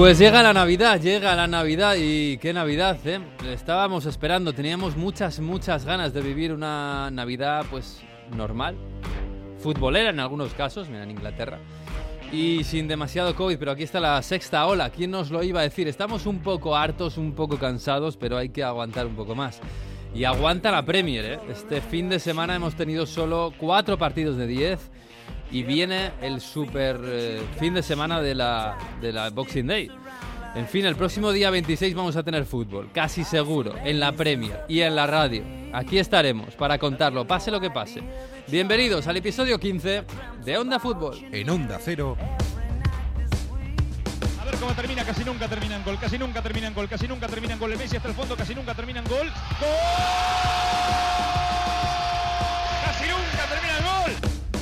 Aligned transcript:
Pues 0.00 0.18
llega 0.18 0.42
la 0.42 0.54
Navidad, 0.54 0.98
llega 0.98 1.36
la 1.36 1.46
Navidad 1.46 1.94
y 1.98 2.38
qué 2.38 2.54
Navidad, 2.54 2.96
¿eh? 3.04 3.20
Estábamos 3.52 4.06
esperando, 4.06 4.54
teníamos 4.54 4.96
muchas, 4.96 5.40
muchas 5.40 5.84
ganas 5.84 6.14
de 6.14 6.22
vivir 6.22 6.54
una 6.54 7.10
Navidad 7.10 7.66
pues 7.70 8.00
normal, 8.34 8.76
futbolera 9.58 10.08
en 10.08 10.18
algunos 10.18 10.54
casos, 10.54 10.88
mira 10.88 11.02
en 11.02 11.10
Inglaterra, 11.10 11.58
y 12.32 12.64
sin 12.64 12.88
demasiado 12.88 13.36
COVID, 13.36 13.58
pero 13.58 13.72
aquí 13.72 13.82
está 13.82 14.00
la 14.00 14.22
sexta 14.22 14.64
ola, 14.64 14.88
¿quién 14.88 15.10
nos 15.10 15.30
lo 15.30 15.42
iba 15.42 15.60
a 15.60 15.64
decir? 15.64 15.86
Estamos 15.86 16.24
un 16.24 16.38
poco 16.38 16.74
hartos, 16.74 17.18
un 17.18 17.34
poco 17.34 17.58
cansados, 17.58 18.16
pero 18.16 18.38
hay 18.38 18.48
que 18.48 18.64
aguantar 18.64 19.06
un 19.06 19.16
poco 19.16 19.34
más. 19.34 19.60
Y 20.14 20.24
aguanta 20.24 20.70
la 20.70 20.82
Premier, 20.82 21.24
¿eh? 21.26 21.38
Este 21.50 21.82
fin 21.82 22.08
de 22.08 22.20
semana 22.20 22.54
hemos 22.54 22.74
tenido 22.74 23.04
solo 23.04 23.52
cuatro 23.58 23.98
partidos 23.98 24.38
de 24.38 24.46
10 24.46 24.90
y 25.50 25.62
viene 25.62 26.12
el 26.20 26.40
super 26.40 27.00
eh, 27.04 27.42
fin 27.58 27.74
de 27.74 27.82
semana 27.82 28.20
de 28.20 28.34
la, 28.34 28.76
de 29.00 29.12
la 29.12 29.30
Boxing 29.30 29.66
Day. 29.66 29.90
En 30.54 30.66
fin, 30.66 30.84
el 30.84 30.96
próximo 30.96 31.30
día 31.30 31.50
26 31.50 31.94
vamos 31.94 32.16
a 32.16 32.22
tener 32.22 32.44
fútbol, 32.44 32.90
casi 32.92 33.22
seguro, 33.22 33.74
en 33.84 34.00
la 34.00 34.12
Premier 34.12 34.64
y 34.68 34.80
en 34.80 34.96
la 34.96 35.06
radio. 35.06 35.44
Aquí 35.72 35.98
estaremos 35.98 36.54
para 36.56 36.78
contarlo, 36.78 37.24
pase 37.26 37.50
lo 37.50 37.60
que 37.60 37.70
pase. 37.70 38.02
Bienvenidos 38.48 39.06
al 39.06 39.16
episodio 39.16 39.58
15 39.58 40.04
de 40.44 40.58
Onda 40.58 40.80
Fútbol. 40.80 41.18
En 41.30 41.48
Onda 41.48 41.78
Cero. 41.80 42.16
A 44.40 44.44
ver 44.44 44.56
cómo 44.56 44.72
termina, 44.72 45.04
casi 45.04 45.24
nunca 45.24 45.46
termina 45.46 45.76
en 45.76 45.84
gol, 45.84 45.98
casi 46.00 46.18
nunca 46.18 46.42
termina 46.42 46.66
en 46.66 46.74
gol, 46.74 46.88
casi 46.88 47.06
nunca 47.06 47.28
termina 47.28 47.54
en 47.54 47.60
gol. 47.60 47.72
El 47.72 47.78
Messi 47.78 47.96
hasta 47.96 48.08
el 48.08 48.14
fondo, 48.14 48.34
casi 48.34 48.54
nunca 48.54 48.74
termina 48.74 48.98
en 48.98 49.06
gol. 49.06 49.28
¡Gol! 49.60 51.39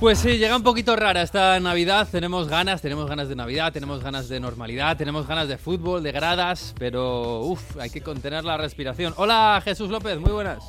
Pues 0.00 0.20
sí, 0.20 0.38
llega 0.38 0.54
un 0.56 0.62
poquito 0.62 0.94
rara 0.94 1.22
esta 1.22 1.58
Navidad. 1.58 2.06
Tenemos 2.10 2.48
ganas, 2.48 2.80
tenemos 2.80 3.08
ganas 3.08 3.28
de 3.28 3.34
Navidad, 3.34 3.72
tenemos 3.72 4.02
ganas 4.02 4.28
de 4.28 4.38
normalidad, 4.38 4.96
tenemos 4.96 5.26
ganas 5.26 5.48
de 5.48 5.58
fútbol, 5.58 6.04
de 6.04 6.12
gradas, 6.12 6.72
pero 6.78 7.40
uff, 7.40 7.76
hay 7.78 7.90
que 7.90 8.00
contener 8.00 8.44
la 8.44 8.56
respiración. 8.56 9.12
Hola 9.16 9.60
Jesús 9.64 9.90
López, 9.90 10.18
muy 10.20 10.30
buenas. 10.30 10.62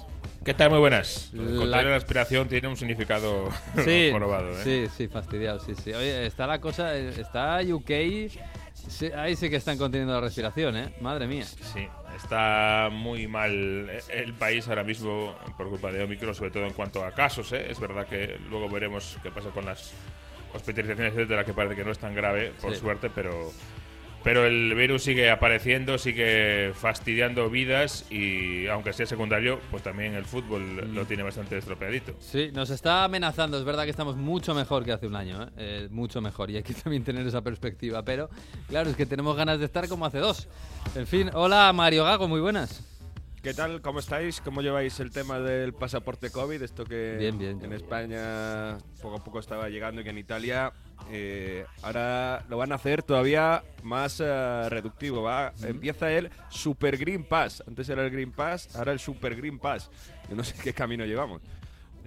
¿Qué 0.44 0.54
tal? 0.56 0.72
Muy 0.72 0.80
buenas. 0.80 1.30
El 1.34 1.70
La- 1.70 1.84
la 1.84 1.96
aspiración 1.96 2.48
tiene 2.48 2.70
un 2.70 2.78
significado 2.78 3.50
Sí, 3.86 4.10
jorobado, 4.12 4.50
¿eh? 4.52 4.62
sí, 4.64 4.88
sí, 4.98 5.08
fastidiado, 5.08 5.60
sí, 5.60 5.74
sí. 5.76 5.94
Oye, 5.94 6.26
está 6.26 6.48
la 6.48 6.60
cosa, 6.60 6.96
eh, 6.98 7.10
está 7.20 7.60
UK, 7.62 8.32
sí, 8.90 9.12
ahí 9.16 9.36
sí 9.36 9.50
que 9.50 9.56
están 9.56 9.78
conteniendo 9.78 10.14
la 10.14 10.22
respiración, 10.22 10.76
¿eh? 10.78 10.94
Madre 11.02 11.28
mía. 11.28 11.46
Sí, 11.46 11.88
está 12.16 12.90
muy 12.92 13.28
mal 13.28 13.90
el 14.10 14.34
país 14.34 14.68
ahora 14.68 14.84
mismo 14.84 15.36
por 15.58 15.70
culpa 15.70 15.92
de 15.92 16.04
Omicron, 16.04 16.36
sobre 16.36 16.52
todo 16.52 16.66
en 16.66 16.74
cuanto 16.74 17.04
a 17.06 17.12
casos. 17.12 17.52
¿eh? 17.54 17.68
Es 17.70 17.80
verdad 17.80 18.06
que 18.08 18.38
luego 18.50 18.70
veremos 18.70 19.18
qué 19.24 19.32
pasa 19.32 19.50
con 19.50 19.66
las 19.66 19.94
hospitalizaciones, 20.54 21.14
etcétera, 21.14 21.46
que 21.46 21.54
parece 21.54 21.76
que 21.76 21.84
no 21.86 21.92
es 21.92 22.00
tan 22.00 22.14
grave, 22.16 22.52
por 22.62 22.74
Sí. 22.74 22.80
suerte, 22.80 23.10
pero, 23.10 23.52
pero 24.24 24.46
el 24.46 24.74
virus 24.76 25.04
sigue 25.04 25.30
apareciendo, 25.30 25.98
sigue 25.98 26.72
fastidiando 26.74 27.50
vidas 27.50 28.06
y, 28.12 28.68
aunque 28.68 28.94
sea 28.94 29.06
secundario, 29.06 29.60
pues 29.72 29.84
también 29.84 30.14
el 30.16 30.26
fútbol 30.26 30.62
Mm. 30.64 30.96
lo 30.96 31.06
tiene 31.06 31.24
bastante 31.24 31.58
estropeadito. 31.58 32.14
Sí, 32.20 32.50
nos 32.54 32.70
está 32.70 33.04
amenazando, 33.04 33.58
es 33.58 33.64
verdad 33.64 33.84
que 33.86 33.92
estamos 33.92 34.16
mucho 34.18 34.54
mejor 34.54 34.84
que 34.86 34.92
hace 34.92 35.08
un 35.08 35.16
año, 35.16 35.44
¿eh? 35.44 35.48
Eh, 35.58 35.88
mucho 35.92 36.22
mejor, 36.22 36.50
y 36.52 36.58
hay 36.58 36.64
que 36.64 36.74
también 36.74 37.04
tener 37.04 37.26
esa 37.26 37.42
perspectiva, 37.42 38.04
pero 38.04 38.30
claro, 38.68 38.90
es 38.90 38.96
que 38.96 39.06
tenemos 39.06 39.36
ganas 39.36 39.60
de 39.60 39.66
estar 39.66 39.88
como 39.88 40.06
hace 40.06 40.20
dos. 40.20 40.48
En 40.96 41.08
fin, 41.08 41.30
hola 41.34 41.72
Mario 41.74 42.04
Gago, 42.04 42.28
muy 42.28 42.42
buenas. 42.42 42.84
¿Qué 43.50 43.56
tal? 43.56 43.82
¿Cómo 43.82 43.98
estáis? 43.98 44.42
¿Cómo 44.42 44.62
lleváis 44.62 45.00
el 45.00 45.10
tema 45.10 45.40
del 45.40 45.74
pasaporte 45.74 46.30
COVID? 46.30 46.62
Esto 46.62 46.86
que 46.86 47.16
Bien, 47.18 47.36
bien. 47.36 47.60
en 47.64 47.74
España 47.74 48.78
poco 49.02 49.16
a 49.16 49.24
poco 49.24 49.40
estaba 49.40 49.70
llegando 49.70 50.02
y 50.02 50.04
que 50.04 50.12
en 50.12 50.20
Italia 50.20 50.72
eh, 51.10 51.66
ahora 51.82 52.46
lo 52.48 52.58
van 52.58 52.72
a 52.74 52.76
hacer 52.76 53.02
todavía 53.02 53.64
más 53.82 54.20
eh, 54.24 54.70
reductivo. 54.70 55.24
¿va? 55.24 55.52
Empieza 55.64 56.12
el 56.12 56.30
Super 56.50 56.96
Green 56.96 57.24
Pass. 57.24 57.64
Antes 57.68 57.90
era 57.90 58.06
el 58.06 58.12
Green 58.12 58.32
Pass, 58.32 58.76
ahora 58.76 58.92
el 58.92 59.00
Super 59.00 59.36
Green 59.36 59.58
Pass. 59.58 59.90
Yo 60.30 60.36
no 60.36 60.44
sé 60.44 60.54
qué 60.64 60.72
camino 60.72 61.04
llevamos. 61.04 61.42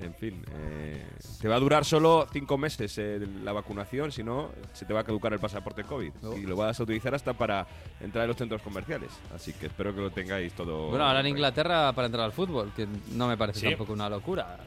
En 0.01 0.15
fin, 0.15 0.45
eh, 0.53 1.07
te 1.41 1.47
va 1.49 1.57
a 1.57 1.61
durar 1.61 1.85
solo 1.85 2.27
cinco 2.33 2.59
meses 2.59 2.97
eh, 2.99 3.21
la 3.45 3.53
vacunación, 3.53 4.11
si 4.11 4.25
no, 4.25 4.51
se 4.73 4.85
te 4.85 4.93
va 4.93 5.01
a 5.01 5.05
caducar 5.05 5.33
el 5.33 5.39
pasaporte 5.39 5.85
COVID. 5.85 6.13
Y 6.37 6.43
lo 6.43 6.57
vas 6.57 6.81
a 6.81 6.83
utilizar 6.83 7.15
hasta 7.15 7.35
para 7.35 7.67
entrar 8.01 8.25
en 8.25 8.29
los 8.29 8.37
centros 8.37 8.63
comerciales. 8.63 9.11
Así 9.35 9.53
que 9.53 9.67
espero 9.67 9.95
que 9.95 10.01
lo 10.01 10.11
tengáis 10.11 10.53
todo. 10.55 10.89
Bueno, 10.89 11.05
ahora 11.05 11.21
en. 11.21 11.27
Inglaterra 11.29 11.93
para 11.93 12.07
entrar 12.07 12.25
al 12.25 12.33
fútbol, 12.33 12.73
que 12.75 12.87
no 13.13 13.29
me 13.29 13.37
parece 13.37 13.61
Sí. 13.61 13.67
tampoco 13.69 13.93
una 13.93 14.09
locura. 14.09 14.59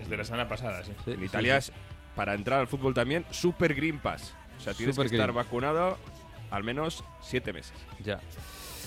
Desde 0.00 0.16
la 0.16 0.24
semana 0.24 0.48
pasada, 0.48 0.84
sí. 0.84 0.92
Sí, 1.04 1.12
En 1.12 1.24
Italia 1.24 1.60
sí. 1.60 1.70
es 1.72 1.78
para 2.14 2.34
entrar 2.34 2.60
al 2.60 2.66
fútbol 2.68 2.92
también 2.94 3.24
Super 3.30 3.74
Green 3.74 3.98
Pass. 4.00 4.34
O 4.58 4.60
sea, 4.60 4.74
tienes 4.74 4.94
Super 4.96 5.08
que 5.08 5.16
estar 5.16 5.32
vacunado 5.32 5.96
al 6.50 6.62
menos 6.62 7.02
siete 7.22 7.52
meses. 7.52 7.72
Ya. 8.04 8.20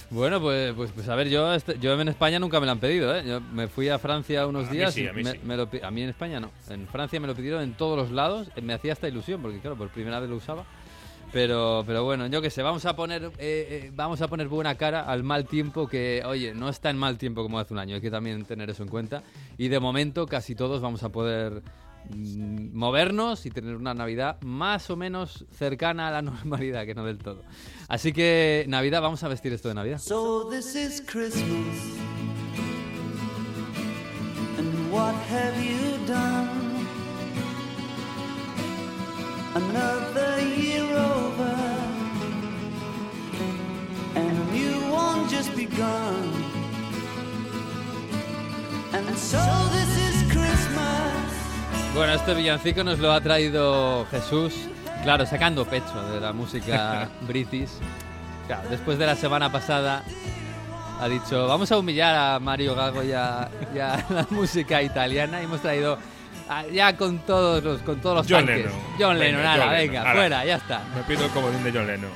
Bueno, 0.09 0.39
pues, 0.39 0.73
pues, 0.73 0.91
pues 0.93 1.09
a 1.09 1.15
ver, 1.15 1.27
yo, 1.27 1.53
este- 1.53 1.77
yo 1.79 1.99
en 1.99 2.07
España 2.07 2.39
nunca 2.39 2.59
me 2.61 2.65
lo 2.65 2.71
han 2.71 2.79
pedido, 2.79 3.13
¿eh? 3.15 3.23
Yo 3.27 3.41
me 3.41 3.67
fui 3.67 3.89
a 3.89 3.99
Francia 3.99 4.47
unos 4.47 4.67
A 4.67 4.71
mí 4.71 4.77
días 4.77 4.93
sí, 4.93 5.03
y 5.03 5.07
a 5.07 5.13
mí 5.13 5.21
me, 5.23 5.31
sí. 5.31 5.39
me 5.43 5.57
lo 5.57 5.67
a 5.83 5.91
mí 5.91 6.01
en 6.01 6.09
España 6.09 6.39
no. 6.39 6.49
En 6.69 6.87
Francia 6.87 7.19
me 7.19 7.27
lo 7.27 7.35
pidieron 7.35 7.61
en 7.61 7.73
todos 7.73 7.97
los 7.97 8.11
lados. 8.11 8.47
eh, 8.55 8.61
Me 8.61 8.73
hacía 8.73 8.93
esta 8.93 9.07
ilusión 9.09 9.41
porque 9.41 9.59
claro, 9.59 9.75
por 9.75 9.89
primera 9.89 10.19
vez 10.21 10.29
lo 10.29 10.37
usaba. 10.37 10.63
Pero, 11.33 11.83
pero 11.85 12.05
bueno, 12.05 12.25
yo 12.27 12.41
qué 12.41 12.49
sé, 12.49 12.61
vamos 12.63 12.85
a 12.85 12.95
poner 12.95 13.23
eh, 13.25 13.31
eh, 13.37 13.91
vamos 13.93 14.21
a 14.21 14.29
poner 14.29 14.47
buena 14.47 14.75
cara 14.75 15.01
al 15.01 15.23
mal 15.23 15.45
tiempo 15.45 15.85
que, 15.89 16.23
oye, 16.25 16.53
no 16.53 16.69
está 16.69 16.89
en 16.89 16.97
mal 16.97 17.17
tiempo 17.17 17.43
como 17.43 17.59
hace 17.59 17.73
un 17.73 17.79
año, 17.79 17.95
hay 17.95 18.01
que 18.01 18.09
también 18.09 18.45
tener 18.45 18.69
eso 18.69 18.81
en 18.83 18.87
cuenta. 18.89 19.23
Y 19.57 19.67
de 19.67 19.81
momento 19.81 20.25
casi 20.25 20.55
todos 20.55 20.79
vamos 20.81 21.03
a 21.03 21.09
poder 21.09 21.61
movernos 22.09 23.45
y 23.45 23.51
tener 23.51 23.75
una 23.75 23.93
Navidad 23.93 24.39
más 24.41 24.89
o 24.89 24.95
menos 24.95 25.45
cercana 25.51 26.07
a 26.07 26.11
la 26.11 26.21
normalidad, 26.23 26.85
que 26.85 26.95
no 26.95 27.05
del 27.05 27.17
todo. 27.17 27.43
Así 27.87 28.13
que 28.13 28.65
Navidad, 28.67 29.01
vamos 29.01 29.23
a 29.23 29.27
vestir 29.27 29.53
esto 29.53 29.69
de 29.69 29.75
Navidad. 29.75 29.99
So 29.99 30.49
this 30.49 30.75
is 30.75 31.01
Christmas. 31.01 31.43
And 34.57 34.91
what 34.91 35.15
have 35.29 35.55
you 35.63 35.97
done? 36.05 36.85
Another 39.55 40.39
year 40.41 40.83
over. 40.83 41.55
And 44.15 44.37
a 44.37 44.51
new 44.51 44.91
one 44.91 45.29
just 45.29 45.55
begun. 45.55 46.43
And 48.93 49.17
so 49.17 49.39
this 49.71 49.97
is. 49.97 50.06
Bueno, 51.97 52.13
este 52.13 52.33
villancico 52.35 52.83
nos 52.83 52.99
lo 52.99 53.11
ha 53.11 53.19
traído 53.21 54.05
Jesús, 54.11 54.53
claro, 55.03 55.25
sacando 55.25 55.65
pecho 55.65 55.99
de 56.11 56.19
la 56.19 56.31
música 56.31 57.09
british. 57.21 57.69
Claro, 58.45 58.69
después 58.69 58.99
de 58.99 59.07
la 59.07 59.15
semana 59.15 59.51
pasada 59.51 60.03
ha 61.01 61.07
dicho, 61.07 61.47
vamos 61.47 61.71
a 61.71 61.77
humillar 61.77 62.15
a 62.15 62.39
Mario 62.39 62.75
Gago 62.75 63.03
y 63.03 63.11
a, 63.13 63.49
y 63.75 63.79
a 63.79 64.05
la 64.09 64.27
música 64.29 64.81
italiana 64.83 65.41
y 65.41 65.45
hemos 65.45 65.61
traído 65.61 65.97
a- 66.47 66.67
ya 66.67 66.95
con 66.95 67.17
todos 67.19 67.63
los 67.63 67.81
con 67.81 67.99
todos 67.99 68.17
los 68.17 68.27
John 68.29 68.45
tanques. 68.45 68.65
Lennon. 68.65 68.79
John 68.99 69.13
Venga, 69.19 69.25
Lennon, 69.25 69.41
John 69.41 69.51
ala, 69.51 69.65
Lennon, 69.65 69.77
venga, 69.79 70.01
ala. 70.01 70.13
fuera, 70.13 70.45
ya 70.45 70.55
está. 70.55 70.81
Me 70.95 71.01
pido 71.03 71.25
el 71.25 71.31
comodín 71.31 71.63
de 71.63 71.71
John 71.71 71.87
Lennon. 71.87 72.11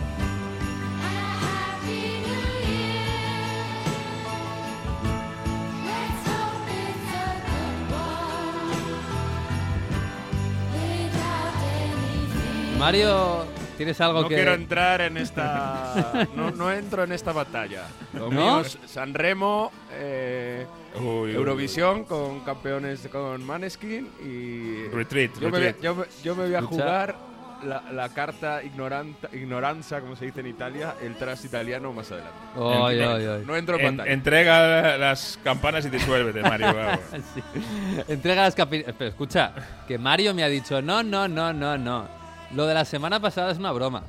Mario, 12.81 13.45
¿tienes 13.78 14.01
algo 14.01 14.24
No 14.24 14.28
que 14.28 14.36
quiero 14.36 14.54
entrar 14.56 15.01
en 15.01 15.18
esta. 15.18 16.28
no, 16.36 16.50
no 16.50 16.72
entro 16.72 17.04
en 17.04 17.12
esta 17.12 17.31
batalla. 17.31 17.83
Lo 18.13 18.30
¿No? 18.30 18.31
mío 18.31 18.60
es 18.62 18.78
San 18.88 19.13
Remo, 19.13 19.72
eh, 19.94 20.66
Eurovisión 20.95 22.06
con 22.06 22.39
campeones 22.42 23.07
con 23.12 23.44
Maneskin 23.45 24.10
y. 24.25 24.88
Retreat, 24.94 25.31
yo, 25.39 25.50
me, 25.51 25.60
retreat. 25.60 25.81
yo 25.81 25.95
me- 25.95 26.06
yo 26.24 26.36
me 26.36 26.45
voy 26.45 26.56
a 26.56 26.62
jugar 26.63 27.16
la, 27.63 27.83
la 27.92 28.10
carta 28.10 28.63
ignoranta, 28.63 29.30
ignoranza, 29.31 30.01
como 30.01 30.16
se 30.16 30.25
dice 30.25 30.39
en 30.39 30.48
Italia, 30.48 30.95
el 31.04 31.16
tras 31.16 31.45
italiano 31.45 31.94
más 31.94 32.12
adelante. 32.12 32.36
Ay, 32.57 33.00
ay, 33.00 33.25
ay. 33.27 33.44
No 33.45 33.56
entro 33.56 33.77
en 33.77 33.86
En- 33.86 33.98
batalla. 33.98 34.12
entrega 34.13 34.98
las 34.98 35.39
campanas 35.44 35.86
y 35.86 35.89
disuélvete, 35.92 36.42
Mario. 36.42 36.74
Sí. 37.36 37.44
Entrega 38.07 38.42
las. 38.42 38.56
Pero 38.56 39.06
escucha, 39.07 39.54
que 39.88 40.00
Mario 40.00 40.34
me 40.34 40.44
ha 40.44 40.48
dicho, 40.48 40.81
no, 40.81 41.04
no, 41.04 41.27
no, 41.27 41.54
no, 41.54 41.77
no. 41.77 42.21
Lo 42.53 42.65
de 42.65 42.74
la 42.74 42.83
semana 42.83 43.19
pasada 43.19 43.51
es 43.51 43.57
una 43.57 43.71
broma. 43.71 44.03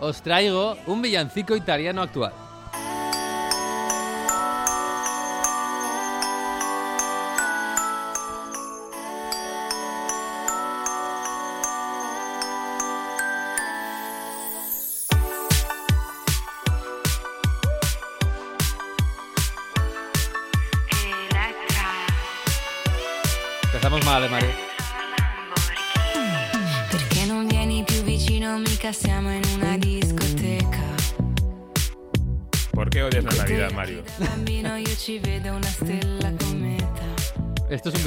Os 0.00 0.20
traigo 0.22 0.76
un 0.86 1.00
villancico 1.00 1.56
italiano 1.56 2.02
actual. 2.02 2.32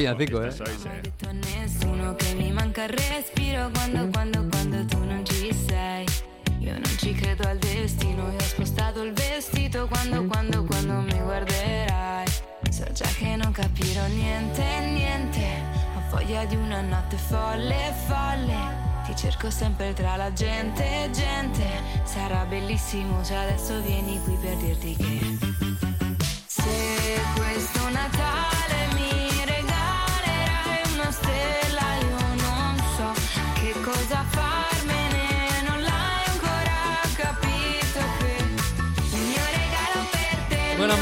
Un 0.03 0.17
villancico, 0.17 0.43
¿eh? 0.43 0.51
Sois, 0.51 0.83
eh. 0.83 0.99
detto 1.01 1.29
a 1.29 1.31
nessuno 1.31 2.13
che 2.15 2.33
mi 2.33 2.51
manca 2.51 2.83
il 2.83 2.89
respiro 2.89 3.69
quando, 3.71 4.09
quando, 4.09 4.45
quando 4.49 4.85
tu 4.85 4.97
non 4.97 5.23
ci 5.25 5.53
sei. 5.65 6.05
Io 6.59 6.73
non 6.73 6.97
ci 6.97 7.13
credo 7.13 7.47
al 7.47 7.57
destino, 7.57 8.29
io 8.29 8.35
ho 8.35 8.41
spostato 8.41 9.01
il 9.01 9.13
vestito 9.13 9.87
quando, 9.87 10.25
quando, 10.25 10.65
quando 10.65 10.93
mi 10.95 11.17
guarderai. 11.17 12.27
So 12.69 12.83
già 12.91 13.07
che 13.17 13.37
non 13.37 13.53
capirò 13.53 14.05
niente, 14.07 14.61
niente. 14.91 15.61
Ho 15.95 16.01
voglia 16.09 16.43
di 16.45 16.57
una 16.57 16.81
notte 16.81 17.15
folle, 17.15 17.93
folle. 18.05 18.81
Ti 19.05 19.15
cerco 19.15 19.49
sempre 19.49 19.93
tra 19.93 20.17
la 20.17 20.33
gente, 20.33 21.09
gente. 21.13 21.65
Sarà 22.03 22.43
bellissimo, 22.43 23.21
già 23.21 23.43
adesso 23.43 23.79
vieni 23.81 24.19
qui 24.23 24.37
per 24.41 24.55
dirti 24.57 24.95
che. 24.97 25.37
Se 26.45 27.21
questo 27.37 27.89
Natale 27.89 28.62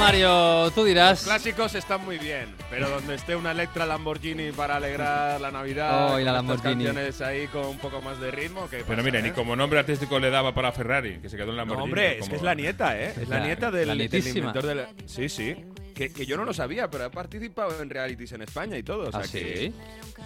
Mario, 0.02 0.72
tú 0.74 0.84
dirás. 0.84 1.24
Clásicos 1.26 1.76
están 1.76 2.04
muy 2.04 2.18
bien, 2.18 2.48
pero 2.72 2.90
donde 2.90 3.14
esté 3.14 3.36
una 3.36 3.52
Electra 3.52 3.86
Lamborghini 3.86 4.52
para 4.52 4.78
alegrar 4.78 5.40
la 5.40 5.52
Navidad, 5.52 6.16
Oh, 6.16 6.20
y 6.20 6.24
la 6.24 6.32
Lamborghini. 6.34 6.86
canciones 6.86 7.22
ahí 7.22 7.46
con 7.48 7.68
un 7.68 7.78
poco 7.78 8.02
más 8.02 8.20
de 8.20 8.32
ritmo, 8.32 8.68
que 8.68 8.84
Pero 8.86 9.04
mira, 9.04 9.22
ni 9.22 9.30
como 9.30 9.56
nombre 9.56 9.78
artístico 9.78 10.20
le 10.20 10.32
daba 10.32 10.56
para 10.56 10.72
Ferrari, 10.72 11.20
que 11.20 11.30
se 11.30 11.38
quedó 11.38 11.52
en 11.52 11.58
la 11.58 11.66
No, 11.66 11.76
hombre, 11.84 12.18
es 12.18 12.28
que 12.28 12.36
es 12.36 12.42
la 12.42 12.56
nieta, 12.56 13.00
¿eh? 13.00 13.14
Es 13.22 13.30
la, 13.30 13.38
La- 13.40 13.46
nieta 13.46 13.70
del, 13.70 13.88
la 13.90 13.94
del 13.96 14.28
inventor 14.28 14.66
del... 14.66 14.86
Sí, 15.06 15.30
sí. 15.30 15.56
Que, 15.94 16.12
que 16.12 16.26
yo 16.26 16.38
no 16.38 16.46
lo 16.46 16.54
sabía, 16.54 16.90
pero 16.90 17.06
ha 17.06 17.10
participado 17.12 17.82
en 17.82 17.90
realities 17.90 18.32
en 18.34 18.42
España 18.42 18.78
y 18.78 18.84
todo. 18.84 19.10
O 19.10 19.12
sea 19.12 19.22
¿Ah, 19.22 19.24
que, 19.32 19.72
sí? 19.72 19.74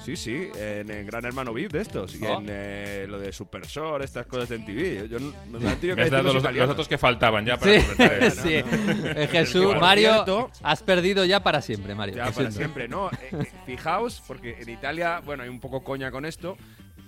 Sí, 0.04 0.16
sí, 0.16 0.50
en, 0.58 0.90
en 0.92 1.06
Gran 1.06 1.26
Hermano 1.26 1.54
VIP 1.54 1.72
de 1.74 1.82
estos. 1.82 2.16
Y 2.16 2.26
Oh. 2.26 2.40
en 2.40 2.48
eh, 2.50 3.06
lo 3.08 3.20
de 3.20 3.32
Super 3.32 3.66
Shore, 3.66 4.06
estas 4.06 4.26
cosas 4.28 4.50
de 4.50 4.58
MTV. 4.60 5.08
Yo 5.10 5.20
no, 5.20 5.34
no 5.52 5.60
me 5.60 5.70
han 5.70 5.76
tenido 5.78 5.96
Me 5.96 6.02
que 6.02 6.02
has 6.04 6.12
decir 6.12 6.12
dado 6.12 6.68
los 6.68 6.78
los, 6.78 6.88
que 6.88 6.98
faltaban 6.98 7.46
ya 7.46 7.58
para 7.58 7.80
Sí, 7.80 7.88
esto. 8.00 8.42
sí. 8.44 8.54
Eh, 8.54 9.28
Jesús, 9.32 9.76
Mario, 9.80 10.14
cierto- 10.14 10.52
has 10.64 10.84
perdido 10.84 11.26
ya 11.26 11.42
para 11.44 11.62
siempre, 11.62 11.96
Mario. 11.96 12.16
Ya, 12.16 12.32
para 12.32 12.52
siempre, 12.52 12.88
¿no? 12.88 13.10
Eh, 13.12 13.16
eh, 13.32 13.46
fijaos, 13.66 14.22
porque 14.28 14.58
en 14.60 14.70
Italia, 14.70 15.22
bueno, 15.26 15.44
hay 15.44 15.50
un 15.50 15.60
poco 15.60 15.84
coña 15.84 16.12
con 16.12 16.26
esto, 16.26 16.58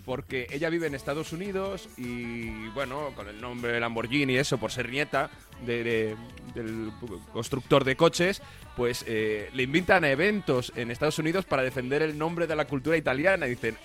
porque 0.08 0.48
ella 0.52 0.70
vive 0.70 0.88
en 0.88 0.96
Estados 0.96 1.34
Unidos 1.34 1.90
y, 1.98 2.70
bueno, 2.70 3.12
con 3.14 3.28
el 3.28 3.42
nombre 3.42 3.78
Lamborghini 3.78 4.34
y 4.34 4.38
eso, 4.38 4.58
por 4.58 4.72
ser 4.72 4.88
nieta 4.90 5.30
de- 5.66 5.84
de- 5.84 6.16
del 6.56 6.92
constructor 7.34 7.84
de 7.84 7.98
coches, 7.98 8.42
pues 8.78 9.04
eh, 9.06 9.50
le 9.54 9.64
invitan 9.64 10.06
a 10.06 10.10
eventos 10.10 10.72
en 10.78 10.92
Estados 10.92 11.20
Unidos 11.20 11.44
para 11.44 11.62
defender 11.62 12.02
el 12.02 12.18
nombre 12.18 12.48
de 12.48 12.56
la 12.56 12.64
cultura 12.66 12.96
italiana. 12.96 13.48
Y 13.48 13.50
dicen, 13.52 13.78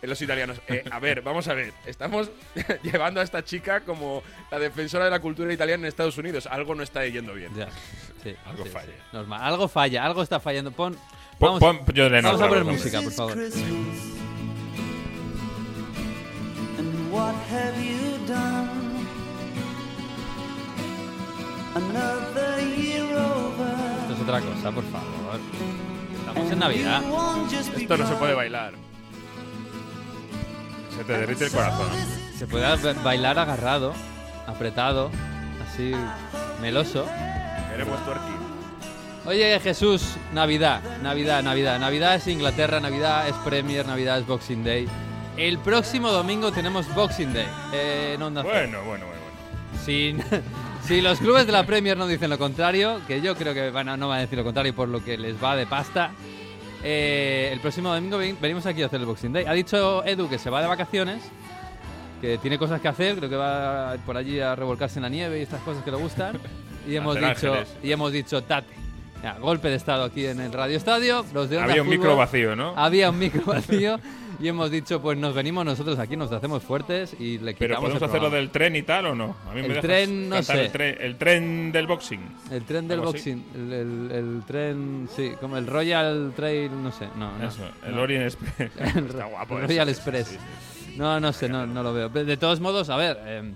eh, 0.00 0.06
los 0.06 0.22
italianos, 0.22 0.60
eh, 0.68 0.84
a 0.92 1.00
ver, 1.00 1.22
vamos 1.22 1.48
a 1.48 1.54
ver, 1.54 1.72
estamos 1.86 2.30
llevando 2.84 3.18
a 3.20 3.24
esta 3.24 3.44
chica 3.44 3.80
como 3.80 4.22
la 4.52 4.60
defensora 4.60 5.06
de 5.06 5.10
la 5.10 5.18
cultura 5.20 5.52
italiana 5.52 5.82
en 5.82 5.88
Estados 5.88 6.16
Unidos. 6.18 6.46
Algo 6.46 6.76
no 6.76 6.84
está 6.84 7.04
yendo 7.04 7.34
bien. 7.34 7.52
Ya, 7.56 7.68
sí, 8.22 8.32
Algo 8.46 8.62
sí, 8.64 8.70
falla. 8.70 8.86
sí. 8.86 9.02
Normal. 9.12 9.40
Algo 9.42 9.66
falla, 9.66 10.04
algo 10.04 10.22
está 10.22 10.38
fallando. 10.38 10.70
Pon. 10.70 10.94
Pon- 11.40 11.58
vamos, 11.58 11.78
pon 11.84 11.94
John 11.96 12.12
Lennon 12.12 12.22
vamos 12.38 12.42
a 12.42 12.48
poner 12.48 12.64
música, 12.64 13.02
por 13.02 13.12
favor. 13.12 13.36
What 17.14 17.34
have 17.50 17.76
you 17.80 18.18
done? 18.26 19.06
Another 21.74 22.60
year 22.76 23.04
over. 23.16 23.74
Esto 24.02 24.14
es 24.14 24.20
otra 24.20 24.40
cosa, 24.40 24.70
por 24.72 24.84
favor. 24.84 25.40
Estamos 26.18 26.52
en 26.52 26.58
Navidad. 26.58 27.02
Esto 27.76 27.96
no 27.96 28.06
se 28.06 28.14
puede 28.14 28.34
bailar. 28.34 28.72
Se 30.96 31.04
te 31.04 31.12
derrite 31.18 31.46
el 31.46 31.50
corazón. 31.50 31.88
Se 32.38 32.46
puede 32.46 32.64
ba- 32.76 33.02
bailar 33.02 33.38
agarrado, 33.38 33.92
apretado, 34.46 35.10
así 35.66 35.92
meloso. 36.60 37.06
Queremos 37.70 38.04
twerking. 38.04 38.44
Oye, 39.26 39.58
Jesús, 39.60 40.16
Navidad, 40.32 40.80
Navidad, 41.02 41.42
Navidad. 41.42 41.78
Navidad 41.80 42.14
es 42.16 42.26
Inglaterra, 42.28 42.78
Navidad 42.78 43.26
es 43.28 43.34
Premier, 43.36 43.86
Navidad 43.86 44.18
es 44.18 44.26
Boxing 44.26 44.62
Day. 44.62 44.86
El 45.36 45.58
próximo 45.58 46.10
domingo 46.10 46.52
tenemos 46.52 46.92
Boxing 46.94 47.32
Day. 47.32 47.46
eh, 47.72 48.12
en 48.14 48.22
Onda 48.22 48.42
Cero. 48.42 48.54
Bueno, 48.54 48.78
bueno, 48.84 49.06
bueno. 49.06 49.20
bueno. 49.22 49.84
Si, 49.84 50.14
si 50.86 51.00
los 51.00 51.18
clubes 51.18 51.46
de 51.46 51.52
la 51.52 51.66
Premier 51.66 51.96
no 51.96 52.06
dicen 52.06 52.30
lo 52.30 52.38
contrario, 52.38 53.00
que 53.06 53.20
yo 53.20 53.34
creo 53.36 53.52
que 53.52 53.70
van 53.70 53.88
a- 53.88 53.96
no 53.96 54.08
van 54.08 54.18
a 54.18 54.20
decir 54.22 54.38
lo 54.38 54.44
contrario 54.44 54.74
por 54.74 54.88
lo 54.88 55.02
que 55.04 55.18
les 55.18 55.42
va 55.42 55.56
de 55.56 55.66
pasta, 55.66 56.12
eh, 56.84 57.50
el 57.52 57.60
próximo 57.60 57.92
domingo 57.92 58.16
ven- 58.18 58.38
venimos 58.40 58.64
aquí 58.66 58.82
a 58.82 58.86
hacer 58.86 59.00
el 59.00 59.06
Boxing 59.06 59.32
Day. 59.32 59.44
Ha 59.46 59.52
dicho 59.52 60.04
Edu 60.04 60.28
que 60.28 60.38
se 60.38 60.50
va 60.50 60.60
de 60.62 60.68
vacaciones, 60.68 61.22
que 62.20 62.38
tiene 62.38 62.56
cosas 62.56 62.80
que 62.80 62.88
hacer, 62.88 63.16
creo 63.16 63.28
que 63.28 63.36
va 63.36 63.96
por 64.06 64.16
allí 64.16 64.38
a 64.40 64.54
revolcarse 64.54 64.98
en 64.98 65.02
la 65.02 65.08
nieve 65.08 65.40
y 65.40 65.42
estas 65.42 65.60
cosas 65.62 65.82
que 65.82 65.90
le 65.90 65.96
gustan. 65.96 66.38
Y 66.86 66.96
hemos 66.96 67.16
Hacer 67.16 67.34
dicho, 67.34 67.48
ángeles. 67.54 67.76
y 67.82 67.92
hemos 67.92 68.12
dicho, 68.12 68.42
tate. 68.42 68.74
Ya, 69.22 69.38
golpe 69.38 69.70
de 69.70 69.76
estado 69.76 70.04
aquí 70.04 70.26
en 70.26 70.38
el 70.38 70.52
Radio 70.52 70.76
Estadio. 70.76 71.24
Los 71.32 71.48
de 71.48 71.56
Onda 71.56 71.70
Había 71.70 71.80
un 71.82 71.88
Fútbol- 71.88 71.96
micro 71.96 72.14
vacío, 72.16 72.54
¿no? 72.54 72.74
Había 72.76 73.08
un 73.08 73.18
micro 73.18 73.42
vacío 73.46 73.98
y 74.44 74.48
hemos 74.48 74.70
dicho, 74.70 75.00
pues 75.00 75.16
nos 75.18 75.34
venimos 75.34 75.64
nosotros 75.64 75.98
aquí, 75.98 76.16
nos 76.16 76.30
hacemos 76.32 76.62
fuertes 76.62 77.14
y 77.18 77.38
le 77.38 77.54
quitamos 77.54 77.58
Pero 77.58 77.74
podemos 77.80 77.90
el 78.02 78.04
hacer 78.08 78.20
lo 78.22 78.28
programa. 78.28 78.36
del 78.36 78.50
tren 78.50 78.76
y 78.76 78.82
tal 78.82 79.06
o 79.06 79.14
no? 79.14 79.36
A 79.50 79.54
mí 79.54 79.60
El 79.60 79.68
me 79.68 79.74
tren, 79.80 80.28
no 80.28 80.42
sé. 80.42 80.66
El 80.66 80.72
tren, 80.72 80.96
el 81.00 81.16
tren 81.16 81.72
del 81.72 81.86
boxing. 81.86 82.20
El 82.50 82.64
tren 82.64 82.86
del 82.88 83.00
boxing, 83.00 83.44
el, 83.54 83.72
el- 83.72 84.10
el 84.12 84.42
tren, 84.46 85.08
sí, 85.14 85.32
como 85.40 85.56
el 85.56 85.66
Royal 85.66 86.32
Trail, 86.36 86.70
no 86.82 86.92
sé, 86.92 87.08
no, 87.16 87.36
no. 87.38 87.48
Eso, 87.48 87.62
el. 87.86 87.98
Orient 87.98 88.24
Express. 88.24 88.70
Está 88.96 89.24
guapo. 89.24 89.58
el 89.58 89.66
Royal 89.68 89.86
sí, 89.86 89.92
Express. 89.92 90.26
sí, 90.28 90.36
sí. 90.36 90.94
No, 90.96 91.18
no 91.20 91.32
sé, 91.32 91.48
no, 91.48 91.66
no 91.66 91.82
lo 91.82 91.92
veo. 91.92 92.08
De 92.08 92.36
todos 92.36 92.60
modos, 92.60 92.90
a 92.90 92.96
ver, 92.96 93.18
eh, 93.24 93.52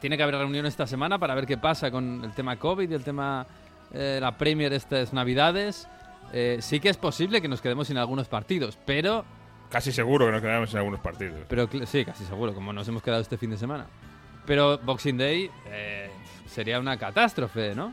tiene 0.00 0.16
que 0.16 0.22
haber 0.22 0.36
reunión 0.36 0.66
esta 0.66 0.86
semana 0.86 1.18
para 1.18 1.34
ver 1.34 1.46
qué 1.46 1.58
pasa 1.58 1.90
con 1.90 2.22
el 2.24 2.32
tema 2.32 2.56
COVID 2.56 2.90
y 2.90 2.94
el 2.94 3.02
tema 3.04 3.46
eh, 3.92 4.18
la 4.20 4.36
Premier 4.38 4.72
estas 4.72 5.12
Navidades. 5.12 5.88
Eh, 6.32 6.58
sí 6.60 6.80
que 6.80 6.88
es 6.88 6.96
posible 6.96 7.40
que 7.40 7.48
nos 7.48 7.60
quedemos 7.60 7.86
sin 7.86 7.98
algunos 7.98 8.26
partidos, 8.28 8.76
pero, 8.84 9.24
Casi 9.76 9.92
seguro 9.92 10.24
que 10.24 10.32
nos 10.32 10.40
quedamos 10.40 10.72
en 10.72 10.78
algunos 10.78 11.00
partidos. 11.00 11.40
pero 11.50 11.68
sí, 11.84 12.02
casi 12.02 12.24
seguro, 12.24 12.54
como 12.54 12.72
nos 12.72 12.88
hemos 12.88 13.02
quedado 13.02 13.20
este 13.20 13.36
fin 13.36 13.50
de 13.50 13.58
semana. 13.58 13.86
Pero 14.46 14.78
Boxing 14.78 15.18
Day 15.18 15.50
eh, 15.66 16.08
sería 16.46 16.80
una 16.80 16.96
catástrofe, 16.96 17.74
¿no? 17.74 17.92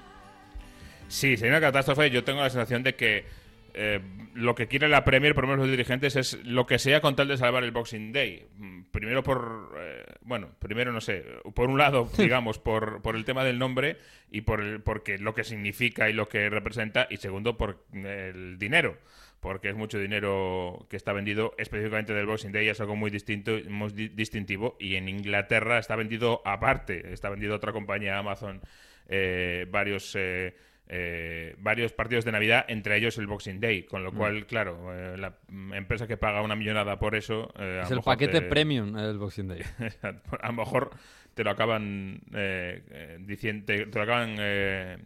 Sí, 1.10 1.36
sería 1.36 1.52
una 1.52 1.60
catástrofe. 1.60 2.10
Yo 2.10 2.24
tengo 2.24 2.40
la 2.40 2.50
sensación 2.50 2.84
de 2.84 2.96
que 2.96 3.26
eh, 3.74 4.00
lo 4.34 4.56
que 4.56 4.70
quiere 4.70 4.88
la 4.88 5.04
Premier, 5.04 5.36
por 5.36 5.44
lo 5.44 5.50
menos 5.50 5.66
los 5.66 5.72
dirigentes, 5.72 6.16
es 6.16 6.42
lo 6.46 6.66
que 6.66 6.80
sea 6.80 7.02
con 7.02 7.18
tal 7.18 7.28
de 7.28 7.36
salvar 7.36 7.66
el 7.66 7.72
Boxing 7.72 8.14
Day. 8.14 8.48
Mm, 8.58 8.84
Primero 8.84 9.22
por, 9.22 9.76
eh, 9.78 10.06
bueno, 10.22 10.52
primero 10.60 10.94
no 10.94 11.02
sé, 11.02 11.26
por 11.54 11.68
un 11.70 11.78
lado, 11.78 12.10
digamos, 12.18 12.60
por, 12.60 13.02
por 13.02 13.18
el 13.18 13.26
tema 13.26 13.44
del 13.44 13.60
nombre 13.60 13.98
y 14.32 14.40
por 14.40 14.62
el, 14.62 14.80
porque 14.80 15.18
lo 15.18 15.34
que 15.34 15.44
significa 15.44 16.10
y 16.10 16.14
lo 16.14 16.30
que 16.30 16.50
representa, 16.50 17.08
y 17.10 17.18
segundo 17.18 17.58
por 17.58 17.84
el 17.92 18.58
dinero. 18.58 18.98
Porque 19.44 19.68
es 19.70 19.76
mucho 19.76 20.00
dinero 20.00 20.88
que 20.90 20.96
está 20.96 21.12
vendido 21.12 21.54
específicamente 21.58 22.14
del 22.14 22.26
Boxing 22.26 22.54
Day, 22.54 22.70
es 22.70 22.80
algo 22.80 22.96
muy 22.96 23.12
distinto, 23.12 23.52
muy 23.70 23.92
di- 23.92 24.08
distintivo. 24.08 24.78
Y 24.80 24.96
en 24.96 25.10
Inglaterra 25.10 25.78
está 25.80 25.98
vendido 25.98 26.42
aparte, 26.46 27.12
está 27.14 27.30
vendido 27.30 27.54
otra 27.54 27.74
compañía, 27.74 28.18
Amazon, 28.18 28.62
eh, 29.10 29.68
varios 29.70 30.16
eh, 30.18 30.56
eh, 30.88 31.56
varios 31.60 31.92
partidos 31.92 32.24
de 32.26 32.32
Navidad, 32.32 32.66
entre 32.70 32.96
ellos 32.98 33.18
el 33.18 33.28
Boxing 33.28 33.60
Day, 33.60 33.84
con 33.84 34.04
lo 34.04 34.12
Mm. 34.14 34.16
cual, 34.16 34.46
claro, 34.46 34.94
eh, 34.94 35.18
la 35.18 35.34
mm, 35.50 35.74
empresa 35.74 36.08
que 36.08 36.16
paga 36.18 36.42
una 36.42 36.56
millonada 36.56 36.98
por 37.00 37.16
eso... 37.16 37.54
eh, 37.60 37.82
Es 37.84 37.92
el 37.92 38.02
paquete 38.02 38.42
te- 38.42 38.48
premium 38.48 38.98
el 38.98 39.18
Boxing 39.18 39.48
Day. 39.50 39.62
a 40.42 40.48
lo 40.48 40.54
mejor 40.54 40.90
te 41.34 41.44
lo 41.44 41.52
acaban 41.52 42.22
eh, 42.34 42.82
eh, 42.92 43.18
diciendo, 43.22 43.66
te, 43.66 43.86
te 43.88 43.98
lo 43.98 44.04
acaban 44.04 44.36
eh, 44.40 44.98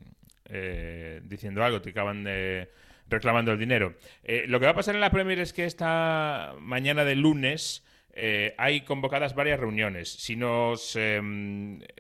eh, 0.49 1.21
diciendo 1.23 1.63
algo, 1.63 1.81
te 1.81 1.89
acaban 1.91 2.23
eh, 2.27 2.67
reclamando 3.09 3.51
el 3.51 3.59
dinero. 3.59 3.95
Eh, 4.23 4.45
lo 4.47 4.59
que 4.59 4.65
va 4.65 4.71
a 4.71 4.75
pasar 4.75 4.95
en 4.95 5.01
la 5.01 5.11
Premier 5.11 5.39
es 5.39 5.53
que 5.53 5.65
esta 5.65 6.55
mañana 6.59 7.05
de 7.05 7.15
lunes 7.15 7.85
eh, 8.13 8.55
hay 8.57 8.81
convocadas 8.81 9.35
varias 9.35 9.59
reuniones. 9.59 10.09
Si 10.09 10.35
nos 10.35 10.95
eh, 10.95 11.21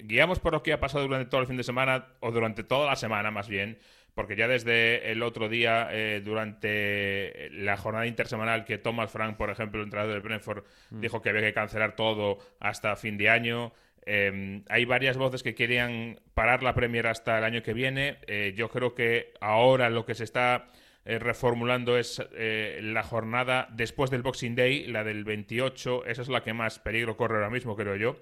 guiamos 0.03 0.39
por 0.39 0.53
lo 0.53 0.63
que 0.63 0.73
ha 0.73 0.79
pasado 0.79 1.03
durante 1.03 1.29
todo 1.29 1.41
el 1.41 1.47
fin 1.47 1.57
de 1.57 1.63
semana, 1.63 2.07
o 2.19 2.31
durante 2.31 2.63
toda 2.63 2.87
la 2.87 2.95
semana 2.95 3.31
más 3.31 3.47
bien, 3.47 3.77
porque 4.17 4.35
ya 4.35 4.47
desde 4.47 5.11
el 5.11 5.21
otro 5.21 5.47
día, 5.47 5.89
eh, 5.91 6.23
durante 6.25 7.51
la 7.51 7.77
jornada 7.77 8.07
intersemanal 8.07 8.65
que 8.65 8.79
Thomas 8.79 9.11
Frank, 9.11 9.37
por 9.37 9.51
ejemplo, 9.51 9.79
el 9.79 9.85
entrenador 9.85 10.13
del 10.13 10.23
Brentford, 10.23 10.63
dijo 10.89 11.21
que 11.21 11.29
había 11.29 11.43
que 11.43 11.53
cancelar 11.53 11.95
todo 11.95 12.39
hasta 12.59 12.95
fin 12.95 13.15
de 13.19 13.29
año. 13.29 13.73
Eh, 14.07 14.63
hay 14.69 14.85
varias 14.85 15.17
voces 15.17 15.43
que 15.43 15.53
querían 15.53 16.19
parar 16.33 16.63
la 16.63 16.73
Premier 16.73 17.05
hasta 17.05 17.37
el 17.37 17.43
año 17.43 17.61
que 17.61 17.73
viene. 17.73 18.17
Eh, 18.25 18.55
yo 18.57 18.69
creo 18.69 18.95
que 18.95 19.33
ahora 19.39 19.91
lo 19.91 20.03
que 20.03 20.15
se 20.15 20.23
está 20.23 20.71
eh, 21.07 21.19
reformulando 21.19 21.97
es 21.97 22.21
eh, 22.35 22.79
la 22.83 23.01
jornada 23.01 23.67
después 23.71 24.11
del 24.11 24.21
Boxing 24.21 24.55
Day, 24.55 24.85
la 24.87 25.03
del 25.03 25.23
28, 25.23 26.05
esa 26.05 26.21
es 26.21 26.29
la 26.29 26.43
que 26.43 26.53
más 26.53 26.79
peligro 26.79 27.17
corre 27.17 27.35
ahora 27.35 27.49
mismo, 27.49 27.75
creo 27.75 27.95
yo, 27.95 28.17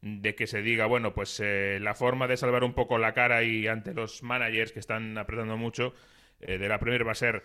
de 0.00 0.34
que 0.34 0.46
se 0.46 0.62
diga, 0.62 0.86
bueno, 0.86 1.14
pues 1.14 1.40
eh, 1.44 1.78
la 1.80 1.94
forma 1.94 2.26
de 2.26 2.36
salvar 2.36 2.64
un 2.64 2.72
poco 2.72 2.98
la 2.98 3.14
cara 3.14 3.42
y 3.42 3.68
ante 3.68 3.94
los 3.94 4.22
managers 4.22 4.72
que 4.72 4.80
están 4.80 5.16
apretando 5.18 5.56
mucho 5.56 5.94
de 6.40 6.66
la 6.66 6.78
Premier 6.78 7.06
va 7.06 7.12
a 7.12 7.14
ser 7.14 7.42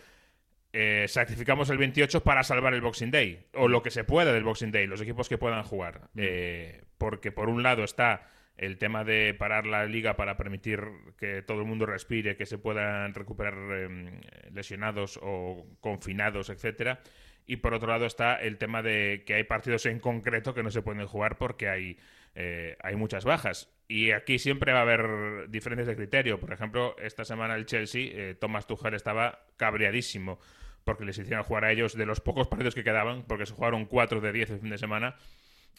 eh, 0.77 1.05
sacrificamos 1.07 1.69
el 1.69 1.77
28 1.77 2.21
para 2.21 2.43
salvar 2.43 2.73
el 2.73 2.81
Boxing 2.81 3.09
Day, 3.09 3.45
o 3.53 3.69
lo 3.69 3.81
que 3.81 3.91
se 3.91 4.03
pueda 4.03 4.33
del 4.33 4.43
Boxing 4.43 4.73
Day, 4.73 4.87
los 4.87 4.99
equipos 4.99 5.29
que 5.29 5.37
puedan 5.37 5.63
jugar. 5.63 6.09
Eh, 6.17 6.83
porque 6.97 7.31
por 7.31 7.47
un 7.47 7.63
lado 7.63 7.85
está 7.85 8.27
el 8.57 8.77
tema 8.77 9.03
de 9.03 9.33
parar 9.33 9.65
la 9.65 9.85
liga 9.85 10.15
para 10.15 10.37
permitir 10.37 10.81
que 11.17 11.41
todo 11.41 11.59
el 11.59 11.67
mundo 11.67 11.85
respire, 11.85 12.37
que 12.37 12.45
se 12.45 12.57
puedan 12.57 13.13
recuperar 13.13 13.53
eh, 13.71 14.21
lesionados 14.51 15.19
o 15.21 15.65
confinados, 15.81 16.49
etcétera. 16.49 17.01
Y 17.45 17.57
por 17.57 17.73
otro 17.73 17.89
lado 17.89 18.05
está 18.05 18.35
el 18.35 18.57
tema 18.57 18.81
de 18.81 19.23
que 19.25 19.35
hay 19.35 19.43
partidos 19.43 19.85
en 19.85 19.99
concreto 19.99 20.53
que 20.53 20.63
no 20.63 20.71
se 20.71 20.81
pueden 20.81 21.05
jugar 21.05 21.37
porque 21.37 21.69
hay, 21.69 21.97
eh, 22.33 22.77
hay 22.81 22.95
muchas 22.95 23.25
bajas. 23.25 23.69
Y 23.87 24.11
aquí 24.11 24.39
siempre 24.39 24.71
va 24.71 24.79
a 24.79 24.81
haber 24.83 25.49
diferencias 25.49 25.87
de 25.87 25.95
criterio. 25.95 26.39
Por 26.39 26.53
ejemplo, 26.53 26.95
esta 26.97 27.23
semana 27.23 27.55
el 27.55 27.65
Chelsea, 27.65 28.09
eh, 28.13 28.35
Thomas 28.39 28.65
Tuchel 28.65 28.95
estaba 28.95 29.45
cabreadísimo 29.57 30.39
porque 30.83 31.05
les 31.05 31.17
hicieron 31.17 31.43
jugar 31.43 31.65
a 31.65 31.71
ellos 31.71 31.95
de 31.95 32.05
los 32.05 32.21
pocos 32.21 32.47
partidos 32.47 32.75
que 32.75 32.83
quedaban, 32.83 33.23
porque 33.23 33.45
se 33.45 33.53
jugaron 33.53 33.85
4 33.85 34.21
de 34.21 34.31
10 34.31 34.49
el 34.51 34.59
fin 34.59 34.69
de 34.69 34.77
semana. 34.77 35.15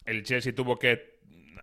El 0.04 0.22
Chelsea 0.24 0.54
tuvo 0.54 0.78
que 0.78 1.16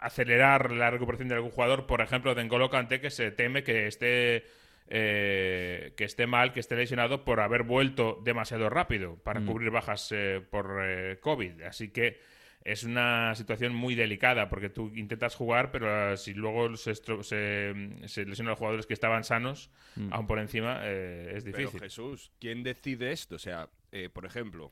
acelerar 0.05 0.71
la 0.71 0.89
recuperación 0.91 1.29
de 1.29 1.35
algún 1.35 1.51
jugador, 1.51 1.85
por 1.85 2.01
ejemplo, 2.01 2.35
de 2.35 2.43
N'Golo 2.43 2.69
Kanté, 2.69 2.99
que 2.99 3.09
se 3.09 3.31
teme 3.31 3.63
que 3.63 3.87
esté 3.87 4.43
eh, 4.89 5.93
que 5.97 6.03
esté 6.03 6.27
mal, 6.27 6.51
que 6.53 6.59
esté 6.59 6.75
lesionado 6.75 7.23
por 7.23 7.39
haber 7.39 7.63
vuelto 7.63 8.19
demasiado 8.23 8.69
rápido 8.69 9.15
para 9.23 9.39
cubrir 9.41 9.69
bajas 9.71 10.11
eh, 10.11 10.41
por 10.49 10.79
eh, 10.83 11.17
COVID. 11.21 11.61
Así 11.63 11.89
que 11.89 12.19
es 12.63 12.83
una 12.83 13.33
situación 13.35 13.73
muy 13.73 13.95
delicada 13.95 14.49
porque 14.49 14.69
tú 14.69 14.91
intentas 14.95 15.35
jugar, 15.35 15.71
pero 15.71 16.13
eh, 16.13 16.17
si 16.17 16.33
luego 16.33 16.75
se, 16.75 16.91
estro- 16.91 17.23
se, 17.23 17.73
se 18.07 18.25
lesionan 18.25 18.51
los 18.51 18.59
jugadores 18.59 18.85
que 18.85 18.93
estaban 18.93 19.23
sanos, 19.23 19.69
aún 20.11 20.27
por 20.27 20.39
encima, 20.39 20.79
eh, 20.83 21.33
es 21.35 21.43
Pero 21.43 21.57
difícil. 21.57 21.79
Jesús, 21.81 22.31
¿quién 22.39 22.61
decide 22.63 23.11
esto? 23.11 23.35
O 23.35 23.39
sea, 23.39 23.69
eh, 23.91 24.09
por 24.09 24.25
ejemplo, 24.25 24.71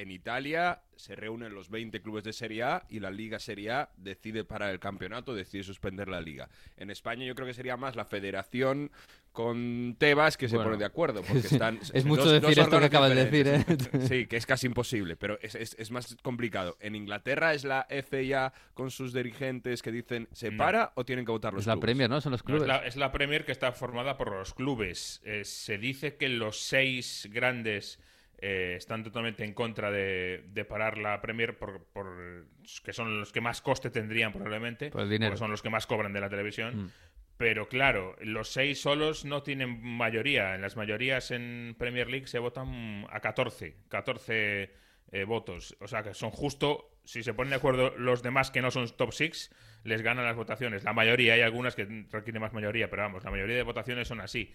en 0.00 0.10
Italia 0.10 0.80
se 0.96 1.14
reúnen 1.16 1.54
los 1.54 1.70
20 1.70 2.00
clubes 2.02 2.24
de 2.24 2.32
Serie 2.32 2.62
A 2.64 2.84
y 2.88 3.00
la 3.00 3.10
Liga 3.10 3.38
Serie 3.38 3.70
A 3.70 3.90
decide 3.96 4.44
para 4.44 4.70
el 4.70 4.80
campeonato, 4.80 5.34
decide 5.34 5.62
suspender 5.62 6.08
la 6.08 6.20
Liga. 6.20 6.48
En 6.76 6.90
España 6.90 7.24
yo 7.24 7.34
creo 7.34 7.46
que 7.46 7.54
sería 7.54 7.76
más 7.76 7.94
la 7.96 8.04
federación 8.04 8.90
con 9.32 9.94
Tebas 9.98 10.36
que 10.36 10.48
se 10.48 10.56
Bueno. 10.56 10.70
pone 10.70 10.78
de 10.80 10.84
acuerdo. 10.86 11.22
Porque 11.22 11.46
están, 11.62 11.78
Es 11.92 12.04
mucho 12.04 12.24
dos- 12.24 12.32
decir 12.32 12.56
dos 12.56 12.64
esto 12.66 12.78
que 12.80 12.84
acabas 12.86 13.14
de 13.14 13.24
decir, 13.24 13.46
¿eh? 13.46 13.64
Sí, 14.08 14.26
que 14.26 14.36
es 14.36 14.46
casi 14.46 14.66
imposible, 14.66 15.14
pero 15.16 15.38
es, 15.40 15.54
es- 15.54 15.76
es 15.78 15.90
más 15.92 16.16
complicado. 16.22 16.76
En 16.80 16.96
Inglaterra 16.96 17.54
es 17.54 17.64
la 17.64 17.86
FA 17.88 18.52
con 18.74 18.90
sus 18.90 19.12
dirigentes 19.12 19.82
que 19.82 19.92
dicen 19.92 20.28
¿se 20.32 20.50
No. 20.50 20.58
para 20.58 20.92
o 20.96 21.04
tienen 21.04 21.24
que 21.24 21.30
votar 21.32 21.52
los 21.52 21.62
Es 21.62 21.66
la 21.68 21.74
clubes? 21.74 21.84
Premier, 21.84 22.10
¿no? 22.10 22.20
Son 22.20 22.32
los 22.32 22.44
No, 22.44 22.54
es, 22.56 22.62
clubes. 22.62 22.68
la, 22.68 22.86
es 22.86 22.96
la 22.96 23.12
Premier 23.12 23.44
que 23.44 23.52
está 23.52 23.70
formada 23.72 24.16
por 24.16 24.32
los 24.32 24.54
clubes. 24.54 25.20
Eh, 25.24 25.44
se 25.44 25.78
dice 25.78 26.16
que 26.16 26.28
los 26.28 26.58
seis 26.60 27.28
grandes 27.30 28.00
eh, 28.40 28.74
están 28.76 29.02
totalmente 29.02 29.44
en 29.44 29.52
contra 29.52 29.90
de, 29.90 30.44
de 30.48 30.64
parar 30.64 30.96
la 30.98 31.20
Premier 31.20 31.56
por, 31.56 31.84
por- 31.92 32.46
que 32.84 32.92
son 32.92 33.20
los 33.20 33.32
que 33.32 33.40
más 33.40 33.60
coste 33.60 33.90
tendrían 33.90 34.32
probablemente, 34.32 34.90
Por 34.90 35.02
el 35.02 35.10
dinero. 35.10 35.30
porque 35.30 35.38
son 35.40 35.50
los 35.50 35.62
que 35.62 35.70
más 35.70 35.86
cobran 35.86 36.12
de 36.12 36.20
la 36.20 36.28
televisión. 36.28 36.84
Mm. 36.84 36.90
Pero 37.36 37.68
claro, 37.68 38.16
los 38.20 38.48
seis 38.48 38.80
solos 38.80 39.24
no 39.24 39.42
tienen 39.44 39.80
mayoría. 39.82 40.54
En 40.56 40.60
las 40.62 40.76
mayorías 40.76 41.30
en 41.30 41.76
Premier 41.78 42.08
League 42.10 42.26
se 42.26 42.40
votan 42.40 43.06
a 43.10 43.20
14, 43.20 43.76
14 43.88 44.70
eh, 45.12 45.24
votos. 45.24 45.76
O 45.80 45.86
sea 45.86 46.02
que 46.02 46.14
son 46.14 46.30
justo, 46.30 46.90
si 47.04 47.22
se 47.22 47.34
ponen 47.34 47.50
de 47.50 47.56
acuerdo 47.56 47.94
los 47.96 48.22
demás 48.22 48.50
que 48.50 48.60
no 48.60 48.70
son 48.72 48.88
top 48.96 49.12
six, 49.12 49.50
les 49.84 50.02
ganan 50.02 50.24
las 50.24 50.34
votaciones. 50.36 50.82
La 50.84 50.92
mayoría, 50.92 51.34
hay 51.34 51.40
algunas 51.42 51.76
que 51.76 51.84
requieren 52.10 52.42
más 52.42 52.52
mayoría, 52.52 52.90
pero 52.90 53.02
vamos, 53.02 53.22
la 53.24 53.30
mayoría 53.30 53.56
de 53.56 53.62
votaciones 53.62 54.08
son 54.08 54.20
así. 54.20 54.52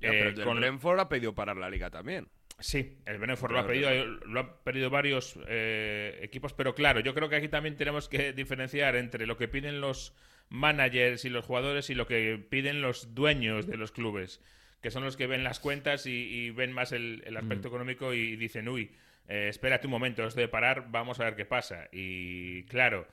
Ya, 0.00 0.08
Eh, 0.08 0.12
pero 0.12 0.28
el 0.28 0.34
del 0.36 0.44
con- 0.44 0.56
Brentford 0.58 1.00
ha 1.00 1.08
pedido 1.08 1.34
parar 1.34 1.56
la 1.56 1.70
Liga 1.70 1.90
también. 1.90 2.28
Sí, 2.58 2.96
el 3.04 3.18
Claro, 3.18 3.48
lo 3.50 3.58
ha 3.58 3.66
pedido, 3.66 3.90
lo 4.04 4.40
han 4.40 4.52
pedido 4.64 4.88
varios 4.88 5.38
eh, 5.46 6.18
equipos, 6.22 6.54
pero 6.54 6.74
claro, 6.74 7.00
yo 7.00 7.14
creo 7.14 7.28
que 7.28 7.36
aquí 7.36 7.48
también 7.48 7.76
tenemos 7.76 8.08
que 8.08 8.32
diferenciar 8.32 8.96
entre 8.96 9.26
lo 9.26 9.36
que 9.36 9.46
piden 9.48 9.80
los 9.80 10.14
managers 10.48 11.24
y 11.24 11.28
los 11.28 11.44
jugadores 11.44 11.90
y 11.90 11.94
lo 11.94 12.06
que 12.06 12.42
piden 12.48 12.80
los 12.80 13.14
dueños 13.14 13.66
de 13.66 13.76
los 13.76 13.92
clubes, 13.92 14.40
que 14.80 14.90
son 14.90 15.04
los 15.04 15.16
que 15.16 15.26
ven 15.26 15.44
las 15.44 15.60
cuentas 15.60 16.06
y, 16.06 16.12
y 16.12 16.50
ven 16.50 16.72
más 16.72 16.92
el, 16.92 17.22
el 17.26 17.36
aspecto 17.36 17.68
económico 17.68 18.14
y 18.14 18.36
dicen, 18.36 18.68
uy, 18.68 18.90
eh, 19.28 19.48
espérate 19.48 19.86
un 19.86 19.90
momento, 19.90 20.24
esto 20.24 20.40
de 20.40 20.48
parar, 20.48 20.86
vamos 20.90 21.20
a 21.20 21.24
ver 21.24 21.36
qué 21.36 21.44
pasa. 21.44 21.88
Y 21.92 22.62
claro, 22.64 23.06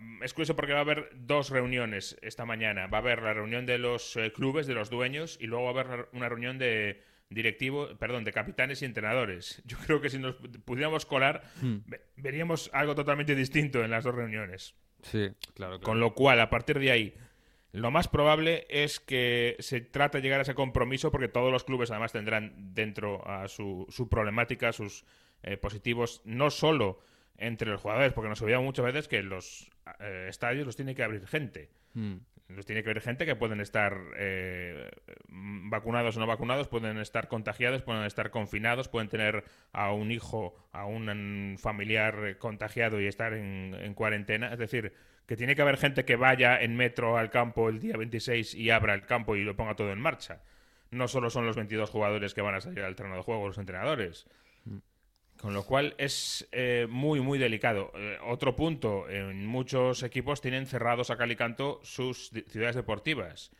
mm, 0.00 0.22
es 0.22 0.32
curioso 0.32 0.56
porque 0.56 0.72
va 0.72 0.78
a 0.78 0.82
haber 0.82 1.10
dos 1.14 1.50
reuniones 1.50 2.16
esta 2.22 2.44
mañana. 2.44 2.86
Va 2.86 2.98
a 2.98 3.00
haber 3.00 3.22
la 3.22 3.34
reunión 3.34 3.66
de 3.66 3.78
los 3.78 4.16
eh, 4.16 4.32
clubes, 4.32 4.66
de 4.66 4.74
los 4.74 4.90
dueños, 4.90 5.38
y 5.40 5.46
luego 5.46 5.72
va 5.72 5.82
a 5.82 5.84
haber 5.84 6.08
una 6.12 6.28
reunión 6.28 6.58
de 6.58 7.02
directivos, 7.30 7.94
perdón, 7.98 8.24
de 8.24 8.32
capitanes 8.32 8.82
y 8.82 8.84
entrenadores. 8.84 9.62
Yo 9.66 9.76
creo 9.78 10.00
que 10.00 10.10
si 10.10 10.18
nos 10.18 10.36
pudiéramos 10.64 11.06
colar, 11.06 11.42
ve- 11.62 12.00
veríamos 12.16 12.70
algo 12.72 12.94
totalmente 12.94 13.34
distinto 13.34 13.84
en 13.84 13.90
las 13.90 14.04
dos 14.04 14.14
reuniones. 14.14 14.74
Sí, 15.02 15.28
claro. 15.54 15.80
Con 15.80 16.00
lo 16.00 16.14
cual, 16.14 16.40
a 16.40 16.50
partir 16.50 16.78
de 16.78 16.90
ahí, 16.90 17.14
lo 17.72 17.90
más 17.90 18.08
probable 18.08 18.66
es 18.70 18.98
que 18.98 19.56
se 19.60 19.80
trate 19.80 20.18
de 20.18 20.22
llegar 20.22 20.40
a 20.40 20.42
ese 20.42 20.54
compromiso 20.54 21.10
porque 21.12 21.28
todos 21.28 21.52
los 21.52 21.64
clubes 21.64 21.90
además 21.90 22.12
tendrán 22.12 22.74
dentro 22.74 23.26
a 23.28 23.46
su, 23.48 23.86
su 23.90 24.08
problemática, 24.08 24.72
sus 24.72 25.04
eh, 25.42 25.56
positivos, 25.56 26.22
no 26.24 26.50
solo 26.50 27.00
entre 27.36 27.70
los 27.70 27.80
jugadores, 27.80 28.12
porque 28.14 28.30
nos 28.30 28.42
olvidamos 28.42 28.64
muchas 28.64 28.86
veces 28.86 29.06
que 29.06 29.22
los 29.22 29.70
eh, 30.00 30.26
estadios 30.28 30.66
los 30.66 30.74
tiene 30.76 30.94
que 30.94 31.04
abrir 31.04 31.24
gente. 31.28 31.70
Mm. 31.94 32.16
Los 32.48 32.64
tiene 32.64 32.82
que 32.82 32.90
haber 32.90 33.02
gente 33.02 33.26
que 33.26 33.36
pueden 33.36 33.60
estar 33.60 34.00
eh, 34.16 34.90
vacunados 35.28 36.16
o 36.16 36.20
no 36.20 36.26
vacunados, 36.26 36.66
pueden 36.66 36.96
estar 36.98 37.28
contagiados, 37.28 37.82
pueden 37.82 38.04
estar 38.04 38.30
confinados, 38.30 38.88
pueden 38.88 39.08
tener 39.08 39.44
a 39.72 39.92
un 39.92 40.10
hijo, 40.10 40.56
a 40.72 40.86
un 40.86 41.56
familiar 41.58 42.38
contagiado 42.38 43.00
y 43.02 43.06
estar 43.06 43.34
en, 43.34 43.76
en 43.78 43.92
cuarentena. 43.92 44.50
Es 44.50 44.58
decir, 44.58 44.94
que 45.26 45.36
tiene 45.36 45.54
que 45.54 45.60
haber 45.60 45.76
gente 45.76 46.06
que 46.06 46.16
vaya 46.16 46.58
en 46.58 46.74
metro 46.74 47.18
al 47.18 47.28
campo 47.28 47.68
el 47.68 47.80
día 47.80 47.98
26 47.98 48.54
y 48.54 48.70
abra 48.70 48.94
el 48.94 49.04
campo 49.04 49.36
y 49.36 49.44
lo 49.44 49.54
ponga 49.54 49.76
todo 49.76 49.92
en 49.92 50.00
marcha. 50.00 50.40
No 50.90 51.06
solo 51.06 51.28
son 51.28 51.44
los 51.44 51.54
22 51.54 51.90
jugadores 51.90 52.32
que 52.32 52.40
van 52.40 52.54
a 52.54 52.62
salir 52.62 52.82
al 52.82 52.96
terreno 52.96 53.16
de 53.16 53.22
juego, 53.22 53.46
los 53.46 53.58
entrenadores. 53.58 54.26
Con 55.40 55.54
lo 55.54 55.64
cual 55.64 55.94
es 55.98 56.48
eh, 56.52 56.86
muy, 56.90 57.20
muy 57.20 57.38
delicado. 57.38 57.92
Eh, 57.94 58.18
otro 58.26 58.56
punto, 58.56 59.08
en 59.08 59.46
muchos 59.46 60.02
equipos 60.02 60.40
tienen 60.40 60.66
cerrados 60.66 61.10
a 61.10 61.16
cal 61.16 61.30
y 61.30 61.36
canto 61.36 61.80
sus 61.84 62.30
ciudades 62.48 62.74
deportivas. 62.76 63.50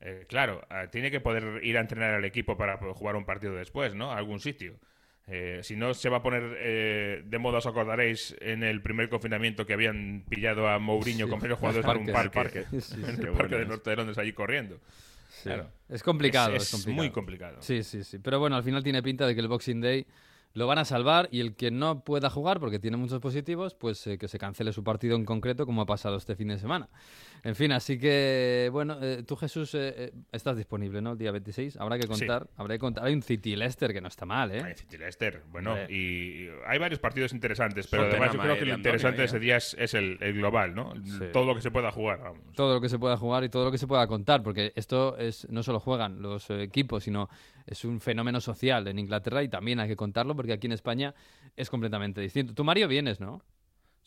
Eh, 0.00 0.24
claro, 0.26 0.66
eh, 0.70 0.88
tiene 0.90 1.10
que 1.10 1.20
poder 1.20 1.62
ir 1.62 1.76
a 1.76 1.80
entrenar 1.82 2.14
al 2.14 2.24
equipo 2.24 2.56
para 2.56 2.78
jugar 2.78 3.16
un 3.16 3.26
partido 3.26 3.54
después, 3.54 3.94
¿no? 3.94 4.10
A 4.12 4.16
algún 4.16 4.40
sitio. 4.40 4.78
Si 5.62 5.74
no, 5.74 5.92
se 5.92 6.08
va 6.08 6.18
a 6.18 6.22
poner 6.22 7.24
de 7.24 7.38
moda, 7.38 7.58
os 7.58 7.66
acordaréis, 7.66 8.36
en 8.40 8.62
el 8.62 8.80
primer 8.80 9.08
confinamiento 9.08 9.66
que 9.66 9.72
habían 9.72 10.24
pillado 10.28 10.68
a 10.68 10.78
Mourinho 10.78 11.26
Sí, 11.26 11.30
con 11.30 11.40
varios 11.40 11.58
jugadores 11.58 11.84
en 11.84 11.96
un 11.96 12.06
parque, 12.06 12.30
parque. 12.30 12.64
Sí, 12.80 12.94
en 13.04 13.16
sí, 13.16 13.22
el 13.22 13.32
parque 13.32 13.56
del 13.56 13.66
norte 13.68 13.90
de 13.90 13.96
Londres, 13.96 14.16
allí 14.18 14.32
corriendo. 14.32 14.78
Sí. 15.28 15.42
Claro. 15.42 15.68
Es 15.88 16.02
complicado, 16.04 16.54
Es- 16.54 16.62
es, 16.62 16.68
es 16.68 16.70
complicado. 16.72 17.02
muy 17.02 17.10
complicado. 17.10 17.56
Sí, 17.60 17.82
sí, 17.82 18.04
sí. 18.04 18.20
Pero 18.20 18.38
bueno, 18.38 18.54
al 18.56 18.62
final 18.62 18.84
tiene 18.84 19.02
pinta 19.02 19.26
de 19.26 19.34
que 19.34 19.40
el 19.40 19.48
Boxing 19.48 19.80
Day 19.80 20.06
lo 20.56 20.66
van 20.66 20.78
a 20.78 20.86
salvar 20.86 21.28
y 21.30 21.40
el 21.40 21.54
que 21.54 21.70
no 21.70 22.00
pueda 22.00 22.30
jugar 22.30 22.60
porque 22.60 22.78
tiene 22.78 22.96
muchos 22.96 23.20
positivos, 23.20 23.74
pues 23.74 24.06
eh, 24.06 24.16
que 24.16 24.26
se 24.26 24.38
cancele 24.38 24.72
su 24.72 24.82
partido 24.82 25.14
en 25.14 25.26
concreto 25.26 25.66
como 25.66 25.82
ha 25.82 25.86
pasado 25.86 26.16
este 26.16 26.34
fin 26.34 26.48
de 26.48 26.58
semana. 26.58 26.88
En 27.46 27.54
fin, 27.54 27.70
así 27.70 27.96
que, 27.96 28.68
bueno, 28.72 28.98
eh, 29.00 29.22
tú 29.24 29.36
Jesús 29.36 29.72
eh, 29.76 29.94
eh, 29.96 30.12
estás 30.32 30.56
disponible, 30.56 31.00
¿no? 31.00 31.12
El 31.12 31.18
día 31.18 31.30
26. 31.30 31.76
Habrá 31.76 31.96
que 31.96 32.02
Sí. 32.02 32.08
contar, 32.08 32.48
habrá 32.56 32.74
que 32.74 32.78
contar. 32.80 33.04
Hay 33.04 33.14
un 33.14 33.22
City 33.22 33.54
Leicester 33.54 33.92
que 33.92 34.00
no 34.00 34.08
está 34.08 34.26
mal, 34.26 34.50
¿eh? 34.50 34.62
Hay 34.64 34.74
City 34.74 34.98
Leicester, 34.98 35.42
bueno, 35.52 35.76
y, 35.88 35.94
y 35.94 36.48
hay 36.66 36.78
varios 36.80 36.98
partidos 36.98 37.32
interesantes, 37.32 37.86
pero 37.86 38.02
además 38.02 38.32
yo 38.32 38.40
creo 38.40 38.58
que 38.58 38.64
lo 38.64 38.74
interesante 38.74 39.18
de 39.20 39.26
ese 39.26 39.38
día 39.38 39.58
es, 39.58 39.76
es 39.78 39.94
el, 39.94 40.18
el 40.20 40.34
global, 40.34 40.74
¿no? 40.74 40.92
Sí. 41.04 41.26
Todo 41.32 41.44
lo 41.46 41.54
que 41.54 41.60
se 41.60 41.70
pueda 41.70 41.92
jugar, 41.92 42.18
vamos. 42.20 42.40
todo 42.56 42.74
lo 42.74 42.80
que 42.80 42.88
se 42.88 42.98
pueda 42.98 43.16
jugar 43.16 43.44
y 43.44 43.48
todo 43.48 43.64
lo 43.66 43.70
que 43.70 43.78
se 43.78 43.86
pueda 43.86 44.04
contar, 44.08 44.42
porque 44.42 44.72
esto 44.74 45.16
es 45.16 45.48
no 45.48 45.62
solo 45.62 45.78
juegan 45.78 46.20
los 46.22 46.50
eh, 46.50 46.62
equipos, 46.64 47.04
sino 47.04 47.28
es 47.64 47.84
un 47.84 48.00
fenómeno 48.00 48.40
social 48.40 48.88
en 48.88 48.98
Inglaterra 48.98 49.44
y 49.44 49.48
también 49.48 49.78
hay 49.78 49.86
que 49.86 49.94
contarlo 49.96 50.34
porque 50.34 50.52
aquí 50.52 50.66
en 50.66 50.72
España 50.72 51.14
es 51.56 51.70
completamente 51.70 52.20
distinto. 52.20 52.54
Tú, 52.54 52.64
Mario, 52.64 52.88
vienes, 52.88 53.20
¿no? 53.20 53.40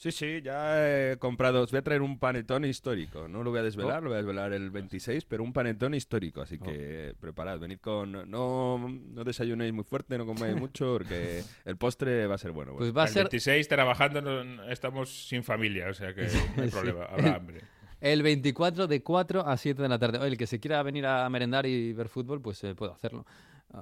Sí, 0.01 0.13
sí, 0.13 0.41
ya 0.41 1.12
he 1.12 1.18
comprado. 1.18 1.62
Os 1.62 1.72
voy 1.72 1.79
a 1.79 1.82
traer 1.82 2.01
un 2.01 2.18
panetón 2.20 2.63
histórico. 2.63 3.27
No 3.27 3.44
lo 3.44 3.50
voy 3.51 3.60
a 3.60 3.63
desvelar, 3.63 3.98
Oh. 4.00 4.03
lo 4.03 4.10
voy 4.12 4.13
a 4.15 4.22
desvelar 4.22 4.53
el 4.53 4.72
26, 4.72 5.25
pero 5.25 5.44
un 5.44 5.51
panetón 5.51 5.94
histórico. 5.94 6.41
Así 6.41 6.58
que 6.58 7.13
preparad, 7.20 7.60
venid 7.60 7.79
con. 7.79 8.13
No, 8.32 8.77
no 8.79 9.24
desayunéis 9.25 9.74
muy 9.74 9.84
fuerte, 9.84 10.18
no 10.18 10.25
comáis 10.25 10.56
mucho, 10.72 10.94
porque 10.94 11.44
el 11.65 11.75
postre 11.75 12.27
va 12.27 12.36
a 12.36 12.38
ser 12.38 12.51
bueno. 12.53 12.72
Pues 12.77 12.94
bueno. 12.94 12.94
va 12.94 13.03
a 13.03 13.08
el 13.08 13.12
ser 13.13 13.24
26 13.25 13.68
trabajando 13.68 14.22
no- 14.22 14.63
estamos 14.70 15.10
sin 15.27 15.44
familia, 15.44 15.89
o 15.89 15.94
sea 15.94 16.13
que 16.15 16.27
no 16.56 16.63
hay 16.63 16.70
problema, 16.72 17.03
habrá 17.03 17.36
hambre. 17.36 17.60
el 18.00 18.24
24 18.24 18.88
de 18.88 19.03
4 19.03 19.46
a 19.46 19.58
7 19.58 19.82
de 19.82 19.89
la 19.89 20.00
tarde. 20.00 20.20
Oye, 20.20 20.29
el 20.29 20.38
que 20.38 20.48
se 20.48 20.62
quiera 20.62 20.82
venir 20.82 21.06
a 21.08 21.29
merendar 21.29 21.65
y 21.65 21.91
ver 21.91 22.08
fútbol, 22.08 22.41
pues 22.41 22.63
eh, 22.63 22.74
puede 22.74 22.94
hacerlo. 22.94 23.25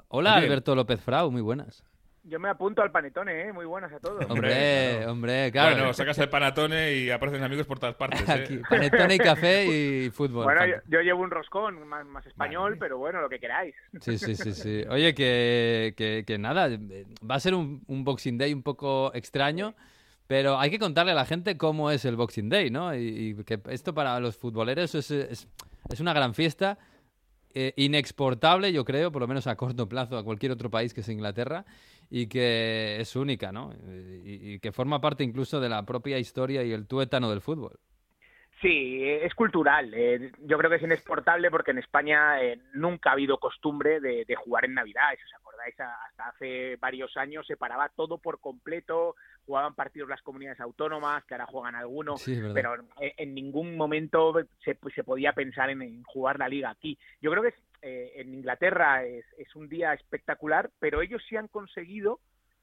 Hola, 0.08 0.36
Oye. 0.38 0.46
Alberto 0.46 0.74
López 0.76 1.00
Frau, 1.00 1.30
muy 1.30 1.42
buenas. 1.44 1.84
Yo 2.28 2.40
me 2.40 2.50
apunto 2.50 2.82
al 2.82 2.92
panetone, 2.92 3.48
¿eh? 3.48 3.54
Muy 3.54 3.66
buenas 3.66 3.92
a 3.94 4.00
todos. 4.00 4.26
Hombre, 4.30 5.06
hombre, 5.08 5.50
claro. 5.50 5.78
Bueno, 5.78 5.94
sacas 5.94 6.18
el 6.18 6.28
panatone 6.28 6.94
y 6.94 7.10
aparecen 7.10 7.42
amigos 7.42 7.66
por 7.66 7.80
todas 7.80 7.96
partes. 7.96 8.28
¿eh? 8.28 8.32
Aquí, 8.32 8.58
panetone 8.70 9.16
y 9.16 9.18
café 9.18 9.66
y 9.66 10.10
fútbol. 10.12 10.44
Bueno, 10.44 10.62
yo, 10.88 11.00
llevo 11.00 11.22
un 11.22 11.32
roscón 11.32 11.88
más, 11.88 12.06
más 12.06 12.26
español, 12.26 12.72
Vale. 12.72 12.80
pero 12.80 12.98
bueno, 12.98 13.22
lo 13.22 13.30
que 13.30 13.40
queráis. 13.40 13.74
Sí, 14.02 14.18
sí, 14.18 14.36
sí, 14.36 14.52
sí. 14.52 14.84
Oye, 14.90 15.16
que, 15.16 15.94
que, 15.96 16.26
que 16.28 16.38
nada, 16.38 16.68
va 16.70 17.36
a 17.36 17.40
ser 17.40 17.54
un, 17.56 17.82
un 17.88 18.04
Boxing 18.04 18.38
Day 18.38 18.54
un 18.54 18.64
poco 18.64 19.14
extraño, 19.14 19.74
pero 20.28 20.60
hay 20.60 20.70
que 20.70 20.80
contarle 20.80 21.14
a 21.14 21.16
la 21.16 21.26
gente 21.26 21.58
cómo 21.58 21.92
es 21.92 22.04
el 22.04 22.18
Boxing 22.18 22.50
Day, 22.50 22.70
¿no? 22.70 22.94
Y, 22.94 23.36
y 23.38 23.44
que 23.46 23.62
esto 23.70 23.94
para 23.94 24.20
los 24.20 24.36
futboleros 24.36 24.96
es, 24.96 25.12
es, 25.12 25.48
es 25.90 26.00
una 26.02 26.12
gran 26.12 26.34
fiesta, 26.34 26.78
eh, 27.60 27.74
inexportable, 27.76 28.72
yo 28.72 28.86
creo, 28.86 29.12
por 29.12 29.22
lo 29.22 29.28
menos 29.28 29.48
a 29.48 29.56
corto 29.56 29.90
plazo, 29.90 30.16
a 30.16 30.24
cualquier 30.24 30.52
otro 30.52 30.70
país 30.70 30.94
que 30.94 31.02
sea 31.02 31.14
Inglaterra, 31.14 31.66
y 32.10 32.28
que 32.28 33.00
es 33.00 33.16
única, 33.16 33.52
¿no? 33.52 33.74
Y, 34.24 34.54
y 34.54 34.60
que 34.60 34.72
forma 34.72 35.02
parte 35.02 35.24
incluso 35.24 35.60
de 35.60 35.70
la 35.70 35.86
propia 35.86 36.18
historia 36.18 36.64
y 36.64 36.72
el 36.72 36.88
tuétano 36.88 37.30
del 37.30 37.42
fútbol. 37.42 37.80
Sí, 38.62 39.04
es 39.04 39.36
cultural. 39.36 39.94
eh, 39.94 40.32
yo 40.40 40.58
creo 40.58 40.70
que 40.70 40.78
es 40.78 40.82
inexportable 40.82 41.52
porque 41.52 41.72
en 41.72 41.78
España 41.78 42.42
eh, 42.42 42.60
nunca 42.74 43.12
ha 43.12 43.14
habido 43.14 43.38
costumbre 43.38 44.00
de, 44.00 44.26
de 44.26 44.36
jugar 44.36 44.66
en 44.66 44.74
Navidad. 44.74 45.14
Os 45.14 45.34
acordáis, 45.36 45.80
hasta 45.80 46.30
hace 46.30 46.76
varios 46.78 47.16
años 47.18 47.46
se 47.46 47.56
paraba 47.56 47.90
todo 47.90 48.18
por 48.18 48.40
completo, 48.40 49.16
jugaban 49.48 49.74
partidos 49.76 50.10
las 50.10 50.22
comunidades 50.22 50.60
autónomas, 50.60 51.24
que 51.24 51.34
ahora 51.34 51.46
juegan 51.46 51.76
algunos, 51.76 52.22
Sí, 52.22 52.38
pero 52.54 52.76
en, 52.76 52.86
en 53.00 53.34
ningún 53.34 53.78
momento 53.78 54.34
se, 54.64 54.76
pues, 54.76 54.94
se 54.94 55.06
podía 55.06 55.32
pensar 55.32 55.70
en, 55.70 55.82
en 55.82 56.04
jugar 56.04 56.38
la 56.38 56.50
liga 56.50 56.70
aquí. 56.70 57.00
Yo 57.22 57.32
creo 57.32 57.42
que 57.42 57.50
es, 57.50 57.56
eh, 57.82 58.12
en 58.16 58.34
Inglaterra 58.34 59.06
es, 59.06 59.26
es 59.38 59.56
un 59.56 59.70
día 59.70 59.94
espectacular, 59.94 60.70
pero 60.80 61.02
ellos 61.02 61.24
sí 61.30 61.38
han 61.38 61.48
conseguido 61.48 62.20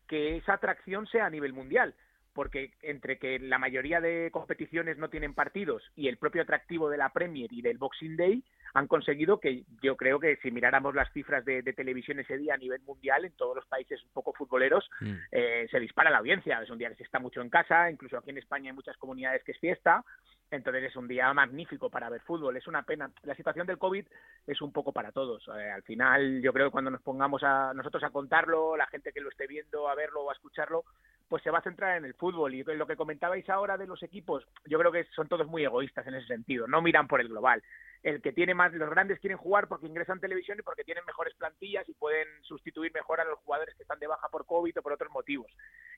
que 0.07 0.37
esa 0.37 0.53
atracción 0.53 1.07
sea 1.07 1.25
a 1.25 1.31
nivel 1.31 1.55
mundial 1.55 1.95
porque 2.35 2.73
entre 2.83 3.19
que 3.19 3.39
la 3.39 3.59
mayoría 3.59 4.01
de 4.01 4.31
competiciones 4.33 4.99
no 4.99 5.09
tienen 5.09 5.35
partidos 5.35 5.83
y 5.97 6.09
el 6.09 6.19
propio 6.19 6.43
atractivo 6.43 6.91
de 6.91 6.99
la 6.99 7.11
Premier 7.11 7.53
y 7.53 7.63
del 7.63 7.79
Boxing 7.79 8.17
Day 8.17 8.43
han 8.75 8.89
conseguido 8.89 9.39
que 9.39 9.63
yo 9.83 9.97
creo 9.97 10.19
que 10.19 10.37
si 10.43 10.51
miráramos 10.51 10.95
las 10.95 11.13
cifras 11.13 11.45
de, 11.45 11.63
de 11.63 11.73
televisión 11.73 12.19
ese 12.19 12.37
día 12.37 12.55
a 12.55 12.59
nivel 12.59 12.81
mundial 12.83 13.25
en 13.25 13.33
todos 13.33 13.55
los 13.55 13.67
países 13.67 14.03
un 14.03 14.11
poco 14.11 14.33
futboleros 14.33 14.85
Mm. 15.01 15.15
eh, 15.33 15.67
se 15.71 15.81
dispara 15.81 16.11
la 16.11 16.19
audiencia. 16.19 16.61
Es 16.63 16.71
un 16.71 16.79
día 16.79 16.89
que 16.89 16.97
se 16.97 17.03
está 17.05 17.19
mucho 17.19 17.41
en 17.41 17.51
casa 17.51 17.91
incluso 17.91 18.17
aquí 18.17 18.31
en 18.31 18.39
España 18.39 18.71
hay 18.71 18.77
muchas 18.77 18.97
comunidades 18.97 19.43
que 19.45 19.53
es 19.53 19.59
fiesta 19.59 20.05
entonces 20.51 20.85
es 20.85 20.97
un 20.97 21.09
día 21.09 21.33
magnífico 21.33 21.91
para 21.91 22.09
ver 22.09 22.21
fútbol. 22.21 22.57
Es 22.57 22.67
una 22.67 22.83
pena. 22.83 23.11
La 23.23 23.35
situación 23.35 23.67
del 23.67 23.79
covid 23.79 24.07
es 24.47 24.61
un 24.63 24.73
poco 24.73 24.93
para 24.93 25.11
todos. 25.11 25.43
Eh, 25.49 25.71
al 25.71 25.83
final 25.83 26.41
yo 26.43 26.53
creo 26.53 26.67
que 26.67 26.73
cuando 26.73 26.91
nos 26.91 27.03
pongamos 27.03 27.43
a 27.43 27.73
nosotros 27.75 28.03
a 28.05 28.11
contarlo 28.11 28.77
la 28.77 28.87
gente 28.87 29.13
que 29.13 29.21
lo 29.21 29.31
esté 29.31 29.47
viendo 29.47 29.89
a 29.89 29.95
verlo 29.95 30.23
o 30.23 30.31
a 30.31 30.35
escucharlo 30.35 30.85
pues 31.29 31.43
se 31.43 31.51
va 31.51 31.59
a 31.59 31.63
centrar 31.63 31.97
en 31.97 32.05
el 32.05 32.15
fútbol. 32.15 32.55
Y 32.55 32.63
lo 32.63 32.87
que 32.87 32.97
comentabais 32.97 33.49
ahora 33.49 33.77
de 33.77 33.87
los 33.87 34.03
equipos, 34.03 34.47
yo 34.67 34.79
creo 34.79 34.93
que 34.93 35.05
son 35.15 35.29
todos 35.29 35.47
muy 35.47 35.65
egoístas 35.65 36.07
en 36.07 36.15
ese 36.15 36.27
sentido, 36.27 36.67
no 36.67 36.83
miran 36.83 37.09
por 37.09 37.21
el 37.21 37.29
global. 37.29 37.63
El 38.05 38.21
que 38.23 38.33
tiene 38.33 38.55
más, 38.55 38.73
los 38.75 38.89
grandes 38.91 39.19
quieren 39.19 39.39
jugar 39.39 39.67
porque 39.67 39.87
ingresan 39.89 40.21
televisión 40.21 40.59
y 40.59 40.63
porque 40.63 40.85
tienen 40.85 41.05
mejores 41.07 41.35
plantillas 41.35 41.89
y 41.89 41.95
pueden 41.95 42.29
sustituir 42.43 42.93
mejor 42.95 43.21
a 43.21 43.25
los 43.25 43.39
jugadores 43.41 43.75
que 43.75 43.83
están 43.83 43.99
de 43.99 44.07
baja 44.07 44.29
por 44.29 44.45
COVID 44.47 44.79
o 44.79 44.83
por 44.83 44.93
otros 44.93 45.11
motivos. 45.11 45.51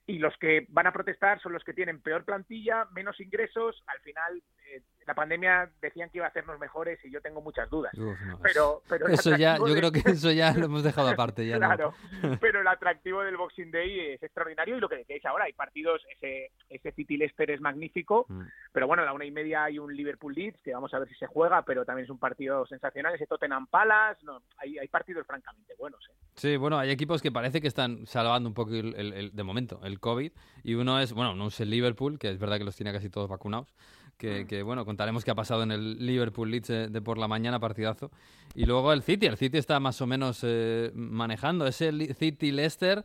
Y 0.07 0.19
los 0.19 0.35
que 0.39 0.67
van 0.69 0.87
a 0.87 0.93
protestar 0.93 1.41
son 1.43 1.53
los 1.53 1.65
que 1.65 1.75
tienen 1.75 2.01
peor 2.01 2.25
plantilla, 2.25 2.87
menos 2.93 3.21
ingresos. 3.21 3.83
Al 3.89 3.99
final, 4.01 4.41
eh, 4.71 4.83
la 5.05 5.15
pandemia 5.15 5.69
decían 5.83 6.09
que 6.11 6.19
iba 6.19 6.27
a 6.27 6.31
hacernos 6.31 6.61
mejores 6.61 7.05
y 7.05 7.11
yo 7.11 7.21
tengo 7.21 7.41
muchas 7.41 7.69
dudas. 7.69 7.93
Uf, 7.99 8.17
no, 8.21 8.39
Pero, 8.41 8.83
pero 8.89 9.09
eso 9.09 9.37
ya, 9.37 9.57
yo 9.59 9.65
de- 9.67 9.77
creo 9.77 9.91
que 9.91 9.99
eso 10.09 10.31
ya 10.31 10.53
lo 10.55 10.67
hemos 10.67 10.85
dejado 10.85 11.09
aparte. 11.09 11.45
Ya 11.45 11.59
no. 11.59 11.67
claro, 11.67 11.95
pero 12.41 12.61
el 12.61 12.69
atractivo 12.69 13.23
del 13.25 13.37
Boxing 13.37 13.73
Day 13.73 14.13
es 14.15 14.23
extraordinario 14.23 14.77
y 14.77 14.81
lo 14.81 14.89
que 14.89 14.97
decíais 14.99 15.25
ahora, 15.27 15.47
hay 15.47 15.55
partidos, 15.55 16.01
ese, 16.09 16.53
ese 16.71 16.93
City 16.93 17.17
Leicester 17.17 17.51
es 17.51 17.61
magnífico, 17.61 18.27
Mm. 18.29 18.43
pero 18.73 18.87
bueno, 18.87 19.03
a 19.03 19.07
la 19.07 19.13
una 19.13 19.25
y 19.25 19.33
media 19.33 19.65
hay 19.65 19.81
un 19.81 19.93
Liverpool 19.95 20.35
Leeds, 20.35 20.63
que 20.63 20.73
vamos 20.73 20.95
a 20.95 21.01
ver 21.01 21.09
si 21.09 21.15
se 21.17 21.27
juega, 21.27 21.63
pero 21.63 21.85
también 21.85 21.96
es 21.99 22.11
un 22.11 22.19
partido 22.19 22.67
sensacional, 22.67 23.15
ese 23.15 23.27
Tottenham 23.27 23.67
Palace, 23.67 24.25
no, 24.25 24.43
hay, 24.59 24.79
hay 24.79 24.89
partidos 24.89 25.27
francamente 25.27 25.75
buenos. 25.79 26.01
¿eh? 26.09 26.13
Sí, 26.35 26.57
bueno, 26.57 26.79
hay 26.79 26.91
equipos 26.91 27.23
que 27.23 27.33
parece 27.33 27.61
que 27.61 27.69
están 27.69 28.07
salvando 28.07 28.49
un 28.49 28.55
poco 28.55 28.73
el, 28.75 28.95
el- 28.97 29.13
el- 29.15 29.31
de 29.35 29.43
momento 29.43 29.81
el 29.85 29.99
COVID. 30.01 30.33
Y 30.65 30.75
uno 30.75 31.01
es, 31.01 31.13
bueno, 31.13 31.35
no 31.35 31.49
es 31.49 31.59
el 31.61 31.71
Liverpool, 31.71 32.19
que 32.19 32.31
es 32.31 32.39
verdad 32.39 32.59
que 32.59 32.65
los 32.65 32.77
tiene 32.77 32.93
casi 32.93 33.09
todos 33.09 33.29
vacunados. 33.29 33.75
Que, 34.19 34.45
Mm. 34.45 34.47
que, 34.47 34.63
bueno, 34.63 34.85
contaremos 34.85 35.25
qué 35.25 35.31
ha 35.31 35.35
pasado 35.35 35.63
en 35.63 35.73
el 35.73 36.05
Liverpool 36.05 36.51
Leeds 36.51 36.69
de, 36.69 36.89
de 36.89 37.01
por 37.03 37.19
la 37.19 37.29
mañana, 37.29 37.59
partidazo. 37.61 38.11
Y 38.55 38.65
luego 38.65 38.93
el 38.93 39.03
City, 39.03 39.27
el 39.27 39.37
City 39.37 39.59
está 39.59 39.79
más 39.81 40.01
o 40.01 40.07
menos 40.07 40.41
eh, 40.43 40.91
manejando. 40.95 41.67
Ese 41.67 41.93
City 42.15 42.51
Leicester. 42.53 43.05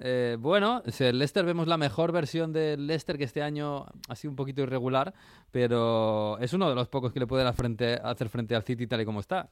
Eh, 0.00 0.36
bueno, 0.38 0.82
el 0.98 1.18
Leicester 1.18 1.44
vemos 1.44 1.68
la 1.68 1.76
mejor 1.76 2.12
versión 2.12 2.52
del 2.52 2.86
Leicester 2.86 3.18
que 3.18 3.24
este 3.24 3.42
año 3.42 3.84
ha 4.08 4.16
sido 4.16 4.30
un 4.30 4.36
poquito 4.36 4.62
irregular, 4.62 5.12
pero 5.50 6.38
es 6.38 6.52
uno 6.52 6.68
de 6.68 6.74
los 6.74 6.88
pocos 6.88 7.12
que 7.12 7.20
le 7.20 7.26
pueden 7.26 7.46
hacer 7.46 7.56
frente, 7.56 7.94
hacer 8.02 8.28
frente 8.28 8.54
al 8.54 8.62
City 8.62 8.86
tal 8.86 9.02
y 9.02 9.04
como 9.04 9.20
está. 9.20 9.50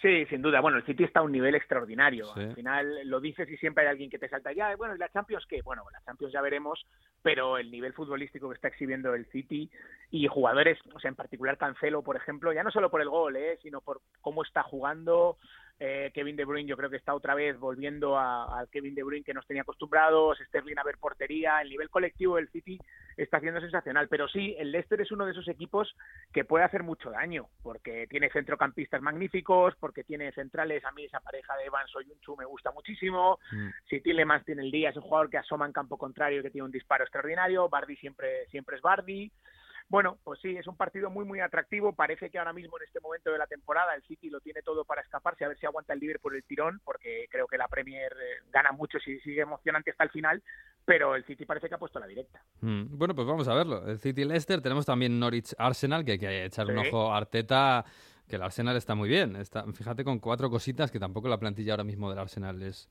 Sí, 0.00 0.24
sin 0.26 0.42
duda. 0.42 0.60
Bueno, 0.60 0.78
el 0.78 0.84
City 0.84 1.02
está 1.02 1.20
a 1.20 1.24
un 1.24 1.32
nivel 1.32 1.56
extraordinario. 1.56 2.26
Sí. 2.26 2.40
Al 2.40 2.54
final 2.54 3.08
lo 3.08 3.20
dices 3.20 3.50
y 3.50 3.56
siempre 3.56 3.82
hay 3.82 3.90
alguien 3.90 4.08
que 4.08 4.18
te 4.18 4.28
salta 4.28 4.52
ya. 4.52 4.74
Bueno, 4.76 4.94
¿y 4.94 4.98
la 4.98 5.08
Champions 5.08 5.44
qué? 5.48 5.60
Bueno, 5.62 5.82
la 5.92 6.00
Champions 6.04 6.32
ya 6.32 6.40
veremos, 6.40 6.86
pero 7.20 7.58
el 7.58 7.68
nivel 7.70 7.92
futbolístico 7.92 8.48
que 8.48 8.54
está 8.54 8.68
exhibiendo 8.68 9.12
el 9.14 9.26
City 9.26 9.68
y 10.12 10.28
jugadores, 10.28 10.78
o 10.94 11.00
sea, 11.00 11.08
en 11.08 11.16
particular 11.16 11.58
Cancelo, 11.58 12.02
por 12.02 12.16
ejemplo, 12.16 12.52
ya 12.52 12.62
no 12.62 12.70
solo 12.70 12.90
por 12.90 13.02
el 13.02 13.08
gol, 13.08 13.36
¿eh? 13.36 13.58
sino 13.60 13.80
por 13.80 14.00
cómo 14.20 14.44
está 14.44 14.62
jugando. 14.62 15.36
Eh, 15.80 16.10
Kevin 16.12 16.34
De 16.34 16.44
Bruyne 16.44 16.68
yo 16.68 16.76
creo 16.76 16.90
que 16.90 16.96
está 16.96 17.14
otra 17.14 17.36
vez 17.36 17.56
volviendo 17.58 18.18
a- 18.18 18.58
al 18.58 18.68
Kevin 18.68 18.96
De 18.96 19.04
Bruyne 19.04 19.22
que 19.24 19.32
nos 19.32 19.46
tenía 19.46 19.62
acostumbrados, 19.62 20.38
Sterling 20.48 20.76
a 20.78 20.82
ver 20.82 20.98
portería, 20.98 21.60
el 21.62 21.68
nivel 21.68 21.88
colectivo 21.88 22.34
del 22.34 22.48
City 22.50 22.80
está 23.16 23.36
haciendo 23.36 23.60
sensacional, 23.60 24.08
pero 24.08 24.26
sí, 24.28 24.56
el 24.58 24.72
Leicester 24.72 25.00
es 25.00 25.12
uno 25.12 25.24
de 25.24 25.32
esos 25.32 25.46
equipos 25.46 25.94
que 26.32 26.44
puede 26.44 26.64
hacer 26.64 26.82
mucho 26.82 27.10
daño, 27.10 27.46
porque 27.62 28.06
tiene 28.08 28.28
centrocampistas 28.30 29.00
magníficos, 29.02 29.74
porque 29.76 30.02
tiene 30.02 30.32
centrales, 30.32 30.84
a 30.84 30.90
mí 30.92 31.04
esa 31.04 31.20
pareja 31.20 31.56
de 31.56 31.66
Evans 31.66 31.94
Oyunchu 31.94 32.36
me 32.36 32.44
gusta 32.44 32.72
muchísimo, 32.72 33.38
Mm. 33.52 33.68
si 33.88 34.00
Tillemans 34.00 34.44
tiene 34.44 34.62
el 34.62 34.70
día, 34.72 34.90
es 34.90 34.96
un 34.96 35.02
jugador 35.02 35.30
que 35.30 35.38
asoma 35.38 35.66
en 35.66 35.72
campo 35.72 35.96
contrario 35.96 36.40
y 36.40 36.42
que 36.42 36.50
tiene 36.50 36.64
un 36.66 36.72
disparo 36.72 37.04
extraordinario, 37.04 37.68
Bardi 37.68 37.96
siempre, 37.96 38.46
siempre 38.46 38.76
es 38.76 38.82
Bardi, 38.82 39.30
bueno, 39.88 40.18
pues 40.24 40.38
sí, 40.40 40.56
es 40.56 40.66
un 40.66 40.76
partido 40.76 41.08
muy, 41.10 41.24
muy 41.24 41.40
atractivo. 41.40 41.94
Parece 41.94 42.28
que 42.30 42.38
ahora 42.38 42.52
mismo, 42.52 42.76
en 42.78 42.84
este 42.84 43.00
momento 43.00 43.30
de 43.32 43.38
la 43.38 43.46
temporada, 43.46 43.94
el 43.94 44.02
City 44.02 44.28
lo 44.28 44.40
tiene 44.40 44.62
todo 44.62 44.84
para 44.84 45.00
escaparse, 45.00 45.44
a 45.44 45.48
ver 45.48 45.58
si 45.58 45.66
aguanta 45.66 45.94
el 45.94 46.00
Liverpool 46.00 46.36
el 46.36 46.44
tirón, 46.44 46.80
porque 46.84 47.26
creo 47.30 47.46
que 47.46 47.56
la 47.56 47.68
Premier 47.68 48.12
eh, 48.12 48.42
gana 48.52 48.72
mucho 48.72 48.98
si 48.98 49.18
sigue 49.20 49.40
emocionante 49.42 49.90
hasta 49.90 50.04
el 50.04 50.10
final, 50.10 50.42
pero 50.84 51.14
el 51.14 51.24
City 51.24 51.44
parece 51.46 51.68
que 51.68 51.74
ha 51.74 51.78
puesto 51.78 51.98
la 52.00 52.06
directa. 52.06 52.42
Mm, 52.60 52.98
Bueno, 52.98 53.14
pues 53.14 53.26
vamos 53.26 53.48
a 53.48 53.54
verlo. 53.54 53.86
El 53.88 53.98
City 53.98 54.24
Leicester, 54.24 54.60
tenemos 54.60 54.84
también 54.86 55.18
Norwich 55.18 55.54
Arsenal, 55.58 56.04
que 56.04 56.12
hay 56.12 56.18
que 56.18 56.44
echar 56.44 56.66
un 56.66 56.82
Sí. 56.82 56.88
ojo 56.88 57.12
a 57.12 57.16
Arteta, 57.16 57.84
que 58.28 58.36
el 58.36 58.42
Arsenal 58.42 58.76
está 58.76 58.94
muy 58.94 59.08
bien. 59.08 59.36
Está, 59.36 59.64
fíjate 59.72 60.04
con 60.04 60.18
cuatro 60.18 60.50
cositas, 60.50 60.90
que 60.90 60.98
tampoco 61.00 61.28
la 61.28 61.38
plantilla 61.38 61.72
ahora 61.72 61.84
mismo 61.84 62.10
del 62.10 62.18
Arsenal 62.18 62.60
es 62.62 62.90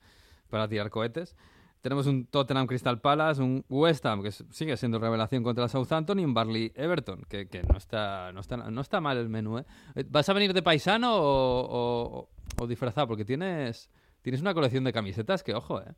para 0.50 0.66
tirar 0.68 0.90
cohetes. 0.90 1.36
Tenemos 1.80 2.06
un 2.06 2.26
Tottenham 2.26 2.66
Crystal 2.66 3.00
Palace, 3.00 3.40
un 3.40 3.64
West 3.68 4.04
Ham, 4.06 4.22
que 4.22 4.30
sigue 4.32 4.76
siendo 4.76 4.98
revelación 4.98 5.42
contra 5.42 5.64
el 5.64 5.70
Southampton, 5.70 6.18
y 6.18 6.24
un 6.24 6.34
Barley 6.34 6.72
Everton, 6.74 7.22
que, 7.28 7.48
que 7.48 7.62
no, 7.62 7.76
está, 7.78 8.32
no, 8.32 8.40
está, 8.40 8.56
no 8.56 8.80
está 8.80 9.00
mal 9.00 9.16
el 9.18 9.28
menú. 9.28 9.58
¿eh? 9.58 9.64
¿Vas 10.08 10.28
a 10.28 10.32
venir 10.32 10.52
de 10.52 10.62
paisano 10.62 11.14
o, 11.16 12.20
o- 12.20 12.28
o 12.60 12.66
disfrazado? 12.66 13.06
Porque 13.06 13.24
tienes, 13.24 13.90
tienes 14.22 14.40
una 14.40 14.54
colección 14.54 14.82
de 14.84 14.92
camisetas 14.92 15.42
que, 15.42 15.54
ojo, 15.54 15.80
¿eh? 15.80 15.94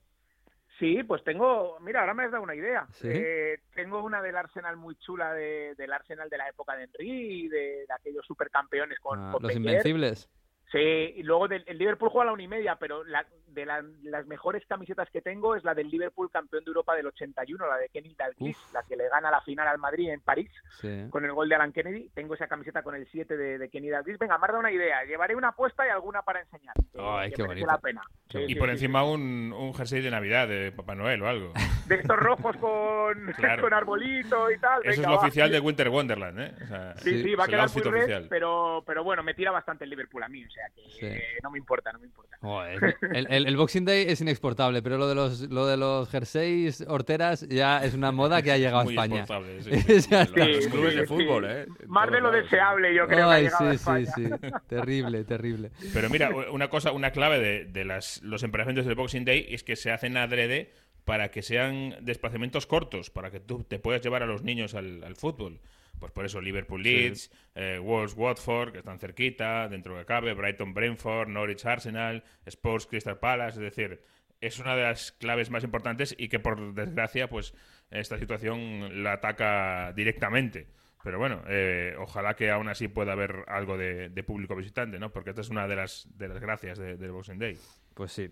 Sí, 0.78 1.02
pues 1.02 1.22
tengo, 1.24 1.78
mira, 1.80 2.00
ahora 2.00 2.14
me 2.14 2.24
has 2.24 2.30
dado 2.32 2.42
una 2.42 2.54
idea. 2.54 2.86
¿Sí? 2.92 3.08
Eh, 3.10 3.58
tengo 3.74 4.02
una 4.02 4.22
del 4.22 4.34
Arsenal 4.36 4.78
muy 4.78 4.94
chula, 4.96 5.34
de, 5.34 5.74
del 5.76 5.92
Arsenal 5.92 6.30
de 6.30 6.38
la 6.38 6.48
época 6.48 6.74
de 6.74 6.84
Henry, 6.84 7.48
de, 7.48 7.58
de 7.58 7.86
aquellos 7.94 8.24
supercampeones 8.26 8.98
con, 9.00 9.18
Ah, 9.18 9.30
con 9.32 9.42
los. 9.42 9.54
Invencibles. 9.54 10.30
Sí, 10.72 10.78
y 10.78 11.22
luego 11.24 11.48
del, 11.48 11.64
el 11.66 11.78
Liverpool 11.78 12.10
juega 12.10 12.22
a 12.22 12.26
la 12.26 12.32
una 12.32 12.42
y 12.44 12.48
media, 12.48 12.76
pero 12.76 13.02
la, 13.02 13.26
de 13.48 13.66
la- 13.66 13.84
las 14.04 14.26
mejores 14.26 14.64
camisetas 14.66 15.10
que 15.10 15.20
tengo 15.20 15.56
es 15.56 15.64
la 15.64 15.74
del 15.74 15.88
Liverpool 15.90 16.30
campeón 16.30 16.62
de 16.64 16.68
Europa 16.68 16.94
del 16.94 17.06
81, 17.08 17.66
la 17.66 17.76
de 17.76 17.88
Kenny 17.88 18.14
Dalglish, 18.14 18.56
la 18.72 18.84
que 18.84 18.94
le 18.96 19.08
gana 19.08 19.30
la 19.32 19.40
final 19.40 19.66
al 19.66 19.78
Madrid 19.78 20.10
en 20.10 20.20
París 20.20 20.50
Sí. 20.80 21.06
con 21.10 21.24
el 21.24 21.32
gol 21.32 21.48
de 21.48 21.56
Alan 21.56 21.72
Kennedy. 21.72 22.08
Tengo 22.14 22.34
esa 22.34 22.46
camiseta 22.46 22.82
con 22.84 22.94
el 22.94 23.06
7 23.08 23.36
de, 23.36 23.58
de 23.58 23.68
Kenny 23.68 23.88
Dalglish. 23.90 24.18
Venga, 24.18 24.38
me 24.38 24.58
una 24.58 24.70
idea. 24.70 25.04
Llevaré 25.04 25.34
una 25.34 25.48
apuesta 25.48 25.84
y 25.86 25.90
alguna 25.90 26.22
para 26.22 26.40
enseñar. 26.40 26.74
Ay, 26.98 27.30
que 27.30 27.36
qué 27.36 27.42
merece 27.42 27.60
bonito. 27.66 27.72
la 27.72 27.78
pena. 27.78 28.02
Sí, 28.28 28.38
Y 28.38 28.46
sí, 28.48 28.54
por 28.54 28.68
sí, 28.68 28.72
encima 28.72 29.02
un, 29.04 29.52
un 29.52 29.74
jersey 29.74 30.02
de 30.02 30.10
Navidad 30.10 30.46
de 30.46 30.70
Papá 30.70 30.94
Noel 30.94 31.20
o 31.22 31.28
algo. 31.28 31.52
De 31.88 31.96
estos 31.96 32.16
rojos 32.16 32.56
con, 32.58 33.32
Claro. 33.36 33.62
con 33.62 33.74
arbolito 33.74 34.48
y 34.52 34.58
tal. 34.58 34.80
Eso 34.82 34.90
es 34.90 34.96
Venga, 34.98 35.10
lo 35.10 35.16
va. 35.16 35.22
oficial 35.22 35.50
de 35.50 35.58
Winter 35.58 35.88
Wonderland, 35.88 36.38
¿eh? 36.40 36.52
O 36.62 36.66
sea, 36.68 36.94
Sí, 36.98 37.10
Sí, 37.10 37.22
sí, 37.24 37.34
va 37.34 37.44
a 37.44 37.48
quedar 37.48 37.68
muy 37.72 37.82
red, 37.82 37.94
oficial. 38.02 38.26
pero, 38.30 38.84
pero 38.86 39.02
bueno, 39.02 39.24
me 39.24 39.34
tira 39.34 39.50
bastante 39.50 39.82
el 39.82 39.90
Liverpool 39.90 40.22
a 40.22 40.28
mí. 40.28 40.44
O 40.44 40.50
sea 40.50 40.59
que 40.74 40.90
Sí. 40.90 41.06
eh, 41.06 41.22
no 41.42 41.50
me 41.50 41.58
importa, 41.58 41.92
no 41.92 41.98
me 41.98 42.06
importa. 42.06 42.36
Joder, 42.42 42.96
el, 43.12 43.26
el- 43.30 43.46
el 43.46 43.56
Boxing 43.56 43.84
Day 43.84 44.06
es 44.08 44.20
inexportable, 44.22 44.80
pero 44.82 44.96
lo 44.96 45.06
de 45.08 45.14
los 45.14 45.40
lo 45.50 45.66
de 45.66 45.76
los 45.76 46.08
jerseys 46.10 46.82
horteras 46.88 47.46
ya 47.48 47.84
es 47.84 47.92
una 47.94 48.12
moda 48.12 48.40
que 48.42 48.50
ha 48.52 48.56
llegado 48.56 48.78
a 48.80 48.84
España. 48.84 49.26
sí, 49.60 49.70
Los 50.10 50.66
clubes 50.68 50.92
sí, 50.94 51.00
de 51.00 51.00
sí. 51.00 51.06
fútbol, 51.06 51.44
¿eh? 51.46 51.66
Más 51.86 52.10
de 52.10 52.20
lo 52.20 52.30
lados. 52.30 52.44
deseable, 52.44 52.94
yo 52.94 53.06
creo 53.06 53.28
que 53.28 53.34
ha 53.34 53.40
llegado 53.40 53.68
a 53.68 53.72
sí, 53.72 53.78
sí, 53.78 53.90
España. 54.02 54.38
sí. 54.40 54.50
Terrible, 54.68 55.24
terrible. 55.24 55.70
Pero 55.92 56.08
mira, 56.08 56.30
una 56.50 56.68
cosa, 56.68 56.92
una 56.92 57.10
clave 57.10 57.38
de, 57.40 57.64
de 57.66 57.84
las, 57.84 58.22
los 58.22 58.42
emplazamientos 58.42 58.86
del 58.86 58.94
Boxing 58.94 59.24
Day 59.26 59.46
es 59.50 59.62
que 59.62 59.76
se 59.76 59.90
hacen 59.90 60.16
adrede 60.16 60.72
para 61.04 61.30
que 61.30 61.42
sean 61.42 61.94
desplazamientos 62.00 62.66
cortos, 62.66 63.10
para 63.10 63.30
que 63.30 63.40
tú 63.40 63.64
te 63.64 63.78
puedas 63.78 64.00
llevar 64.02 64.22
a 64.22 64.26
los 64.26 64.42
niños 64.42 64.74
al, 64.74 65.02
al 65.04 65.16
fútbol. 65.16 65.60
Pues 66.00 66.10
por 66.12 66.24
eso 66.24 66.40
Liverpool 66.40 66.82
Leeds, 66.82 67.30
eh, 67.54 67.78
Wolves 67.80 68.14
Watford, 68.16 68.72
que 68.72 68.78
están 68.78 68.98
cerquita, 68.98 69.68
dentro 69.68 69.96
que 69.96 70.04
cabe, 70.06 70.32
Brighton 70.34 70.74
Brentford, 70.74 71.28
Norwich 71.28 71.64
Arsenal, 71.66 72.24
Sports 72.46 72.86
Crystal 72.86 73.18
Palace, 73.18 73.58
es 73.58 73.76
decir, 73.76 74.00
es 74.40 74.58
una 74.58 74.74
de 74.74 74.82
las 74.82 75.12
claves 75.12 75.50
más 75.50 75.62
importantes 75.62 76.14
y 76.18 76.28
que 76.28 76.40
por 76.40 76.72
desgracia, 76.74 77.28
pues 77.28 77.54
esta 77.90 78.18
situación 78.18 79.02
la 79.04 79.12
ataca 79.12 79.92
directamente. 79.94 80.66
Pero 81.04 81.18
bueno, 81.18 81.42
eh, 81.48 81.94
ojalá 81.98 82.34
que 82.34 82.50
aún 82.50 82.68
así 82.68 82.88
pueda 82.88 83.12
haber 83.12 83.44
algo 83.46 83.76
de, 83.78 84.08
de 84.10 84.22
público 84.22 84.54
visitante, 84.56 84.98
¿no? 84.98 85.10
Porque 85.12 85.30
esta 85.30 85.40
es 85.42 85.48
una 85.50 85.66
de 85.68 85.76
las, 85.76 86.06
de 86.16 86.28
las 86.28 86.40
gracias 86.40 86.78
de- 86.78 86.96
del 86.96 87.12
Boxing 87.12 87.38
Day. 87.38 87.56
Pues 87.94 88.12
sí. 88.12 88.30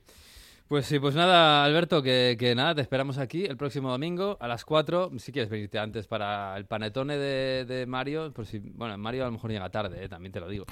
Pues 0.69 0.85
sí, 0.85 0.99
pues 0.99 1.15
nada, 1.15 1.65
Alberto, 1.65 2.03
que, 2.03 2.37
que 2.39 2.55
nada, 2.55 2.75
te 2.75 2.83
esperamos 2.83 3.17
aquí 3.17 3.47
el 3.47 3.57
próximo 3.57 3.91
domingo 3.91 4.37
a 4.39 4.47
las 4.47 4.67
4. 4.67 5.13
Si 5.19 5.33
quieres 5.33 5.49
venirte 5.51 5.79
antes 5.79 6.07
para 6.07 6.55
el 6.59 6.67
panetone 6.67 7.17
de, 7.17 7.65
de 7.65 7.87
Mario, 7.87 8.33
por 8.35 8.45
si, 8.45 8.59
bueno, 8.59 8.99
Mario 8.99 9.23
a 9.23 9.27
lo 9.27 9.33
mejor 9.33 9.51
llega 9.51 9.71
tarde, 9.71 10.05
eh, 10.05 10.09
también 10.11 10.31
te 10.31 10.41
lo 10.41 10.49
digo. 10.49 10.67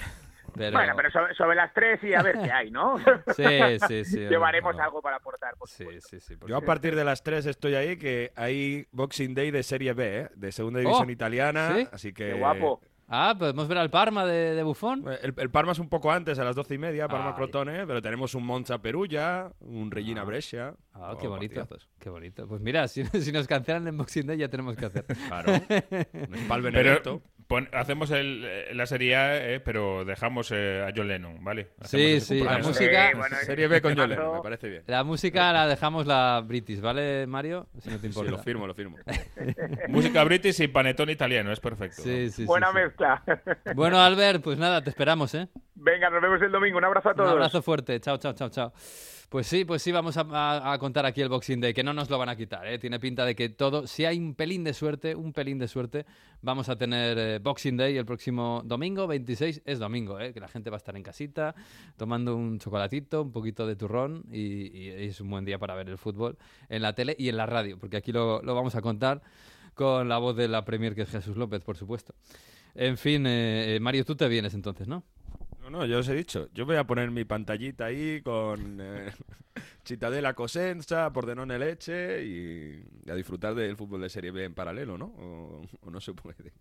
Pero, 0.55 0.77
Bueno, 0.77 0.93
pero 0.95 1.11
sobre, 1.11 1.33
sobre 1.33 1.55
las 1.55 1.73
tres 1.73 2.01
y 2.03 2.13
a 2.13 2.21
ver 2.21 2.37
qué 2.41 2.51
hay, 2.51 2.69
¿no? 2.71 2.95
Sí, 3.35 3.43
sí, 3.87 4.05
sí. 4.05 4.19
Llevaremos 4.29 4.77
algo 4.79 5.01
para 5.01 5.17
aportar, 5.17 5.55
por 5.57 5.67
Sí, 5.67 5.85
sí, 5.99 6.19
sí. 6.19 6.35
Yo 6.47 6.57
a 6.57 6.61
partir 6.61 6.95
de 6.95 7.03
las 7.03 7.23
3 7.23 7.47
estoy 7.47 7.73
ahí, 7.75 7.97
que 7.97 8.31
hay 8.35 8.87
Boxing 8.91 9.33
Day 9.33 9.49
de 9.51 9.63
Serie 9.63 9.93
B, 9.93 10.19
¿eh? 10.21 10.29
de 10.35 10.51
Segunda 10.51 10.79
División 10.79 11.07
Oh, 11.07 11.11
Italiana, 11.11 11.73
¿sí? 11.75 11.87
así 11.91 12.13
que... 12.13 12.27
Qué 12.27 12.33
guapo. 12.33 12.81
Ah, 13.09 13.33
podemos 13.39 13.67
ver 13.69 13.77
al 13.77 13.89
Parma 13.89 14.25
de, 14.25 14.53
de 14.53 14.63
Buffon. 14.63 15.05
El, 15.21 15.33
el 15.37 15.49
Parma 15.49 15.71
es 15.71 15.79
un 15.79 15.87
poco 15.87 16.11
antes, 16.11 16.37
a 16.39 16.43
las 16.43 16.55
12 16.57 16.75
y 16.75 16.77
media, 16.77 17.07
Parma 17.07 17.29
Ay. 17.29 17.35
Crotone, 17.35 17.87
pero 17.87 18.01
tenemos 18.01 18.35
un 18.35 18.45
Monza 18.45 18.79
Perugia, 18.79 19.49
un 19.61 19.89
Regina 19.91 20.23
Brescia. 20.25 20.73
Ah, 20.93 21.13
Oh, 21.13 21.17
qué 21.17 21.27
bonito. 21.27 21.55
partidazos. 21.55 21.89
Qué 21.99 22.09
bonito. 22.09 22.47
Pues 22.47 22.59
mira, 22.61 22.87
si, 22.89 23.05
si 23.21 23.31
nos 23.31 23.47
cancelan 23.47 23.87
en 23.87 23.97
Boxing 23.97 24.27
Day 24.27 24.37
ya 24.37 24.49
tenemos 24.49 24.75
que 24.75 24.85
hacer. 24.85 25.05
Claro. 25.27 25.53
Pero. 26.71 27.21
Pon- 27.47 27.69
hacemos 27.73 28.11
el, 28.11 28.43
eh, 28.45 28.73
la 28.73 28.85
serie 28.85 29.15
A, 29.15 29.37
eh, 29.37 29.59
pero 29.59 30.05
dejamos 30.05 30.51
eh, 30.53 30.85
a 30.87 30.91
John 30.95 31.07
Lennon, 31.07 31.43
¿vale? 31.43 31.63
Sí, 31.63 31.69
Hacemos 31.81 32.05
ese 32.05 32.25
sí, 32.39 32.43
la 32.43 32.57
música- 32.59 33.09
Sí, 33.11 33.17
bueno, 33.17 33.35
Serie 33.43 33.67
B 33.67 33.81
con 33.81 33.91
temazo. 33.95 34.09
Yoleno, 34.09 34.33
me 34.35 34.41
parece 34.41 34.69
bien. 34.69 34.83
La 34.87 35.03
música 35.03 35.51
la 35.53 35.67
dejamos 35.67 36.05
la 36.05 36.43
British, 36.45 36.79
¿vale, 36.81 37.25
Mario? 37.27 37.67
Si 37.79 37.89
no 37.89 37.97
te 37.99 38.11
Sí, 38.11 38.23
lo 38.29 38.37
firmo, 38.39 38.67
lo 38.67 38.73
firmo. 38.73 38.97
Música 39.89 40.23
british 40.23 40.59
y 40.61 40.67
panetón 40.67 41.09
italiano, 41.09 41.51
es 41.51 41.59
perfecto. 41.59 42.01
Sí, 42.01 42.29
sí, 42.29 42.31
sí, 42.31 42.45
Buena 42.45 42.67
sí. 42.69 42.75
mezcla. 42.75 43.23
Bueno, 43.75 43.99
Albert, 43.99 44.43
pues 44.43 44.57
nada, 44.57 44.83
te 44.83 44.89
esperamos, 44.89 45.33
¿eh? 45.35 45.47
Venga, 45.75 46.09
nos 46.09 46.21
vemos 46.21 46.41
el 46.41 46.51
domingo. 46.51 46.77
Un 46.77 46.85
abrazo 46.85 47.09
a 47.09 47.11
Un 47.11 47.17
todos. 47.17 47.31
abrazo 47.31 47.61
fuerte. 47.61 47.99
Chao, 47.99 48.17
chao, 48.17 48.33
chao, 48.33 48.49
chao. 48.49 48.73
Pues 49.29 49.45
sí, 49.47 49.65
pues 49.65 49.81
sí, 49.81 49.91
vamos 49.91 50.15
a, 50.17 50.77
contar 50.79 51.05
aquí 51.05 51.21
el 51.21 51.27
Boxing 51.27 51.59
Day, 51.59 51.73
que 51.73 51.83
no 51.83 51.93
nos 51.93 52.09
lo 52.09 52.17
van 52.17 52.29
a 52.29 52.37
quitar, 52.37 52.65
¿eh? 52.65 52.79
Tiene 52.79 52.97
pinta 52.97 53.25
de 53.25 53.35
que 53.35 53.49
todo, 53.49 53.85
si 53.85 54.05
hay 54.05 54.17
un 54.17 54.35
pelín 54.35 54.63
de 54.63 54.73
suerte, 54.73 55.15
un 55.15 55.33
pelín 55.33 55.59
de 55.59 55.67
suerte, 55.67 56.05
vamos 56.41 56.69
a 56.69 56.77
tener 56.77 57.17
eh, 57.17 57.39
Boxing 57.39 57.75
Day 57.75 57.97
el 57.97 58.05
próximo 58.05 58.61
domingo, 58.63 59.05
26, 59.05 59.63
es 59.65 59.79
domingo, 59.79 60.17
¿eh? 60.17 60.31
Que 60.31 60.39
la 60.39 60.47
gente 60.47 60.69
va 60.69 60.77
a 60.77 60.79
estar 60.79 60.95
en 60.95 61.03
casita, 61.03 61.55
tomando 61.97 62.37
un 62.37 62.57
chocolatito, 62.57 63.21
un 63.21 63.33
poquito 63.33 63.67
de 63.67 63.75
turrón, 63.75 64.23
y, 64.31 64.87
es 64.87 65.19
un 65.19 65.29
buen 65.29 65.43
día 65.43 65.59
para 65.59 65.75
ver 65.75 65.89
el 65.89 65.97
fútbol 65.97 66.37
en 66.69 66.81
la 66.81 66.93
tele 66.93 67.13
y 67.19 67.27
en 67.27 67.35
la 67.35 67.45
radio, 67.45 67.77
porque 67.77 67.97
aquí 67.97 68.13
lo, 68.13 68.41
lo 68.41 68.55
vamos 68.55 68.75
a 68.75 68.81
contar 68.81 69.21
con 69.73 70.07
la 70.07 70.19
voz 70.19 70.37
de 70.37 70.47
la 70.47 70.63
Premier, 70.63 70.95
que 70.95 71.01
es 71.01 71.09
Jesús 71.09 71.35
López, 71.35 71.63
por 71.63 71.75
supuesto. 71.75 72.15
En 72.75 72.97
fin, 72.97 73.25
eh, 73.25 73.75
eh, 73.75 73.79
Mario, 73.79 74.05
tú 74.05 74.15
te 74.15 74.27
vienes 74.27 74.53
entonces, 74.53 74.87
¿no? 74.87 75.03
No, 75.69 75.79
no, 75.79 75.85
yo 75.85 75.99
os 75.99 76.07
he 76.07 76.15
dicho. 76.15 76.47
Yo 76.53 76.65
voy 76.65 76.77
a 76.77 76.85
poner 76.87 77.11
mi 77.11 77.25
pantallita 77.25 77.85
ahí 77.85 78.21
con 78.21 78.79
eh, 78.79 79.11
Cittadella 79.83 80.33
Cosenza, 80.33 81.11
Pordenone 81.11 81.59
Leche 81.59 82.23
y 82.25 82.85
a 83.09 83.15
disfrutar 83.15 83.53
del 83.53 83.75
fútbol 83.75 83.99
de 84.01 84.09
Serie 84.09 84.31
B 84.31 84.45
en 84.45 84.53
paralelo, 84.53 84.97
¿no? 84.97 85.07
O, 85.07 85.65
o 85.81 85.89
no 85.89 85.99
se 85.99 86.13
puede. 86.13 86.53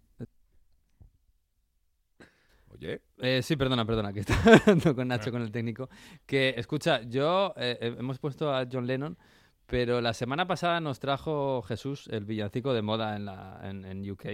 Oye, 2.75 3.01
Eh, 3.19 3.43
sí, 3.43 3.55
perdona, 3.57 3.85
perdona, 3.85 4.13
que 4.13 4.21
estaba 4.27 4.57
hablando 4.57 4.95
con 4.97 5.07
Nacho, 5.07 5.31
con 5.31 5.43
el 5.43 5.53
técnico. 5.53 5.89
Que, 6.27 6.55
escucha, 6.57 7.03
yo 7.03 7.55
eh, 7.57 7.79
eh, 7.81 7.95
hemos 7.99 8.19
puesto 8.19 8.53
a 8.53 8.67
John 8.71 8.89
Lennon, 8.89 9.17
pero 9.67 10.01
la 10.01 10.15
semana 10.15 10.49
pasada 10.49 10.81
nos 10.81 10.99
trajo 10.99 11.63
Jesús 11.63 12.09
el 12.09 12.25
villancico 12.25 12.75
de 12.75 12.83
moda 12.83 13.15
en, 13.15 13.25
la, 13.27 13.61
en, 13.63 13.85
en 13.85 14.11
UK, 14.11 14.25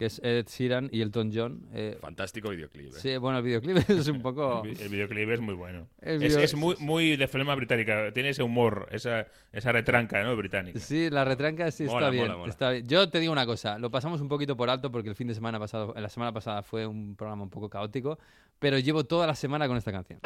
que 0.00 0.06
es 0.06 0.18
Ed 0.24 0.46
Sheeran 0.48 0.88
y 0.90 1.02
Elton 1.02 1.30
John. 1.30 1.60
Eh, 1.74 1.98
fantástico 2.00 2.48
videoclip. 2.48 2.86
¿eh? 2.88 2.98
sí, 2.98 3.16
bueno, 3.18 3.36
el 3.36 3.44
videoclip 3.44 3.76
es 3.90 4.08
un 4.08 4.22
poco... 4.22 4.62
El 4.64 4.70
vi- 4.74 4.82
el 4.82 4.88
videoclip 4.88 5.28
es 5.28 5.40
muy 5.40 5.52
bueno. 5.54 5.88
Es, 6.00 6.18
video- 6.18 6.38
es 6.40 6.54
muy, 6.54 6.74
muy 6.78 7.18
de 7.18 7.28
flema 7.28 7.54
británica. 7.54 8.10
Tiene 8.14 8.30
ese 8.30 8.42
humor, 8.42 8.88
esa, 8.92 9.26
esa 9.52 9.72
retranca, 9.72 10.22
¿no? 10.22 10.34
Británica. 10.36 10.78
Sí, 10.80 11.10
la 11.10 11.26
retranca 11.26 11.70
sí 11.70 11.82
está 11.84 11.94
Mola, 11.96 12.08
bien, 12.08 12.24
mola, 12.28 12.38
mola. 12.38 12.50
está 12.50 12.70
bien. 12.70 12.88
Yo 12.88 13.10
te 13.10 13.20
digo 13.20 13.30
una 13.30 13.44
cosa, 13.44 13.78
lo 13.78 13.90
pasamos 13.90 14.22
un 14.22 14.28
poquito 14.28 14.56
por 14.56 14.70
alto 14.70 14.90
porque 14.90 15.10
el 15.10 15.14
fin 15.16 15.26
de 15.28 15.34
semana 15.34 15.58
pasado, 15.58 15.92
la 15.94 16.08
semana 16.08 16.32
pasada 16.32 16.62
fue 16.62 16.86
un 16.86 17.14
programa 17.14 17.42
un 17.42 17.50
poco 17.50 17.68
caótico, 17.68 18.18
pero 18.58 18.78
llevo 18.78 19.04
toda 19.04 19.26
la 19.26 19.34
semana 19.34 19.68
con 19.68 19.76
esta 19.76 19.92
canción. 19.92 20.18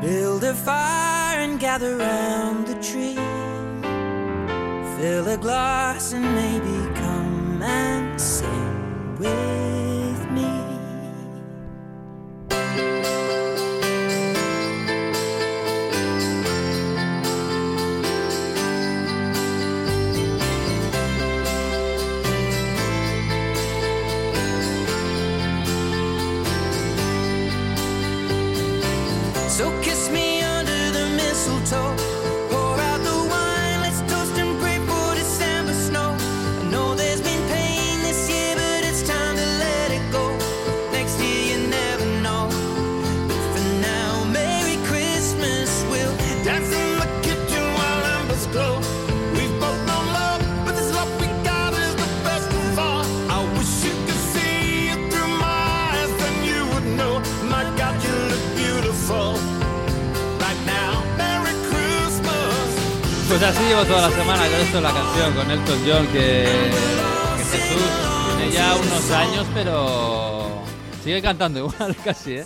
Build 0.00 0.44
a 0.44 0.54
fire 0.54 1.40
and 1.42 1.60
gather 1.60 1.96
round 1.98 2.66
the 2.68 2.74
tree. 2.76 3.16
Fill 5.00 5.28
a 5.28 5.36
glass 5.36 6.12
and 6.14 6.24
maybe 6.34 6.94
come 7.00 7.62
and 7.64 8.18
sing 8.20 8.57
with 9.18 10.30
me. 10.30 10.48
Pues 63.38 63.50
así 63.56 63.64
llevo 63.68 63.84
toda 63.84 64.08
la 64.08 64.16
semana 64.16 64.42
con 64.48 64.60
esto 64.60 64.80
la 64.80 64.90
canción, 64.92 65.32
con 65.34 65.50
Elton 65.50 65.78
John, 65.86 66.06
que, 66.08 66.44
que 67.36 67.44
Jesús 67.44 67.82
tiene 68.36 68.52
ya 68.52 68.74
unos 68.74 69.10
años, 69.12 69.46
pero 69.54 70.62
sigue 71.04 71.22
cantando 71.22 71.58
igual 71.68 71.94
casi, 72.04 72.38
¿eh? 72.38 72.44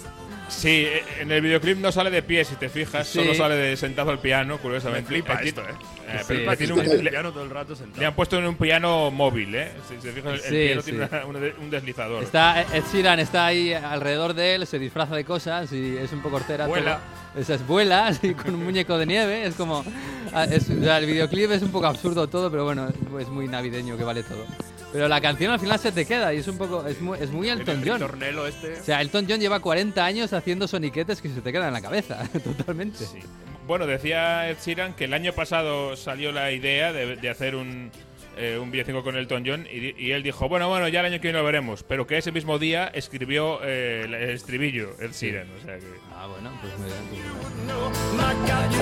Sí, 0.48 0.86
en 1.18 1.32
el 1.32 1.40
videoclip 1.40 1.78
no 1.78 1.90
sale 1.92 2.10
de 2.10 2.22
pie, 2.22 2.44
si 2.44 2.56
te 2.56 2.68
fijas, 2.68 3.08
Sí. 3.08 3.20
solo 3.20 3.34
sale 3.34 3.54
de 3.54 3.74
sentado 3.78 4.10
al 4.10 4.18
piano, 4.18 4.58
curiosamente. 4.58 5.10
Me 5.10 5.22
flipa 5.22 5.40
Eh, 5.42 5.48
esto, 5.48 5.62
¿eh? 5.62 5.64
eh, 6.08 6.18
Sí, 6.18 6.24
pero 6.28 6.50
sí, 6.50 6.56
tiene 6.58 6.72
un- 6.74 7.04
le, 7.04 7.10
piano 7.10 7.32
todo 7.32 7.44
el 7.44 7.48
rato 7.50 7.74
sentado. 7.74 7.98
le 7.98 8.06
han 8.06 8.14
puesto 8.14 8.36
en 8.38 8.46
un 8.46 8.56
piano 8.56 9.10
móvil, 9.10 9.54
¿eh? 9.54 9.72
Si 9.88 9.98
se 9.98 10.12
fijan, 10.12 10.34
el, 10.34 10.40
el 10.40 10.42
Sí, 10.42 10.50
piano 10.66 10.82
sí. 10.82 10.90
tiene 10.90 11.24
una- 11.24 11.54
un 11.58 11.70
deslizador. 11.70 12.22
Está, 12.22 12.60
Ed 12.60 12.82
Sheeran 12.92 13.18
está 13.18 13.46
ahí 13.46 13.72
alrededor 13.72 14.34
de 14.34 14.56
él, 14.56 14.66
se 14.66 14.78
disfraza 14.78 15.16
de 15.16 15.24
cosas 15.24 15.72
y 15.72 15.96
es 15.96 16.12
un 16.12 16.20
poco 16.20 16.36
hortera. 16.36 16.66
Vuela. 16.66 16.96
todo. 16.96 17.21
Esa 17.36 17.54
es 17.54 17.66
vuela, 17.66 18.06
así, 18.08 18.34
con 18.34 18.54
un 18.54 18.64
muñeco 18.64 18.98
de 18.98 19.06
nieve. 19.06 19.46
Es 19.46 19.54
como. 19.54 19.84
ah, 20.32 20.44
es- 20.44 20.68
o 20.70 20.80
sea, 20.82 20.98
el 20.98 21.06
videoclip 21.06 21.50
es 21.52 21.62
un 21.62 21.70
poco 21.70 21.86
absurdo 21.86 22.28
todo, 22.28 22.50
pero 22.50 22.64
bueno, 22.64 22.88
es, 22.88 22.94
es 23.22 23.28
muy 23.28 23.48
navideño 23.48 23.96
que 23.96 24.04
vale 24.04 24.22
todo. 24.22 24.44
Pero 24.92 25.08
la 25.08 25.22
canción 25.22 25.50
al 25.52 25.58
final 25.58 25.78
se 25.78 25.90
te 25.90 26.04
queda 26.04 26.34
y 26.34 26.38
es 26.38 26.48
un 26.48 26.58
poco. 26.58 26.86
Es 26.86 27.00
muy, 27.00 27.18
es 27.18 27.30
muy 27.30 27.48
Elton 27.48 27.82
El 27.82 27.88
John. 27.88 27.98
tornelo 28.00 28.46
este. 28.46 28.78
O 28.80 28.84
sea, 28.84 29.00
Elton 29.00 29.24
John 29.28 29.40
lleva 29.40 29.60
40 29.60 30.04
años 30.04 30.32
haciendo 30.34 30.68
soniquetes 30.68 31.22
que 31.22 31.30
se 31.30 31.40
te 31.40 31.50
quedan 31.52 31.68
en 31.68 31.72
la 31.74 31.80
cabeza, 31.80 32.28
totalmente. 32.44 32.98
Sí. 33.06 33.20
Bueno, 33.66 33.86
decía 33.86 34.50
Ed 34.50 34.58
Sheeran 34.62 34.92
que 34.94 35.04
el 35.04 35.14
año 35.14 35.32
pasado 35.32 35.96
salió 35.96 36.32
la 36.32 36.50
idea 36.52 36.92
de, 36.92 37.16
de 37.16 37.30
hacer 37.30 37.54
un, 37.54 37.90
eh, 38.36 38.58
un 38.60 38.70
villancico 38.70 39.02
con 39.02 39.16
Elton 39.16 39.44
John 39.46 39.66
y, 39.70 40.10
él 40.10 40.22
dijo, 40.22 40.48
bueno, 40.48 40.68
bueno, 40.68 40.88
ya 40.88 41.00
el 41.00 41.06
año 41.06 41.16
que 41.16 41.28
viene 41.28 41.38
lo 41.38 41.44
veremos, 41.44 41.82
pero 41.82 42.06
que 42.06 42.18
ese 42.18 42.32
mismo 42.32 42.58
día 42.58 42.86
escribió 42.88 43.60
eh, 43.62 44.02
el, 44.04 44.14
el 44.14 44.30
estribillo, 44.30 44.90
Ed 45.00 45.12
Sheeran, 45.12 45.48
o 45.58 45.64
sea 45.64 45.78
que... 45.78 45.86
Ah, 46.14 46.26
bueno, 46.26 46.50
pues 46.60 46.78
muy 46.78 46.86
bien. 46.88 46.98
pues. 47.10 48.74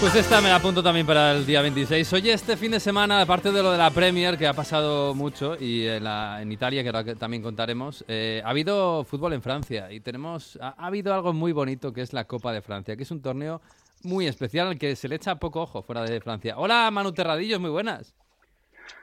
Pues 0.00 0.14
esta 0.14 0.40
me 0.40 0.48
la 0.48 0.56
apunto 0.56 0.80
también 0.80 1.04
para 1.04 1.32
el 1.32 1.44
día 1.44 1.60
26. 1.60 2.12
Oye, 2.12 2.32
este 2.32 2.56
fin 2.56 2.70
de 2.70 2.78
semana, 2.78 3.20
aparte 3.20 3.50
de 3.50 3.60
lo 3.64 3.72
de 3.72 3.78
la 3.78 3.90
Premier, 3.90 4.38
que 4.38 4.46
ha 4.46 4.52
pasado 4.54 5.12
mucho, 5.12 5.56
y 5.58 5.86
en, 5.88 6.04
la- 6.04 6.40
en 6.40 6.52
Italia, 6.52 6.82
que 6.84 6.88
ahora 6.90 7.02
que 7.02 7.16
también 7.16 7.42
contaremos, 7.42 8.04
eh, 8.06 8.40
ha 8.44 8.50
habido 8.50 9.02
fútbol 9.02 9.32
en 9.32 9.42
Francia 9.42 9.90
y 9.90 9.98
tenemos 9.98 10.56
ha, 10.62 10.68
ha 10.78 10.86
habido 10.86 11.12
algo 11.12 11.32
muy 11.32 11.50
bonito 11.50 11.92
que 11.92 12.02
es 12.02 12.12
la 12.12 12.24
Copa 12.26 12.52
de 12.52 12.62
Francia, 12.62 12.96
que 12.96 13.02
es 13.02 13.10
un 13.10 13.20
torneo 13.20 13.60
muy 14.04 14.26
especial 14.26 14.68
al 14.68 14.78
que 14.78 14.96
se 14.96 15.08
le 15.08 15.16
echa 15.16 15.36
poco 15.36 15.62
ojo 15.62 15.82
fuera 15.82 16.02
de 16.02 16.20
Francia. 16.20 16.54
Hola, 16.58 16.90
Manu 16.90 17.12
Terradillos, 17.12 17.60
muy 17.60 17.70
buenas. 17.70 18.14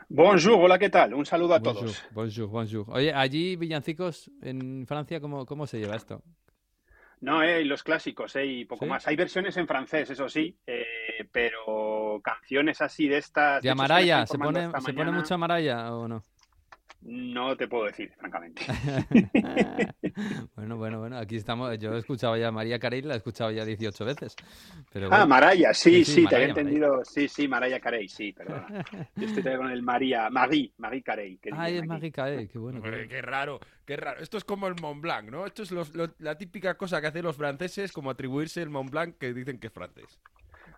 Bonjour, 0.08 0.60
hola, 0.62 0.78
¿qué 0.78 0.90
tal? 0.90 1.14
Un 1.14 1.26
saludo 1.26 1.56
a 1.56 1.60
Bonjour, 1.60 1.86
todos. 1.86 2.04
bonjour, 2.12 2.48
bonjour. 2.48 2.86
Oye, 2.90 3.12
allí, 3.14 3.56
villancicos, 3.56 4.30
en 4.42 4.86
Francia, 4.88 5.20
¿cómo, 5.20 5.46
cómo 5.46 5.66
se 5.66 5.80
lleva 5.80 5.96
esto? 5.96 6.22
No, 7.22 7.42
eh, 7.42 7.66
los 7.66 7.82
clásicos, 7.82 8.36
eh, 8.36 8.46
y 8.46 8.66
poco 8.66 8.86
¿Sí? 8.86 8.90
más. 8.90 9.08
Hay 9.08 9.16
versiones 9.16 9.58
en 9.58 9.68
francés, 9.68 10.10
eso 10.10 10.30
sí, 10.30 10.56
eh, 10.68 11.28
pero 11.32 12.22
canciones 12.24 12.82
así 12.82 13.08
de 13.08 13.18
estas. 13.18 13.64
¿De 13.64 13.70
Amaraya? 13.70 14.28
¿Se 14.28 14.38
pone, 14.38 14.70
¿Se 14.80 14.94
pone 14.94 15.12
mucha 15.12 15.34
Amaraya 15.36 15.94
o 15.96 16.08
no? 16.08 16.24
No 17.08 17.56
te 17.56 17.68
puedo 17.68 17.86
decir, 17.86 18.12
francamente. 18.18 18.64
bueno, 20.56 20.76
bueno, 20.78 21.00
bueno, 21.00 21.18
aquí 21.18 21.36
estamos. 21.36 21.78
Yo 21.78 21.94
he 21.94 22.00
escuchado 22.00 22.36
ya 22.36 22.48
a 22.48 22.52
María 22.52 22.80
Carey, 22.80 23.02
la 23.04 23.14
he 23.14 23.18
escuchado 23.18 23.52
ya 23.52 23.64
18 23.64 24.06
veces. 24.06 24.36
Pero 24.92 25.10
Ah. 25.12 25.26
Maraya, 25.28 25.72
sí, 25.74 26.04
Sí, 26.04 26.06
sí, 26.06 26.12
sí, 26.22 26.28
te 26.28 26.36
había 26.36 26.48
Maraya, 26.48 26.62
entendido. 26.62 27.06
Sí, 27.06 27.28
sí, 27.28 27.48
Maraya 27.48 27.80
Carey, 27.80 28.08
sí, 28.08 28.34
perdona. 28.34 28.66
Yo 29.16 29.28
estoy 29.28 29.44
todavía 29.44 29.58
con 29.64 29.72
el 29.72 29.84
María, 29.84 30.30
Marie, 30.32 30.72
Marie 30.78 31.04
Carey. 31.04 31.38
que 31.38 31.52
Ay, 31.54 31.78
es. 31.78 31.86
Marie 31.86 32.12
Carey, 32.12 32.48
qué 32.48 32.58
bueno. 32.58 32.82
qué 32.82 32.88
Hombre, 32.88 33.06
bueno. 33.06 33.10
qué 33.12 33.22
raro, 33.22 33.60
qué 33.86 33.98
raro. 33.98 34.20
Esto 34.22 34.38
es 34.38 34.44
como 34.44 34.68
el 34.68 34.76
Mont 34.82 35.02
Blanc, 35.02 35.30
¿no? 35.30 35.46
Esto 35.46 35.62
es 35.64 35.72
los- 35.72 35.94
lo- 35.96 36.10
la 36.20 36.38
típica 36.38 36.76
cosa 36.76 37.02
que 37.02 37.08
hacen 37.08 37.24
los 37.24 37.36
franceses, 37.38 37.92
como 37.92 38.10
atribuirse 38.10 38.62
el 38.64 38.70
Mont 38.70 38.90
Blanc 38.90 39.18
que 39.20 39.32
dicen 39.34 39.60
que 39.60 39.68
es 39.68 39.74
francés. 39.74 40.20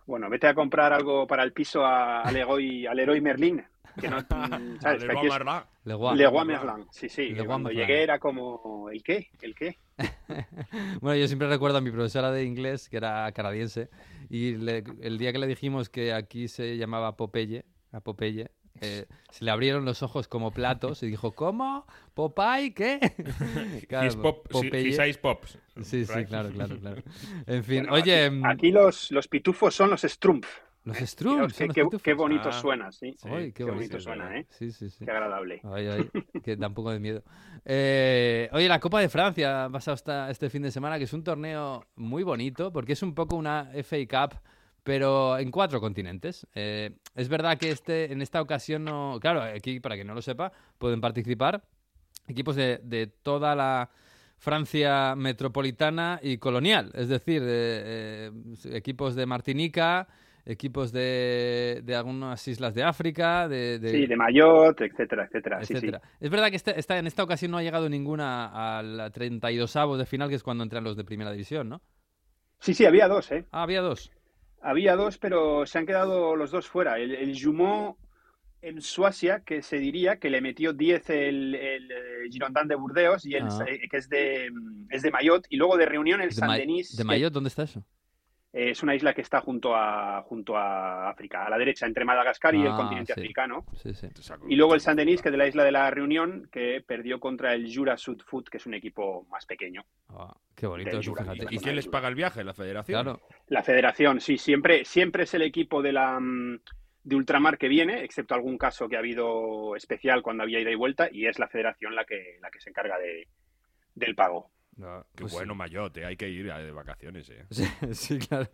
Bueno, 0.08 0.30
vete 0.30 0.46
a 0.46 0.54
comprar 0.54 0.90
algo 0.94 1.26
para 1.26 1.42
el 1.42 1.52
piso 1.52 1.84
a- 1.84 2.22
al 2.22 2.32
Leroy, 2.32 2.86
al 2.86 2.96
Leroy 2.96 3.20
Merlin. 3.20 3.62
Que 4.00 4.08
no, 4.08 4.16
mm, 4.20 4.80
¿sabes? 4.80 5.02
Le. 5.02 5.68
Leroy 6.16 6.44
Merlin, 6.46 6.86
sí, 6.90 7.10
sí. 7.10 7.28
Le 7.28 7.44
cuando 7.44 7.68
Merlin. 7.68 7.86
llegué 7.86 8.02
era 8.04 8.18
como, 8.18 8.88
¿el 8.90 9.02
qué? 9.02 9.28
¿El 9.42 9.54
qué? 9.54 9.78
Bueno, 11.02 11.16
yo 11.20 11.26
siempre 11.26 11.46
recuerdo 11.48 11.78
a 11.78 11.80
mi 11.82 11.90
profesora 11.90 12.30
de 12.30 12.44
inglés, 12.44 12.88
que 12.88 12.96
era 12.96 13.30
canadiense, 13.32 13.90
y 14.30 14.56
le- 14.56 14.82
el 15.02 15.18
día 15.18 15.30
que 15.32 15.38
le 15.38 15.46
dijimos 15.46 15.90
que 15.90 16.12
aquí 16.14 16.48
se 16.48 16.76
llamaba 16.78 17.14
Popeye, 17.16 17.64
a 17.92 18.00
Popeye, 18.00 18.50
eh, 18.80 19.06
se 19.30 19.44
le 19.44 19.50
abrieron 19.50 19.84
los 19.84 20.02
ojos 20.02 20.28
como 20.28 20.50
platos 20.52 21.02
y 21.02 21.06
dijo, 21.08 21.32
¿cómo? 21.32 21.86
¿Popeye? 22.14 22.72
¿Qué? 22.74 22.98
Claro, 23.88 24.06
His 24.08 24.16
pop, 24.16 24.46
Popeye. 24.48 25.08
his 25.08 25.18
pops. 25.18 25.58
Sí, 25.82 26.04
sí, 26.04 26.24
claro, 26.26 26.50
claro, 26.50 26.78
claro. 26.78 27.02
En 27.46 27.62
fin, 27.64 27.82
Bueno, 27.88 27.94
oye, 27.94 28.24
aquí, 28.26 28.34
mm, 28.36 28.44
aquí 28.46 28.70
los, 28.72 29.10
los 29.12 29.28
pitufos 29.28 29.74
son 29.74 29.90
los 29.90 30.02
Strumpf. 30.02 30.48
los 30.84 30.96
Fijaos 30.96 31.10
Strums, 31.10 31.52
qué, 31.54 31.66
los 31.66 31.74
qué- 31.90 31.98
qué 32.02 32.14
bonito 32.14 32.48
Ah. 32.48 32.52
suena, 32.52 32.90
sí. 32.92 33.14
Ay, 33.24 33.46
qué 33.52 33.52
qué 33.52 33.64
bonito 33.64 33.78
bonito. 33.96 34.00
suena, 34.00 34.38
¿eh? 34.38 34.46
Sí, 34.50 34.72
sí, 34.72 34.88
sí. 34.90 35.04
Qué 35.04 35.10
agradable. 35.10 35.60
Ay, 35.64 35.86
ay, 35.86 36.10
que 36.42 36.56
da 36.56 36.68
un 36.68 36.74
poco 36.74 36.90
de 36.90 36.98
miedo. 36.98 37.22
Eh, 37.64 38.48
oye, 38.52 38.66
la 38.68 38.80
Copa 38.80 39.00
de 39.00 39.08
Francia 39.10 39.64
ha 39.66 39.70
pasado 39.70 39.94
esta- 39.94 40.30
este 40.30 40.48
fin 40.48 40.62
de 40.62 40.70
semana, 40.70 40.96
que 40.98 41.04
es 41.04 41.12
un 41.12 41.22
torneo 41.22 41.84
muy 41.96 42.22
bonito, 42.22 42.72
porque 42.72 42.94
es 42.94 43.02
un 43.02 43.14
poco 43.14 43.36
una 43.36 43.70
FA 43.74 43.98
Cup, 44.08 44.38
pero 44.82 45.38
en 45.38 45.50
cuatro 45.50 45.80
continentes. 45.80 46.46
Eh, 46.54 46.90
es 47.14 47.28
verdad 47.28 47.58
que 47.58 47.70
este, 47.70 48.12
en 48.12 48.22
esta 48.22 48.40
ocasión 48.40 48.84
no... 48.84 49.18
Claro, 49.20 49.42
aquí, 49.42 49.80
para 49.80 49.94
quien 49.96 50.06
no 50.06 50.14
lo 50.14 50.22
sepa, 50.22 50.52
pueden 50.78 51.00
participar 51.00 51.62
equipos 52.26 52.56
de, 52.56 52.80
de 52.82 53.06
toda 53.06 53.54
la 53.54 53.90
Francia 54.36 55.14
metropolitana 55.16 56.20
y 56.22 56.38
colonial, 56.38 56.92
es 56.94 57.08
decir, 57.08 57.42
eh, 57.44 58.30
eh, 58.30 58.76
equipos 58.76 59.16
de 59.16 59.26
Martinica, 59.26 60.06
equipos 60.46 60.92
de, 60.92 61.80
de 61.84 61.96
algunas 61.96 62.46
islas 62.46 62.72
de 62.74 62.84
África, 62.84 63.48
de, 63.48 63.78
de- 63.80 63.90
Sí, 63.90 64.06
de 64.06 64.16
Mayotte, 64.16 64.82
etcétera, 64.86 65.24
etcétera. 65.24 65.58
Sí, 65.60 65.66
sí. 65.66 65.72
etcétera. 65.74 66.02
Es 66.20 66.30
verdad 66.30 66.50
que 66.50 66.56
este- 66.56 66.78
esta, 66.78 66.98
en 66.98 67.06
esta 67.06 67.24
ocasión 67.24 67.50
no 67.50 67.58
ha 67.58 67.62
llegado 67.62 67.88
ninguna 67.88 68.78
al 68.78 69.10
32 69.12 69.74
avos 69.76 69.98
de 69.98 70.06
final, 70.06 70.28
que 70.28 70.36
es 70.36 70.42
cuando 70.44 70.62
entran 70.62 70.84
los 70.84 70.96
de 70.96 71.04
primera 71.04 71.32
división, 71.32 71.68
¿no? 71.68 71.82
Sí, 72.60 72.74
sí, 72.74 72.86
había 72.86 73.08
dos, 73.08 73.30
¿eh? 73.32 73.44
Ah, 73.50 73.62
había 73.64 73.80
dos. 73.80 74.10
Había 74.60 74.96
dos, 74.96 75.18
pero 75.18 75.66
se 75.66 75.78
han 75.78 75.86
quedado 75.86 76.34
los 76.36 76.50
dos 76.50 76.66
fuera. 76.68 76.98
El, 76.98 77.14
el 77.14 77.40
Jumeau 77.40 77.96
en 78.60 78.82
Suacia, 78.82 79.42
que 79.46 79.62
se 79.62 79.78
diría 79.78 80.18
que 80.18 80.30
le 80.30 80.40
metió 80.40 80.72
10 80.72 81.08
el, 81.10 81.54
el 81.54 81.90
eh, 81.92 81.96
Girondin 82.30 82.66
de 82.66 82.74
Burdeos, 82.74 83.24
y 83.24 83.34
el, 83.34 83.44
Ah. 83.44 83.64
eh, 83.68 83.88
que 83.88 83.96
es 83.98 84.08
de, 84.08 84.50
mm, 84.50 84.86
es 84.90 85.02
de 85.02 85.10
Mayotte, 85.12 85.46
y 85.48 85.56
luego 85.56 85.76
de 85.76 85.86
Reunión 85.86 86.20
el 86.20 86.30
De, 86.30 86.34
San 86.34 86.48
Ma- 86.48 86.56
Denis, 86.58 86.96
de 86.96 87.02
que, 87.02 87.06
Mayotte, 87.06 87.34
¿dónde 87.34 87.48
está 87.48 87.62
eso? 87.62 87.84
Eh, 88.52 88.70
es 88.70 88.82
una 88.82 88.94
isla 88.94 89.12
que 89.14 89.20
está 89.20 89.40
junto 89.40 89.74
a, 89.74 90.22
junto 90.22 90.56
a 90.56 91.10
África, 91.10 91.44
a 91.44 91.50
la 91.50 91.58
derecha, 91.58 91.86
entre 91.86 92.04
Madagascar 92.04 92.54
y 92.54 92.62
el 92.62 92.68
Ah, 92.72 92.76
continente 92.76 93.14
sí. 93.14 93.20
africano. 93.20 93.64
Sí, 93.74 93.94
sí. 93.94 94.08
Y 94.48 94.56
luego 94.56 94.74
el 94.74 94.80
San 94.80 94.96
Denis, 94.96 95.20
que 95.22 95.28
es 95.28 95.32
de 95.32 95.38
la 95.38 95.46
isla 95.46 95.64
de 95.64 95.72
la 95.72 95.90
Reunión, 95.90 96.48
que 96.50 96.82
perdió 96.86 97.20
contra 97.20 97.54
el 97.54 97.72
Jura 97.74 97.96
Sud 97.96 98.22
Foot, 98.26 98.48
que 98.48 98.56
es 98.56 98.66
un 98.66 98.74
equipo 98.74 99.26
más 99.30 99.44
pequeño. 99.46 99.84
Ah, 100.08 100.34
qué 100.54 100.66
bonito 100.66 100.98
eso, 100.98 101.10
Jura, 101.14 101.34
¿Y 101.50 101.58
quién 101.58 101.76
les 101.76 101.88
paga 101.88 102.08
el 102.08 102.14
viaje? 102.14 102.42
¿La 102.44 102.54
federación? 102.54 103.02
Claro, 103.02 103.20
La 103.48 103.62
federación, 103.62 104.20
sí, 104.20 104.38
siempre, 104.38 104.84
siempre 104.84 105.24
es 105.24 105.34
el 105.34 105.42
equipo 105.42 105.82
de 105.82 105.92
la 105.92 106.18
mm, 106.18 106.60
de 107.04 107.16
ultramar 107.16 107.56
que 107.56 107.68
viene, 107.68 108.02
excepto 108.04 108.34
algún 108.34 108.58
caso 108.58 108.86
que 108.88 108.96
ha 108.96 108.98
habido 108.98 109.74
especial 109.76 110.20
cuando 110.22 110.42
había 110.42 110.60
ida 110.60 110.70
y 110.70 110.74
vuelta, 110.74 111.08
y 111.10 111.26
es 111.26 111.38
la 111.38 111.48
federación 111.48 111.94
la 111.94 112.04
que, 112.04 112.36
la 112.42 112.50
que 112.50 112.60
se 112.60 112.68
encarga 112.68 112.98
de, 112.98 113.28
del 113.94 114.14
pago. 114.14 114.50
Qué 114.78 115.22
pues 115.22 115.32
bueno, 115.32 115.54
Mayotte, 115.56 116.04
hay 116.04 116.16
que 116.16 116.28
ir 116.28 116.50
a- 116.52 116.58
de 116.58 116.70
vacaciones, 116.70 117.28
eh. 117.30 117.44
Sí, 117.50 117.64
sí, 117.92 118.18
claro. 118.18 118.48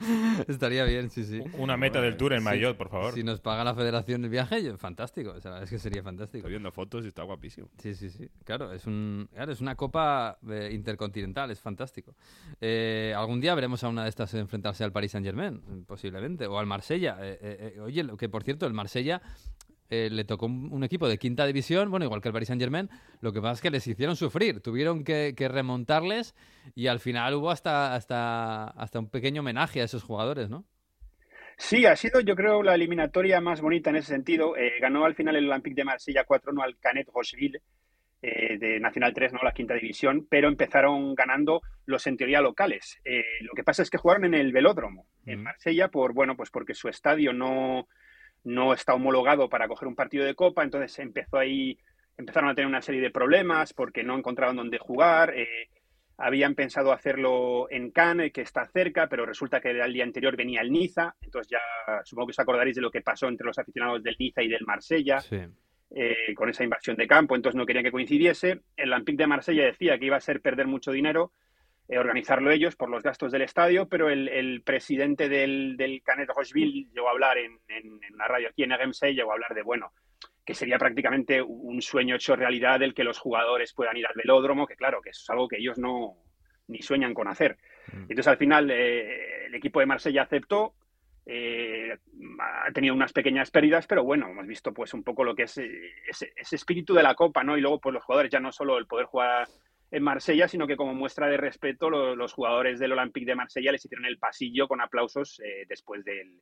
Estaría 0.49 0.85
bien, 0.85 1.11
sí, 1.11 1.25
sí. 1.25 1.43
Una 1.59 1.77
meta 1.77 2.01
del 2.01 2.17
tour 2.17 2.33
en 2.33 2.39
Sí. 2.41 2.45
Mayotte, 2.45 2.77
por 2.79 2.89
favor. 2.89 3.13
Si 3.15 3.23
nos 3.23 3.41
paga 3.41 3.63
la 3.65 3.75
federación 3.75 4.25
el 4.25 4.31
viaje, 4.31 4.63
yo- 4.63 4.77
fantástico. 4.79 5.31
O 5.33 5.41
sea, 5.41 5.63
es 5.63 5.69
que 5.71 5.79
sería 5.79 6.03
fantástico. 6.03 6.39
Estoy 6.39 6.53
viendo 6.53 6.73
fotos 6.73 7.05
y 7.05 7.09
está 7.09 7.23
guapísimo. 7.25 7.69
Sí, 7.79 7.95
sí, 7.95 8.09
sí. 8.11 8.29
Claro, 8.45 8.73
es, 8.73 8.87
un, 8.87 9.29
claro, 9.33 9.53
es 9.53 9.61
una 9.61 9.75
copa 9.75 10.39
eh, 10.49 10.71
intercontinental, 10.73 11.51
es 11.51 11.61
fantástico. 11.61 12.15
Eh, 12.61 13.13
algún 13.17 13.41
día 13.41 13.55
veremos 13.55 13.85
a 13.85 13.89
una 13.89 14.05
de 14.05 14.09
estas 14.09 14.33
enfrentarse 14.35 14.83
al 14.85 14.93
Paris 14.93 15.13
Saint 15.13 15.27
Germain, 15.27 15.85
posiblemente, 15.87 16.47
o 16.47 16.59
al 16.59 16.67
Marsella. 16.67 17.19
Eh, 17.21 17.39
eh, 17.77 17.81
oye, 17.81 18.03
lo 18.03 18.17
que 18.17 18.29
por 18.29 18.43
cierto, 18.45 18.67
el 18.67 18.73
Marsella 18.73 19.21
eh, 19.95 20.11
le 20.11 20.25
tocó 20.25 20.47
un, 20.47 20.73
un 20.73 20.85
equipo 20.85 21.09
de 21.09 21.19
quinta 21.19 21.47
división, 21.47 21.91
bueno, 21.91 22.05
igual 22.05 22.21
que 22.21 22.29
el 22.29 22.33
Paris 22.33 22.49
Saint 22.49 22.61
Germain, 22.61 22.89
lo 23.21 23.33
que 23.33 23.41
pasa 23.41 23.55
es 23.55 23.61
que 23.61 23.71
les 23.71 23.87
hicieron 23.87 24.17
sufrir, 24.17 24.61
tuvieron 24.61 25.05
que, 25.05 25.35
que 25.37 25.49
remontarles 25.49 26.35
y 26.75 26.87
al 26.89 27.01
final 27.01 27.35
hubo 27.35 27.51
hasta, 27.51 27.95
hasta, 27.95 28.69
hasta 28.69 28.99
un 28.99 29.09
pequeño 29.09 29.41
homenaje 29.41 29.81
a 29.81 29.85
esos 29.85 30.03
jugadores, 30.03 30.51
¿no? 30.51 30.65
Sí, 31.57 31.87
ha 31.87 31.95
sido 31.97 32.21
yo 32.21 32.35
creo 32.35 32.63
la 32.63 32.75
eliminatoria 32.75 33.41
más 33.41 33.61
bonita 33.61 33.91
en 33.91 33.97
ese 33.97 34.09
sentido. 34.09 34.57
Eh, 34.57 34.73
ganó 34.81 35.05
al 35.05 35.15
final 35.15 35.37
el 35.37 35.49
Olympique 35.49 35.77
de 35.77 35.85
Marsella 35.85 36.27
4-1 36.27 36.63
al 36.65 36.79
Canet 36.79 37.09
Rocheville 37.15 37.63
eh, 38.23 38.59
de 38.59 38.81
Nacional 38.81 39.13
3, 39.13 39.35
no 39.35 39.41
la 39.43 39.53
quinta 39.53 39.75
división, 39.75 40.27
pero 40.29 40.49
empezaron 40.49 41.15
ganando 41.15 41.61
los 41.85 42.07
en 42.07 42.17
teoría 42.17 42.41
locales. 42.41 42.99
Eh, 43.05 43.23
lo 43.43 43.53
que 43.53 43.63
pasa 43.63 43.83
es 43.83 43.91
que 43.91 43.99
jugaron 43.99 44.25
en 44.25 44.35
el 44.35 44.51
velódromo, 44.51 45.07
en. 45.27 45.43
Marsella, 45.43 45.89
por 45.89 46.15
bueno, 46.15 46.35
pues 46.35 46.51
porque 46.51 46.75
su 46.75 46.89
estadio 46.89 47.33
no, 47.35 47.87
no 48.45 48.73
está 48.75 48.95
homologado 48.95 49.49
para 49.49 49.69
coger 49.69 49.89
un 49.89 49.95
partido 49.97 50.25
de 50.25 50.35
copa, 50.35 50.63
entonces 50.63 50.99
empezó 50.99 51.39
ahí, 51.39 51.79
empezaron 52.17 52.51
a 52.51 52.55
tener 52.55 52.69
una 52.69 52.83
serie 52.83 53.01
de 53.01 53.11
problemas 53.11 53.73
porque 53.73 54.03
no 54.05 54.17
encontraban 54.17 54.57
dónde 54.57 54.79
jugar. 54.79 55.33
eh, 55.37 55.69
habían 56.17 56.55
pensado 56.55 56.93
hacerlo 56.93 57.67
en 57.71 57.91
Cannes, 57.91 58.33
que 58.33 58.43
está 58.43 58.65
cerca, 58.67 59.09
pero 59.09 59.27
resulta 59.27 59.61
que 59.61 59.83
al 59.83 59.93
día 59.93 60.05
anterior 60.05 60.37
venía 60.37 60.61
el 60.61 60.71
Niza, 60.71 61.17
entonces 61.21 61.51
ya 61.51 62.03
supongo 62.05 62.29
que 62.29 62.31
os 62.31 62.39
acordaréis 62.39 62.77
de 62.77 62.83
lo 62.83 62.91
que 62.93 63.01
pasó 63.01 63.27
entre 63.27 63.45
los 63.47 63.59
aficionados 63.59 64.01
del 64.01 64.15
Niza 64.17 64.41
y 64.41 64.49
del 64.49 64.65
Marsella 64.65 65.19
Sí. 65.21 65.41
eh, 65.97 66.33
con 66.37 66.49
esa 66.49 66.63
invasión 66.63 66.97
de 66.97 67.09
campo, 67.09 67.35
entonces 67.35 67.57
no 67.57 67.67
querían 67.67 67.85
que 67.85 67.91
coincidiese. 67.91 68.61
El 68.77 68.93
Olympique 68.93 69.17
de 69.23 69.27
Marsella 69.27 69.65
decía 69.65 69.99
que 69.99 70.07
iba 70.07 70.17
a 70.17 70.21
ser 70.21 70.41
perder 70.41 70.69
mucho 70.69 70.93
dinero 70.93 71.33
eh, 71.95 71.99
organizarlo 71.99 72.51
ellos 72.51 72.77
por 72.77 72.89
los 72.89 73.03
gastos 73.03 73.33
del 73.33 73.43
estadio, 73.43 73.89
pero 73.89 74.11
el, 74.11 74.29
el 74.29 74.63
presidente 74.63 75.29
del, 75.29 75.77
del 75.77 76.03
Canet 76.03 76.29
Rocheville 76.29 76.89
llegó 76.93 77.09
a 77.09 77.13
hablar 77.13 77.39
en, 77.39 77.59
en, 77.69 78.03
en 78.03 78.15
una 78.15 78.27
radio 78.29 78.49
aquí 78.49 78.63
en 78.63 78.73
RMC, 78.73 79.13
llegó 79.13 79.31
a 79.31 79.35
hablar 79.35 79.55
de, 79.55 79.63
bueno, 79.63 79.93
que 80.45 80.55
sería 80.55 80.79
prácticamente 80.79 81.41
un 81.41 81.81
sueño 81.81 82.17
hecho 82.17 82.37
realidad 82.37 82.83
el 82.83 82.95
que 82.95 83.05
los 83.05 83.19
jugadores 83.19 83.73
puedan 83.73 83.97
ir 83.97 84.07
al 84.07 84.15
velódromo, 84.15 84.67
que 84.67 84.77
claro, 84.77 85.01
que 85.01 85.11
eso 85.11 85.23
es 85.23 85.31
algo 85.31 85.49
que 85.49 85.59
ellos 85.59 85.79
no 85.79 86.17
ni 86.69 86.83
sueñan 86.83 87.15
con 87.15 87.29
hacer. 87.29 87.57
Mm. 87.93 88.03
Entonces 88.03 88.29
al 88.29 88.37
final 88.37 88.71
eh, 88.71 89.47
el 89.47 89.55
equipo 89.55 89.81
de 89.81 89.87
Marsella 89.87 90.23
aceptó, 90.23 90.75
eh, 91.27 91.97
ha 92.41 92.71
tenido 92.73 92.95
unas 92.95 93.13
pequeñas 93.13 93.51
pérdidas, 93.51 93.87
pero 93.87 94.05
bueno, 94.05 94.29
hemos 94.29 94.47
visto 94.47 94.75
pues 94.75 94.93
un 94.93 95.03
poco 95.03 95.25
lo 95.25 95.35
que 95.35 95.45
es 95.45 95.57
ese, 95.57 96.33
ese 96.37 96.57
espíritu 96.57 96.93
de 96.93 97.03
la 97.03 97.15
Copa, 97.15 97.43
¿no? 97.43 97.57
Y 97.57 97.63
luego 97.63 97.81
pues 97.81 97.95
los 97.95 98.05
jugadores 98.05 98.31
ya 98.31 98.41
no 98.41 98.53
solo 98.53 98.77
el 98.77 98.87
poder 98.87 99.07
jugar 99.07 99.49
en 99.97 100.03
Marsella, 100.03 100.49
sino 100.49 100.67
que 100.67 100.77
como 100.77 100.95
muestra 100.95 101.27
de 101.29 101.37
respeto 101.37 101.89
lo- 101.91 102.15
los 102.17 102.33
jugadores 102.33 102.79
del 102.79 102.93
Olympique 102.93 103.27
de 103.27 103.35
Marsella 103.37 103.73
les 103.73 103.85
hicieron 103.85 104.07
el 104.07 104.19
pasillo 104.19 104.67
con 104.69 104.81
aplausos 104.81 105.41
eh, 105.45 105.65
después 105.69 106.05
del 106.05 106.41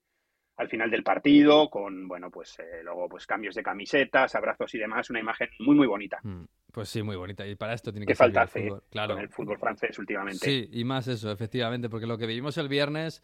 al 0.59 0.69
final 0.69 0.91
del 0.91 1.03
partido, 1.03 1.71
con 1.71 2.07
bueno 2.09 2.31
pues 2.31 2.59
eh, 2.59 2.83
luego 2.85 3.09
pues 3.09 3.27
cambios 3.27 3.55
de 3.55 3.63
camisetas, 3.63 4.35
abrazos 4.35 4.75
y 4.75 4.79
demás, 4.79 5.09
una 5.11 5.19
imagen 5.21 5.49
muy 5.61 5.75
muy 5.75 5.87
bonita. 5.87 6.19
Mm, 6.23 6.45
Pues 6.73 6.89
sí, 6.91 7.03
muy 7.03 7.17
bonita. 7.17 7.47
Y 7.47 7.55
para 7.55 7.73
esto 7.75 7.91
tiene 7.91 8.07
Que 8.07 8.13
que 8.13 8.17
falta 8.17 8.43
el 8.43 8.49
fútbol. 8.49 8.83
Claro. 8.91 9.15
con 9.15 9.23
el 9.23 9.29
fútbol 9.31 9.59
francés 9.59 9.99
últimamente. 9.99 10.39
Sí, 10.39 10.69
y 10.73 10.85
más 10.85 11.09
eso, 11.09 11.31
efectivamente, 11.33 11.89
porque 11.89 12.07
lo 12.07 12.17
que 12.19 12.27
vivimos 12.27 12.57
el 12.59 12.69
viernes, 12.69 13.23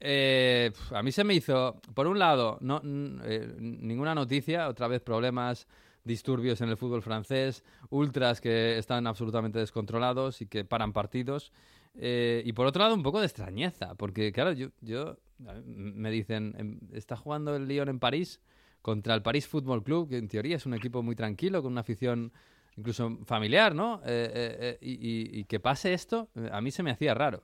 eh, 0.00 0.70
a 0.92 1.02
mí 1.02 1.12
se 1.12 1.24
me 1.24 1.34
hizo, 1.34 1.80
por 1.94 2.06
un 2.06 2.18
lado, 2.18 2.58
no, 2.60 2.80
eh, 3.24 3.54
ninguna 3.58 4.14
noticia, 4.14 4.68
otra 4.68 4.88
vez 4.88 5.00
problemas, 5.02 5.66
disturbios 6.06 6.60
en 6.62 6.70
el 6.70 6.76
fútbol 6.78 7.02
francés, 7.02 7.62
ultras 7.90 8.40
que 8.40 8.78
están 8.78 9.06
absolutamente 9.06 9.58
descontrolados 9.58 10.40
y 10.42 10.46
que 10.46 10.64
paran 10.64 10.92
partidos. 10.92 11.52
eh, 11.98 12.42
y 12.44 12.52
por 12.52 12.66
otro 12.66 12.82
lado, 12.82 12.94
un 12.94 13.02
poco 13.02 13.20
de 13.20 13.26
extrañeza, 13.26 13.94
porque 13.94 14.30
claro, 14.32 14.52
yo, 14.52 14.68
yo 14.82 15.16
me 15.64 16.10
dicen, 16.10 16.54
em, 16.58 16.78
está 16.92 17.16
jugando 17.16 17.56
el 17.56 17.66
Lyon 17.68 17.88
en 17.88 17.98
París 17.98 18.40
contra 18.82 19.14
el 19.14 19.22
París 19.22 19.46
Football 19.48 19.82
Club, 19.82 20.08
que 20.10 20.18
en 20.18 20.28
teoría 20.28 20.56
es 20.56 20.66
un 20.66 20.74
equipo 20.74 21.02
muy 21.02 21.16
tranquilo, 21.16 21.62
con 21.62 21.72
una 21.72 21.80
afición 21.82 22.32
incluso 22.76 23.18
familiar, 23.24 23.74
¿no? 23.74 24.00
Eh, 24.04 24.30
eh, 24.34 24.56
eh, 24.60 24.78
y, 24.82 25.40
y- 25.40 25.44
que 25.44 25.58
pase 25.60 25.94
esto, 25.94 26.28
a 26.52 26.60
mí 26.60 26.70
se 26.70 26.82
me 26.82 26.90
hacía 26.90 27.14
raro. 27.14 27.42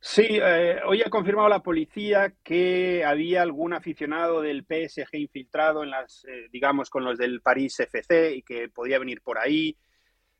Sí, 0.00 0.24
eh, 0.30 0.78
hoy 0.86 1.02
ha 1.02 1.10
confirmado 1.10 1.48
la 1.48 1.62
policía 1.62 2.32
que 2.44 3.04
había 3.04 3.42
algún 3.42 3.72
aficionado 3.74 4.40
del 4.40 4.64
PSG 4.64 5.16
infiltrado 5.16 5.82
en 5.82 5.90
las, 5.90 6.24
eh, 6.28 6.46
digamos, 6.52 6.88
con 6.88 7.04
los 7.04 7.18
del 7.18 7.40
París 7.40 7.80
FC 7.80 8.36
y 8.36 8.42
que 8.42 8.68
podía 8.68 9.00
venir 9.00 9.20
por 9.22 9.38
ahí. 9.38 9.76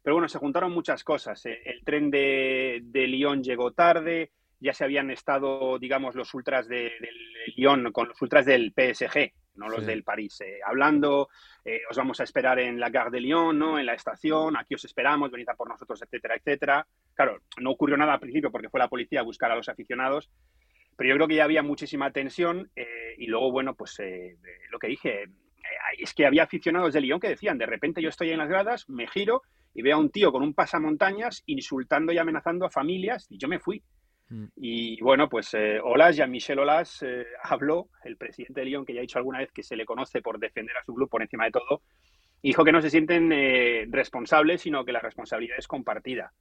Pero 0.02 0.14
bueno, 0.14 0.28
se 0.28 0.38
juntaron 0.38 0.72
muchas 0.72 1.02
cosas. 1.02 1.44
eh. 1.46 1.58
El 1.64 1.84
tren 1.84 2.10
de, 2.10 2.80
de 2.84 3.06
Lyon 3.08 3.42
llegó 3.42 3.72
tarde, 3.72 4.30
ya 4.60 4.72
se 4.72 4.84
habían 4.84 5.10
estado, 5.10 5.78
digamos, 5.78 6.14
los 6.14 6.32
ultras 6.34 6.68
de, 6.68 6.92
del 7.00 7.16
Lyon 7.56 7.90
con 7.92 8.08
los 8.08 8.22
ultras 8.22 8.46
del 8.46 8.72
PSG, 8.72 9.32
no 9.58 9.68
los 9.68 9.80
Sí. 9.80 9.86
del 9.86 10.04
París, 10.04 10.40
eh, 10.40 10.60
hablando, 10.64 11.28
eh, 11.64 11.80
os 11.90 11.96
vamos 11.96 12.20
a 12.20 12.24
esperar 12.24 12.58
en 12.58 12.80
la 12.80 12.88
Gare 12.90 13.10
de 13.10 13.20
Lyon, 13.20 13.58
¿no? 13.58 13.78
En 13.78 13.86
la 13.86 13.94
estación, 13.94 14.56
aquí 14.56 14.74
os 14.74 14.84
esperamos, 14.84 15.30
venid 15.30 15.48
a 15.48 15.54
por 15.54 15.68
nosotros, 15.68 16.00
etcétera, 16.02 16.36
etcétera. 16.36 16.86
Claro, 17.14 17.38
no 17.60 17.70
ocurrió 17.70 17.96
nada 17.96 18.14
al 18.14 18.20
principio 18.20 18.50
porque 18.50 18.70
fue 18.70 18.80
la 18.80 18.88
policía 18.88 19.20
a 19.20 19.24
buscar 19.24 19.50
a 19.50 19.56
los 19.56 19.68
aficionados, 19.68 20.30
pero 20.96 21.10
yo 21.10 21.16
creo 21.16 21.28
que 21.28 21.34
ya 21.36 21.44
había 21.44 21.62
muchísima 21.62 22.10
tensión 22.10 22.70
eh, 22.74 23.14
y 23.18 23.26
luego, 23.26 23.52
bueno, 23.52 23.74
pues 23.74 23.98
eh, 24.00 24.36
lo 24.70 24.78
que 24.78 24.88
dije, 24.88 25.24
es 25.98 26.14
que 26.14 26.26
había 26.26 26.44
aficionados 26.44 26.94
de 26.94 27.00
Lyon 27.00 27.20
que 27.20 27.28
decían, 27.28 27.58
de 27.58 27.66
repente 27.66 28.00
yo 28.00 28.08
estoy 28.08 28.30
en 28.30 28.38
las 28.38 28.48
gradas, 28.48 28.88
me 28.88 29.06
giro 29.06 29.42
y 29.74 29.82
veo 29.82 29.96
a 29.96 30.00
un 30.00 30.10
tío 30.10 30.32
con 30.32 30.42
un 30.42 30.54
pasamontañas 30.54 31.42
insultando 31.46 32.12
y 32.12 32.18
amenazando 32.18 32.66
a 32.66 32.70
familias 32.70 33.26
y 33.28 33.38
yo 33.38 33.48
me 33.48 33.58
fui. 33.58 33.82
Mm. 34.30 34.44
Y 34.56 35.00
bueno, 35.00 35.28
pues 35.28 35.54
eh, 35.54 35.80
Olas, 35.82 36.16
Jean-Michel 36.16 36.58
Olas, 36.58 37.02
eh, 37.02 37.26
habló, 37.42 37.88
el 38.04 38.16
presidente 38.16 38.60
de 38.60 38.66
Lyon, 38.66 38.84
que 38.84 38.94
ya 38.94 39.00
ha 39.00 39.02
dicho 39.02 39.18
alguna 39.18 39.38
vez 39.38 39.52
que 39.52 39.62
se 39.62 39.76
le 39.76 39.84
conoce 39.84 40.22
por 40.22 40.38
defender 40.38 40.76
a 40.76 40.84
su 40.84 40.94
club 40.94 41.08
por 41.08 41.22
encima 41.22 41.44
de 41.44 41.52
todo, 41.52 41.82
dijo 42.42 42.64
que 42.64 42.72
no 42.72 42.80
se 42.80 42.90
sienten 42.90 43.32
eh, 43.32 43.86
responsables, 43.90 44.62
sino 44.62 44.84
que 44.84 44.92
la 44.92 45.00
responsabilidad 45.00 45.58
es 45.58 45.66
compartida. 45.66 46.32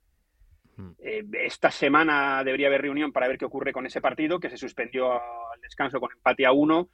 Mm. 0.75 0.91
Eh, 0.99 1.23
esta 1.43 1.71
semana 1.71 2.43
debería 2.43 2.67
haber 2.67 2.81
reunión 2.81 3.11
para 3.11 3.27
ver 3.27 3.37
qué 3.37 3.45
ocurre 3.45 3.73
con 3.73 3.85
ese 3.85 4.01
partido, 4.01 4.39
que 4.39 4.49
se 4.49 4.57
suspendió 4.57 5.13
al 5.13 5.61
descanso 5.61 5.99
con 5.99 6.11
empate 6.11 6.45
a 6.45 6.51
uno. 6.51 6.89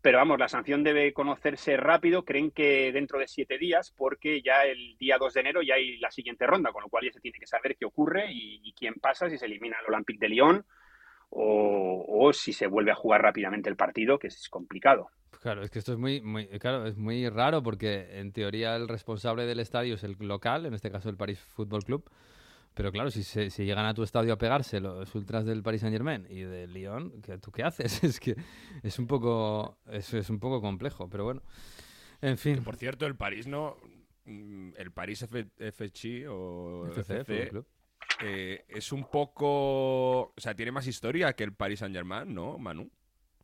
Pero 0.00 0.18
vamos, 0.18 0.38
la 0.38 0.48
sanción 0.48 0.84
debe 0.84 1.12
conocerse 1.12 1.76
rápido. 1.76 2.24
Creen 2.24 2.50
que 2.50 2.92
dentro 2.92 3.18
de 3.18 3.26
siete 3.26 3.58
días, 3.58 3.92
porque 3.96 4.42
ya 4.42 4.62
el 4.62 4.96
día 4.98 5.18
2 5.18 5.34
de 5.34 5.40
enero 5.40 5.62
ya 5.62 5.74
hay 5.74 5.98
la 5.98 6.10
siguiente 6.10 6.46
ronda, 6.46 6.72
con 6.72 6.82
lo 6.82 6.88
cual 6.88 7.04
ya 7.04 7.12
se 7.12 7.20
tiene 7.20 7.38
que 7.38 7.46
saber 7.46 7.76
qué 7.76 7.84
ocurre 7.84 8.26
y, 8.30 8.72
quién 8.78 8.94
pasa, 8.94 9.28
si 9.28 9.38
se 9.38 9.46
elimina 9.46 9.76
el 9.80 9.92
Olympique 9.92 10.20
de 10.20 10.28
Lyon 10.28 10.64
o, 11.30 12.04
o 12.08 12.32
si 12.32 12.52
se 12.52 12.68
vuelve 12.68 12.92
a 12.92 12.94
jugar 12.94 13.22
rápidamente 13.22 13.68
el 13.68 13.76
partido, 13.76 14.18
que 14.18 14.28
es 14.28 14.48
complicado. 14.48 15.10
Claro, 15.40 15.62
es 15.62 15.70
que 15.70 15.78
esto 15.78 15.92
es 15.92 15.98
muy, 15.98 16.20
muy, 16.20 16.46
claro, 16.58 16.86
es 16.86 16.96
muy 16.96 17.28
raro 17.28 17.62
porque 17.62 18.18
en 18.18 18.32
teoría 18.32 18.76
el 18.76 18.88
responsable 18.88 19.46
del 19.46 19.60
estadio 19.60 19.94
es 19.94 20.04
el 20.04 20.16
local, 20.20 20.66
en 20.66 20.74
este 20.74 20.90
caso 20.90 21.08
el 21.08 21.16
París 21.16 21.38
Football 21.38 21.84
Club. 21.84 22.10
Pero 22.78 22.92
claro, 22.92 23.10
si, 23.10 23.22
se- 23.24 23.50
si 23.50 23.64
llegan 23.64 23.84
a 23.86 23.92
tu 23.92 24.02
estadio 24.04 24.32
a 24.32 24.38
pegarse 24.38 24.78
los 24.80 25.12
ultras 25.14 25.44
del 25.44 25.62
Paris 25.64 25.80
Saint 25.80 25.92
Germain 25.92 26.26
y 26.30 26.42
del 26.42 26.72
Lyon, 26.72 27.20
¿qué- 27.20 27.36
¿tú 27.38 27.50
qué 27.50 27.64
haces? 27.64 28.02
Es 28.04 28.20
que 28.20 28.36
es 28.82 28.98
un 28.98 29.06
poco, 29.06 29.78
es, 29.90 30.14
es 30.14 30.30
un 30.30 30.38
poco 30.38 30.60
complejo, 30.60 31.08
pero 31.10 31.24
bueno. 31.24 31.42
En 32.22 32.38
fin. 32.38 32.62
Por 32.62 32.76
cierto, 32.76 33.04
el 33.06 33.16
París 33.16 33.46
no. 33.46 33.76
mm, 34.24 34.70
El 34.76 34.92
París 34.92 35.22
FC 35.58 36.26
o 36.28 36.86
FC, 36.88 37.20
FC, 37.20 37.50
eh, 38.22 38.64
es 38.68 38.92
un 38.92 39.04
poco. 39.10 40.20
O 40.22 40.34
sea, 40.36 40.54
tiene 40.54 40.72
más 40.72 40.86
historia 40.86 41.32
que 41.34 41.44
el 41.44 41.52
Paris 41.54 41.80
Saint 41.80 41.94
Germain, 41.94 42.32
¿no, 42.32 42.58
Manu? 42.58 42.90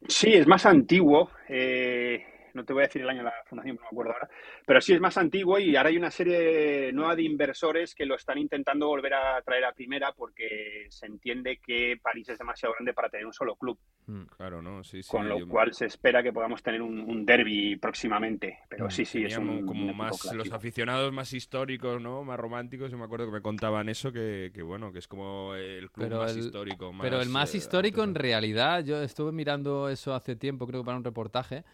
Sí, 0.09 0.33
es 0.33 0.47
más 0.47 0.64
antiguo. 0.66 1.31
eh, 1.49 2.25
no 2.54 2.64
te 2.64 2.72
voy 2.72 2.82
a 2.82 2.86
decir 2.86 3.02
el 3.02 3.08
año 3.10 3.18
de 3.18 3.24
la 3.24 3.34
fundación, 3.46 3.76
no 3.76 3.82
me 3.82 3.86
acuerdo 3.88 4.12
ahora. 4.12 4.28
Pero 4.66 4.80
sí 4.80 4.92
es 4.94 5.00
más 5.00 5.18
antiguo 5.18 5.58
y 5.58 5.76
ahora 5.76 5.90
hay 5.90 5.96
una 5.96 6.10
serie 6.10 6.92
nueva 6.92 7.14
de 7.16 7.22
inversores 7.24 7.94
que 7.94 8.06
lo 8.06 8.14
están 8.14 8.38
intentando 8.38 8.86
volver 8.88 9.14
a 9.14 9.42
traer 9.42 9.64
a 9.64 9.72
primera 9.72 10.12
porque 10.12 10.86
se 10.88 11.06
entiende 11.06 11.58
que 11.58 11.98
París 12.02 12.28
es 12.28 12.38
demasiado 12.38 12.74
grande 12.74 12.94
para 12.94 13.08
tener 13.08 13.26
un 13.26 13.32
solo 13.32 13.56
club. 13.56 13.78
Mm. 14.06 14.22
Claro, 14.36 14.62
¿no? 14.62 14.82
Sí, 14.84 15.02
sí. 15.02 15.10
con 15.10 15.28
lo 15.28 15.38
yo- 15.38 15.48
cual 15.48 15.72
se 15.74 15.86
espera 15.86 16.22
que 16.22 16.32
podamos 16.32 16.62
tener 16.62 16.80
un, 16.82 17.00
un 17.00 17.24
derby 17.26 17.76
próximamente. 17.76 18.58
Pero 18.68 18.86
Mm, 18.86 18.90
sí, 18.90 19.04
sí, 19.04 19.24
es 19.24 19.36
un, 19.38 19.64
como 19.66 19.86
un 19.90 19.96
más 19.96 20.10
los 20.10 20.20
clásico. 20.32 20.54
aficionados 20.56 21.12
más 21.12 21.32
históricos, 21.32 22.00
¿no? 22.00 22.22
Más 22.24 22.38
románticos. 22.38 22.90
Yo 22.90 22.98
me 22.98 23.04
acuerdo 23.04 23.26
que 23.26 23.32
me 23.32 23.40
contaban 23.42 23.88
eso 23.88 24.12
que, 24.12 24.50
que 24.54 24.62
bueno, 24.62 24.92
que 24.92 24.98
es 24.98 25.08
como 25.08 25.54
el 25.54 25.90
club 25.90 26.06
Pero 26.06 26.18
más 26.20 26.32
el- 26.32 26.38
histórico. 26.44 26.92
Pero 27.00 27.20
el 27.20 27.28
más 27.28 27.54
eh, 27.54 27.58
histórico 27.58 28.02
en 28.02 28.14
realidad, 28.14 28.84
yo 28.84 29.02
estuve 29.02 29.32
mirando 29.32 29.88
eso 29.88 30.14
hace 30.14 30.36
tiempo, 30.36 30.66
creo 30.66 30.82
que 30.82 30.86
para 30.86 30.98
un 30.98 31.04
reportaje, 31.04 31.64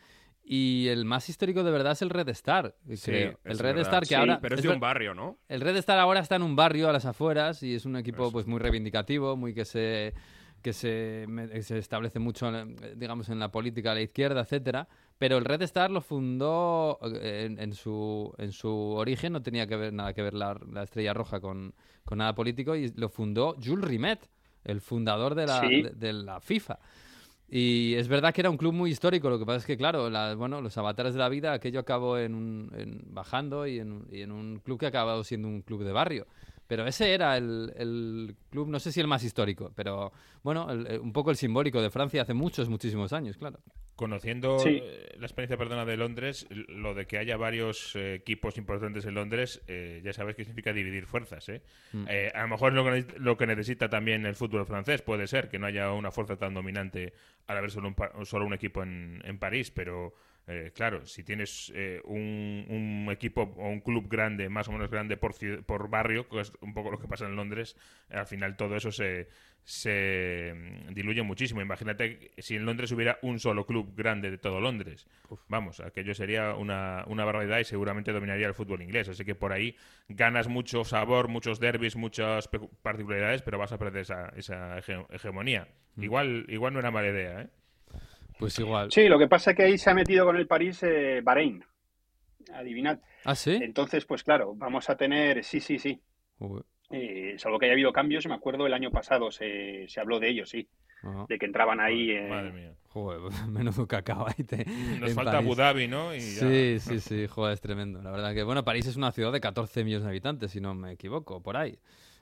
y 0.43 0.89
el 0.89 1.05
más 1.05 1.29
histórico 1.29 1.63
de 1.63 1.71
verdad 1.71 1.93
es 1.93 2.03
el 2.03 2.11
Red 2.11 2.29
Star, 2.31 2.75
Sí, 2.89 3.11
creo. 3.11 3.41
El 3.45 3.59
Red 3.59 3.75
verdad. 3.77 3.83
Star 3.83 4.03
que 4.03 4.07
Sí, 4.09 4.15
ahora... 4.15 4.39
Pero 4.41 4.55
es 4.55 4.61
es 4.61 4.63
de 4.67 4.75
un 4.75 4.81
barrio, 4.81 5.15
¿no? 5.15 5.39
El 5.49 5.61
Red 5.61 5.77
Star 5.77 5.99
ahora 5.99 6.21
está 6.21 6.37
en 6.37 6.43
un 6.43 6.57
barrio 6.57 6.89
a 6.89 6.93
las 6.93 7.05
afueras 7.07 7.63
y 7.63 7.75
es 7.75 7.85
un 7.85 7.97
equipo 7.97 8.25
Eso. 8.25 8.33
pues 8.33 8.47
muy 8.47 8.59
reivindicativo, 8.59 9.37
muy 9.37 9.55
que 9.55 9.65
se 9.65 10.15
que 10.63 10.75
se, 10.75 11.25
establece 11.79 12.19
mucho, 12.19 12.55
en, 12.55 12.77
digamos, 12.97 13.31
en 13.31 13.39
la 13.39 13.51
política 13.51 13.93
a 13.93 13.95
la 13.95 14.03
izquierda, 14.03 14.43
etcétera. 14.43 14.89
Pero 15.17 15.39
el 15.39 15.47
Red 15.47 15.63
Star 15.63 15.91
lo 15.91 16.03
fundó 16.03 16.99
eh, 17.03 17.47
en, 17.47 17.59
en 17.59 17.73
su 17.73 18.35
en 18.37 18.53
su 18.53 18.69
origen 18.71 19.33
no 19.33 19.41
tenía 19.43 19.67
que 19.67 19.77
ver 19.77 19.93
nada 19.95 20.13
que 20.13 20.21
ver 20.23 20.35
la, 20.35 20.59
la 20.71 20.83
Estrella 20.83 21.15
Roja 21.15 21.41
con, 21.41 21.75
con 22.05 22.19
nada 22.19 22.35
político 22.35 22.77
y 22.77 22.93
lo 22.95 23.09
fundó 23.09 23.57
Jules 23.65 23.87
Rimet, 23.89 24.29
el 24.65 24.83
fundador 24.83 25.35
de 25.35 25.47
la, 25.47 25.61
Sí. 25.61 25.81
de, 25.83 25.91
de 25.93 26.13
la 26.13 26.41
FIFA. 26.41 26.79
Y 27.53 27.95
es 27.95 28.07
verdad 28.07 28.33
que 28.33 28.43
era 28.43 28.51
un 28.51 28.57
club 28.57 28.73
muy 28.73 28.91
histórico, 28.91 29.29
lo 29.29 29.39
que 29.39 29.45
pasa 29.47 29.59
es 29.59 29.67
que, 29.67 29.77
claro, 29.77 30.09
la- 30.09 30.35
bueno, 30.37 30.61
los 30.61 30.79
avatares 30.79 31.15
de 31.15 31.19
la 31.19 31.29
vida, 31.29 31.53
aquello 31.53 31.81
acabó 31.81 32.17
en, 32.19 32.35
un- 32.35 32.71
en- 32.77 33.03
bajando 33.13 33.67
y 33.67 33.81
en, 33.81 34.07
y 34.11 34.21
en 34.23 34.31
un 34.33 34.61
club 34.61 34.79
que 34.79 34.87
ha 34.87 34.89
acabado 34.91 35.25
siendo 35.25 35.49
un 35.49 35.63
club 35.63 35.83
de 35.85 35.91
barrio. 35.93 36.27
Pero 36.71 36.87
ese 36.87 37.13
era 37.13 37.37
el, 37.37 37.73
el 37.77 38.37
club, 38.49 38.69
no 38.69 38.79
sé 38.79 38.93
si 38.93 39.01
el 39.01 39.09
más 39.09 39.25
histórico, 39.25 39.73
pero 39.75 40.13
bueno, 40.45 40.71
el- 40.71 40.87
el- 40.87 41.01
un 41.01 41.13
poco 41.13 41.33
el 41.33 41.37
simbólico 41.37 41.83
de 41.83 41.91
Francia 41.91 42.23
hace 42.23 42.33
muchos, 42.33 42.69
muchísimos 42.69 43.13
años, 43.13 43.37
claro. 43.37 43.59
Conociendo 43.97 44.61
Sí. 44.61 44.79
eh, 44.81 45.17
la 45.19 45.27
experiencia 45.27 45.57
perdona 45.57 45.85
de 45.85 45.97
Londres, 45.97 46.47
lo 46.51 46.95
de 46.95 47.07
que 47.07 47.19
haya 47.19 47.37
varios 47.37 47.97
eh, 47.97 48.15
equipos 48.15 48.57
importantes 48.57 49.05
en 49.05 49.15
Londres, 49.15 49.61
eh, 49.67 50.01
ya 50.05 50.13
sabes 50.13 50.37
que 50.37 50.45
significa 50.45 50.73
dividir 50.73 51.07
fuerzas. 51.07 51.49
¿eh? 51.49 51.61
Mm. 51.93 52.05
Eh, 52.09 52.31
a 52.33 52.43
lo 52.43 52.49
mejor 52.49 52.71
es 52.71 52.77
lo 52.77 52.85
que, 52.85 53.19
lo 53.19 53.37
que 53.37 53.47
necesita 53.49 53.89
también 53.91 54.25
el 54.25 54.37
fútbol 54.37 54.65
francés, 54.65 55.03
puede 55.03 55.27
ser, 55.27 55.49
que 55.49 55.59
no 55.59 55.67
haya 55.67 55.93
una 55.93 56.13
fuerza 56.13 56.37
tan 56.37 56.55
dominante 56.55 57.13
al 57.49 57.59
haber 57.59 57.73
solo 57.73 57.89
un, 57.89 58.25
solo 58.27 58.47
un 58.47 58.55
equipo 58.55 58.85
en, 58.85 59.21
en 59.25 59.39
París, 59.41 59.73
pero 59.73 60.15
eh, 60.47 60.73
claro, 60.75 61.07
si 61.07 61.23
tienes 61.25 61.73
eh, 61.75 62.01
un, 62.05 62.67
un 62.69 63.09
equipo 63.13 63.43
o 63.57 63.69
un 63.69 63.81
club 63.81 64.09
grande, 64.09 64.49
más 64.49 64.69
o 64.69 64.73
menos 64.73 64.91
grande 64.91 65.17
por, 65.17 65.35
por 65.65 65.89
barrio, 65.91 66.29
que 66.29 66.41
es 66.41 66.53
un 66.61 66.75
poco 66.75 66.91
lo 66.91 66.99
que 66.99 67.09
pasa 67.09 67.27
en 67.27 67.37
Londres, 67.37 67.77
al 68.11 68.27
final 68.27 68.57
todo 68.57 68.77
eso 68.77 68.91
se, 68.91 69.29
se 69.65 70.53
mm, 70.89 70.95
diluye 70.95 71.23
muchísimo. 71.23 71.61
Imagínate 71.61 72.31
si 72.39 72.57
en 72.57 72.65
Londres 72.65 72.93
hubiera 72.93 73.19
un 73.23 73.39
solo 73.39 73.67
club 73.67 73.95
grande 73.97 74.31
de 74.31 74.39
todo 74.39 74.61
Londres. 74.61 75.07
Vamos, 75.49 75.81
aquello 75.81 76.15
sería 76.15 76.55
una, 76.55 77.05
una 77.09 77.25
barbaridad 77.25 77.59
y 77.59 77.65
seguramente 77.65 78.13
dominaría 78.13 78.47
el 78.47 78.55
fútbol 78.55 78.83
inglés. 78.83 79.09
Así 79.09 79.25
que 79.25 79.35
por 79.35 79.53
ahí 79.53 79.77
ganas 80.09 80.47
mucho 80.49 80.85
sabor, 80.85 81.27
muchos 81.29 81.59
derbis, 81.59 81.97
muchas 81.97 82.49
particularidades, 82.83 83.43
pero 83.43 83.59
vas 83.59 83.73
a 83.73 83.79
perder 83.79 84.03
esa, 84.03 84.29
esa 84.37 84.79
hege- 84.79 85.07
hegemonía. 85.11 85.67
Igual, 86.01 86.47
igual 86.49 86.73
no 86.73 86.79
era 86.79 86.91
mala 86.93 87.09
idea, 87.09 87.43
¿eh? 87.43 87.49
Pues 88.41 88.59
igual. 88.59 88.91
Sí, 88.91 89.09
lo 89.09 89.19
que 89.19 89.29
pasa 89.29 89.51
es 89.53 89.57
que 89.57 89.63
ahí 89.65 89.79
se 89.79 89.91
ha 89.91 89.95
metido 89.95 90.25
con 90.27 90.37
el 90.37 90.47
París 90.47 90.83
eh, 90.83 91.21
Bahrein. 91.23 91.65
Adivinad. 92.55 92.99
¿Ah, 93.25 93.35
sí? 93.35 93.53
Entonces, 93.63 94.05
pues 94.07 94.25
claro, 94.25 94.55
vamos 94.57 94.89
a 94.91 94.97
tener, 94.97 95.45
sí, 95.45 95.61
sí, 95.61 95.79
sí. 95.79 96.01
Eh, 96.91 97.35
salvo 97.39 97.59
que 97.59 97.67
haya 97.67 97.75
habido 97.75 97.93
cambios, 97.93 98.27
me 98.27 98.35
acuerdo 98.35 98.67
el 98.67 98.75
año 98.75 98.91
pasado 98.91 99.31
se, 99.31 99.87
se 99.89 100.01
habló 100.01 100.19
de 100.19 100.31
ello, 100.31 100.47
sí. 100.47 100.69
Ajá. 101.03 101.25
de 101.31 101.39
que 101.39 101.47
entraban 101.47 101.81
ahí. 101.81 102.11
eh, 102.11 102.29
Madre 102.29 102.53
mía. 102.53 102.75
Joder, 102.89 103.21
menudo 103.49 103.87
cacao 103.87 104.27
ahí. 104.29 104.45
te- 104.45 104.67
Nos 104.67 105.09
en 105.11 105.15
falta 105.15 105.33
París. 105.33 105.47
Abu 105.47 105.55
Dhabi, 105.55 105.89
¿no? 105.89 106.15
Y 106.15 106.19
ya. 106.19 106.25
Sí, 106.41 106.79
sí, 106.81 107.01
sí, 107.01 107.27
joder, 107.27 107.55
es 107.55 107.61
tremendo. 107.63 108.03
La 108.03 108.11
verdad 108.11 108.35
que, 108.35 108.43
bueno, 108.43 108.65
París 108.65 108.87
es 108.87 108.97
una 108.97 109.11
ciudad 109.13 109.33
de 109.33 109.41
14 109.41 109.83
millones 109.85 110.05
de 110.05 110.11
habitantes, 110.11 110.51
si 110.51 110.61
no 110.61 110.75
me 110.75 110.93
equivoco, 110.93 111.43
por 111.43 111.57
ahí. 111.57 111.79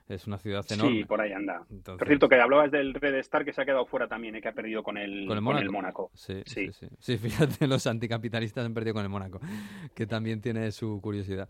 Es 0.09 0.27
una 0.27 0.39
ciudad 0.39 0.65
enorme. 0.71 0.99
Sí, 1.01 1.05
por 1.05 1.21
ahí 1.21 1.33
anda. 1.33 1.63
Entonces- 1.71 1.99
Por 1.99 2.09
cierto, 2.09 2.29
que 2.29 2.41
hablabas 2.41 2.71
del 2.71 2.95
Red 2.95 3.15
Star 3.17 3.45
que 3.45 3.53
se 3.53 3.61
ha 3.61 3.65
quedado 3.67 3.85
fuera 3.85 4.09
también, 4.09 4.35
eh, 4.37 4.41
que 4.41 4.49
ha 4.49 4.53
perdido 4.53 4.83
con 4.83 4.97
el, 4.97 5.27
Con 5.27 5.37
el 5.37 5.45
con 5.45 5.45
Mónaco. 5.45 5.73
Mónaco. 5.73 6.11
Sí, 6.15 6.43
Sí. 6.47 6.73
sí, 6.73 6.73
sí. 6.73 6.87
Sí, 6.99 7.19
fíjate, 7.59 7.67
los 7.67 7.87
anticapitalistas 7.87 8.65
han 8.65 8.73
perdido 8.73 8.95
con 8.95 9.03
el 9.03 9.11
Mónaco, 9.11 9.39
que 9.95 10.07
también 10.07 10.41
tiene 10.41 10.71
su 10.73 11.01
curiosidad. 11.03 11.49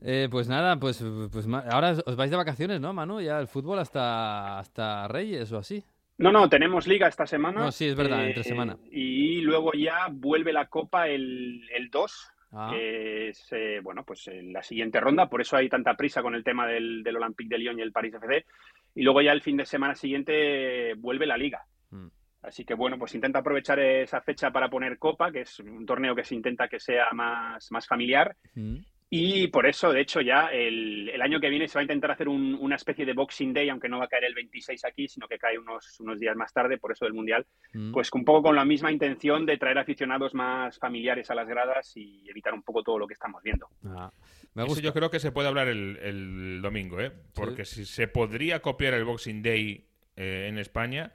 Eh, 0.00 0.28
pues 0.30 0.48
nada, 0.48 0.78
pues, 0.80 1.04
pues 1.30 1.46
ahora 1.70 1.96
os 2.06 2.16
vais 2.16 2.30
de 2.30 2.36
vacaciones, 2.38 2.80
¿no, 2.80 2.92
Manu? 2.94 3.20
Ya 3.20 3.38
el 3.38 3.48
fútbol 3.48 3.78
hasta, 3.78 4.58
hasta 4.58 5.06
Reyes 5.08 5.52
o 5.52 5.58
así. 5.58 5.84
No, 6.16 6.32
no, 6.32 6.48
tenemos 6.48 6.86
liga 6.86 7.06
esta 7.08 7.26
semana. 7.26 7.60
No, 7.64 7.72
sí, 7.72 7.86
es 7.86 7.94
verdad, 7.96 8.26
entre 8.26 8.44
semana. 8.44 8.76
Y 8.90 9.40
luego 9.40 9.72
ya 9.72 10.08
vuelve 10.10 10.52
la 10.52 10.66
Copa 10.68 11.08
el, 11.08 11.62
el 11.74 11.90
2, 11.90 12.30
Ah. 12.52 12.70
que 12.72 13.28
es, 13.28 13.46
eh, 13.52 13.80
bueno, 13.82 14.04
pues 14.04 14.26
eh, 14.28 14.42
la 14.42 14.62
siguiente 14.62 15.00
ronda. 15.00 15.28
Por 15.28 15.40
eso 15.40 15.56
hay 15.56 15.68
tanta 15.68 15.94
prisa 15.94 16.22
con 16.22 16.34
el 16.34 16.44
tema 16.44 16.66
del, 16.66 17.02
del 17.02 17.16
Olympique 17.16 17.48
de 17.48 17.58
Lyon 17.58 17.78
y 17.78 17.82
el 17.82 17.92
Paris 17.92 18.14
FC. 18.14 18.44
Y 18.94 19.02
luego 19.02 19.22
ya 19.22 19.32
el 19.32 19.42
fin 19.42 19.56
de 19.56 19.66
semana 19.66 19.94
siguiente 19.94 20.94
vuelve 20.94 21.26
la 21.26 21.36
liga. 21.36 21.64
Mm. 21.90 22.08
Así 22.42 22.64
que 22.64 22.74
bueno, 22.74 22.98
pues 22.98 23.14
intenta 23.14 23.40
aprovechar 23.40 23.78
esa 23.78 24.20
fecha 24.22 24.50
para 24.50 24.70
poner 24.70 24.98
Copa, 24.98 25.30
que 25.30 25.42
es 25.42 25.60
un 25.60 25.84
torneo 25.84 26.14
que 26.14 26.24
se 26.24 26.34
intenta 26.34 26.68
que 26.68 26.80
sea 26.80 27.10
más, 27.12 27.70
más 27.70 27.86
familiar. 27.86 28.34
Mm. 28.54 28.78
Y 29.12 29.48
por 29.48 29.66
eso, 29.66 29.92
de 29.92 30.00
hecho, 30.02 30.20
ya 30.20 30.46
el, 30.52 31.08
el 31.08 31.20
año 31.20 31.40
que 31.40 31.50
viene 31.50 31.66
se 31.66 31.74
va 31.74 31.80
a 31.80 31.82
intentar 31.82 32.12
hacer 32.12 32.28
un- 32.28 32.54
una 32.60 32.76
especie 32.76 33.04
de 33.04 33.12
Boxing 33.12 33.52
Day, 33.52 33.68
aunque 33.68 33.88
no 33.88 33.98
va 33.98 34.04
a 34.04 34.08
caer 34.08 34.22
el 34.24 34.34
26 34.34 34.84
aquí, 34.84 35.08
sino 35.08 35.26
que 35.26 35.36
cae 35.36 35.58
unos, 35.58 35.98
unos 35.98 36.20
días 36.20 36.36
más 36.36 36.52
tarde, 36.52 36.78
por 36.78 36.92
eso 36.92 37.04
del 37.06 37.14
Mundial, 37.14 37.44
Mm. 37.74 37.90
pues 37.92 38.08
un 38.12 38.24
poco 38.24 38.44
con 38.44 38.54
la 38.56 38.64
misma 38.64 38.92
intención 38.92 39.44
de 39.46 39.58
traer 39.58 39.78
aficionados 39.78 40.32
más 40.32 40.78
familiares 40.78 41.28
a 41.28 41.34
las 41.34 41.48
gradas 41.48 41.92
y 41.96 42.28
evitar 42.30 42.54
un 42.54 42.62
poco 42.62 42.84
todo 42.84 43.00
lo 43.00 43.08
que 43.08 43.14
estamos 43.14 43.42
viendo. 43.42 43.66
Ah, 43.84 44.12
me 44.54 44.62
Eso 44.64 44.80
yo 44.80 44.92
creo 44.94 45.10
que 45.10 45.18
se 45.18 45.32
puede 45.32 45.48
hablar 45.48 45.66
el, 45.66 45.96
el 46.00 46.62
domingo, 46.62 47.00
¿eh? 47.00 47.10
Porque 47.34 47.64
si 47.64 47.84
se 47.86 48.06
podría 48.06 48.60
copiar 48.62 48.94
el 48.94 49.04
Boxing 49.04 49.42
Day 49.42 49.86
eh, 50.16 50.46
en 50.48 50.56
España, 50.58 51.12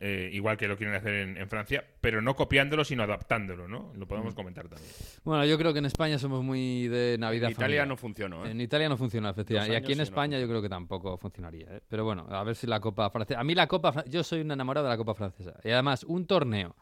eh, 0.00 0.28
igual 0.32 0.56
que 0.56 0.68
lo 0.68 0.76
quieren 0.76 0.94
hacer 0.94 1.14
en, 1.14 1.36
en 1.36 1.48
Francia, 1.48 1.84
pero 2.00 2.20
no 2.20 2.36
copiándolo, 2.36 2.84
sino 2.84 3.02
adaptándolo, 3.02 3.66
¿no? 3.68 3.92
Lo 3.96 4.06
podemos 4.06 4.34
Mm. 4.34 4.36
comentar 4.36 4.68
también. 4.68 4.90
Bueno, 5.24 5.44
yo 5.46 5.56
creo 5.58 5.72
que 5.72 5.78
en 5.78 5.86
España 5.86 6.18
somos 6.18 6.44
muy 6.44 6.88
de 6.88 7.16
Navidad. 7.18 7.46
En 7.48 7.52
Italia 7.52 7.64
familiar. 7.66 7.88
no 7.88 7.96
funcionó, 7.96 8.44
¿eh? 8.46 8.50
En 8.50 8.60
Italia 8.60 8.88
no 8.88 8.96
funciona, 8.96 9.30
efectivamente. 9.30 9.74
Y 9.74 9.76
aquí 9.76 9.92
en 9.92 9.98
no 9.98 10.04
España 10.04 10.38
yo 10.38 10.46
creo 10.48 10.60
que 10.60 10.68
tampoco 10.68 11.16
funcionaría. 11.16 11.66
¿eh? 11.70 11.80
Pero 11.88 12.04
bueno, 12.04 12.26
a 12.28 12.44
ver 12.44 12.54
si 12.56 12.66
la 12.66 12.80
Copa 12.80 13.08
Francesa. 13.10 13.40
A 13.40 13.44
mí 13.44 13.54
la 13.54 13.66
Copa. 13.66 14.04
Yo 14.06 14.22
soy 14.22 14.40
un 14.42 14.50
enamorado 14.50 14.86
de 14.86 14.90
la 14.92 14.96
Copa 14.96 15.14
Francesa. 15.14 15.54
Y 15.64 15.70
además, 15.70 16.04
un 16.04 16.26
torneo 16.26 16.76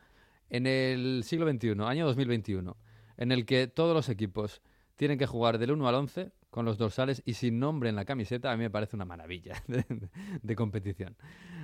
en 0.51 0.67
el 0.67 1.23
siglo 1.25 1.51
XXI, 1.51 1.75
año 1.85 2.07
2021, 2.07 2.77
en 3.17 3.33
el 3.33 3.47
que 3.47 3.67
todos 3.69 3.95
los 3.95 4.09
equipos 4.09 4.61
tienen 4.97 5.19
que 5.19 5.27
jugar 5.27 5.59
del 5.59 5.71
1 5.73 5.89
al 5.89 5.95
11 5.95 6.31
con 6.55 6.65
los 6.65 6.79
dorsales 6.79 7.21
y 7.27 7.35
sin 7.35 7.59
nombre 7.59 7.89
en 7.89 7.97
la 7.97 8.05
camiseta, 8.05 8.53
a 8.53 8.57
mí 8.57 8.63
me 8.63 8.71
parece 8.71 8.95
una 8.95 9.05
maravilla 9.05 9.55
de, 9.67 9.85
de 10.41 10.55
competición. 10.55 11.17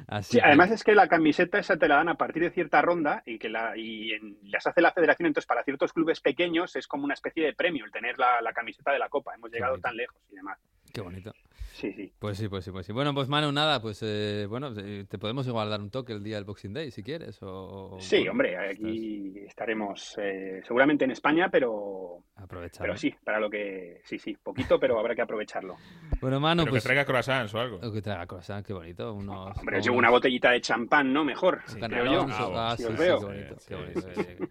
Así 0.09 0.33
Sí, 0.33 0.39
que- 0.41 0.45
además 0.45 0.73
es 0.73 0.83
que 0.83 0.97
la 0.97 1.07
camiseta 1.07 1.61
esa 1.61 1.77
te 1.77 1.87
la 1.87 1.95
dan 1.95 2.09
a 2.09 2.17
partir 2.17 2.43
de 2.43 2.51
cierta 2.51 2.83
ronda 2.83 3.23
y 3.25 3.39
que 3.39 3.49
la, 3.49 3.77
y 3.77 4.11
en- 4.11 4.37
las 4.43 4.67
hace 4.67 4.81
la 4.81 4.91
federación, 4.91 5.29
entonces 5.29 5.47
para 5.47 5.63
ciertos 5.63 5.93
clubes 5.93 6.21
pequeños 6.21 6.75
es 6.75 6.89
como 6.89 7.05
una 7.05 7.15
especie 7.15 7.45
de 7.45 7.53
premio 7.55 7.85
el 7.85 7.93
tener 7.93 8.19
la, 8.19 8.41
la 8.43 8.53
camiseta 8.53 8.91
de 8.91 8.99
la 8.99 9.09
Copa. 9.09 9.33
Hemos 9.33 9.53
llegado 9.53 9.79
tan 9.79 9.97
lejos 9.97 10.21
y 10.33 10.35
demás. 10.35 10.59
Qué 10.93 11.01
bonito. 11.01 11.33
Sí, 11.73 11.93
sí. 11.93 12.13
Pues 12.19 12.37
sí, 12.37 12.49
pues 12.49 12.65
sí, 12.65 12.71
pues 12.71 12.85
sí. 12.85 12.93
Bueno, 12.93 13.15
pues 13.15 13.29
Manu, 13.29 13.51
nada, 13.53 13.81
pues 13.81 14.01
eh, 14.03 14.47
bueno, 14.49 14.73
eh, 14.77 15.07
te 15.09 15.19
podemos 15.19 15.47
igual 15.47 15.71
dar 15.71 15.81
un 15.81 15.91
toque 15.91 16.13
el 16.13 16.23
día 16.23 16.37
del 16.37 16.45
Boxing 16.45 16.73
Day, 16.75 16.91
si 16.91 17.03
quieres. 17.03 17.43
O, 17.43 17.95
o- 17.97 18.01
Sí, 18.01 18.17
bueno, 18.19 18.33
hombre, 18.33 18.57
aquí 18.59 19.39
estaremos 19.47 20.17
eh, 20.19 20.61
seguramente 20.67 21.05
en 21.05 21.13
España, 21.13 21.49
pero, 21.51 22.23
Aprovechar. 22.37 22.83
pero 22.83 22.97
sí, 22.97 23.15
para 23.25 23.41
lo 23.41 23.49
que 23.49 24.01
sí, 24.05 24.19
sí, 24.19 24.37
poquito, 24.43 24.79
pero 24.79 24.99
habrá 24.99 25.15
que 25.15 25.23
aprovecharlo. 25.23 25.77
Bueno, 26.21 26.39
Manu, 26.41 26.65
Pero 26.65 26.73
pues... 26.73 26.83
que 26.83 26.89
traiga 26.89 27.05
croissants 27.07 27.55
o 27.55 27.61
algo. 27.61 27.79
O 27.83 27.93
que 27.93 28.03
traiga 28.03 28.27
cosas, 28.27 28.63
qué 28.63 28.73
bonito. 28.75 29.15
Unos, 29.15 29.57
Hombre, 29.57 29.61
os 29.61 29.65
unos 29.79 29.85
llevo 29.87 29.97
una 29.99 30.11
botellita 30.11 30.51
de 30.51 30.61
champán, 30.61 31.13
¿no? 31.13 31.25
Mejor, 31.25 31.63
creo 31.81 32.05
yo. 32.05 32.27
ah, 32.29 32.75
sí, 32.77 32.85
sí, 32.85 32.93
qué 32.97 33.13
bonito, 33.13 33.57
qué 33.67 33.75
Sí, 33.75 33.75
bonito, 33.75 34.01
sí, 34.01 34.09
sí, 34.15 34.23
sí. 34.37 34.45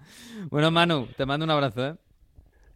Bueno, 0.49 0.71
Manu, 0.71 1.05
te 1.15 1.25
mando 1.25 1.43
un 1.43 1.51
abrazo, 1.51 1.85
¿eh? 1.87 1.95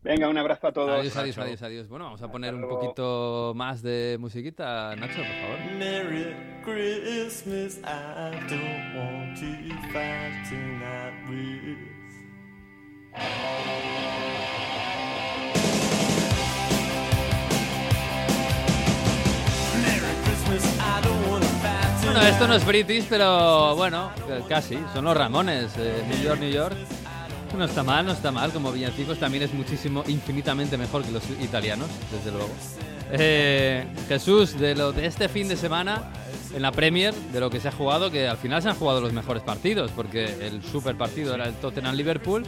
Venga, 0.03 0.27
un 0.27 0.37
abrazo 0.37 0.67
a 0.67 0.71
todos. 0.73 0.99
Adiós, 0.99 1.15
adiós, 1.15 1.37
adiós, 1.37 1.61
adiós. 1.63 1.87
Bueno, 1.87 2.05
vamos 2.05 2.21
a 2.21 2.29
poner 2.29 2.53
un 2.53 2.67
poquito 2.67 3.53
más 3.55 3.81
de 3.81 4.17
musiquita, 4.19 4.93
Nacho, 4.97 5.15
por 5.15 5.25
favor. 5.25 5.59
Merry 5.79 6.35
Christmas, 6.61 7.77
I 7.85 8.31
don't 8.49 8.95
want 8.97 9.37
to 9.39 9.73
fight 9.93 10.43
tonight 10.49 11.13
with. 11.29 11.77
Merry 19.81 20.13
Christmas, 20.23 20.79
I 20.79 21.01
don't 21.01 21.29
want 21.29 21.43
to 21.43 21.49
fight 21.61 22.03
Bueno, 22.03 22.21
esto 22.21 22.47
no 22.47 22.55
es 22.55 22.65
British, 22.65 23.05
pero 23.09 23.75
bueno, 23.75 24.11
casi. 24.49 24.77
Son 24.93 25.05
los 25.05 25.15
Ramones, 25.15 25.73
eh, 25.77 26.03
New 26.09 26.21
York, 26.21 26.39
New 26.39 26.51
York. 26.51 26.75
No 27.57 27.65
está 27.65 27.83
mal, 27.83 28.05
no 28.05 28.11
está 28.13 28.31
mal. 28.31 28.51
Como 28.51 28.71
villancicos 28.71 29.19
también 29.19 29.43
es 29.43 29.53
muchísimo, 29.53 30.03
infinitamente 30.07 30.77
mejor 30.77 31.03
que 31.03 31.11
los 31.11 31.23
italianos, 31.41 31.87
desde 32.11 32.31
luego. 32.31 32.49
Eh, 33.11 33.85
Jesús, 34.07 34.57
de 34.59 34.75
lo 34.75 34.91
de 34.91 35.05
este 35.05 35.29
fin 35.29 35.47
de 35.47 35.55
semana 35.55 36.01
en 36.55 36.61
la 36.61 36.71
Premier, 36.71 37.13
de 37.13 37.39
lo 37.39 37.49
que 37.49 37.59
se 37.59 37.67
ha 37.67 37.71
jugado, 37.71 38.09
que 38.11 38.27
al 38.27 38.37
final 38.37 38.61
se 38.61 38.69
han 38.69 38.75
jugado 38.75 39.01
los 39.01 39.13
mejores 39.13 39.43
partidos, 39.43 39.91
porque 39.95 40.25
el 40.47 40.63
super 40.63 40.95
partido 40.97 41.35
era 41.35 41.45
el 41.47 41.53
Tottenham-Liverpool 41.55 42.43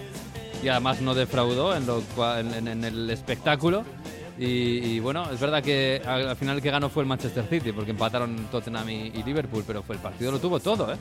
y 0.64 0.68
además 0.70 1.02
no 1.02 1.14
defraudó 1.14 1.76
en, 1.76 1.86
lo 1.86 2.02
en- 2.40 2.68
en 2.68 2.84
el 2.84 3.10
espectáculo. 3.10 3.84
Y, 4.38 4.46
y 4.46 5.00
bueno, 5.00 5.30
es 5.32 5.40
verdad 5.40 5.64
que 5.64 6.02
al, 6.06 6.28
al 6.30 6.36
final 6.36 6.58
el 6.58 6.62
que 6.62 6.70
ganó 6.72 6.90
fue 6.90 7.04
el 7.04 7.08
Manchester 7.10 7.46
City, 7.50 7.72
porque 7.72 7.92
empataron 7.92 8.48
Tottenham 8.52 8.90
y, 8.90 8.94
y 9.16 9.24
Liverpool, 9.24 9.64
pero 9.66 9.82
fue 9.84 9.96
el 9.96 10.02
partido 10.02 10.32
lo 10.32 10.40
tuvo 10.40 10.60
todo, 10.60 10.92
¿eh? 10.92 10.98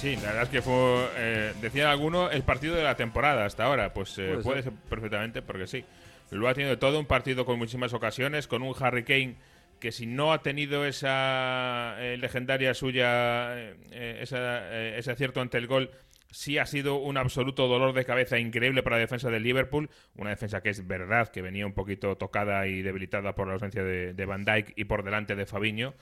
Sí, 0.00 0.16
la 0.16 0.28
verdad 0.28 0.42
es 0.44 0.48
que 0.48 0.62
fue, 0.62 1.08
eh, 1.16 1.52
decía 1.60 1.90
alguno, 1.90 2.30
el 2.30 2.42
partido 2.42 2.74
de 2.74 2.82
la 2.82 2.96
temporada 2.96 3.44
hasta 3.44 3.64
ahora. 3.64 3.92
Pues 3.92 4.16
eh, 4.18 4.30
Puede 4.32 4.42
puede 4.42 4.62
ser. 4.62 4.72
ser 4.72 4.82
perfectamente, 4.88 5.42
porque 5.42 5.66
sí. 5.66 5.84
Lo 6.30 6.48
ha 6.48 6.54
tenido 6.54 6.78
todo, 6.78 6.98
un 6.98 7.06
partido 7.06 7.44
con 7.44 7.58
muchísimas 7.58 7.92
ocasiones, 7.92 8.46
con 8.46 8.62
un 8.62 8.74
Harry 8.80 9.04
Kane 9.04 9.36
que 9.80 9.92
si 9.92 10.06
no 10.06 10.32
ha 10.32 10.42
tenido 10.42 10.84
esa 10.84 11.96
eh, 11.98 12.16
legendaria 12.18 12.74
suya, 12.74 13.58
eh, 13.58 13.76
eh, 13.92 14.18
esa, 14.20 14.38
eh, 14.74 14.98
ese 14.98 15.10
acierto 15.10 15.40
ante 15.40 15.56
el 15.56 15.66
gol, 15.66 15.90
sí 16.30 16.58
ha 16.58 16.66
sido 16.66 16.96
un 16.96 17.16
absoluto 17.16 17.66
dolor 17.66 17.94
de 17.94 18.04
cabeza 18.04 18.38
increíble 18.38 18.82
para 18.82 18.96
la 18.96 19.00
defensa 19.00 19.30
del 19.30 19.42
Liverpool. 19.42 19.90
Una 20.16 20.30
defensa 20.30 20.60
que 20.60 20.68
es 20.68 20.86
verdad 20.86 21.28
que 21.28 21.40
venía 21.42 21.66
un 21.66 21.72
poquito 21.72 22.16
tocada 22.16 22.66
y 22.66 22.82
debilitada 22.82 23.34
por 23.34 23.48
la 23.48 23.54
ausencia 23.54 23.82
de, 23.82 24.12
de 24.12 24.26
Van 24.26 24.44
Dijk 24.44 24.74
y 24.76 24.84
por 24.84 25.02
delante 25.02 25.34
de 25.34 25.46
Fabinho. 25.46 25.94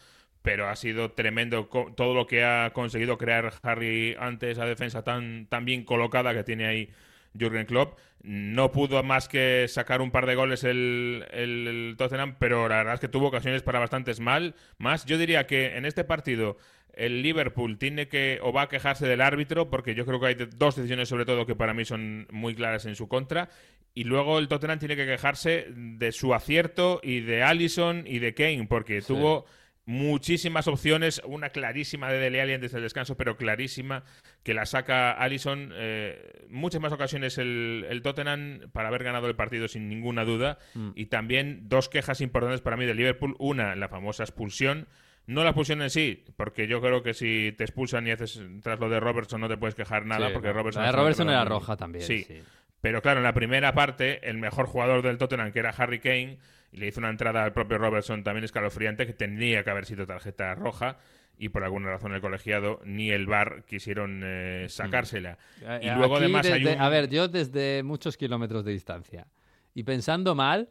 Pero 0.43 0.68
ha 0.68 0.76
sido 0.76 1.12
tremendo 1.12 1.66
todo 1.97 2.14
lo 2.14 2.26
que 2.26 2.45
ha 2.45 2.70
conseguido 2.72 3.18
crear 3.18 3.53
Harry 3.62 4.16
ante 4.18 4.51
esa 4.51 4.64
defensa 4.64 5.03
tan, 5.03 5.47
tan 5.47 5.64
bien 5.64 5.84
colocada 5.84 6.32
que 6.34 6.45
tiene 6.45 6.66
ahí 6.66 6.91
Jürgen 7.39 7.66
Klopp. 7.66 7.99
No 8.22 8.72
pudo 8.72 9.03
más 9.03 9.28
que 9.28 9.66
sacar 9.68 10.01
un 10.01 10.11
par 10.11 10.26
de 10.26 10.34
goles 10.34 10.64
el, 10.64 11.24
el- 11.30 11.66
el 11.68 11.95
Tottenham, 11.97 12.36
pero 12.39 12.68
la 12.68 12.76
verdad 12.78 12.95
es 12.95 13.01
que 13.01 13.09
tuvo 13.09 13.28
ocasiones 13.28 13.62
para 13.62 13.78
bastantes 13.78 14.20
mal. 14.20 14.55
Más, 14.78 15.05
yo 15.05 15.18
diría 15.18 15.47
que 15.47 15.76
en 15.76 15.84
este 15.84 16.05
partido 16.05 16.57
el 16.95 17.22
Liverpool 17.22 17.78
tiene 17.78 18.09
que 18.09 18.41
o 18.43 18.53
va 18.53 18.62
a 18.62 18.68
quejarse 18.68 19.07
del 19.07 19.20
árbitro, 19.20 19.70
porque 19.70 19.95
yo 19.95 20.05
creo 20.05 20.18
que 20.18 20.26
hay 20.26 20.34
dos 20.34 20.74
decisiones 20.76 21.09
sobre 21.09 21.26
todo 21.26 21.47
que 21.47 21.55
para 21.55 21.74
mí 21.74 21.84
son 21.84 22.26
muy 22.32 22.55
claras 22.55 22.86
en 22.86 22.97
su 22.97 23.07
contra. 23.09 23.49
Y 23.95 24.05
luego 24.05 24.39
el 24.39 24.49
Tottenham 24.49 24.78
tiene 24.78 24.97
que 24.97 25.07
quejarse 25.07 25.66
de 25.70 26.11
su 26.12 26.34
acierto 26.34 27.01
y 27.03 27.20
de 27.20 27.43
Allison 27.43 28.05
y 28.07 28.18
de 28.18 28.34
Kane, 28.34 28.66
porque 28.68 29.01
Sí. 29.01 29.09
tuvo 29.09 29.45
muchísimas 29.89 30.68
opciones, 30.68 31.22
una 31.24 31.49
clarísima 31.49 32.12
de 32.12 32.18
Dele 32.18 32.43
Alli 32.43 32.59
desde 32.59 32.76
el 32.76 32.82
descanso, 32.82 33.16
pero 33.16 33.39
clarísima 33.39 34.05
que 34.43 34.53
la 34.53 34.66
saca 34.66 35.12
Allison. 35.12 35.72
Eh, 35.74 36.45
muchas 36.51 36.82
más 36.82 36.93
ocasiones 36.93 37.39
el, 37.39 37.86
el 37.89 38.03
Tottenham 38.03 38.68
para 38.72 38.89
haber 38.89 39.03
ganado 39.03 39.28
el 39.28 39.34
partido 39.34 39.66
sin 39.66 39.89
ninguna 39.89 40.26
duda. 40.26 40.59
Mm. 40.74 40.91
Y 40.95 41.07
también 41.07 41.70
dos 41.70 41.89
quejas 41.89 42.20
importantes 42.20 42.61
para 42.61 42.76
mí 42.76 42.84
del 42.84 42.99
Liverpool. 42.99 43.34
Una, 43.39 43.74
la 43.76 43.89
famosa 43.89 44.24
expulsión. 44.24 44.89
No 45.26 45.43
la 45.43 45.51
expulsión 45.51 45.80
en 45.80 45.89
sí, 45.89 46.22
porque 46.36 46.66
yo 46.66 46.82
creo 46.82 47.03
que 47.03 47.14
si 47.14 47.55
te 47.57 47.64
expulsan 47.64 48.07
y 48.07 48.11
haces 48.11 48.43
tras 48.62 48.78
lo 48.80 48.91
de 48.91 49.01
Robertson 49.01 49.41
no 49.41 49.49
te 49.49 49.57
puedes 49.57 49.74
quejar 49.74 50.05
nada, 50.05 50.28
Sí, 50.28 50.32
porque. 50.34 50.53
Robertson... 50.53 50.82
La 50.82 50.91
de 50.91 50.97
Robertson 50.97 51.30
era 51.30 51.47
roja 51.47 51.78
también, 51.78 52.05
Sí. 52.05 52.24
sí. 52.28 52.43
Pero 52.82 53.01
claro, 53.01 53.20
en 53.20 53.24
la 53.24 53.34
primera 53.34 53.72
parte, 53.74 54.28
el 54.28 54.36
mejor 54.36 54.66
jugador 54.66 55.03
del 55.03 55.16
Tottenham, 55.16 55.51
que 55.51 55.59
era 55.59 55.70
Harry 55.70 55.99
Kane, 55.99 56.39
y 56.73 56.77
le 56.79 56.87
hizo 56.89 57.01
una 57.01 57.11
entrada 57.11 57.45
al 57.45 57.53
propio 57.53 57.79
Robertson 57.79 58.23
también 58.25 58.45
escalofriante, 58.45 59.07
que 59.07 59.12
tendría 59.12 59.64
que 59.64 59.71
haber 59.71 59.87
sido 59.87 60.07
tarjeta 60.07 60.55
roja, 60.55 60.99
y 61.39 61.51
por 61.51 61.62
alguna 61.64 61.89
razón 61.91 62.12
el 62.14 62.21
colegiado 62.21 62.81
ni 62.85 63.11
el 63.11 63.27
VAR 63.27 63.62
quisieron 63.64 64.23
eh, 64.25 64.66
sacársela. 64.69 65.39
Eh, 65.62 65.81
Y 65.85 65.87
luego 65.91 66.16
aquí 66.16 66.25
además 66.25 66.47
hay 66.47 66.62
desde- 66.64 66.75
un... 66.77 66.83
A 66.83 66.89
ver, 66.89 67.09
yo 67.09 67.29
desde 67.29 67.83
muchos 67.85 68.16
kilómetros 68.16 68.64
de 68.64 68.73
distancia 68.73 69.27
y 69.75 69.85
pensando 69.85 70.35
mal, 70.35 70.69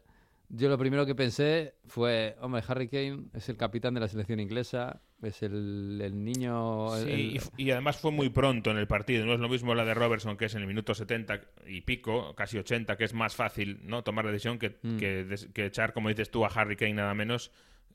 Yo 0.49 0.69
lo 0.69 0.77
primero 0.77 1.05
que 1.05 1.13
pensé 1.13 1.73
fue, 1.87 2.37
hombre, 2.39 2.61
Harry 2.67 2.87
Kane 2.87 3.25
es 3.33 3.49
el 3.49 3.57
capitán 3.57 3.93
de 3.93 3.99
la 3.99 4.07
selección 4.07 4.39
inglesa, 4.39 5.01
es 5.23 5.41
el, 5.43 5.99
el 6.03 6.23
niño... 6.23 6.89
Sí, 6.97 7.09
el- 7.11 7.41
y 7.57 7.71
además 7.71 7.97
fue 7.97 8.11
muy 8.11 8.29
pronto 8.29 8.71
en 8.71 8.77
el 8.77 8.87
partido. 8.87 9.25
No 9.25 9.33
es 9.33 9.39
lo 9.39 9.49
mismo 9.49 9.73
la 9.75 9.83
de 9.85 9.93
Robertson, 9.93 10.37
que 10.37 10.45
es 10.45 10.55
en 10.55 10.61
el 10.61 10.67
minuto 10.67 10.93
70 10.93 11.41
y 11.67 11.81
pico, 11.81 12.35
casi 12.35 12.57
80, 12.57 12.97
que 12.97 13.03
es 13.05 13.13
más 13.13 13.35
fácil 13.35 13.79
no 13.83 14.03
tomar 14.03 14.25
la 14.25 14.31
decisión 14.31 14.59
que, 14.59 14.77
Mm. 14.81 14.97
que, 14.97 15.65
echar, 15.65 15.93
como 15.93 16.09
dices 16.09 16.29
tú, 16.29 16.45
a 16.45 16.49
Harry 16.49 16.75
Kane 16.75 16.93
nada 16.93 17.13
menos. 17.13 17.51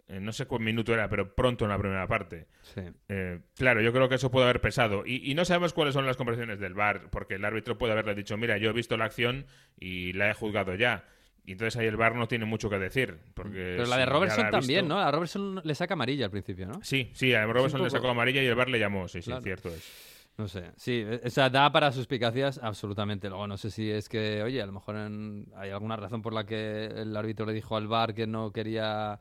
eh, 0.09 0.19
no 0.21 0.33
sé 0.33 0.47
cuál 0.47 0.63
minuto 0.63 0.93
era, 0.93 1.09
pero 1.09 1.35
pronto 1.35 1.65
en 1.65 1.71
la 1.71 1.79
primera 1.79 2.07
parte. 2.09 2.47
Sí. 2.63 2.81
Eh, 3.09 3.39
claro, 3.57 3.81
yo 3.81 3.93
creo 3.93 4.09
que 4.09 4.17
eso 4.17 4.31
puede 4.33 4.45
haber 4.45 4.61
pesado. 4.61 5.05
Y, 5.07 5.31
y 5.31 5.35
no 5.35 5.45
sabemos 5.45 5.73
cuáles 5.73 5.95
son 5.95 6.05
las 6.07 6.17
conversaciones 6.17 6.59
del 6.59 6.75
VAR, 6.75 7.09
porque 7.11 7.37
el 7.37 7.45
árbitro 7.45 7.79
puede 7.79 7.93
haberle 7.93 8.15
dicho, 8.17 8.37
mira, 8.37 8.59
yo 8.59 8.71
he 8.71 8.73
visto 8.73 8.97
la 8.97 9.05
acción 9.07 9.47
y 9.79 10.13
la 10.15 10.29
he 10.31 10.35
juzgado 10.35 10.75
ya. 10.75 11.05
Y 11.45 11.53
entonces 11.53 11.77
ahí 11.81 11.87
el 11.87 11.97
VAR 11.97 12.15
no 12.15 12.29
tiene 12.29 12.45
mucho 12.45 12.71
que 12.71 12.79
decir. 12.79 13.19
Porque 13.35 13.75
Pero 13.77 13.87
la 13.87 13.97
de 13.97 14.07
Robertson 14.07 14.51
también, 14.51 14.85
visto- 14.85 14.95
¿no? 14.95 15.01
A 15.01 15.11
Robertson 15.11 15.61
le 15.65 15.75
saca 15.75 15.95
amarilla 15.95 16.27
al 16.27 16.31
principio, 16.31 16.67
¿no? 16.69 16.81
Sí, 16.85 17.11
sí, 17.15 17.35
a 17.35 17.45
Robertson 17.47 17.83
le 17.83 17.91
sacó 17.91 18.09
amarilla 18.09 18.43
y 18.43 18.47
el 18.47 18.55
VAR 18.55 18.69
le 18.69 18.79
llamó. 18.79 19.09
Sí, 19.09 19.23
sí, 19.23 19.33
cierto 19.43 19.69
es. 19.71 20.11
No 20.39 20.49
sé, 20.49 20.71
sí, 20.77 21.05
o 21.25 21.29
sea, 21.29 21.51
da 21.51 21.71
para 21.73 21.93
suspicacias 21.93 22.59
absolutamente. 22.63 23.29
Luego 23.29 23.47
no 23.47 23.59
sé 23.59 23.71
si 23.71 23.91
es 23.91 24.09
que, 24.09 24.43
oye, 24.43 24.63
a 24.63 24.67
lo 24.67 24.73
mejor 24.73 24.97
en- 24.97 25.47
hay 25.57 25.71
alguna 25.71 25.97
razón 25.97 26.23
por 26.23 26.33
la 26.33 26.47
que 26.47 26.87
el 26.87 27.15
árbitro 27.17 27.45
le 27.45 27.53
dijo 27.53 27.77
al 27.77 27.87
VAR 27.87 28.15
que 28.15 28.27
no 28.27 28.51
quería 28.51 29.21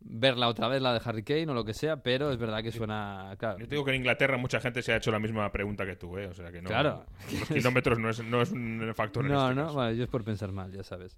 verla 0.00 0.48
otra 0.48 0.66
vez, 0.68 0.80
la 0.82 0.92
de 0.94 1.00
Harry 1.04 1.22
Kane 1.22 1.48
o 1.50 1.54
lo 1.54 1.64
que 1.64 1.74
sea, 1.74 2.02
pero 2.02 2.30
es 2.32 2.38
verdad 2.38 2.62
que 2.62 2.72
suena, 2.72 3.34
claro. 3.38 3.58
Yo 3.58 3.66
te 3.68 3.74
digo 3.74 3.84
que 3.84 3.90
en 3.92 3.96
Inglaterra 3.98 4.36
mucha 4.36 4.58
gente 4.60 4.80
se 4.82 4.92
ha 4.92 4.96
hecho 4.96 5.10
la 5.12 5.18
misma 5.20 5.50
pregunta 5.52 5.84
que 5.86 5.96
tú, 5.96 6.16
¿eh? 6.18 6.26
O 6.26 6.34
sea 6.34 6.50
que 6.50 6.60
no. 6.62 6.68
Claro. 6.68 7.04
Los 7.38 7.48
kilómetros 7.50 7.98
no 7.98 8.08
es, 8.10 8.20
no 8.24 8.40
es 8.42 8.50
un 8.50 8.92
factor 8.96 9.26
en 9.26 9.32
No, 9.32 9.44
este 9.50 9.54
no, 9.54 9.62
caso. 9.66 9.74
bueno, 9.74 9.92
yo 9.92 10.04
es 10.04 10.10
por 10.10 10.24
pensar 10.24 10.50
mal, 10.52 10.72
ya 10.72 10.82
sabes. 10.82 11.16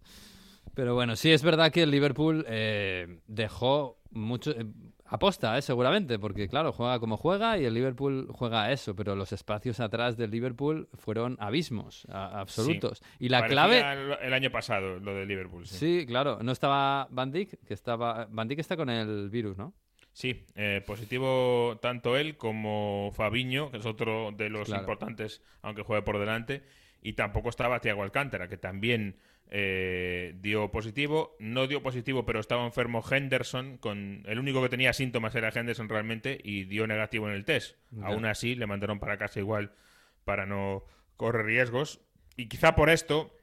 Pero 0.74 0.94
bueno, 0.94 1.16
sí 1.16 1.30
es 1.32 1.42
verdad 1.42 1.70
que 1.72 1.82
el 1.82 1.90
Liverpool 1.90 2.44
eh, 2.48 3.20
dejó 3.26 4.00
mucho... 4.10 4.50
eh, 4.52 4.64
aposta, 5.12 5.58
eh, 5.58 5.62
seguramente, 5.62 6.20
porque 6.20 6.48
claro, 6.48 6.72
juega 6.72 7.00
como 7.00 7.16
juega 7.16 7.58
y 7.58 7.64
el 7.64 7.74
Liverpool 7.74 8.28
juega 8.30 8.62
a 8.64 8.72
eso, 8.72 8.94
pero 8.94 9.16
los 9.16 9.32
espacios 9.32 9.80
atrás 9.80 10.16
del 10.16 10.30
Liverpool 10.30 10.88
fueron 10.94 11.36
abismos 11.40 12.06
a- 12.08 12.40
absolutos. 12.40 13.02
Y 13.18 13.28
la 13.28 13.40
Parecía 13.40 13.54
clave... 13.54 14.16
El, 14.22 14.32
año 14.34 14.50
pasado, 14.52 15.00
lo 15.00 15.12
de 15.12 15.26
Liverpool. 15.26 15.66
Sí, 15.66 16.00
Sí, 16.00 16.06
claro, 16.06 16.38
no 16.42 16.52
estaba 16.52 17.08
Van 17.10 17.32
Dijk, 17.32 17.58
que 17.66 17.74
estaba... 17.74 18.28
Van 18.30 18.46
Dijk 18.46 18.60
está 18.60 18.76
con 18.76 18.88
el 18.88 19.30
virus, 19.30 19.58
¿no? 19.58 19.74
Sí, 20.12 20.44
eh, 20.54 20.80
positivo 20.86 21.78
tanto 21.82 22.16
él 22.16 22.36
como 22.36 23.10
Fabiño, 23.12 23.70
que 23.72 23.78
es 23.78 23.86
otro 23.86 24.30
de 24.32 24.48
los 24.48 24.66
Claro. 24.68 24.82
importantes, 24.82 25.42
aunque 25.62 25.82
juegue 25.82 26.02
por 26.02 26.18
delante. 26.20 26.62
Y 27.02 27.14
tampoco 27.14 27.48
estaba 27.48 27.80
Thiago 27.80 28.02
Alcántara, 28.04 28.46
que 28.48 28.56
también 28.58 29.16
eh, 29.50 30.34
dio 30.40 30.70
positivo. 30.70 31.36
No 31.40 31.66
dio 31.66 31.82
positivo, 31.82 32.24
pero 32.24 32.40
estaba 32.40 32.64
enfermo 32.64 33.04
Henderson. 33.08 33.78
Con 33.78 34.22
el 34.26 34.38
único 34.38 34.62
que 34.62 34.68
tenía 34.68 34.92
síntomas 34.92 35.34
era 35.34 35.50
Henderson 35.54 35.88
realmente 35.88 36.40
y 36.42 36.64
dio 36.64 36.86
negativo 36.86 37.28
en 37.28 37.34
el 37.34 37.44
test. 37.44 37.76
Ya. 37.90 38.06
Aún 38.06 38.24
así, 38.26 38.54
le 38.54 38.66
mandaron 38.66 39.00
para 39.00 39.18
casa 39.18 39.40
igual 39.40 39.72
para 40.24 40.46
no 40.46 40.84
correr 41.16 41.46
riesgos. 41.46 42.00
Y 42.36 42.46
quizá 42.46 42.74
por 42.74 42.90
esto 42.90 43.34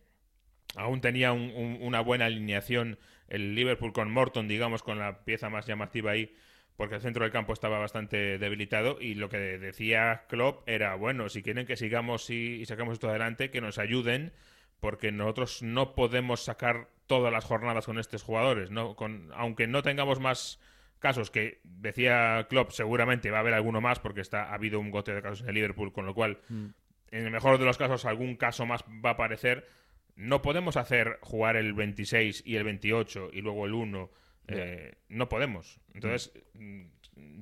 aún 0.75 1.01
tenía 1.01 1.31
un- 1.33 1.51
un- 1.55 1.77
una 1.81 2.01
buena 2.01 2.25
alineación 2.25 2.97
el 3.29 3.55
Liverpool 3.55 3.91
con 3.93 4.09
Morton, 4.11 4.47
digamos, 4.47 4.83
con 4.83 4.99
la 4.99 5.25
pieza 5.25 5.49
más 5.49 5.65
llamativa 5.67 6.11
ahí, 6.11 6.33
porque 6.77 6.95
el 6.95 7.01
centro 7.01 7.23
del 7.23 7.31
campo 7.33 7.51
estaba 7.51 7.77
bastante 7.79 8.37
debilitado 8.37 8.97
y 9.01 9.15
lo 9.15 9.27
que 9.29 9.37
decía 9.37 10.23
Klopp 10.29 10.67
era, 10.69 10.95
bueno, 10.95 11.27
si 11.27 11.43
quieren 11.43 11.65
que 11.65 11.75
sigamos 11.75 12.29
y, 12.29 12.61
y 12.61 12.65
sacamos 12.65 12.93
esto 12.93 13.09
adelante, 13.09 13.49
que 13.51 13.59
nos 13.59 13.79
ayuden, 13.79 14.31
porque 14.79 15.11
nosotros 15.11 15.61
no 15.63 15.95
podemos 15.95 16.43
sacar 16.43 16.89
todas 17.07 17.31
las 17.31 17.45
jornadas 17.45 17.85
con 17.85 17.97
estos 17.99 18.23
jugadores, 18.23 18.69
no 18.71 18.95
con 18.95 19.29
aunque 19.33 19.67
no 19.67 19.81
tengamos 19.81 20.19
más 20.19 20.59
casos 20.99 21.29
que 21.31 21.59
decía 21.63 22.47
Klopp 22.49 22.71
seguramente 22.71 23.29
va 23.31 23.37
a 23.37 23.41
haber 23.41 23.53
alguno 23.53 23.81
más 23.81 23.99
porque 23.99 24.21
está 24.21 24.45
ha 24.49 24.53
habido 24.55 24.79
un 24.79 24.89
goteo 24.91 25.15
de 25.15 25.21
casos 25.21 25.41
en 25.41 25.49
el 25.49 25.55
Liverpool, 25.55 25.93
con 25.93 26.05
lo 26.05 26.13
cual 26.13 26.39
Mm. 26.49 26.65
en 27.11 27.25
el 27.25 27.31
mejor 27.31 27.57
de 27.59 27.65
los 27.65 27.77
casos 27.77 28.05
algún 28.05 28.35
caso 28.35 28.65
más 28.65 28.83
va 28.83 29.11
a 29.11 29.13
aparecer. 29.13 29.67
No 30.15 30.41
podemos 30.41 30.77
hacer 30.77 31.19
jugar 31.21 31.55
el 31.55 31.73
26 31.73 32.41
y 32.45 32.55
el 32.55 32.63
28 32.63 33.29
y 33.31 33.41
luego 33.41 33.65
el 33.65 33.73
1. 33.73 34.09
eh, 34.49 34.95
no 35.09 35.27
podemos. 35.27 35.77
Entonces, 35.93 36.31
mm, 36.53 36.83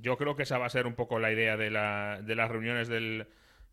yo 0.02 0.18
creo 0.18 0.36
que 0.36 0.42
esa 0.44 0.58
va 0.58 0.66
a 0.66 0.70
ser 0.70 0.88
un 0.88 0.96
poco 0.96 1.20
la 1.20 1.32
idea 1.32 1.56
de, 1.56 1.70
la, 1.70 2.20
de 2.22 2.34
las 2.36 2.50
reuniones 2.50 2.88
del, 2.88 3.28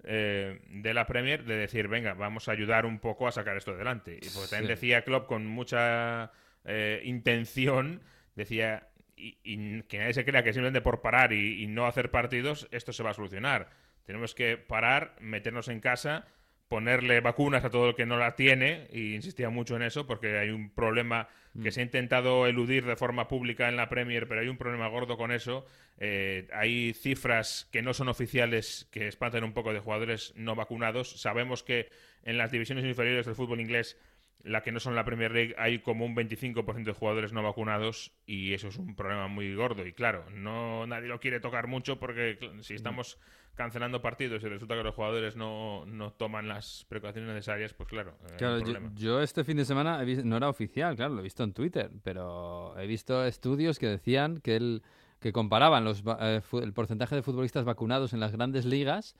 eh, 0.04 0.60
de 0.68 0.94
la 0.94 1.06
Premier, 1.06 1.44
de 1.44 1.56
decir, 1.56 1.88
venga, 1.88 2.14
vamos 2.14 2.48
a 2.48 2.52
ayudar 2.52 2.86
un 2.86 2.98
poco 2.98 3.28
a 3.28 3.32
sacar 3.32 3.56
esto 3.56 3.72
adelante. 3.72 4.18
Y 4.20 4.28
porque 4.30 4.48
también 4.50 4.64
Sí. 4.66 4.68
decía 4.74 5.02
Klopp 5.04 5.26
con 5.26 5.46
mucha 5.46 6.32
eh, 6.64 7.00
intención, 7.04 8.02
decía, 8.34 8.88
y, 9.16 9.38
y 9.44 9.82
que 9.82 9.98
nadie 9.98 10.14
se 10.14 10.24
crea 10.24 10.42
que 10.42 10.52
simplemente 10.52 10.80
por 10.80 11.00
parar 11.02 11.32
y, 11.32 11.62
y 11.62 11.66
no 11.66 11.86
hacer 11.86 12.10
partidos 12.10 12.68
esto 12.72 12.92
se 12.92 13.02
va 13.02 13.10
a 13.10 13.14
solucionar. 13.14 13.70
Tenemos 14.04 14.34
que 14.34 14.56
parar, 14.56 15.14
meternos 15.20 15.68
en 15.68 15.80
casa, 15.80 16.26
ponerle 16.72 17.20
vacunas 17.20 17.66
a 17.66 17.68
todo 17.68 17.90
el 17.90 17.94
que 17.94 18.06
no 18.06 18.16
la 18.16 18.34
tiene, 18.34 18.88
y 18.90 19.14
insistía 19.14 19.50
mucho 19.50 19.76
en 19.76 19.82
eso, 19.82 20.06
porque 20.06 20.38
hay 20.38 20.48
un 20.48 20.70
problema 20.70 21.28
que 21.62 21.70
se 21.70 21.80
ha 21.80 21.82
intentado 21.82 22.46
eludir 22.46 22.86
de 22.86 22.96
forma 22.96 23.28
pública 23.28 23.68
en 23.68 23.76
la 23.76 23.90
Premier, 23.90 24.26
pero 24.26 24.40
hay 24.40 24.48
un 24.48 24.56
problema 24.56 24.88
gordo 24.88 25.18
con 25.18 25.32
eso. 25.32 25.66
Eh, 25.98 26.48
hay 26.50 26.94
cifras 26.94 27.68
que 27.72 27.82
no 27.82 27.92
son 27.92 28.08
oficiales 28.08 28.88
que 28.90 29.06
espantan 29.06 29.44
un 29.44 29.52
poco 29.52 29.74
de 29.74 29.80
jugadores 29.80 30.32
no 30.34 30.54
vacunados. 30.54 31.20
Sabemos 31.20 31.62
que 31.62 31.90
en 32.24 32.38
las 32.38 32.50
divisiones 32.50 32.86
inferiores 32.86 33.26
del 33.26 33.34
fútbol 33.34 33.60
inglés 33.60 33.98
la 34.44 34.62
que 34.62 34.72
no 34.72 34.80
son 34.80 34.94
la 34.94 35.04
Premier 35.04 35.32
League, 35.32 35.54
hay 35.58 35.78
como 35.78 36.04
un 36.04 36.16
25% 36.16 36.84
de 36.84 36.92
jugadores 36.92 37.32
no 37.32 37.42
vacunados 37.42 38.12
y 38.26 38.54
eso 38.54 38.68
es 38.68 38.76
un 38.76 38.96
problema 38.96 39.28
muy 39.28 39.54
gordo. 39.54 39.86
Y 39.86 39.92
claro, 39.92 40.24
no 40.30 40.86
nadie 40.86 41.08
lo 41.08 41.20
quiere 41.20 41.40
tocar 41.40 41.66
mucho 41.66 41.98
porque 41.98 42.38
si 42.60 42.74
estamos 42.74 43.18
cancelando 43.54 44.00
partidos 44.00 44.42
y 44.42 44.48
resulta 44.48 44.74
que 44.74 44.82
los 44.82 44.94
jugadores 44.94 45.36
no, 45.36 45.84
no 45.86 46.12
toman 46.12 46.48
las 46.48 46.86
precauciones 46.88 47.30
necesarias, 47.30 47.74
pues 47.74 47.88
claro, 47.88 48.16
eh, 48.30 48.36
Claro, 48.38 48.60
yo, 48.94 49.20
este 49.20 49.44
fin 49.44 49.58
de 49.58 49.64
semana 49.64 50.02
he 50.02 50.24
no 50.24 50.36
era 50.36 50.48
oficial, 50.48 50.96
claro, 50.96 51.14
lo 51.14 51.20
he 51.20 51.24
visto 51.24 51.44
en 51.44 51.52
Twitter, 51.52 51.90
pero 52.02 52.78
he 52.78 52.86
visto 52.86 53.24
estudios 53.24 53.78
que 53.78 53.88
decían 53.88 54.40
que 54.40 54.56
el 54.56 54.82
que 55.20 55.32
comparaban 55.32 55.84
los 55.84 56.02
eh, 56.20 56.40
el 56.54 56.72
porcentaje 56.72 57.14
de 57.14 57.22
futbolistas 57.22 57.64
vacunados 57.64 58.12
en 58.12 58.20
las 58.20 58.32
grandes 58.32 58.64
ligas, 58.64 59.14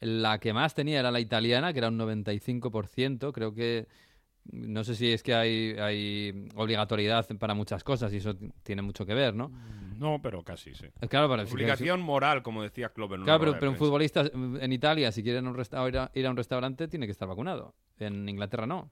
la 0.00 0.38
que 0.38 0.52
más 0.52 0.74
tenía 0.74 1.00
era 1.00 1.10
la 1.10 1.20
italiana, 1.20 1.72
que 1.72 1.78
era 1.78 1.88
un 1.88 1.98
95%, 1.98 3.32
creo 3.32 3.54
que 3.54 3.86
no 4.52 4.84
sé 4.84 4.94
si 4.94 5.12
es 5.12 5.22
que 5.22 5.34
hay, 5.34 5.76
hay 5.78 6.48
obligatoriedad 6.54 7.26
para 7.38 7.54
muchas 7.54 7.82
cosas 7.84 8.12
y 8.12 8.18
eso 8.18 8.34
tiene 8.62 8.82
mucho 8.82 9.04
que 9.06 9.14
ver, 9.14 9.34
¿no? 9.34 9.50
No, 9.98 10.20
pero 10.22 10.42
casi, 10.42 10.74
sí. 10.74 10.86
Claro, 11.08 11.28
para 11.28 11.44
Obligación 11.44 12.00
moral, 12.02 12.42
como 12.42 12.62
decía 12.62 12.90
una 13.20 13.24
Claro, 13.24 13.38
pero, 13.58 13.70
un 13.70 13.76
futbolista 13.78 14.24
en 14.32 14.72
Italia, 14.72 15.10
si 15.10 15.22
quiere 15.22 15.38
ir 15.38 15.46
a 15.46 15.48
un, 15.48 15.56
ir 15.88 15.96
a- 15.98 16.10
restaurante, 16.36 16.86
tiene 16.88 17.06
que 17.06 17.12
estar 17.12 17.26
vacunado. 17.26 17.74
En 17.98 18.28
Inglaterra 18.28 18.66
no. 18.66 18.90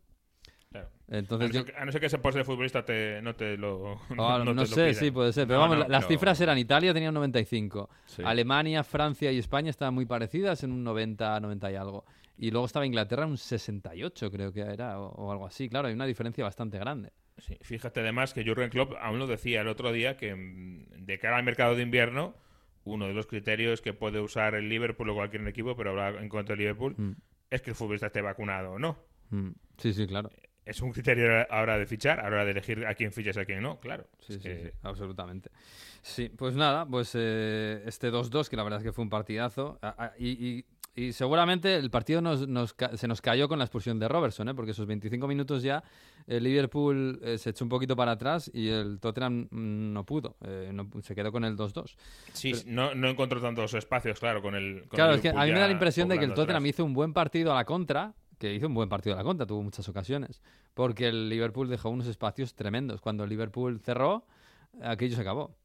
Claro. 0.70 0.88
Entonces 1.08 1.50
a, 1.50 1.52
no 1.52 1.54
yo- 1.54 1.64
ser 1.66 1.74
que, 1.74 1.80
a 1.80 1.84
no 1.84 1.92
ser 1.92 2.00
que 2.00 2.06
ese 2.06 2.18
poste 2.18 2.38
de 2.38 2.44
futbolista 2.44 2.84
te, 2.84 3.20
no 3.22 3.34
te 3.34 3.56
lo. 3.58 4.00
Ah, 4.18 4.38
no 4.44 4.54
te 4.54 4.60
lo 4.62 4.66
sé, 4.66 4.94
sí, 4.94 5.10
puede 5.10 5.32
ser. 5.34 5.46
Pero 5.46 5.58
No, 5.58 5.62
vamos, 5.64 5.76
no, 5.76 5.82
la- 5.84 5.88
las 5.88 6.04
pero- 6.06 6.18
cifras 6.18 6.40
eran 6.40 6.56
Italia 6.58 6.94
tenía 6.94 7.10
un 7.10 7.14
95. 7.16 7.90
Sí. 8.06 8.22
Alemania, 8.24 8.82
Francia 8.82 9.30
y 9.30 9.38
España 9.38 9.68
estaban 9.70 9.92
muy 9.94 10.06
parecidas 10.06 10.64
en 10.64 10.72
un 10.72 10.82
90, 10.82 11.38
90 11.38 11.70
y 11.70 11.74
algo. 11.76 12.04
Y 12.36 12.50
luego 12.50 12.66
estaba 12.66 12.84
Inglaterra 12.86 13.26
un 13.26 13.38
68, 13.38 14.30
creo 14.30 14.52
que 14.52 14.60
era, 14.60 14.98
o, 15.00 15.06
o 15.08 15.30
algo 15.32 15.46
así. 15.46 15.68
Claro, 15.68 15.88
hay 15.88 15.94
una 15.94 16.06
diferencia 16.06 16.42
bastante 16.44 16.78
grande. 16.78 17.12
Sí, 17.38 17.56
fíjate 17.62 18.00
además 18.00 18.32
que 18.34 18.44
Jürgen 18.44 18.70
Klopp 18.70 18.92
aún 19.00 19.18
lo 19.18 19.26
decía 19.26 19.60
el 19.60 19.68
otro 19.68 19.92
día 19.92 20.16
que 20.16 20.34
mm, 20.34 21.04
de 21.04 21.18
cara 21.18 21.36
al 21.36 21.44
mercado 21.44 21.74
de 21.74 21.82
invierno 21.82 22.34
uno 22.84 23.06
de 23.06 23.14
los 23.14 23.26
criterios 23.26 23.80
que 23.80 23.92
puede 23.94 24.20
usar 24.20 24.54
el 24.54 24.68
Liverpool 24.68 25.08
o 25.10 25.14
cualquier 25.14 25.46
equipo, 25.48 25.74
pero 25.74 25.90
ahora 25.90 26.20
en 26.20 26.28
cuanto 26.28 26.52
al 26.52 26.58
Liverpool, 26.58 26.94
Mm. 26.96 27.12
es 27.50 27.62
que 27.62 27.70
el 27.70 27.76
futbolista 27.76 28.08
esté 28.08 28.20
vacunado 28.20 28.72
o 28.72 28.78
no. 28.78 28.98
Mm. 29.30 29.50
Sí, 29.78 29.92
sí, 29.94 30.06
claro. 30.06 30.30
Es 30.66 30.80
un 30.82 30.92
criterio 30.92 31.26
a 31.30 31.46
la 31.56 31.62
hora 31.62 31.78
de 31.78 31.86
fichar, 31.86 32.20
a 32.20 32.24
la 32.24 32.28
hora 32.28 32.44
de 32.44 32.50
elegir 32.52 32.86
a 32.86 32.94
quién 32.94 33.10
fichas 33.12 33.36
y 33.36 33.40
a 33.40 33.44
quién 33.44 33.62
no, 33.62 33.80
claro. 33.80 34.06
Sí, 34.20 34.34
sí, 34.34 34.40
que- 34.40 34.62
sí, 34.64 34.70
absolutamente. 34.82 35.50
Sí, 36.02 36.28
pues 36.30 36.56
nada, 36.56 36.86
pues 36.86 37.12
eh, 37.14 37.82
este 37.86 38.10
2-2, 38.10 38.48
que 38.48 38.56
la 38.56 38.62
verdad 38.64 38.80
es 38.80 38.84
que 38.84 38.92
fue 38.92 39.02
un 39.04 39.10
partidazo. 39.10 39.78
a- 39.82 40.04
a- 40.06 40.12
y, 40.18 40.28
y- 40.30 40.64
y 40.96 41.12
seguramente 41.12 41.74
el 41.76 41.90
partido 41.90 42.20
nos, 42.20 42.46
nos 42.46 42.74
se 42.94 43.08
nos 43.08 43.20
cayó 43.20 43.48
con 43.48 43.58
la 43.58 43.64
expulsión 43.64 43.98
de 43.98 44.06
Robertson, 44.08 44.48
¿eh? 44.48 44.54
porque 44.54 44.70
esos 44.70 44.86
25 44.86 45.26
minutos 45.26 45.62
ya 45.62 45.82
el 46.26 46.44
Liverpool 46.44 47.18
eh, 47.22 47.36
se 47.38 47.50
echó 47.50 47.64
un 47.64 47.68
poquito 47.68 47.96
para 47.96 48.12
atrás 48.12 48.50
y 48.54 48.68
el 48.68 49.00
Tottenham 49.00 49.48
mm, 49.50 49.92
no 49.92 50.04
pudo, 50.04 50.36
eh, 50.44 50.70
no- 50.72 50.88
se 51.02 51.14
quedó 51.14 51.32
con 51.32 51.44
el 51.44 51.56
2-2. 51.56 51.96
Sí, 52.32 52.52
Pero- 52.52 52.64
no, 52.66 52.94
no 52.94 53.08
encontró 53.08 53.40
tantos 53.40 53.74
espacios, 53.74 54.20
claro, 54.20 54.40
con 54.40 54.54
el. 54.54 54.80
con 54.82 54.90
Claro, 54.96 55.10
el 55.12 55.16
es 55.16 55.22
que 55.22 55.28
a 55.30 55.44
mí 55.44 55.52
me 55.52 55.58
da 55.60 55.66
la 55.66 55.72
impresión 55.72 56.08
de 56.08 56.18
que 56.18 56.24
el 56.24 56.34
Tottenham 56.34 56.62
atrás. 56.62 56.70
hizo 56.70 56.84
un 56.84 56.94
buen 56.94 57.12
partido 57.12 57.52
a 57.52 57.56
la 57.56 57.64
contra, 57.64 58.14
que 58.38 58.54
hizo 58.54 58.66
un 58.66 58.74
buen 58.74 58.88
partido 58.88 59.14
a 59.14 59.18
la 59.18 59.24
contra, 59.24 59.46
tuvo 59.46 59.62
muchas 59.62 59.88
ocasiones, 59.88 60.42
porque 60.74 61.08
el 61.08 61.28
Liverpool 61.28 61.68
dejó 61.68 61.90
unos 61.90 62.06
espacios 62.06 62.54
tremendos. 62.54 63.00
Cuando 63.00 63.24
el 63.24 63.30
Liverpool 63.30 63.80
cerró, 63.80 64.26
aquello 64.82 65.14
se 65.16 65.22
acabó. 65.22 65.56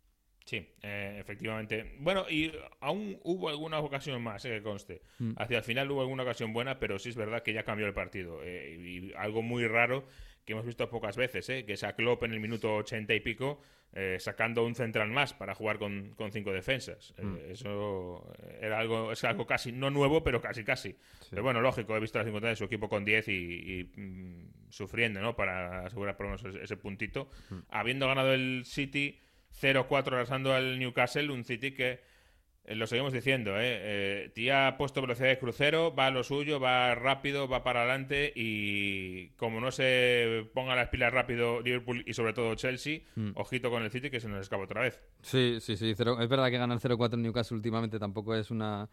Sí, 0.50 0.68
eh, 0.82 1.18
efectivamente. 1.20 1.94
Bueno, 2.00 2.26
y 2.28 2.52
aún 2.80 3.20
hubo 3.24 3.50
alguna 3.50 3.78
ocasión 3.82 4.20
más, 4.24 4.44
eh, 4.46 4.50
que 4.50 4.64
conste. 4.64 5.04
Mm. 5.20 5.34
Hacia 5.38 5.58
el 5.60 5.64
final 5.64 5.92
hubo 5.92 6.02
alguna 6.02 6.24
ocasión 6.24 6.54
buena, 6.54 6.80
pero 6.80 6.98
sí 6.98 7.10
es 7.10 7.16
verdad 7.16 7.44
que 7.44 7.54
ya 7.54 7.62
cambió 7.62 7.86
el 7.86 7.94
partido. 7.94 8.40
eh, 8.44 8.76
y 8.80 9.14
algo 9.16 9.44
muy 9.44 9.68
raro 9.68 10.06
que 10.46 10.54
hemos 10.54 10.66
visto 10.66 10.90
pocas 10.90 11.16
veces, 11.18 11.48
¿eh? 11.50 11.66
que 11.66 11.74
es 11.74 11.84
a 11.84 11.94
Klopp 11.94 12.24
en 12.24 12.34
el 12.34 12.40
minuto 12.40 12.74
80 12.78 13.14
y 13.14 13.20
pico 13.20 13.62
eh, 13.94 14.18
sacando 14.20 14.66
un 14.66 14.74
central 14.74 15.10
más 15.12 15.34
para 15.36 15.54
jugar 15.54 15.78
con, 15.78 16.16
con 16.16 16.32
cinco 16.32 16.52
defensas. 16.52 17.14
Eh, 17.20 17.24
Mm. 17.24 17.38
eso 17.52 18.34
era 18.60 18.80
algo, 18.80 19.12
es 19.12 19.24
algo 19.24 19.46
casi, 19.46 19.72
no 19.72 19.92
nuevo, 19.92 20.24
pero 20.24 20.42
casi 20.42 20.64
casi. 20.64 20.96
Pero 21.30 21.44
bueno, 21.44 21.62
lógico, 21.62 21.96
he 21.96 22.00
visto 22.00 22.18
las 22.18 22.26
circunstancias 22.26 22.58
de 22.58 22.66
su 22.66 22.66
equipo 22.66 22.90
con 22.90 23.06
10 23.06 23.28
y, 23.28 23.32
y, 23.34 23.84
mm, 24.00 24.50
sufriendo, 24.70 25.22
¿no? 25.22 25.36
Para 25.36 25.86
asegurar 25.86 26.18
por 26.18 26.26
lo 26.26 26.32
menos 26.32 26.44
ese, 26.46 26.64
ese 26.64 26.78
puntito. 26.78 27.30
Mm. 27.52 27.56
Habiendo 27.70 28.08
ganado 28.08 28.34
el 28.34 28.64
City 28.66 29.20
0-4 29.62 30.08
arrasando 30.08 30.54
al 30.54 30.80
Newcastle, 30.80 31.32
un 31.32 31.44
City 31.44 31.72
que 31.72 32.00
eh, 32.66 32.76
lo 32.76 32.86
seguimos 32.88 33.14
diciendo, 33.14 33.58
¿eh? 33.60 33.80
Eh, 34.26 34.32
Tía 34.36 34.68
ha 34.68 34.78
puesto 34.78 35.02
velocidad 35.02 35.30
de 35.30 35.40
crucero, 35.40 35.96
va 35.96 36.08
a 36.08 36.12
lo 36.12 36.24
suyo, 36.24 36.60
va 36.60 36.94
rápido, 36.94 37.48
va 37.48 37.64
para 37.64 37.82
adelante 37.82 38.32
y 38.36 39.30
como 39.38 39.60
no 39.60 39.72
se 39.72 40.46
ponga 40.54 40.76
las 40.76 40.90
pilas 40.90 41.12
rápido 41.12 41.62
Liverpool 41.62 42.04
y 42.06 42.14
sobre 42.14 42.34
todo 42.34 42.54
Chelsea, 42.56 43.00
Mm. 43.16 43.32
ojito 43.36 43.72
con 43.72 43.84
el 43.84 43.92
City 43.92 44.10
que 44.12 44.20
se 44.20 44.28
nos 44.28 44.42
escapa 44.42 44.64
otra 44.64 44.82
vez. 44.82 45.02
Sí, 45.22 45.58
sí, 45.62 45.78
sí. 45.78 45.94
cero- 45.96 46.18
es 46.22 46.30
verdad 46.30 46.50
que 46.52 46.58
ganar 46.58 46.80
0-4 46.80 47.16
en 47.16 47.24
Newcastle 47.24 47.56
últimamente 47.58 47.98
tampoco 47.98 48.36
es 48.36 48.52
una 48.52 48.88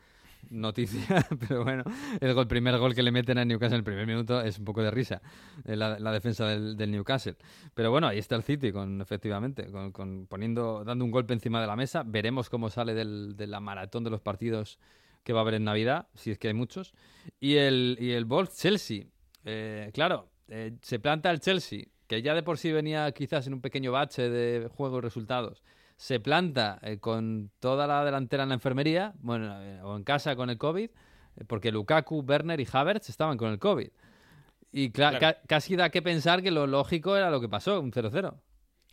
noticia, 0.50 1.26
pero 1.48 1.64
bueno, 1.64 1.84
el 2.20 2.34
gol, 2.34 2.46
primer 2.46 2.78
gol 2.78 2.94
que 2.94 3.02
le 3.02 3.10
meten 3.12 3.38
a 3.38 3.44
Newcastle 3.44 3.76
en 3.76 3.80
el 3.80 3.84
primer 3.84 4.06
minuto 4.06 4.40
es 4.40 4.58
un 4.58 4.64
poco 4.64 4.82
de 4.82 4.90
risa, 4.90 5.22
eh, 5.64 5.76
la, 5.76 6.12
defensa 6.12 6.46
del, 6.46 6.90
Newcastle. 6.90 7.36
Pero 7.74 7.90
bueno, 7.90 8.06
ahí 8.06 8.18
está 8.18 8.36
el 8.36 8.42
City, 8.42 8.72
con 8.72 9.00
efectivamente, 9.00 9.66
con, 9.92 10.26
poniendo, 10.26 10.84
dando 10.84 11.04
un 11.04 11.10
golpe 11.10 11.34
encima 11.34 11.60
de 11.60 11.66
la 11.66 11.76
mesa. 11.76 12.02
Veremos 12.04 12.48
cómo 12.50 12.70
sale 12.70 12.94
del- 12.94 13.36
de 13.36 13.46
la 13.46 13.60
maratón 13.60 14.04
de 14.04 14.10
los 14.10 14.20
partidos 14.20 14.78
que 15.24 15.32
va 15.32 15.40
a 15.40 15.42
haber 15.42 15.54
en 15.54 15.64
Navidad, 15.64 16.06
si 16.14 16.30
es 16.30 16.38
que 16.38 16.48
hay 16.48 16.54
muchos. 16.54 16.94
Y 17.40 17.56
el, 17.56 17.96
y 18.00 18.12
el 18.12 18.26
Wolves 18.26 18.56
Chelsea, 18.56 19.06
eh, 19.44 19.90
claro, 19.92 20.28
eh, 20.48 20.76
se 20.82 21.00
planta 21.00 21.30
el 21.30 21.40
Chelsea, 21.40 21.86
que 22.06 22.22
ya 22.22 22.34
de 22.34 22.44
por 22.44 22.58
sí 22.58 22.70
venía 22.70 23.10
quizás 23.10 23.46
en 23.48 23.54
un 23.54 23.60
pequeño 23.60 23.90
bache 23.90 24.30
de 24.30 24.68
juego 24.68 24.98
y 24.98 25.00
resultados. 25.00 25.62
Se 25.96 26.20
planta 26.20 26.78
eh, 26.82 26.98
con 26.98 27.50
toda 27.58 27.86
la 27.86 28.04
delantera 28.04 28.42
en 28.42 28.50
la 28.50 28.54
enfermería, 28.56 29.14
bueno, 29.18 29.62
eh, 29.62 29.80
o 29.82 29.96
en 29.96 30.04
casa 30.04 30.36
con 30.36 30.50
el 30.50 30.58
COVID, 30.58 30.90
eh, 30.90 31.44
porque 31.46 31.72
Lukaku, 31.72 32.20
Werner 32.20 32.60
y 32.60 32.66
Havertz 32.70 33.08
estaban 33.08 33.38
con 33.38 33.50
el 33.50 33.58
COVID. 33.58 33.88
Y 34.72 34.88
cla- 34.90 35.16
Claro. 35.16 35.20
ca- 35.20 35.38
casi 35.46 35.74
da 35.74 35.88
que 35.90 36.02
pensar 36.02 36.42
que 36.42 36.50
lo 36.50 36.66
lógico 36.66 37.16
era 37.16 37.30
lo 37.30 37.40
que 37.40 37.48
pasó, 37.48 37.80
un 37.80 37.92
0-0. 37.92 38.40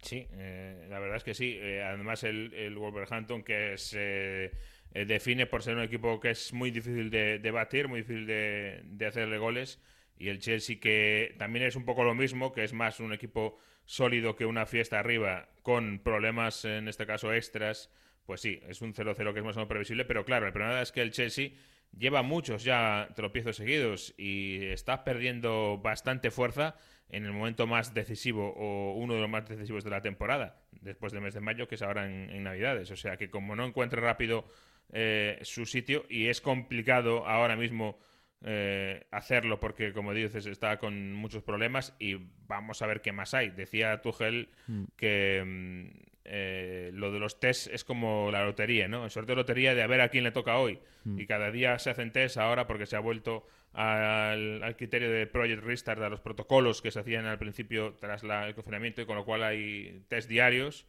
Sí, 0.01 0.27
eh, 0.31 0.87
la 0.89 0.99
verdad 0.99 1.17
es 1.17 1.23
que 1.23 1.33
sí. 1.33 1.57
Eh, 1.59 1.81
además, 1.83 2.23
el, 2.23 2.53
el 2.53 2.75
Wolverhampton 2.77 3.43
que 3.43 3.77
se 3.77 4.51
eh, 4.93 5.05
define 5.05 5.45
por 5.45 5.61
ser 5.63 5.75
un 5.75 5.83
equipo 5.83 6.19
que 6.21 6.29
es 6.31 6.53
muy 6.53 6.71
difícil 6.71 7.09
de, 7.09 7.39
de 7.39 7.51
batir, 7.51 7.87
muy 7.89 8.01
difícil 8.01 8.25
de, 8.27 8.81
de 8.85 9.05
hacerle 9.05 9.37
goles. 9.37 9.81
Y 10.17 10.29
el 10.29 10.39
Chelsea 10.39 10.79
que 10.79 11.35
también 11.39 11.65
es 11.65 11.75
un 11.75 11.83
poco 11.85 12.03
lo 12.03 12.15
mismo, 12.15 12.53
que 12.53 12.63
es 12.63 12.71
más 12.73 12.99
un 12.99 13.11
equipo 13.13 13.57
sólido 13.85 14.35
que 14.35 14.45
una 14.45 14.65
fiesta 14.65 14.99
arriba, 14.99 15.49
con 15.61 15.99
problemas, 15.99 16.65
en 16.65 16.87
este 16.87 17.05
caso 17.05 17.33
extras. 17.33 17.89
Pues 18.25 18.41
sí, 18.41 18.61
es 18.67 18.81
un 18.81 18.93
0-0 18.93 19.33
que 19.33 19.39
es 19.39 19.45
más 19.45 19.55
o 19.55 19.59
menos 19.59 19.69
previsible. 19.69 20.05
Pero 20.05 20.25
claro, 20.25 20.47
el 20.47 20.53
problema 20.53 20.81
es 20.81 20.91
que 20.91 21.01
el 21.01 21.11
Chelsea 21.11 21.51
lleva 21.97 22.23
muchos 22.23 22.63
ya 22.63 23.09
tropiezos 23.15 23.57
seguidos 23.57 24.13
y 24.17 24.65
está 24.67 25.03
perdiendo 25.03 25.77
bastante 25.77 26.31
fuerza 26.31 26.75
en 27.09 27.25
el 27.25 27.31
momento 27.31 27.67
más 27.67 27.93
decisivo 27.93 28.53
o 28.55 28.93
uno 28.93 29.13
de 29.13 29.21
los 29.21 29.29
más 29.29 29.47
decisivos 29.47 29.83
de 29.83 29.91
la 29.91 30.01
temporada, 30.01 30.63
después 30.71 31.13
del 31.13 31.21
mes 31.21 31.35
de 31.35 31.41
mayo, 31.41 31.67
que 31.67 31.75
es 31.75 31.81
ahora 31.81 32.05
en, 32.05 32.43
Navidades. 32.43 32.89
O 32.91 32.95
sea 32.95 33.17
que 33.17 33.29
como 33.29 33.55
no 33.55 33.65
encuentre 33.65 34.01
rápido 34.01 34.45
eh, 34.91 35.37
su 35.43 35.65
sitio 35.65 36.05
y 36.09 36.27
es 36.27 36.41
complicado 36.41 37.27
ahora 37.27 37.55
mismo 37.55 37.99
eh, 38.43 39.05
hacerlo 39.11 39.59
porque, 39.59 39.93
como 39.93 40.13
dices, 40.13 40.45
está 40.45 40.77
con 40.77 41.13
muchos 41.13 41.43
problemas 41.43 41.95
y 41.99 42.17
vamos 42.47 42.81
a 42.81 42.87
ver 42.87 43.01
qué 43.01 43.11
más 43.11 43.33
hay. 43.33 43.49
Decía 43.51 44.01
Tuchel 44.01 44.49
Mm. 44.67 44.83
que 44.97 45.43
mm, 45.45 46.03
eh, 46.25 46.91
lo 46.93 47.11
de 47.11 47.19
los 47.19 47.39
test 47.39 47.67
es 47.67 47.83
como 47.83 48.31
la 48.31 48.43
lotería, 48.45 48.87
¿no? 48.87 49.03
El 49.05 49.11
sorteo 49.11 49.35
de 49.35 49.41
lotería 49.41 49.75
de 49.75 49.81
a 49.83 49.87
ver 49.87 50.01
a 50.01 50.09
quién 50.09 50.23
le 50.23 50.31
toca 50.31 50.57
hoy. 50.57 50.79
Mm. 51.03 51.19
Y 51.19 51.25
cada 51.27 51.51
día 51.51 51.77
se 51.79 51.89
hacen 51.89 52.11
test 52.11 52.37
ahora 52.37 52.65
porque 52.67 52.85
se 52.85 52.95
ha 52.95 52.99
vuelto 52.99 53.45
al, 53.73 54.61
al 54.63 54.75
criterio 54.75 55.09
de 55.11 55.25
Project 55.27 55.63
Restart, 55.63 56.01
a 56.01 56.09
los 56.09 56.21
protocolos 56.21 56.81
que 56.81 56.91
se 56.91 56.99
hacían 56.99 57.25
al 57.25 57.39
principio 57.39 57.95
tras 57.99 58.23
la- 58.23 58.47
el 58.47 58.55
confinamiento, 58.55 59.01
y 59.01 59.05
con 59.05 59.15
lo 59.15 59.25
cual 59.25 59.43
hay 59.43 60.03
test 60.09 60.29
diarios. 60.29 60.85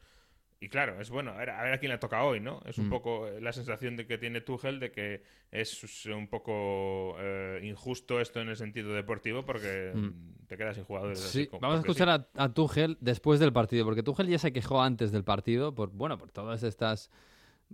Y 0.64 0.68
claro, 0.70 0.98
es 0.98 1.10
bueno, 1.10 1.32
a 1.32 1.36
ver 1.36 1.50
a, 1.50 1.62
ver 1.62 1.74
a 1.74 1.78
quién 1.78 1.92
le 1.92 1.98
toca 1.98 2.24
hoy, 2.24 2.40
¿no? 2.40 2.62
Es 2.64 2.78
un 2.78 2.86
Mm. 2.86 2.90
poco 2.90 3.28
eh, 3.28 3.38
la 3.40 3.52
sensación 3.52 3.96
de 3.96 4.06
que 4.06 4.16
tiene 4.16 4.40
Tuchel 4.40 4.80
de 4.80 4.90
que 4.92 5.22
es 5.52 6.06
un 6.06 6.26
poco 6.28 7.16
eh, 7.20 7.60
injusto 7.64 8.18
esto 8.18 8.40
en 8.40 8.48
el 8.48 8.56
sentido 8.56 8.94
deportivo 8.94 9.44
porque 9.44 9.92
Mm. 9.94 10.46
te 10.46 10.56
quedas 10.56 10.76
sin 10.76 10.84
jugadores. 10.84 11.18
así 11.22 11.42
Sí, 11.42 11.46
como- 11.48 11.60
vamos 11.60 11.76
a 11.76 11.80
escuchar 11.80 12.08
a, 12.08 12.26
a 12.36 12.48
Tuchel 12.54 12.96
después 13.00 13.40
del 13.40 13.52
partido, 13.52 13.84
porque 13.84 14.02
Tuchel 14.02 14.26
ya 14.26 14.38
se 14.38 14.54
quejó 14.54 14.80
antes 14.80 15.12
del 15.12 15.22
partido 15.22 15.74
por, 15.74 15.90
bueno, 15.90 16.16
por 16.16 16.30
todas 16.32 16.62
estas 16.62 17.10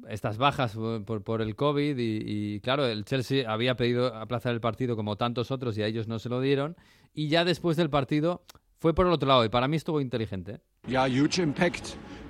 estas 0.08 0.36
bajas 0.38 0.74
por, 0.74 1.04
por- 1.04 1.22
por 1.22 1.42
el 1.42 1.54
COVID 1.54 1.96
y, 1.98 2.22
y, 2.54 2.60
claro, 2.60 2.86
el 2.86 3.04
Chelsea 3.04 3.48
había 3.50 3.76
pedido 3.76 4.14
aplazar 4.16 4.52
el 4.52 4.60
partido 4.60 4.96
como 4.96 5.16
tantos 5.16 5.50
otros 5.52 5.78
y 5.78 5.82
a 5.82 5.86
ellos 5.86 6.08
no 6.08 6.18
se 6.18 6.28
lo 6.28 6.40
dieron 6.40 6.76
y 7.14 7.28
ya 7.28 7.44
después 7.44 7.76
del 7.76 7.90
partido 7.90 8.42
fue 8.78 8.94
por 8.94 9.06
el 9.06 9.12
otro 9.12 9.28
lado 9.28 9.44
y 9.44 9.48
para 9.48 9.68
mí 9.68 9.76
estuvo 9.76 10.00
inteligente. 10.00 10.60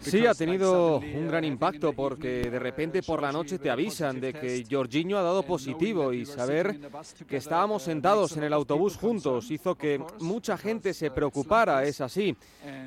Sí, 0.00 0.24
ha 0.24 0.32
tenido 0.32 0.98
un 0.98 1.28
gran 1.28 1.44
impacto 1.44 1.92
porque 1.92 2.50
de 2.50 2.58
repente 2.58 3.02
por 3.02 3.20
la 3.20 3.30
noche 3.30 3.58
te 3.58 3.68
avisan 3.68 4.18
de 4.18 4.32
que 4.32 4.64
Jorginho 4.68 5.18
ha 5.18 5.22
dado 5.22 5.42
positivo 5.42 6.14
y 6.14 6.24
saber 6.24 6.80
que 7.28 7.36
estábamos 7.36 7.82
sentados 7.82 8.34
en 8.36 8.44
el 8.44 8.54
autobús 8.54 8.96
juntos 8.96 9.50
hizo 9.50 9.74
que 9.74 10.02
mucha 10.20 10.56
gente 10.56 10.94
se 10.94 11.10
preocupara, 11.10 11.84
es 11.84 12.00
así. 12.00 12.34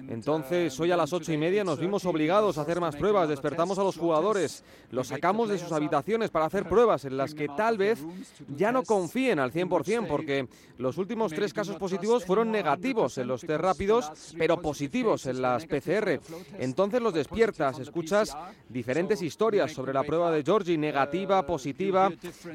Entonces, 0.10 0.78
hoy 0.80 0.92
a 0.92 0.98
las 0.98 1.14
ocho 1.14 1.32
y 1.32 1.38
media 1.38 1.64
nos 1.64 1.80
vimos 1.80 2.04
obligados 2.06 2.58
a 2.58 2.62
hacer 2.62 2.80
más 2.80 2.96
pruebas, 2.96 3.30
despertamos 3.30 3.78
a 3.78 3.84
los 3.84 3.98
jugadores, 3.98 4.64
los 4.90 5.08
sacamos 5.08 5.50
de 5.50 5.60
sus 5.60 5.72
habitaciones 5.72 6.32
para 6.32 6.46
hacer 6.46 6.68
pruebas 6.68 7.06
en 7.06 7.18
las 7.18 7.36
que 7.36 7.48
tal 7.48 7.78
vez 7.78 8.04
ya 8.48 8.72
no 8.72 8.82
confíen 8.82 9.38
al 9.38 9.52
100% 9.52 10.08
porque 10.08 10.48
los 10.80 10.98
últimos 10.98 11.32
tres 11.32 11.54
casos 11.54 11.76
positivos 11.76 12.26
fueron 12.26 12.52
negativos 12.52 13.20
en 13.20 13.28
los 13.28 13.42
test 13.42 13.62
rápidos, 13.62 14.12
pero 14.36 14.60
positivos 14.62 15.28
en 15.28 15.44
las 15.54 15.66
PCR. 15.66 16.20
Entonces 16.60 17.02
los 17.02 17.14
despiertas, 17.14 17.80
escuchas 17.80 18.36
diferentes 18.70 19.22
historias 19.22 19.72
sobre 19.72 19.94
la 19.94 20.04
prueba 20.04 20.32
de 20.32 20.44
Georgie, 20.44 20.78
negativa, 20.78 21.46
positiva. 21.46 22.12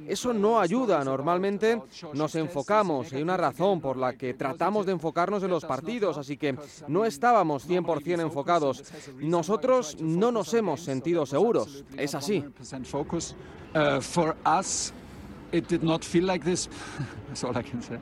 Eso 0.06 0.32
no 0.32 0.60
ayuda. 0.60 1.02
Normalmente 1.04 1.80
nos 2.14 2.34
enfocamos. 2.34 3.12
Hay 3.12 3.22
una 3.22 3.36
razón 3.36 3.80
por 3.80 3.96
la 3.96 4.14
que 4.14 4.34
tratamos 4.34 4.86
de 4.86 4.92
enfocarnos 4.92 5.42
en 5.42 5.50
los 5.50 5.64
partidos, 5.64 6.18
así 6.18 6.36
que 6.36 6.56
no 6.88 7.04
estábamos 7.04 7.68
100% 7.68 8.20
enfocados. 8.20 8.84
Nosotros 9.16 9.96
no 10.00 10.32
nos 10.32 10.52
hemos 10.54 10.80
sentido 10.80 11.26
seguros. 11.26 11.84
Es 11.96 12.14
así. 12.14 12.44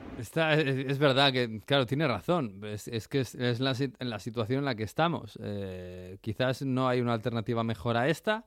Está, 0.19 0.53
es, 0.53 0.67
es 0.67 0.99
verdad 0.99 1.31
que, 1.31 1.61
claro, 1.65 1.85
tiene 1.85 2.07
razón. 2.07 2.61
Es, 2.63 2.87
es 2.87 3.07
que 3.07 3.21
es, 3.21 3.35
es 3.35 3.59
la, 3.59 3.73
la 3.99 4.19
situación 4.19 4.59
en 4.59 4.65
la 4.65 4.75
que 4.75 4.83
estamos. 4.83 5.39
Eh, 5.41 6.17
quizás 6.21 6.61
no 6.63 6.87
hay 6.87 6.99
una 6.99 7.13
alternativa 7.13 7.63
mejor 7.63 7.95
a 7.97 8.07
esta, 8.07 8.45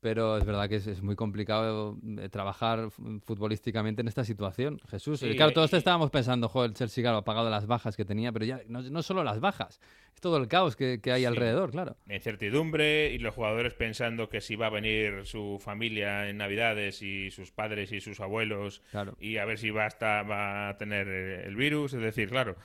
pero 0.00 0.36
es 0.38 0.44
verdad 0.44 0.68
que 0.68 0.76
es, 0.76 0.86
es 0.86 1.02
muy 1.02 1.16
complicado 1.16 1.96
eh, 2.18 2.28
trabajar 2.28 2.90
futbolísticamente 3.24 4.00
en 4.00 4.08
esta 4.08 4.24
situación. 4.24 4.80
Jesús, 4.88 5.20
Sí, 5.20 5.34
claro, 5.36 5.52
todos 5.52 5.72
y- 5.72 5.76
estábamos 5.76 6.10
pensando, 6.10 6.48
joder, 6.48 6.70
el 6.70 6.76
Chelsea, 6.76 7.02
claro, 7.02 7.18
ha 7.18 7.24
pagado 7.24 7.50
las 7.50 7.66
bajas 7.66 7.96
que 7.96 8.04
tenía, 8.04 8.32
pero 8.32 8.44
ya 8.44 8.60
no, 8.68 8.82
no 8.82 9.02
solo 9.02 9.24
las 9.24 9.40
bajas, 9.40 9.80
es 10.14 10.20
todo 10.20 10.36
el 10.38 10.48
caos 10.48 10.76
que, 10.76 11.00
que 11.00 11.12
hay 11.12 11.20
Sí. 11.22 11.26
alrededor, 11.26 11.70
claro. 11.70 11.96
La 12.06 12.14
incertidumbre 12.16 13.12
y 13.12 13.18
los 13.18 13.34
jugadores 13.34 13.74
pensando 13.74 14.28
que 14.28 14.40
si 14.40 14.56
va 14.56 14.66
a 14.66 14.70
venir 14.70 15.24
su 15.26 15.58
familia 15.60 16.28
en 16.28 16.36
Navidades 16.38 17.02
y 17.02 17.30
sus 17.30 17.50
padres 17.52 17.92
y 17.92 18.00
sus 18.00 18.20
abuelos 18.20 18.82
Claro. 18.90 19.16
y 19.20 19.36
a 19.38 19.44
ver 19.44 19.58
si 19.58 19.70
va 19.70 19.84
a, 19.84 19.88
estar- 19.88 20.28
va 20.30 20.68
a 20.70 20.76
tener 20.78 21.08
eh, 21.08 21.44
el 21.46 21.56
virus. 21.56 21.92
Es 21.94 22.00
decir, 22.00 22.28
claro, 22.28 22.56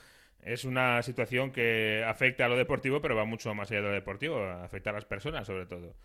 es 0.46 0.66
una 0.66 1.02
situación 1.04 1.52
que 1.52 2.04
afecta 2.06 2.46
a 2.46 2.50
lo 2.50 2.56
deportivo, 2.58 3.02
pero 3.02 3.16
va 3.16 3.26
mucho 3.26 3.54
más 3.56 3.72
allá 3.72 3.82
de 3.82 3.88
lo 3.88 3.94
deportivo, 3.94 4.44
afecta 4.44 4.90
a 4.90 4.94
las 4.94 5.06
personas 5.06 5.46
sobre 5.48 5.66
todo. 5.66 5.96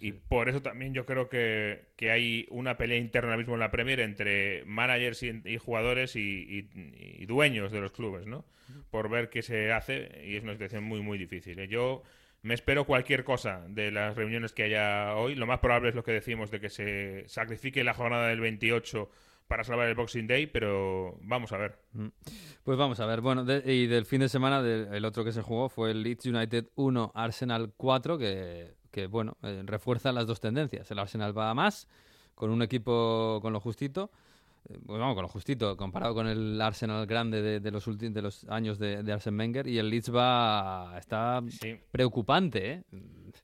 y 0.00 0.12
por 0.12 0.48
eso 0.48 0.62
también 0.62 0.94
yo 0.94 1.04
creo 1.06 1.28
que, 1.28 1.86
que 1.96 2.10
hay 2.10 2.46
una 2.50 2.76
pelea 2.76 2.98
interna 2.98 3.36
mismo 3.36 3.54
en 3.54 3.60
la 3.60 3.70
Premier 3.70 4.00
entre 4.00 4.64
managers 4.66 5.22
y, 5.22 5.40
y 5.44 5.56
jugadores 5.58 6.16
y, 6.16 6.20
y- 6.20 7.22
y 7.22 7.26
dueños 7.26 7.72
de 7.72 7.80
los 7.80 7.92
clubes, 7.92 8.26
¿no? 8.26 8.44
Por 8.90 9.08
ver 9.10 9.28
qué 9.28 9.42
se 9.42 9.72
hace 9.72 10.22
y 10.24 10.36
es 10.36 10.42
una 10.42 10.52
situación 10.52 10.84
muy, 10.84 11.00
muy 11.00 11.18
difícil. 11.18 11.58
¿eh? 11.58 11.68
Yo 11.68 12.02
me 12.42 12.54
espero 12.54 12.84
cualquier 12.86 13.22
cosa 13.24 13.64
de 13.68 13.90
las 13.90 14.16
reuniones 14.16 14.52
que 14.52 14.64
haya 14.64 15.14
hoy. 15.14 15.34
Lo 15.34 15.46
más 15.46 15.60
probable 15.60 15.90
es 15.90 15.94
lo 15.94 16.02
que 16.04 16.12
decimos 16.12 16.50
de 16.50 16.58
que 16.60 16.70
se 16.70 17.24
sacrifique 17.28 17.84
la 17.84 17.94
jornada 17.94 18.28
del 18.28 18.40
28 18.40 19.10
para 19.52 19.64
salvar 19.64 19.86
el 19.86 19.94
Boxing 19.94 20.26
Day, 20.26 20.46
pero 20.46 21.18
vamos 21.20 21.52
a 21.52 21.58
ver. 21.58 21.78
Mm. 21.92 22.06
Pues 22.64 22.78
vamos 22.78 22.98
a 23.00 23.04
ver, 23.04 23.20
bueno, 23.20 23.44
de- 23.44 23.62
y 23.70 23.86
del 23.86 24.06
fin 24.06 24.20
de 24.20 24.30
semana 24.30 24.60
el 24.66 25.04
otro 25.04 25.24
que 25.24 25.32
se 25.32 25.42
jugó 25.42 25.68
fue 25.68 25.90
el 25.90 26.02
Leeds 26.02 26.24
United 26.24 26.68
1, 26.74 27.12
Arsenal 27.14 27.70
4, 27.76 28.16
que, 28.16 28.72
que 28.90 29.08
bueno, 29.08 29.36
eh, 29.42 29.62
refuerza 29.66 30.10
las 30.10 30.26
dos 30.26 30.40
tendencias. 30.40 30.90
El 30.90 30.98
Arsenal 30.98 31.36
va 31.36 31.50
a 31.50 31.54
más, 31.54 31.86
con 32.34 32.48
un 32.48 32.62
equipo 32.62 33.40
con 33.42 33.52
lo 33.52 33.60
justito, 33.60 34.10
eh, 34.70 34.78
pues 34.86 34.98
vamos, 34.98 35.14
con 35.16 35.22
lo 35.22 35.28
justito, 35.28 35.76
comparado 35.76 36.14
con 36.14 36.26
el 36.28 36.58
Arsenal 36.58 37.04
grande 37.04 37.42
de, 37.42 37.60
de 37.60 37.70
los 37.70 37.86
últimos 37.86 38.14
de 38.14 38.22
los 38.22 38.44
años 38.48 38.78
de, 38.78 39.02
de 39.02 39.12
Arsene 39.12 39.36
Wenger. 39.36 39.66
Y 39.66 39.76
el 39.78 39.90
Leeds 39.90 40.14
va. 40.14 40.96
está 40.98 41.42
preocupante, 41.90 42.70
¿eh? 42.72 42.82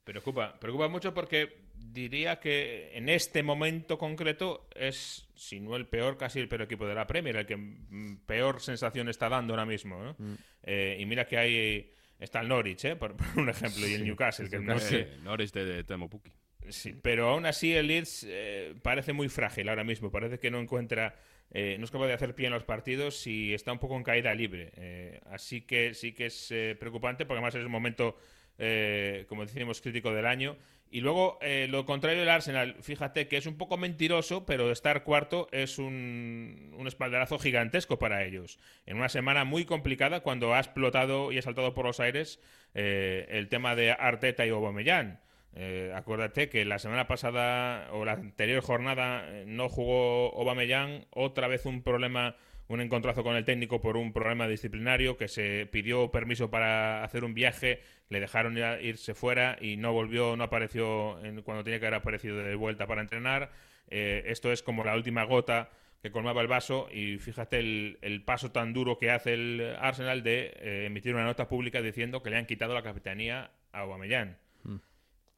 Preocupa, 0.05 0.59
preocupa 0.59 0.89
mucho 0.89 1.13
porque 1.13 1.68
diría 1.93 2.41
que 2.41 2.91
en 2.97 3.09
este 3.09 3.43
momento 3.43 3.99
concreto 3.99 4.69
es, 4.75 5.29
si 5.35 5.61
no 5.61 5.77
el 5.77 5.87
peor, 5.87 6.17
casi 6.17 6.41
el 6.41 6.49
peor 6.49 6.63
equipo 6.63 6.87
de 6.87 6.95
la 6.95 7.07
Premier, 7.07 7.37
el 7.37 7.47
que 7.47 7.57
mm, 7.57 8.25
peor 8.27 8.61
sensación 8.61 9.09
está 9.09 9.29
dando 9.29 9.55
ahora 9.55 9.67
mismo. 9.67 10.03
¿no? 10.03 10.17
Mm. 10.19 10.35
Eh, 10.65 10.97
y 11.01 11.07
mira 11.07 11.27
que 11.27 11.39
hay. 11.39 11.93
Está 12.19 12.41
el 12.41 12.49
Norwich, 12.49 12.85
¿eh? 12.85 12.97
por, 12.97 13.17
por 13.17 13.27
un 13.37 13.49
ejemplo, 13.49 13.87
y 13.87 13.93
el 13.95 14.01
Sí, 14.01 14.05
Newcastle, 14.07 14.51
que 14.51 14.57
el 14.57 14.65
no 14.65 14.79
sé. 14.79 15.09
Norwich 15.23 15.53
de, 15.53 15.65
de 15.65 15.85
Temo 15.85 16.09
Pukki. 16.11 16.33
Sí, 16.69 16.95
pero 17.01 17.29
aún 17.31 17.47
así 17.47 17.73
el 17.73 17.87
Leeds 17.87 18.27
eh, 18.29 18.75
parece 18.83 19.13
muy 19.13 19.29
frágil 19.29 19.69
ahora 19.69 19.85
mismo. 19.85 20.11
Parece 20.11 20.39
que 20.39 20.51
no 20.51 20.59
encuentra, 20.61 21.15
eh, 21.51 21.77
no 21.79 21.85
es 21.85 21.91
capaz 21.91 22.09
de 22.09 22.13
hacer 22.15 22.35
pie 22.35 22.47
en 22.49 22.53
los 22.53 22.65
partidos 22.65 23.27
y 23.27 23.55
está 23.55 23.73
un 23.73 23.79
poco 23.79 23.97
en 23.97 24.03
caída 24.03 24.35
libre. 24.35 24.73
Eh, 24.77 25.21
así 25.31 25.63
que 25.63 25.95
sí 25.95 26.13
que 26.13 26.27
es 26.27 26.51
eh, 26.51 26.77
preocupante 26.79 27.25
porque 27.25 27.39
además 27.39 27.55
es 27.55 27.65
un 27.65 27.71
momento, 27.73 28.19
eh, 28.59 29.25
como 29.29 29.47
decimos, 29.47 29.81
crítico 29.81 30.13
del 30.13 30.27
año. 30.27 30.57
Y 30.91 31.01
luego 31.01 31.39
eh, 31.43 31.67
lo 31.69 31.85
contrario 31.85 32.21
del 32.21 32.29
Arsenal, 32.29 32.77
fíjate 32.81 33.29
que 33.29 33.37
es 33.37 33.47
un 33.47 33.59
poco 33.59 33.77
mentiroso, 33.77 34.47
pero 34.47 34.71
estar 34.71 35.05
cuarto 35.05 35.49
es 35.53 35.79
un, 35.79 36.75
un 36.79 36.87
espaldarazo 36.87 37.39
gigantesco 37.39 37.99
para 37.99 38.25
ellos. 38.25 38.59
En 38.87 38.97
una 38.97 39.09
semana 39.09 39.45
muy 39.45 39.65
complicada 39.65 40.21
cuando 40.21 40.55
ha 40.55 40.59
explotado 40.59 41.31
y 41.31 41.39
ha 41.39 41.43
saltado 41.43 41.75
por 41.75 41.85
los 41.85 42.01
aires 42.01 42.41
eh, 42.75 43.27
el 43.31 43.49
tema 43.49 43.75
de 43.75 43.93
Arteta 43.93 44.47
y 44.47 44.51
Aubameyang. 44.51 45.21
Eh, 45.55 45.93
acuérdate 45.95 46.49
que 46.49 46.65
la 46.65 46.79
semana 46.79 47.09
pasada 47.09 47.89
o 47.93 48.05
la 48.05 48.13
anterior 48.13 48.63
jornada 48.63 49.25
eh, 49.27 49.45
no 49.47 49.69
jugó 49.69 50.33
Aubameyang, 50.39 51.07
otra 51.11 51.49
vez 51.49 51.67
un 51.67 51.83
problema, 51.83 52.37
un 52.69 52.81
encontrazo 52.81 53.23
con 53.25 53.35
el 53.35 53.45
técnico 53.45 53.81
por 53.81 53.97
un 53.97 54.13
problema 54.13 54.47
disciplinario 54.47 55.17
que 55.17 55.27
se 55.29 55.67
pidió 55.73 56.11
permiso 56.11 56.51
para 56.51 57.03
hacer 57.03 57.25
un 57.25 57.35
viaje, 57.35 57.81
le 58.11 58.21
dejaron 58.21 58.57
ir- 58.57 58.83
irse 58.83 59.15
fuera 59.15 59.57
y 59.61 59.77
no 59.77 59.93
volvió, 59.93 60.37
no 60.37 60.45
apareció 60.45 61.19
cuando 61.45 61.65
tenía 61.65 61.81
que 61.81 61.87
haber 61.87 61.99
aparecido 62.01 62.37
de 62.37 62.55
vuelta 62.55 62.87
para 62.87 63.01
entrenar. 63.01 63.51
Eh, 63.89 64.25
esto 64.27 64.53
es 64.53 64.63
como 64.63 64.85
la 64.85 64.95
última 64.95 65.25
gota 65.25 65.71
que 66.03 66.11
colmaba 66.13 66.43
el 66.43 66.47
vaso 66.47 66.89
y 66.93 67.17
fíjate 67.19 67.59
el, 67.59 67.99
el 68.03 68.23
paso 68.23 68.53
tan 68.53 68.73
duro 68.73 68.99
que 68.99 69.11
hace 69.11 69.33
el 69.35 69.77
Arsenal 69.81 70.23
de 70.23 70.53
eh, 70.61 70.85
emitir 70.87 71.15
una 71.15 71.25
nota 71.25 71.49
pública 71.49 71.81
diciendo 71.83 72.23
que 72.23 72.31
le 72.31 72.37
han 72.37 72.47
quitado 72.47 72.75
la 72.75 72.83
capitanía 72.83 73.51
a 73.73 73.81
Aubameyang 73.81 74.37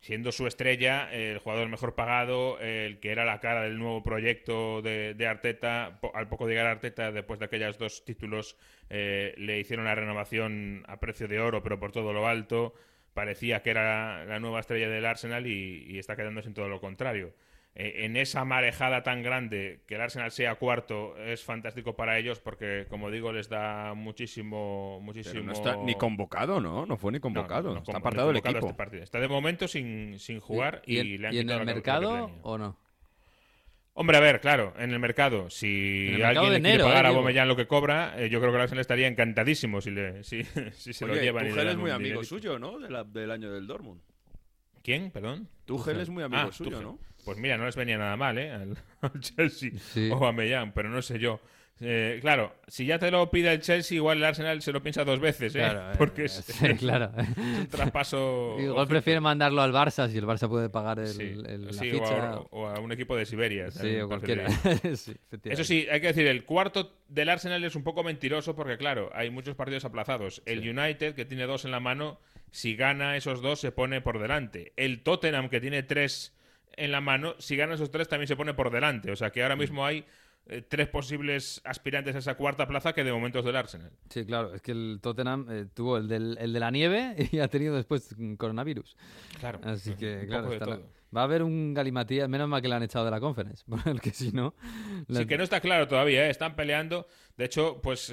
siendo 0.00 0.32
su 0.32 0.46
estrella, 0.46 1.12
el 1.12 1.38
jugador 1.38 1.68
mejor 1.68 1.94
pagado, 1.94 2.58
el 2.60 3.00
que 3.00 3.12
era 3.12 3.24
la 3.24 3.40
cara 3.40 3.62
del 3.62 3.78
nuevo 3.78 4.02
proyecto 4.02 4.80
de, 4.82 5.14
de 5.14 5.26
Arteta, 5.26 6.00
al 6.14 6.28
poco 6.28 6.46
de 6.46 6.52
llegar 6.52 6.66
a 6.66 6.70
Arteta, 6.72 7.12
después 7.12 7.38
de 7.38 7.44
aquellos 7.46 7.78
dos 7.78 8.04
títulos, 8.04 8.56
eh, 8.88 9.34
le 9.36 9.60
hicieron 9.60 9.84
la 9.84 9.94
renovación 9.94 10.84
a 10.88 10.98
precio 10.98 11.28
de 11.28 11.40
oro, 11.40 11.62
pero 11.62 11.78
por 11.78 11.92
todo 11.92 12.12
lo 12.12 12.26
alto. 12.26 12.74
Parecía 13.12 13.62
que 13.62 13.70
era 13.70 14.24
la 14.24 14.40
nueva 14.40 14.60
estrella 14.60 14.88
del 14.88 15.04
Arsenal 15.04 15.46
y, 15.46 15.84
y 15.88 15.98
está 15.98 16.16
quedándose 16.16 16.48
en 16.48 16.54
todo 16.54 16.68
lo 16.68 16.80
contrario. 16.80 17.34
Eh, 17.76 18.04
en 18.04 18.16
esa 18.16 18.44
marejada 18.44 19.04
tan 19.04 19.22
grande, 19.22 19.82
que 19.86 19.94
el 19.94 20.00
Arsenal 20.00 20.32
sea 20.32 20.56
cuarto 20.56 21.16
es 21.16 21.44
fantástico 21.44 21.94
para 21.94 22.18
ellos 22.18 22.40
porque, 22.40 22.86
como 22.88 23.10
digo, 23.12 23.32
les 23.32 23.48
da 23.48 23.94
muchísimo... 23.94 24.98
muchísimo... 25.00 25.34
Pero 25.34 25.44
no 25.46 25.52
está 25.52 25.76
ni 25.76 25.94
convocado, 25.94 26.60
¿no? 26.60 26.84
No 26.84 26.96
fue 26.96 27.12
ni 27.12 27.20
convocado. 27.20 27.68
No, 27.68 27.68
no, 27.68 27.74
no, 27.74 27.80
está 27.82 27.92
con- 27.92 28.00
apartado 28.02 28.30
el 28.32 28.38
equipo. 28.38 28.58
este 28.58 28.74
partido. 28.74 29.02
Está 29.04 29.20
de 29.20 29.28
momento 29.28 29.68
sin, 29.68 30.18
sin 30.18 30.40
jugar 30.40 30.82
y, 30.84 30.96
¿Y, 30.96 30.98
en- 31.14 31.22
le 31.22 31.28
han 31.28 31.34
y 31.34 31.38
en 31.38 31.50
el 31.50 31.58
la 31.58 31.64
mercado 31.64 32.30
o 32.42 32.58
no? 32.58 32.76
Hombre, 33.92 34.16
a 34.16 34.20
ver, 34.20 34.40
claro, 34.40 34.72
en 34.78 34.90
el 34.92 34.98
mercado, 34.98 35.50
si 35.50 35.66
En 36.08 36.14
el 36.14 36.18
mercado 36.20 36.28
alguien 36.46 36.52
le 36.54 36.60
quiere 36.60 36.74
enero, 36.74 36.84
pagar 36.86 37.04
eh, 37.04 37.06
a 37.06 37.10
digo. 37.10 37.18
Aubameyang 37.20 37.48
lo 37.48 37.56
que 37.56 37.66
cobra, 37.66 38.14
eh, 38.20 38.30
yo 38.30 38.40
creo 38.40 38.50
que 38.50 38.56
el 38.56 38.62
Arsenal 38.62 38.80
estaría 38.80 39.06
encantadísimo 39.08 39.80
si, 39.80 39.90
le, 39.90 40.24
si, 40.24 40.42
si 40.72 40.92
se 40.92 41.06
lo 41.06 41.12
Oye, 41.12 41.22
llevan 41.22 41.44
y 41.44 41.48
le 41.48 41.54
Tuchel 41.54 41.68
es 41.68 41.76
muy 41.76 41.90
amigo 41.90 42.08
dinerito. 42.20 42.24
suyo, 42.24 42.58
¿no? 42.58 42.78
De 42.80 42.90
la- 42.90 43.04
del 43.04 43.30
año 43.30 43.52
del 43.52 43.66
Dortmund. 43.66 44.00
¿Quién? 44.82 45.10
Perdón. 45.10 45.48
Tuchel 45.66 46.00
es 46.00 46.08
muy 46.08 46.24
amigo 46.24 46.42
Ah, 46.48 46.52
suyo, 46.52 46.70
Tuchel. 46.70 46.84
¿no? 46.84 46.98
Pues 47.24 47.38
mira, 47.38 47.56
no 47.58 47.66
les 47.66 47.76
venía 47.76 47.98
nada 47.98 48.16
mal, 48.16 48.38
¿eh? 48.38 48.50
Al, 48.50 48.76
al 49.02 49.20
Chelsea 49.20 49.70
Sí. 49.92 50.10
o 50.12 50.26
a 50.26 50.32
Mellán, 50.32 50.72
pero 50.72 50.88
no 50.88 51.02
sé 51.02 51.18
yo. 51.18 51.40
Eh, 51.82 52.18
claro, 52.20 52.54
si 52.68 52.84
ya 52.84 52.98
te 52.98 53.10
lo 53.10 53.30
pide 53.30 53.50
el 53.54 53.60
Chelsea, 53.62 53.96
igual 53.96 54.18
el 54.18 54.24
Arsenal 54.24 54.60
se 54.60 54.70
lo 54.70 54.82
piensa 54.82 55.02
dos 55.02 55.18
veces, 55.18 55.54
¿eh? 55.54 55.60
Claro, 55.60 55.80
eh, 55.92 55.94
Porque 55.96 56.26
es, 56.26 56.32
sí, 56.32 56.74
claro. 56.74 57.10
es 57.16 57.38
un 57.38 57.66
traspaso. 57.68 58.56
Igual 58.60 58.86
prefiere 58.86 59.18
mandarlo 59.20 59.62
al 59.62 59.72
Barça 59.72 60.06
si 60.10 60.18
el 60.18 60.26
Barça 60.26 60.46
puede 60.46 60.68
pagar 60.68 60.98
el, 60.98 61.06
Sí, 61.08 61.22
el- 61.22 61.64
la 61.68 61.72
sí, 61.72 61.90
o, 61.90 61.92
ficha. 61.94 62.32
a, 62.34 62.38
o 62.50 62.66
a 62.66 62.78
un 62.80 62.92
equipo 62.92 63.16
de 63.16 63.24
Siberia. 63.24 63.70
Sí, 63.70 63.96
o 63.98 64.08
cualquiera. 64.08 64.46
Eso 65.44 65.64
sí, 65.64 65.86
hay 65.90 66.02
que 66.02 66.08
decir, 66.08 66.26
el 66.26 66.44
cuarto 66.44 66.92
del 67.08 67.30
Arsenal 67.30 67.64
es 67.64 67.74
un 67.74 67.82
poco 67.82 68.04
mentiroso 68.04 68.54
porque, 68.54 68.76
claro, 68.76 69.10
hay 69.14 69.30
muchos 69.30 69.54
partidos 69.56 69.86
aplazados. 69.86 70.42
El 70.44 70.58
United, 70.68 71.14
que 71.14 71.24
tiene 71.24 71.44
dos 71.44 71.64
en 71.64 71.70
la 71.70 71.80
mano, 71.80 72.20
si 72.50 72.76
gana 72.76 73.16
esos 73.16 73.40
dos 73.40 73.58
se 73.58 73.72
pone 73.72 74.02
por 74.02 74.18
delante. 74.18 74.74
El 74.76 75.02
Tottenham, 75.02 75.48
que 75.48 75.62
tiene 75.62 75.82
tres 75.82 76.34
en 76.76 76.92
la 76.92 77.00
mano, 77.00 77.34
si 77.38 77.56
gana 77.56 77.74
esos 77.74 77.90
tres 77.90 78.08
también 78.08 78.28
se 78.28 78.36
pone 78.36 78.54
por 78.54 78.70
delante. 78.70 79.10
O 79.10 79.16
sea 79.16 79.30
que 79.30 79.42
ahora 79.42 79.56
mismo 79.56 79.84
hay 79.84 80.04
eh, 80.46 80.62
tres 80.62 80.88
posibles 80.88 81.60
aspirantes 81.64 82.14
a 82.14 82.18
esa 82.18 82.34
cuarta 82.36 82.66
plaza 82.66 82.92
que 82.92 83.04
de 83.04 83.12
momento 83.12 83.38
es 83.40 83.44
del 83.44 83.56
Arsenal. 83.56 83.90
Sí, 84.08 84.24
claro, 84.24 84.54
es 84.54 84.62
que 84.62 84.72
el 84.72 84.98
Tottenham 85.02 85.46
eh, 85.50 85.66
tuvo 85.72 85.96
el, 85.98 86.08
del, 86.08 86.36
el 86.40 86.52
de 86.52 86.60
la 86.60 86.70
nieve 86.70 87.14
y 87.32 87.38
ha 87.38 87.48
tenido 87.48 87.74
después 87.76 88.14
mm, 88.16 88.34
coronavirus. 88.34 88.96
Claro, 89.38 89.60
Así 89.62 89.94
que, 89.94 90.24
claro, 90.26 90.50
la- 90.58 90.80
va 91.14 91.22
a 91.22 91.24
haber 91.24 91.42
un 91.42 91.74
galimatías, 91.74 92.28
menos 92.28 92.48
mal 92.48 92.62
que 92.62 92.68
le 92.68 92.74
han 92.76 92.82
echado 92.84 93.04
de 93.04 93.10
la 93.10 93.20
conference, 93.20 93.64
porque 93.84 94.10
si 94.10 94.32
no... 94.32 94.54
Sí, 95.08 95.26
que 95.26 95.36
no 95.36 95.44
está 95.44 95.60
claro 95.60 95.86
todavía, 95.88 96.26
¿eh? 96.26 96.30
están 96.30 96.54
peleando. 96.56 97.06
De 97.36 97.44
hecho, 97.46 97.80
pues 97.82 98.12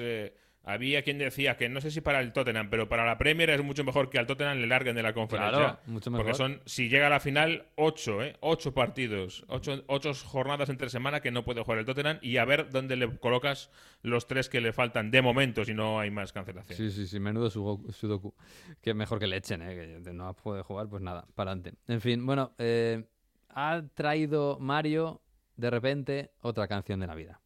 había 0.68 1.02
quien 1.02 1.16
decía 1.16 1.56
que 1.56 1.70
no 1.70 1.80
sé 1.80 1.90
si 1.90 2.02
para 2.02 2.20
el 2.20 2.34
Tottenham, 2.34 2.68
pero 2.68 2.90
para 2.90 3.06
la 3.06 3.16
Premier 3.16 3.48
es 3.48 3.64
mucho 3.64 3.84
mejor 3.84 4.10
que 4.10 4.18
al 4.18 4.26
Tottenham 4.26 4.58
le 4.58 4.66
larguen 4.66 4.94
de 4.94 5.02
la 5.02 5.14
conferencia. 5.14 5.58
Claro, 5.58 5.78
mucho 5.86 6.10
Porque 6.10 6.32
mejor. 6.32 6.36
son, 6.36 6.60
si 6.66 6.90
llega 6.90 7.06
a 7.06 7.10
la 7.10 7.20
final, 7.20 7.68
ocho, 7.76 8.22
¿eh? 8.22 8.36
Ocho 8.40 8.74
partidos, 8.74 9.46
ocho, 9.48 9.82
ocho 9.86 10.12
jornadas 10.12 10.68
entre 10.68 10.90
semana 10.90 11.20
que 11.20 11.30
no 11.30 11.42
puede 11.42 11.62
jugar 11.62 11.78
el 11.78 11.86
Tottenham 11.86 12.18
y 12.20 12.36
a 12.36 12.44
ver 12.44 12.68
dónde 12.68 12.96
le 12.96 13.16
colocas 13.18 13.70
los 14.02 14.26
tres 14.26 14.50
que 14.50 14.60
le 14.60 14.74
faltan 14.74 15.10
de 15.10 15.22
momento 15.22 15.64
si 15.64 15.72
no 15.72 16.00
hay 16.00 16.10
más 16.10 16.34
cancelación. 16.34 16.76
Sí, 16.76 16.90
sí, 16.90 17.06
sí, 17.06 17.18
menudo 17.18 17.48
sudoku. 17.48 18.34
Que 18.82 18.92
mejor 18.92 19.18
que 19.18 19.26
le 19.26 19.38
echen, 19.38 19.62
¿eh? 19.62 20.02
que 20.04 20.12
no 20.12 20.34
puede 20.34 20.62
jugar, 20.62 20.86
pues 20.88 21.02
nada, 21.02 21.26
para 21.34 21.52
adelante. 21.52 21.78
En 21.86 22.02
fin, 22.02 22.26
bueno, 22.26 22.52
eh, 22.58 23.04
ha 23.48 23.82
traído 23.94 24.58
Mario 24.60 25.22
de 25.56 25.70
repente 25.70 26.30
otra 26.42 26.68
canción 26.68 27.00
de 27.00 27.06
Navidad. 27.06 27.38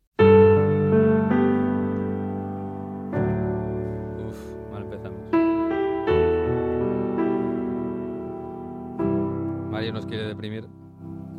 Mario 9.82 9.94
nos 9.94 10.06
quiere 10.06 10.28
deprimir. 10.28 10.68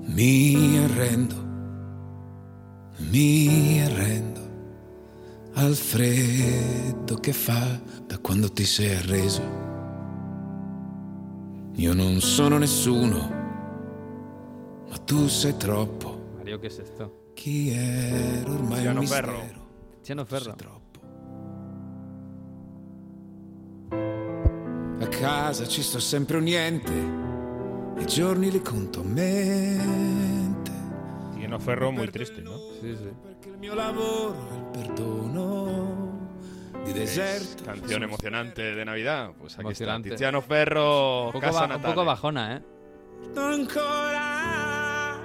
Mi 0.01 0.77
arrendo, 0.77 1.35
mi 3.09 3.81
arrendo 3.81 4.41
al 5.53 5.73
freddo 5.73 7.15
che 7.21 7.31
fa 7.31 7.79
da 8.05 8.17
quando 8.17 8.51
ti 8.51 8.65
sei 8.65 8.95
arreso. 8.95 9.41
Io 11.75 11.93
non 11.93 12.19
sono 12.19 12.57
nessuno, 12.57 13.29
ma 14.89 14.97
tu 15.05 15.29
sei 15.29 15.55
troppo. 15.55 16.33
Mario, 16.35 16.59
¿qué 16.59 16.67
es 16.67 16.79
esto? 16.79 17.31
Chi 17.33 17.69
ero 17.69 18.55
ormai 18.55 18.85
un 18.87 18.99
Tiziano 18.99 18.99
mistero. 18.99 19.27
Ferro. 19.27 19.67
Tiziano 19.99 20.25
Ferro. 20.25 20.55
A 24.99 25.07
casa 25.07 25.65
ci 25.65 25.81
sto 25.81 25.99
sempre 25.99 26.37
un 26.37 26.43
niente, 26.43 27.22
i 27.97 28.05
giorni 28.05 28.51
li 28.51 28.61
conto 28.61 28.99
a 29.01 29.03
mente. 29.03 30.71
Tiene 31.35 31.59
Ferro 31.59 31.91
muy 31.91 32.09
triste, 32.09 32.41
¿no? 32.41 32.57
Sí, 32.81 32.95
sí. 32.95 33.09
Perché 33.21 33.49
il 33.49 33.57
mio 33.57 33.73
lavoro 33.75 34.35
è 34.51 34.55
il 34.55 34.63
perdono 34.71 36.29
di 36.83 36.89
Es 36.91 36.95
deserto. 36.95 37.63
canción 37.63 38.03
emocionante 38.03 38.73
de 38.75 38.85
Navidad. 38.85 39.31
Pues 39.37 39.53
aquí 39.53 39.61
Emocionante. 39.67 40.09
está. 40.09 40.15
Tiziano 40.17 40.41
Ferro, 40.41 41.25
Un 41.27 41.31
poco, 41.31 41.39
Casa 41.45 41.65
un 41.75 41.81
poco 41.81 42.03
bajona, 42.03 42.55
¿eh? 42.57 42.61
ancora 43.35 45.19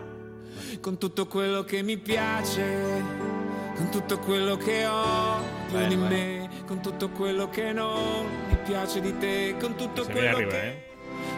con 0.81 0.97
tutto 0.99 1.27
quello 1.27 1.65
che 1.65 1.83
mi 1.83 1.97
piace, 1.99 3.03
con 3.77 3.89
tutto 3.91 4.19
quello 4.21 4.57
che 4.57 4.87
ho 4.87 5.41
più 5.69 5.77
Bene, 5.77 5.89
di 5.89 5.97
bene. 5.97 6.09
me, 6.09 6.49
con 6.67 6.81
tutto 6.81 7.09
quello 7.11 7.49
che 7.49 7.73
non 7.73 8.27
mi 8.49 8.57
piace 8.65 9.01
di 9.01 9.17
te, 9.19 9.57
con 9.61 9.75
tutto 9.75 10.05
quello 10.05 10.37
arriba, 10.37 10.51
che 10.53 10.63
¿eh? 10.67 10.83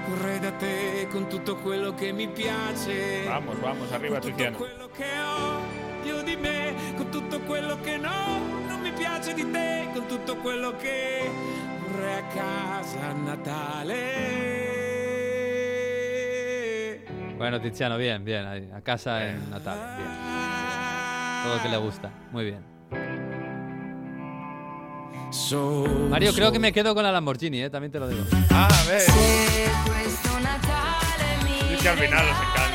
Vorrei 0.09 0.38
da 0.38 0.53
te, 0.53 1.07
con 1.11 1.28
tutto 1.28 1.57
quello 1.57 1.94
che 1.94 2.12
mi 2.12 2.28
piace. 2.28 3.24
Vamos, 3.24 3.59
vamos, 3.61 3.92
arriba, 3.92 4.18
con 4.18 4.30
tutto 4.30 4.53
quello 4.53 4.88
che 4.96 5.05
ho 5.05 5.61
più 6.03 6.22
di 6.22 6.36
me, 6.36 6.74
con 6.96 7.11
tutto 7.11 7.40
quello 7.40 7.78
che 7.80 7.96
no, 7.96 8.38
non 8.66 8.80
mi 8.80 8.92
piace 8.92 9.34
di 9.34 9.51
te, 9.51 9.88
con 9.92 10.07
tutto 10.07 10.36
quello 10.36 10.76
che 10.76 11.30
vorrei 11.88 12.18
a 12.18 12.24
casa 12.26 13.01
a 13.01 13.12
Natale. 13.12 14.48
Bueno, 17.36 17.59
Tiziano, 17.59 17.96
bien, 17.96 18.22
bien. 18.22 18.70
A 18.74 18.82
casa 18.82 19.26
en 19.26 19.48
Natal. 19.48 19.96
Bien. 19.96 20.30
todo 21.42 21.57
lo 21.57 21.62
que 21.62 21.68
le 21.68 21.76
gusta. 21.78 22.11
Muy 22.32 22.44
bien. 22.44 23.39
Mario, 26.11 26.33
creo 26.35 26.53
que 26.53 26.59
me 26.59 26.72
quedo 26.72 26.95
con 26.95 27.05
la 27.05 27.12
Lamborghini, 27.12 27.62
¿eh? 27.62 27.70
también 27.70 27.93
te 27.93 27.99
lo 27.99 28.09
digo. 28.09 28.24
Ah, 28.51 28.68
a 28.70 28.85
ver. 28.85 29.03
Es 31.72 31.83
que 31.83 31.89
al 31.89 31.99
final 31.99 32.26
les 32.26 32.37
encanta. 32.37 32.70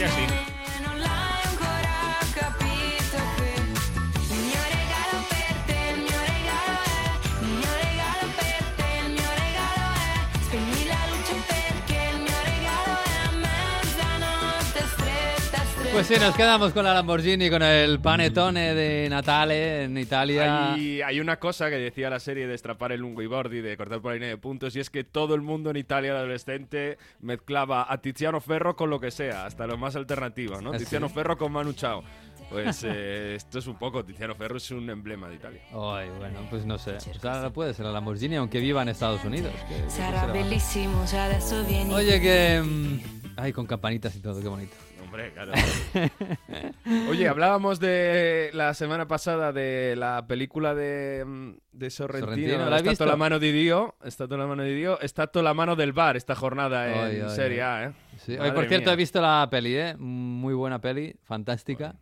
è 0.00 0.10
una 0.10 0.57
Pues 15.92 16.06
sí, 16.06 16.14
nos 16.20 16.34
quedamos 16.36 16.72
con 16.72 16.84
la 16.84 16.94
Lamborghini, 16.94 17.50
con 17.50 17.60
el 17.62 17.98
panetone 17.98 18.72
de 18.74 19.08
Natale 19.10 19.84
en 19.84 19.98
Italia. 19.98 20.74
Hay, 20.74 21.02
hay 21.02 21.18
una 21.18 21.38
cosa 21.40 21.68
que 21.70 21.76
decía 21.76 22.08
la 22.08 22.20
serie 22.20 22.46
de 22.46 22.54
estrapar 22.54 22.92
el 22.92 23.00
lungo 23.00 23.20
y 23.20 23.26
bordi, 23.26 23.60
de 23.60 23.76
cortar 23.76 24.00
por 24.00 24.12
la 24.12 24.14
línea 24.14 24.28
de 24.28 24.36
puntos, 24.36 24.76
y 24.76 24.80
es 24.80 24.90
que 24.90 25.02
todo 25.02 25.34
el 25.34 25.40
mundo 25.40 25.70
en 25.70 25.76
Italia 25.76 26.12
de 26.12 26.18
adolescente 26.18 26.98
mezclaba 27.20 27.86
a 27.92 27.98
Tiziano 28.00 28.40
Ferro 28.40 28.76
con 28.76 28.90
lo 28.90 29.00
que 29.00 29.10
sea, 29.10 29.44
hasta 29.46 29.66
lo 29.66 29.76
más 29.76 29.96
alternativo, 29.96 30.60
¿no? 30.60 30.70
¿Ah, 30.70 30.78
sí? 30.78 30.84
Tiziano 30.84 31.08
Ferro 31.08 31.36
con 31.36 31.50
Manu 31.52 31.72
Chao. 31.72 32.04
Pues 32.48 32.82
eh, 32.86 33.34
esto 33.34 33.58
es 33.58 33.66
un 33.66 33.76
poco, 33.76 34.04
Tiziano 34.04 34.34
Ferro 34.36 34.58
es 34.58 34.70
un 34.70 34.88
emblema 34.88 35.28
de 35.28 35.34
Italia. 35.34 35.60
Ay, 35.72 36.08
bueno, 36.18 36.46
pues 36.48 36.64
no 36.64 36.78
sé. 36.78 36.92
Pues 37.04 37.24
ahora 37.24 37.50
puede 37.50 37.74
ser 37.74 37.86
la 37.86 37.92
Lamborghini, 37.92 38.36
aunque 38.36 38.60
viva 38.60 38.82
en 38.82 38.88
Estados 38.90 39.24
Unidos. 39.24 39.52
que- 39.68 39.82
que 39.84 39.90
Oye, 41.92 42.20
que... 42.20 42.62
mm, 42.64 43.00
Ay, 43.36 43.52
con 43.52 43.66
campanitas 43.66 44.14
y 44.16 44.20
todo, 44.20 44.40
qué 44.40 44.48
bonito. 44.48 44.74
Hombre, 45.08 45.32
claro. 45.32 45.52
Oye, 47.10 47.26
hablábamos 47.28 47.80
de 47.80 48.50
la 48.52 48.74
semana 48.74 49.08
pasada 49.08 49.52
de 49.54 49.96
la 49.96 50.26
película 50.26 50.74
de, 50.74 51.24
mm, 51.26 51.52
de 51.72 51.90
Sorrentino, 51.90 52.26
Sorrentino, 52.36 52.58
¿la 52.70 52.76
Está 52.76 52.90
visto? 52.90 53.04
toda 53.04 53.12
la 53.14 53.16
mano 53.16 53.38
de 53.38 53.52
Dio, 53.52 53.94
está 54.04 54.26
toda 54.26 54.38
la 54.38 54.46
mano 54.46 54.62
de 54.62 54.74
Dio, 54.74 55.00
está 55.00 55.26
toda 55.28 55.42
la 55.44 55.54
mano 55.54 55.76
del 55.76 55.94
bar 55.94 56.18
esta 56.18 56.34
jornada 56.34 56.88
en 56.92 56.98
Ay, 56.98 57.20
ay, 57.26 57.30
Serie 57.34 57.62
ay. 57.62 57.84
A, 57.84 57.88
¿eh? 57.88 57.92
Sí, 58.18 58.36
hoy, 58.36 58.50
por 58.52 58.66
cierto, 58.66 58.86
mía. 58.90 58.92
he 58.92 58.96
visto 58.96 59.20
la 59.22 59.48
peli, 59.50 59.76
¿eh? 59.76 59.96
Muy 59.96 60.52
buena 60.52 60.78
peli, 60.78 61.14
fantástica. 61.22 61.94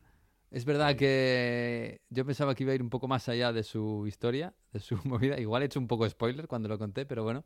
Es 0.50 0.64
verdad 0.64 0.96
que 0.96 2.02
yo 2.08 2.24
pensaba 2.24 2.54
que 2.54 2.62
iba 2.62 2.72
a 2.72 2.74
ir 2.74 2.82
un 2.82 2.90
poco 2.90 3.08
más 3.08 3.28
allá 3.28 3.52
de 3.52 3.62
su 3.62 4.06
historia, 4.06 4.54
de 4.72 4.80
su 4.80 4.96
movida. 5.04 5.38
Igual 5.38 5.62
he 5.62 5.66
hecho 5.66 5.80
un 5.80 5.88
poco 5.88 6.08
spoiler 6.08 6.46
cuando 6.46 6.68
lo 6.68 6.78
conté, 6.78 7.04
pero 7.04 7.24
bueno. 7.24 7.44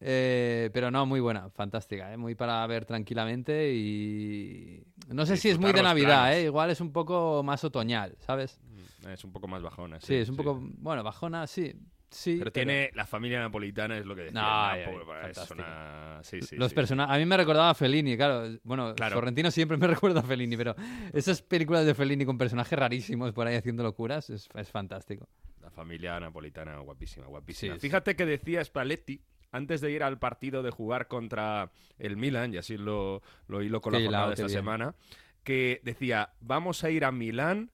Eh, 0.00 0.70
pero 0.72 0.90
no, 0.90 1.04
muy 1.04 1.20
buena, 1.20 1.50
fantástica, 1.50 2.12
¿eh? 2.12 2.16
Muy 2.16 2.34
para 2.34 2.66
ver 2.66 2.86
tranquilamente 2.86 3.72
y... 3.74 4.82
No 5.08 5.26
sé 5.26 5.36
si 5.36 5.50
es 5.50 5.58
muy 5.58 5.72
de 5.72 5.82
Navidad. 5.82 6.34
¿eh? 6.34 6.44
Igual 6.44 6.70
es 6.70 6.80
un 6.80 6.92
poco 6.92 7.42
más 7.42 7.62
otoñal, 7.64 8.16
¿sabes? 8.20 8.58
Es 9.08 9.24
un 9.24 9.32
poco 9.32 9.46
más 9.46 9.62
bajona. 9.62 10.00
Sí, 10.00 10.14
es 10.14 10.28
un 10.28 10.36
poco... 10.36 10.58
Bueno, 10.60 11.02
bajona, 11.02 11.46
sí. 11.46 11.74
Sí, 12.10 12.36
Pero 12.38 12.50
tiene 12.50 12.90
la 12.94 13.06
familia 13.06 13.38
napolitana, 13.40 13.96
es 13.96 14.04
lo 14.04 14.16
que 14.16 14.22
decía. 14.22 14.40
No, 14.40 14.46
¿no? 14.48 14.64
ay, 14.64 14.80
ay, 14.80 14.92
Pobre, 14.92 15.02
es 15.30 15.36
fantástico. 15.36 15.54
una- 15.62 16.20
Sí, 16.24 16.42
sí, 16.42 16.56
los 16.56 16.70
sí. 16.70 16.74
personajes. 16.74 17.14
A 17.14 17.18
mí 17.18 17.24
me 17.24 17.36
recordaba 17.36 17.70
a 17.70 17.74
Fellini, 17.74 18.16
claro. 18.16 18.58
Bueno, 18.64 18.94
Claro. 18.96 19.14
Sorrentino 19.14 19.50
siempre 19.52 19.76
me 19.76 19.86
recuerda 20.10 20.20
a 20.20 20.22
Fellini, 20.24 20.56
pero 20.56 20.74
esas 21.12 21.40
películas 21.40 21.86
de 21.86 21.94
Fellini 21.94 22.24
con 22.26 22.36
personajes 22.36 22.76
rarísimos 22.78 23.32
por 23.32 23.46
ahí 23.46 23.54
haciendo 23.54 23.82
locuras 23.84 24.28
es, 24.28 24.48
es 24.54 24.68
fantástico. 24.70 25.28
La 25.62 25.70
familia 25.70 26.18
napolitana, 26.18 26.78
guapísima, 26.78 27.26
guapísima. 27.26 27.74
Sí, 27.74 27.80
sí. 27.80 27.86
Fíjate 27.86 28.16
que 28.16 28.26
decía 28.26 28.64
Spalletti, 28.64 29.22
antes 29.52 29.80
de 29.80 29.92
ir 29.92 30.02
al 30.02 30.18
partido 30.18 30.62
de 30.64 30.70
jugar 30.70 31.06
contra 31.06 31.70
el 31.98 32.16
Milan, 32.16 32.52
y 32.52 32.56
así 32.56 32.76
lo, 32.76 33.22
lo 33.46 33.62
hilo 33.62 33.80
con 33.80 33.92
la 33.92 34.00
jornada 34.00 34.26
de 34.28 34.34
esta 34.34 34.46
bien. 34.46 34.58
semana, 34.58 34.94
que 35.44 35.80
decía, 35.84 36.32
vamos 36.40 36.82
a 36.82 36.90
ir 36.90 37.04
a 37.04 37.12
Milán 37.12 37.70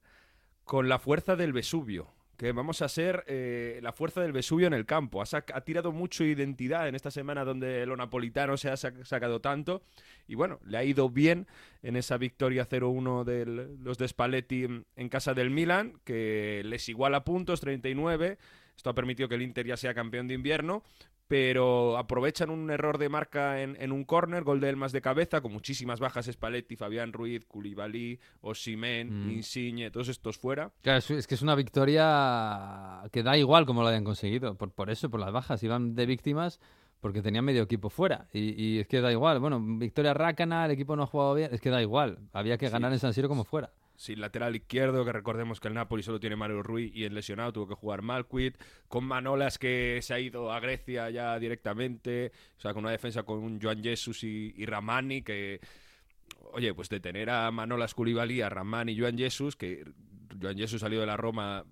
con 0.63 0.89
la 0.89 0.99
fuerza 0.99 1.35
del 1.35 1.53
Vesubio. 1.53 2.13
Que 2.37 2.51
vamos 2.51 2.83
a 2.83 2.87
ser 2.87 3.23
eh, 3.25 3.79
la 3.81 3.93
fuerza 3.93 4.21
del 4.21 4.31
Vesubio 4.31 4.67
en 4.67 4.73
el 4.75 4.85
campo. 4.85 5.23
Ha, 5.23 5.25
ha 5.31 5.61
tirado 5.61 5.91
mucho 5.91 6.23
identidad 6.23 6.87
en 6.87 6.93
esta 6.93 7.09
semana 7.09 7.43
donde 7.43 7.83
lo 7.87 7.97
napolitano 7.97 8.57
se 8.57 8.69
ha 8.69 8.73
sac- 8.73 9.03
sacado 9.05 9.41
tanto. 9.41 9.81
Y 10.27 10.35
bueno, 10.35 10.59
le 10.63 10.77
ha 10.77 10.83
ido 10.83 11.09
bien 11.09 11.47
en 11.81 11.95
esa 11.95 12.17
victoria 12.17 12.69
0-1 12.69 13.23
de 13.23 13.45
los 13.79 13.97
de 13.97 14.07
Spalletti 14.07 14.67
en 14.95 15.09
casa 15.09 15.33
del 15.33 15.49
Milan, 15.49 15.99
que 16.03 16.61
les 16.63 16.87
iguala 16.89 17.23
puntos, 17.23 17.59
39. 17.59 18.37
Esto 18.75 18.91
ha 18.91 18.93
permitido 18.93 19.27
que 19.27 19.33
el 19.35 19.41
Inter 19.41 19.65
ya 19.65 19.75
sea 19.77 19.95
campeón 19.95 20.27
de 20.27 20.35
invierno, 20.35 20.83
pero 21.27 21.97
aprovechan 21.97 22.49
un 22.49 22.69
error 22.71 22.97
de 22.97 23.09
marca 23.09 23.61
en, 23.61 23.75
en 23.81 23.91
un 23.91 24.05
córner, 24.05 24.43
gol 24.43 24.59
de 24.59 24.69
Elmas 24.69 24.91
de 24.91 25.01
cabeza, 25.01 25.41
con 25.41 25.51
muchísimas 25.53 25.99
bajas 25.99 26.25
Spalletti, 26.31 26.75
Fabián 26.75 27.11
Ruiz, 27.13 27.45
Koulibaly, 27.45 28.19
Osimhen, 28.41 29.25
Mm. 29.27 29.31
Insigne, 29.31 29.91
todos 29.91 30.07
estos 30.07 30.37
fuera. 30.37 30.71
Claro, 30.81 30.99
es, 30.99 31.27
que 31.27 31.35
es 31.35 31.41
una 31.41 31.55
victoria 31.55 33.03
que 33.11 33.23
da 33.23 33.37
igual 33.37 33.65
cómo 33.65 33.81
lo 33.81 33.87
hayan 33.89 34.03
conseguido. 34.03 34.55
Por, 34.55 34.71
por 34.71 34.89
eso, 34.89 35.09
por 35.09 35.19
las 35.19 35.31
bajas. 35.31 35.61
Iban 35.63 35.95
de 35.95 36.05
víctimas 36.05 36.59
porque 36.99 37.21
tenían 37.21 37.45
medio 37.45 37.63
equipo 37.63 37.89
fuera. 37.89 38.27
Y, 38.33 38.61
y 38.61 38.79
es 38.79 38.87
que 38.87 39.01
da 39.01 39.11
igual. 39.11 39.39
Bueno, 39.39 39.59
victoria 39.61 40.13
rácana, 40.13 40.65
el 40.65 40.71
equipo 40.71 40.95
no 40.95 41.03
ha 41.03 41.07
jugado 41.07 41.35
bien. 41.35 41.49
Es 41.53 41.61
que 41.61 41.69
da 41.69 41.81
igual. 41.81 42.19
Había 42.33 42.57
que 42.57 42.67
Sí. 42.67 42.71
ganar 42.71 42.91
en 42.91 42.99
San 42.99 43.13
Siro 43.13 43.27
como 43.29 43.43
fuera. 43.43 43.71
Sin 43.97 44.21
lateral 44.21 44.55
izquierdo, 44.55 45.03
que 45.03 45.11
recordemos 45.11 45.59
que 45.59 45.67
el 45.69 45.73
Napoli 45.73 46.03
solo 46.03 46.19
tiene 46.19 46.35
Mario 46.35 46.61
Ruiz 46.61 46.95
y 46.95 47.03
el 47.05 47.15
lesionado 47.15 47.51
tuvo 47.51 47.67
que 47.67 47.73
jugar 47.73 48.03
Malquit. 48.03 48.55
Con 48.87 49.03
Manolas 49.03 49.57
que 49.57 49.99
se 50.03 50.13
ha 50.13 50.19
ido 50.19 50.51
a 50.51 50.59
Grecia 50.59 51.09
ya 51.09 51.37
directamente. 51.39 52.31
O 52.57 52.61
sea, 52.61 52.75
con 52.75 52.83
una 52.83 52.91
defensa 52.91 53.23
con 53.23 53.59
Joan 53.59 53.83
Jesus 53.83 54.23
y, 54.23 54.53
y 54.55 54.65
Ramani 54.67 55.23
que... 55.23 55.59
Oye, 56.53 56.73
pues 56.75 56.89
de 56.89 56.99
tener 56.99 57.29
a 57.31 57.49
Manolas 57.49 57.95
Koulibaly, 57.95 58.41
a 58.41 58.49
Ramani 58.49 58.91
y 58.91 58.99
Joan 58.99 59.17
Jesus, 59.17 59.55
que 59.55 59.83
Joan 60.39 60.57
Jesus 60.57 60.81
salió 60.81 60.99
de 60.99 61.07
la 61.07 61.17
Roma 61.17 61.65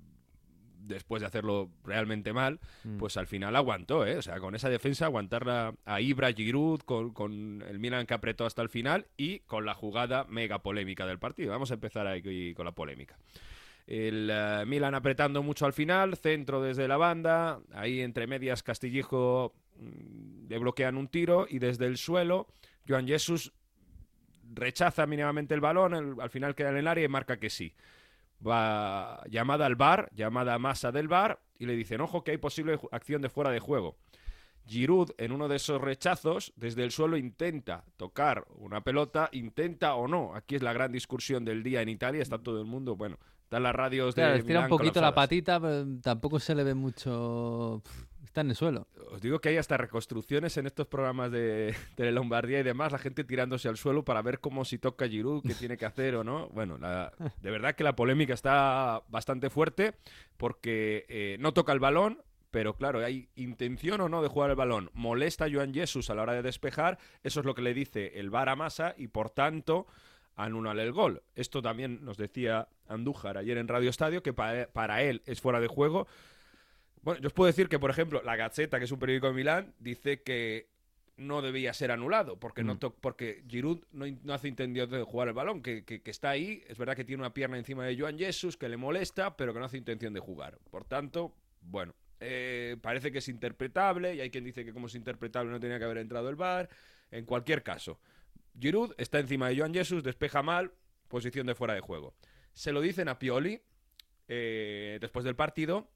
después 0.88 1.22
de 1.22 1.28
hacerlo 1.28 1.70
realmente 1.84 2.32
mal, 2.34 2.60
Mm. 2.84 2.98
pues 2.98 3.18
al 3.18 3.28
final 3.28 3.56
aguantó, 3.56 4.06
¿eh? 4.06 4.18
O 4.18 4.22
sea, 4.22 4.40
con 4.40 4.56
esa 4.56 4.70
defensa 4.70 5.06
aguantarla 5.06 5.74
a 5.86 6.02
Ibra, 6.02 6.32
Giroud, 6.32 6.82
con, 6.82 7.12
con 7.14 7.64
el 7.68 7.80
Milan 7.80 8.06
que 8.06 8.14
apretó 8.14 8.46
hasta 8.46 8.62
el 8.62 8.70
final 8.70 9.08
y 9.18 9.40
con 9.40 9.66
la 9.66 9.74
jugada 9.74 10.26
mega 10.26 10.60
polémica 10.60 11.06
del 11.06 11.20
partido. 11.20 11.52
Vamos 11.52 11.72
a 11.72 11.76
empezar 11.76 12.08
ahí 12.08 12.54
con 12.54 12.66
la 12.66 12.72
polémica. 12.74 13.18
El 13.88 14.30
eh, 14.32 14.64
Milan 14.66 14.96
apretando 14.96 15.44
mucho 15.44 15.66
al 15.66 15.74
final, 15.74 16.16
centro 16.18 16.62
desde 16.62 16.88
la 16.88 16.98
banda, 16.98 17.60
ahí 17.72 18.02
entre 18.02 18.26
medias 18.26 18.64
Castillejo 18.64 19.54
mm, 19.80 20.48
le 20.50 20.58
bloquean 20.58 20.98
un 20.98 21.08
tiro 21.08 21.46
y 21.50 21.60
desde 21.60 21.86
el 21.86 21.98
suelo 21.98 22.48
Joan 22.88 23.08
Jesus 23.08 23.52
rechaza 24.54 25.06
mínimamente 25.06 25.54
el 25.54 25.62
balón, 25.62 25.94
el- 25.94 26.16
al 26.22 26.30
final 26.30 26.56
queda 26.56 26.70
en 26.70 26.78
el 26.78 26.88
área 26.88 27.06
y 27.06 27.08
marca 27.08 27.38
que 27.38 27.50
sí. 27.50 27.74
Va 28.46 29.22
llamada 29.30 29.66
al 29.66 29.76
bar, 29.76 30.10
llamada 30.14 30.54
a 30.54 30.60
masa 30.60 30.92
del 30.92 31.08
bar 31.08 31.40
y 31.58 31.66
le 31.66 31.76
dicen, 31.76 32.02
ojo 32.02 32.24
que 32.24 32.32
hay 32.32 32.38
posible 32.38 32.80
acción 32.92 33.22
de 33.22 33.30
fuera 33.30 33.52
de 33.52 33.60
juego. 33.60 33.98
Giroud 34.68 35.12
en 35.18 35.32
uno 35.32 35.48
de 35.48 35.58
esos 35.58 35.80
rechazos 35.80 36.52
desde 36.56 36.84
el 36.84 36.92
suelo 36.92 37.18
intenta 37.18 37.84
tocar 37.98 38.46
una 38.56 38.82
pelota, 38.82 39.30
intenta 39.32 39.96
o 39.96 40.08
no. 40.08 40.34
Aquí 40.36 40.56
es 40.56 40.64
la 40.64 40.74
gran 40.74 40.92
discusión 40.92 41.46
del 41.46 41.64
día 41.64 41.82
en 41.82 41.90
Italia, 41.90 42.22
está 42.22 42.40
todo 42.40 42.60
el 42.60 42.66
mundo, 42.66 42.96
bueno, 42.96 43.20
están 43.44 43.64
las 43.64 43.76
radios 43.76 44.16
Claro, 44.16 44.32
de 44.32 44.38
les 44.38 44.46
tira 44.46 44.62
un 44.62 44.70
poquito 44.70 45.02
la 45.02 45.14
patita, 45.14 45.60
pero 45.60 45.86
tampoco 46.02 46.40
se 46.40 46.56
le 46.56 46.64
ve 46.64 46.74
mucho. 46.74 47.82
Pff, 47.84 48.15
Está 48.36 48.42
en 48.42 48.50
el 48.50 48.56
suelo. 48.58 48.86
Os 49.14 49.22
digo 49.22 49.40
que 49.40 49.48
hay 49.48 49.56
hasta 49.56 49.78
reconstrucciones 49.78 50.58
en 50.58 50.66
estos 50.66 50.88
programas 50.88 51.32
de, 51.32 51.74
de 51.96 52.12
Lombardía 52.12 52.60
y 52.60 52.64
demás, 52.64 52.92
la 52.92 52.98
gente 52.98 53.24
tirándose 53.24 53.70
al 53.70 53.78
suelo 53.78 54.04
para 54.04 54.22
ver 54.22 54.42
cómo 54.42 54.66
si 54.66 54.78
toca 54.78 55.08
Giroud, 55.08 55.42
qué 55.42 55.54
tiene 55.54 55.78
que 55.78 55.86
hacer 55.86 56.16
o 56.18 56.26
no. 56.26 56.50
Bueno, 56.50 56.78
la- 56.78 57.14
de 57.42 57.50
verdad 57.50 57.76
que 57.76 57.86
la 57.86 57.96
polémica 57.96 58.34
está 58.34 59.02
bastante 59.08 59.50
fuerte 59.50 59.94
porque 60.36 61.06
eh, 61.08 61.38
no 61.40 61.54
toca 61.54 61.72
el 61.72 61.80
balón, 61.80 62.24
pero 62.52 62.76
claro, 62.76 63.00
hay 63.06 63.30
intención 63.36 64.02
o 64.02 64.10
no 64.10 64.22
de 64.22 64.28
jugar 64.28 64.50
el 64.50 64.58
balón. 64.58 64.90
Molesta 64.94 65.46
a 65.46 65.50
Joan 65.50 65.74
Jesus 65.74 66.10
a 66.10 66.16
la 66.16 66.24
hora 66.24 66.34
de 66.34 66.42
despejar, 66.42 66.98
eso 67.24 67.40
es 67.40 67.46
lo 67.46 67.56
que 67.56 67.62
le 67.62 67.74
dice 67.74 68.20
el 68.20 68.30
VAR 68.32 68.50
a 68.50 68.58
Massa 68.58 68.96
y 68.98 69.08
por 69.08 69.30
tanto 69.30 69.88
anulan 70.36 70.78
el 70.80 70.92
gol. 70.92 71.24
Esto 71.36 71.62
también 71.62 72.04
nos 72.04 72.18
decía 72.18 72.68
Andújar 72.90 73.38
ayer 73.38 73.58
en 73.58 73.70
Radio 73.70 73.90
Estadio, 73.90 74.22
que 74.22 74.34
pa- 74.34 74.68
para 74.74 75.04
él 75.04 75.22
es 75.26 75.40
fuera 75.40 75.62
de 75.62 75.68
juego. 75.68 76.06
Bueno, 77.06 77.22
yo 77.22 77.28
os 77.28 77.34
puedo 77.34 77.46
decir 77.48 77.70
que, 77.70 77.78
por 77.80 77.92
ejemplo, 77.92 78.22
la 78.24 78.36
Gazzetta, 78.36 78.80
que 78.80 78.86
es 78.86 78.92
un 78.92 78.98
periódico 79.00 79.28
de 79.28 79.34
Milán, 79.34 79.74
dice 79.80 80.24
que 80.24 80.70
no 81.18 81.42
debía 81.44 81.72
ser 81.74 81.92
anulado, 81.92 82.38
porque 82.40 82.64
no 82.64 82.74
Mm. 82.76 82.80
to- 82.80 82.96
porque 82.96 83.44
Giroud 83.48 83.84
no, 83.92 84.06
no 84.24 84.34
hace 84.34 84.48
intención 84.48 84.90
de 84.90 85.04
jugar 85.04 85.28
el 85.30 85.34
balón, 85.36 85.62
que, 85.62 85.86
que- 85.86 86.02
que 86.02 86.10
está 86.12 86.32
ahí, 86.32 86.64
es 86.68 86.78
verdad 86.80 86.96
que 86.96 87.06
tiene 87.06 87.22
una 87.22 87.34
pierna 87.34 87.58
encima 87.58 87.86
de 87.86 87.96
Joan 87.98 88.18
Jesus, 88.18 88.58
que 88.58 88.68
le 88.68 88.76
molesta, 88.76 89.38
pero 89.38 89.54
que 89.54 89.60
no 89.60 89.66
hace 89.66 89.78
intención 89.78 90.14
de 90.14 90.20
jugar. 90.20 90.58
Por 90.72 90.84
tanto, 90.84 91.34
bueno, 91.62 91.94
eh, 92.20 92.76
parece 92.82 93.12
que 93.12 93.20
es 93.20 93.30
interpretable, 93.30 94.16
y 94.16 94.20
hay 94.22 94.30
quien 94.32 94.44
dice 94.44 94.66
que 94.66 94.74
como 94.74 94.88
es 94.88 94.96
interpretable 94.96 95.52
no 95.52 95.60
tenía 95.60 95.78
que 95.78 95.86
haber 95.86 96.00
entrado 96.00 96.28
el 96.28 96.36
VAR. 96.36 96.70
En 97.12 97.24
cualquier 97.26 97.62
caso, 97.62 98.00
Giroud 98.60 98.94
está 98.98 99.20
encima 99.20 99.48
de 99.48 99.58
Joan 99.60 99.74
Jesus, 99.76 100.04
despeja 100.04 100.42
mal, 100.42 100.72
posición 101.08 101.46
de 101.46 101.54
fuera 101.56 101.76
de 101.76 101.82
juego. 101.82 102.16
Se 102.52 102.72
lo 102.74 102.82
dicen 102.82 103.08
a 103.10 103.20
Pioli 103.20 103.62
eh, 104.28 104.98
después 105.00 105.24
del 105.24 105.36
partido, 105.36 105.88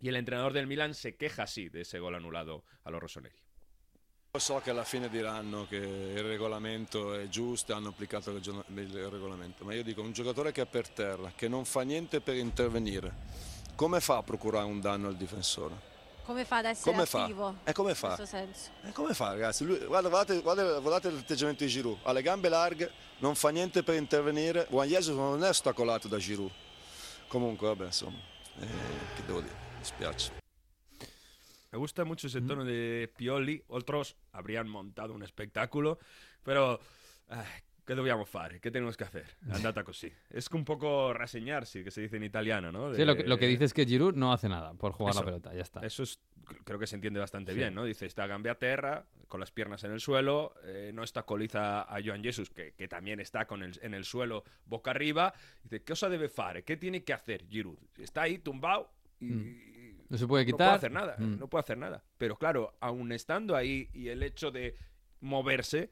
y 0.00 0.08
el 0.08 0.16
entrenador 0.16 0.52
del 0.52 0.66
Milan 0.66 0.94
se 0.94 1.16
queja 1.16 1.44
así 1.44 1.68
de 1.68 1.82
ese 1.82 1.98
gol 1.98 2.14
anulado 2.14 2.64
a 2.84 2.90
los 2.90 3.00
Rossoneri. 3.00 3.36
So 4.36 4.60
che 4.60 4.70
alla 4.70 4.82
fine 4.82 5.08
diranno 5.08 5.64
che 5.68 5.76
il 5.76 6.22
regolamento 6.24 7.14
è 7.14 7.28
giusto 7.28 7.70
e 7.70 7.76
hanno 7.76 7.90
applicato 7.90 8.30
il, 8.32 8.42
regolamento, 9.08 9.64
ma 9.64 9.74
io 9.74 9.84
dico 9.84 10.02
un 10.02 10.10
giocatore 10.12 10.50
che 10.50 10.62
è 10.62 10.66
per 10.66 10.88
terra, 10.88 11.32
che 11.36 11.46
non 11.46 11.64
fa 11.64 11.82
niente 11.82 12.20
per 12.20 12.34
intervenire, 12.34 13.14
come 13.76 14.00
fa 14.00 14.16
a 14.16 14.22
procurare 14.24 14.66
un 14.66 14.80
danno 14.80 15.06
al 15.06 15.16
difensore? 15.16 15.92
Come 16.24 16.44
fa 16.44 16.56
ad 16.56 16.64
essere 16.64 16.90
Come 16.90 17.06
fa? 17.06 17.22
attivo? 17.22 17.58
E 17.62 17.72
come 17.72 17.90
In 17.90 17.94
fa? 17.96 18.06
questo 18.16 18.26
senso. 18.26 18.70
E 18.82 18.90
come 18.90 19.14
fa 19.14 19.28
ragazzi? 19.30 19.64
Lui- 19.64 19.78
guarda, 19.84 20.08
guardate, 20.08 20.40
guarda- 20.40 20.80
guardate 20.80 21.10
l'atteggiamento 21.12 21.62
di 21.62 21.70
Giroud, 21.70 21.98
ha 22.02 22.10
le 22.12 22.22
gambe 22.22 22.48
larghe, 22.48 22.90
non 23.18 23.36
fa 23.36 23.50
niente 23.50 23.84
per 23.84 23.94
intervenire, 23.94 24.66
Juan 24.68 24.88
Jesus 24.88 25.14
non 25.14 25.44
è 25.44 25.48
ostacolato 25.48 26.08
da 26.08 26.18
Giroud. 26.18 26.50
Comunque 27.28 27.68
vabbè 27.68 27.84
insomma, 27.84 28.18
eh, 28.58 28.66
che 29.14 29.24
devo 29.26 29.40
dire, 29.40 29.54
dispiace. 29.84 30.32
Me 31.72 31.78
gusta 31.78 32.04
mucho 32.04 32.28
ese 32.28 32.40
tono 32.40 32.64
de 32.64 33.12
Pioli. 33.16 33.62
Otros 33.68 34.16
habrían 34.32 34.68
montado 34.68 35.12
un 35.12 35.22
espectáculo, 35.22 35.98
pero 36.42 36.80
ah, 37.28 37.44
¿qué 37.84 37.94
dobbiamo 37.94 38.24
fare? 38.24 38.60
¿Qué 38.60 38.70
tenemos 38.70 38.96
que 38.96 39.04
hacer? 39.04 39.26
Andata 39.50 39.82
così. 39.84 40.10
Es 40.30 40.48
un 40.52 40.64
poco 40.64 41.12
raseñarse, 41.12 41.82
que 41.84 41.90
se 41.90 42.00
dice 42.02 42.16
en 42.16 42.22
italiano, 42.24 42.70
¿no? 42.72 42.94
Sí, 42.94 43.04
lo, 43.04 43.14
que, 43.16 43.24
lo 43.24 43.36
que 43.36 43.46
De- 43.46 43.50
dice 43.52 43.64
es 43.64 43.74
que 43.74 43.84
Giroud 43.84 44.14
no 44.14 44.32
hace 44.32 44.48
nada 44.48 44.72
por 44.74 44.92
jugar 44.92 45.10
Eso. 45.12 45.20
la 45.20 45.26
pelota, 45.26 45.52
ya 45.52 45.62
está. 45.62 45.80
Eso 45.84 46.04
es, 46.04 46.20
creo 46.64 46.78
que 46.78 46.86
se 46.86 46.94
entiende 46.94 47.18
bastante 47.20 47.52
Sí. 47.52 47.58
bien, 47.58 47.74
¿no? 47.74 47.84
Dice, 47.84 48.06
está 48.06 48.26
Gambia 48.28 48.52
a 48.52 48.58
terra, 48.58 49.04
con 49.26 49.40
las 49.40 49.50
piernas 49.50 49.82
en 49.82 49.90
el 49.90 50.00
suelo, 50.00 50.54
eh, 50.62 50.92
no 50.94 51.02
está 51.02 51.24
coliza 51.24 51.82
a 51.82 51.98
Joan 52.04 52.22
Jesus, 52.22 52.50
que, 52.50 52.72
que 52.74 52.86
también 52.86 53.18
está 53.18 53.46
con 53.48 53.64
el, 53.64 53.76
en 53.82 53.94
el 53.94 54.04
suelo 54.04 54.44
boca 54.64 54.92
arriba. 54.92 55.34
Dice, 55.64 55.80
¿qué 55.80 55.92
cosa 55.92 56.08
debe 56.08 56.28
fare? 56.28 56.62
¿Qué 56.62 56.76
tiene 56.76 57.02
que 57.02 57.12
hacer 57.12 57.44
Giroud? 57.48 57.78
Está 57.98 58.22
ahí 58.22 58.38
tumbado 58.38 58.92
y, 59.18 59.26
Mm. 59.26 59.73
No 60.08 60.18
se 60.18 60.26
puede 60.26 60.44
no 60.44 60.52
quitar. 60.52 60.66
puede 60.68 60.76
hacer 60.76 60.92
nada, 60.92 61.16
Mm. 61.18 61.38
no 61.38 61.48
puede 61.48 61.60
hacer 61.60 61.78
nada. 61.78 62.02
Pero 62.18 62.36
claro, 62.36 62.74
aún 62.80 63.10
estando 63.12 63.56
ahí 63.56 63.88
y 63.92 64.08
el 64.08 64.22
hecho 64.22 64.50
de 64.50 64.76
moverse, 65.20 65.90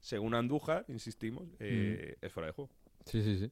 según 0.00 0.34
Andújar, 0.34 0.84
insistimos, 0.88 1.48
eh, 1.58 2.16
es 2.20 2.32
fuera 2.32 2.46
de 2.48 2.52
juego. 2.52 2.70
Sí, 3.06 3.22
sí, 3.22 3.38
sí. 3.38 3.50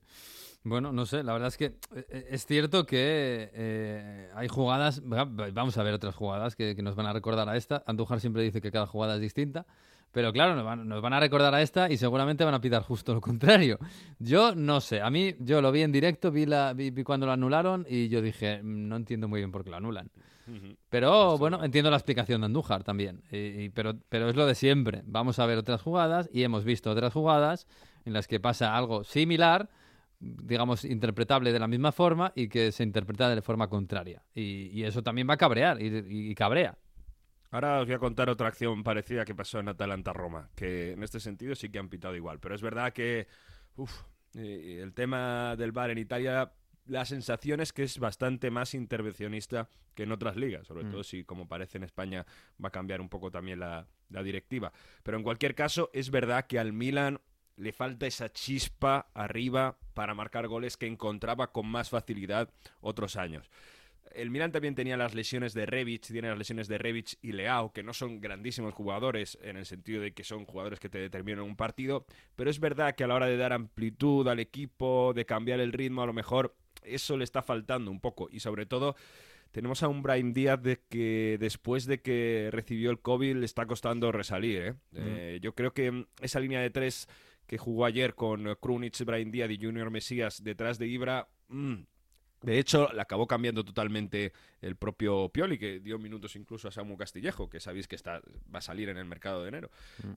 Bueno, 0.63 0.93
no 0.93 1.07
sé, 1.07 1.23
la 1.23 1.33
verdad 1.33 1.49
es 1.49 1.57
que 1.57 1.77
eh, 1.95 2.27
es 2.31 2.45
cierto 2.47 2.85
que 2.85 3.51
eh, 3.53 4.31
hay 4.35 4.49
jugadas, 4.49 5.03
va- 5.03 5.25
vamos 5.25 5.77
a 5.79 5.83
ver 5.83 5.95
otras 5.95 6.15
jugadas 6.15 6.55
que, 6.55 6.77
que 6.77 6.83
nos 6.83 6.95
van 6.97 7.07
a 7.07 7.13
recordar 7.13 7.49
a 7.49 7.57
esta. 7.57 7.83
Andújar 7.87 8.21
siempre 8.21 8.43
dice 8.43 8.61
que 8.61 8.71
cada 8.71 8.87
jugada 8.87 9.15
es 9.15 9.21
distinta, 9.21 9.67
pero 10.13 10.33
claro, 10.33 10.55
nos 10.57 10.65
van, 10.65 10.89
nos 10.89 11.01
van 11.03 11.13
a 11.13 11.21
recordar 11.21 11.55
a 11.55 11.63
esta 11.63 11.91
y 11.91 11.97
seguramente 11.97 12.45
van 12.45 12.55
a 12.55 12.61
pitar 12.61 12.83
justo 12.83 13.15
lo 13.15 13.21
contrario. 13.21 13.79
Yo 14.19 14.55
no 14.55 14.81
sé, 14.81 15.01
a 15.01 15.11
mí 15.11 15.35
yo 15.39 15.61
lo 15.63 15.71
vi 15.73 15.83
en 15.83 15.93
directo, 15.93 16.31
vi, 16.31 16.47
la, 16.47 16.73
vi, 16.73 16.91
vi 16.91 17.05
cuando 17.05 17.27
lo 17.27 17.33
anularon 17.33 17.87
y 17.89 18.09
yo 18.09 18.21
dije, 18.23 18.63
"Mm, 18.63 18.89
no 18.89 18.97
entiendo 18.97 19.29
muy 19.29 19.41
bien 19.41 19.53
por 19.53 19.65
qué 19.65 19.71
lo 19.71 19.77
anulan. 19.77 20.11
Pero 20.89 21.37
bueno, 21.37 21.63
entiendo 21.63 21.91
la 21.91 21.99
explicación 21.99 22.41
de 22.41 22.47
Andújar 22.47 22.83
también. 22.83 23.21
y- 23.31 23.65
y- 23.65 23.69
pero, 23.69 23.95
pero 24.09 24.31
es 24.31 24.37
lo 24.37 24.47
de 24.47 24.55
siempre. 24.55 25.03
Vamos 25.05 25.39
a 25.39 25.45
ver 25.47 25.59
otras 25.59 25.83
jugadas 25.83 26.31
y 26.33 26.43
hemos 26.43 26.65
visto 26.65 26.91
otras 26.91 27.13
jugadas 27.13 27.67
en 28.07 28.15
las 28.15 28.27
que 28.27 28.41
pasa 28.41 28.75
algo 28.75 29.05
similar, 29.05 29.69
digamos, 30.21 30.85
interpretable 30.87 31.53
de 31.53 31.59
la 31.59 31.69
misma 31.69 31.93
forma 31.93 32.33
y 32.35 32.49
que 32.49 32.73
se 32.73 32.83
interpreta 32.83 33.29
de 33.33 33.43
forma 33.43 33.69
contraria. 33.69 34.23
Y, 34.35 34.71
y 34.73 34.85
eso 34.85 35.03
también 35.03 35.29
va 35.29 35.35
a 35.35 35.37
cabrear 35.37 35.83
y, 35.83 35.87
y- 35.89 36.31
y 36.31 36.35
cabrea. 36.35 36.79
Ahora 37.51 37.81
os 37.81 37.87
voy 37.87 37.95
a 37.95 37.99
contar 37.99 38.29
otra 38.29 38.49
acción 38.49 38.83
parecida 38.83 39.25
que 39.25 39.35
pasó 39.35 39.59
en 39.59 39.69
Atalanta-Roma, 39.69 40.51
que 40.55 40.93
en 40.93 41.03
este 41.03 41.19
sentido 41.21 41.55
sí 41.55 41.71
que 41.71 41.79
han 41.79 41.89
pitado 41.89 42.15
igual. 42.15 42.39
Pero 42.41 42.55
es 42.55 42.63
verdad 42.63 42.93
que 42.93 43.27
uf, 43.77 44.03
eh, 44.35 44.81
el 44.83 44.93
tema 44.93 45.57
del 45.57 45.73
VAR 45.73 45.91
en 45.91 45.99
Italia, 45.99 46.53
la 46.87 47.05
sensación 47.07 47.61
es 47.61 47.73
que 47.73 47.85
es 47.85 47.99
bastante 47.99 48.51
más 48.51 48.75
intervencionista 48.75 49.69
que 49.95 50.03
en 50.03 50.13
otras 50.13 50.37
ligas, 50.37 50.67
sobre 50.67 50.85
Mm. 50.85 50.91
todo 50.91 51.03
si, 51.05 51.25
como 51.25 51.49
parece 51.49 51.79
en 51.79 51.85
España, 51.85 52.27
va 52.63 52.69
a 52.69 52.73
cambiar 52.73 53.01
un 53.01 53.09
poco 53.09 53.31
también 53.31 53.61
la, 53.61 53.87
la 54.11 54.23
directiva. 54.23 54.73
Pero 55.03 55.17
en 55.17 55.23
cualquier 55.23 55.55
caso, 55.55 55.91
es 55.93 56.11
verdad 56.11 56.47
que 56.47 56.59
al 56.59 56.73
Milan 56.73 57.21
le 57.57 57.73
falta 57.73 58.07
esa 58.07 58.29
chispa 58.31 59.11
arriba 59.15 59.79
para 59.95 60.15
marcar 60.15 60.47
goles 60.47 60.77
que 60.77 60.87
encontraba 60.87 61.51
con 61.51 61.67
más 61.67 61.89
facilidad 61.91 62.51
otros 62.81 63.17
años. 63.17 63.51
El 64.15 64.31
Milan 64.31 64.53
también 64.53 64.75
tenía 64.75 64.97
las 64.97 65.15
lesiones 65.15 65.55
de 65.55 65.67
Rebic, 65.67 66.07
tiene 66.07 66.29
las 66.29 66.39
lesiones 66.39 66.69
de 66.69 66.79
Rebic 66.79 67.19
y 67.23 67.33
Leao, 67.33 67.73
que 67.73 67.83
no 67.83 67.93
son 67.93 68.21
grandísimos 68.21 68.75
jugadores 68.75 69.39
en 69.43 69.57
el 69.57 69.67
sentido 69.67 70.03
de 70.03 70.13
que 70.13 70.25
son 70.25 70.45
jugadores 70.45 70.81
que 70.81 70.89
te 70.89 70.99
determinan 70.99 71.45
un 71.45 71.57
partido, 71.57 72.07
pero 72.37 72.51
es 72.51 72.61
verdad 72.61 72.95
que 72.95 73.05
a 73.05 73.07
la 73.07 73.15
hora 73.15 73.27
de 73.27 73.37
dar 73.37 73.53
amplitud 73.53 74.27
al 74.29 74.41
equipo, 74.41 75.13
de 75.15 75.27
cambiar 75.27 75.61
el 75.61 75.73
ritmo, 75.73 76.03
a 76.03 76.07
lo 76.07 76.13
mejor 76.13 76.55
eso 76.83 77.17
le 77.17 77.25
está 77.25 77.43
faltando 77.43 77.91
un 77.91 78.01
poco 78.01 78.29
y 78.31 78.41
sobre 78.41 78.67
todo 78.67 78.97
tenemos 79.51 79.83
a 79.83 79.89
un 79.89 80.03
Brian 80.03 80.33
Díaz 80.33 80.63
de 80.63 80.81
que 80.89 81.37
después 81.41 81.87
de 81.87 82.01
que 82.01 82.51
recibió 82.53 82.91
el 82.91 83.01
COVID 83.01 83.37
le 83.37 83.47
está 83.47 83.67
costando 83.67 84.13
resalir. 84.13 84.63
¿eh? 84.63 84.75
Eh, 84.95 85.39
yo 85.43 85.55
creo 85.55 85.73
que 85.73 86.07
esa 86.21 86.41
línea 86.41 86.61
de 86.61 86.71
tres 86.71 87.09
que 87.47 87.57
jugó 87.57 87.87
ayer 87.87 88.15
con 88.15 88.55
Krunic, 88.61 89.03
Brian 89.05 89.31
Díaz 89.31 89.51
y 89.51 89.59
Junior 89.59 89.91
Mesías 89.91 90.45
detrás 90.45 90.79
de 90.79 90.87
Ibra, 90.87 91.29
mm, 91.49 91.77
de 92.43 92.59
hecho, 92.59 92.89
la 92.93 93.03
acabó 93.03 93.26
cambiando 93.26 93.64
totalmente 93.64 94.32
el 94.61 94.76
propio 94.76 95.28
Pioli, 95.28 95.59
que 95.59 95.80
dio 95.80 95.99
minutos 95.99 96.36
incluso 96.36 96.68
a 96.68 96.70
Samu 96.70 96.97
Castillejo, 96.97 97.51
que 97.51 97.59
sabéis 97.59 97.89
que 97.89 97.97
está, 97.97 98.20
va 98.55 98.61
a 98.61 98.62
salir 98.62 98.89
en 98.89 98.97
el 98.97 99.07
mercado 99.07 99.43
de 99.43 99.49
enero. 99.49 99.70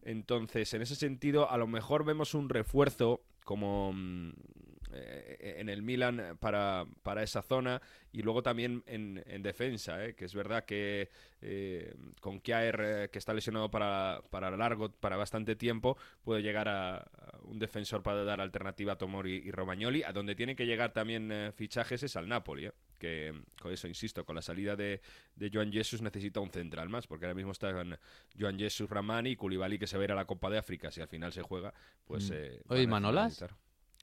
Entonces, 0.03 0.72
en 0.74 0.84
ese 0.84 0.95
sentido, 0.95 1.49
a 1.49 1.57
lo 1.57 1.67
mejor 1.67 2.05
vemos 2.05 2.34
un 2.34 2.49
refuerzo 2.49 3.22
como 3.43 3.91
mm, 3.93 4.32
eh, 4.94 5.56
en 5.60 5.70
el 5.70 5.82
Milan 5.82 6.38
para, 6.39 6.86
para 7.04 7.24
esa 7.24 7.42
zona 7.42 7.82
y 8.12 8.22
luego 8.22 8.44
también 8.44 8.84
en, 8.88 9.24
en 9.26 9.42
defensa, 9.42 10.06
¿eh? 10.06 10.16
que 10.16 10.26
es 10.26 10.34
verdad 10.34 10.66
que 10.66 11.10
eh, 11.42 11.94
con 12.20 12.39
Kjaer, 12.39 12.82
eh, 12.82 13.10
que 13.12 13.20
está 13.20 13.34
lesionado 13.34 13.72
para, 13.72 14.22
para 14.30 14.52
largo, 14.58 14.92
para 14.92 15.16
bastante 15.18 15.56
tiempo, 15.56 15.98
puede 16.24 16.42
llegar 16.42 16.68
a, 16.68 16.98
a 16.98 17.39
un 17.44 17.58
defensor 17.60 18.04
para 18.04 18.24
dar 18.24 18.42
alternativa 18.42 18.94
a 18.94 18.98
Tomori 18.98 19.42
y 19.46 19.52
Romagnoli, 19.52 20.04
a 20.04 20.12
donde 20.12 20.36
tienen 20.36 20.56
que 20.56 20.66
llegar 20.66 20.94
también 20.94 21.32
eh, 21.32 21.52
fichajes 21.56 22.04
es 22.04 22.16
al 22.16 22.28
Napoli, 22.28 22.66
¿eh? 22.68 22.74
que 23.00 23.34
con 23.60 23.72
eso 23.72 23.88
insisto, 23.88 24.24
con 24.26 24.36
la 24.36 24.44
salida 24.44 24.76
de, 24.76 25.02
de 25.36 25.50
Joan 25.52 25.72
Jesus 25.72 26.02
necesita 26.02 26.39
un 26.39 26.52
central 26.52 26.89
más, 26.89 27.08
porque 27.08 27.26
ahora 27.26 27.34
mismo 27.36 27.52
están 27.52 27.98
Joan 28.39 28.60
Jesus, 28.60 28.89
Ramani 28.89 29.32
y 29.32 29.36
Koulibaly 29.36 29.80
que 29.80 29.88
se 29.88 29.98
va 29.98 30.04
a 30.04 30.06
ir 30.06 30.12
a 30.12 30.16
la 30.16 30.26
Copa 30.26 30.50
de 30.52 30.60
África, 30.60 30.92
si 30.92 31.02
al 31.02 31.08
final 31.08 31.34
se 31.34 31.42
juega, 31.42 31.74
pues... 32.06 32.30
Mm. 32.30 32.34
eh, 32.36 32.62
Oye, 32.68 32.84
¿y 32.84 32.86
van 32.86 32.94
a 32.94 33.02
Manolas? 33.02 33.26
necesitar. 33.26 33.56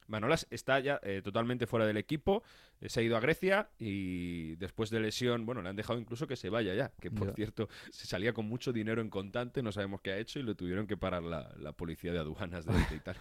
Manolas 0.08 0.46
está 0.50 0.80
ya 0.80 0.98
eh, 1.02 1.20
totalmente 1.22 1.66
fuera 1.66 1.86
del 1.86 1.96
equipo, 1.96 2.42
eh, 2.80 2.88
se 2.88 3.00
ha 3.00 3.02
ido 3.02 3.16
a 3.16 3.20
Grecia 3.20 3.68
y 3.78 4.56
después 4.56 4.90
de 4.90 5.00
lesión, 5.00 5.46
bueno, 5.46 5.62
le 5.62 5.68
han 5.68 5.76
dejado 5.76 5.98
incluso 6.00 6.26
que 6.26 6.34
se 6.36 6.48
vaya 6.50 6.74
ya, 6.74 6.90
que 7.00 7.10
por 7.10 7.28
Ya. 7.28 7.34
cierto 7.34 7.68
se 7.90 8.06
salía 8.06 8.32
con 8.32 8.46
mucho 8.46 8.72
dinero 8.72 9.00
en 9.02 9.10
contante, 9.10 9.62
no 9.62 9.70
sabemos 9.70 10.00
qué 10.00 10.12
ha 10.12 10.18
hecho 10.18 10.38
y 10.38 10.42
lo 10.42 10.54
tuvieron 10.54 10.86
que 10.86 10.96
parar 10.96 11.22
la, 11.22 11.54
la 11.58 11.72
policía 11.72 12.12
de 12.12 12.18
aduanas 12.18 12.64
de, 12.64 12.72
de 12.72 12.96
Italia. 12.96 13.20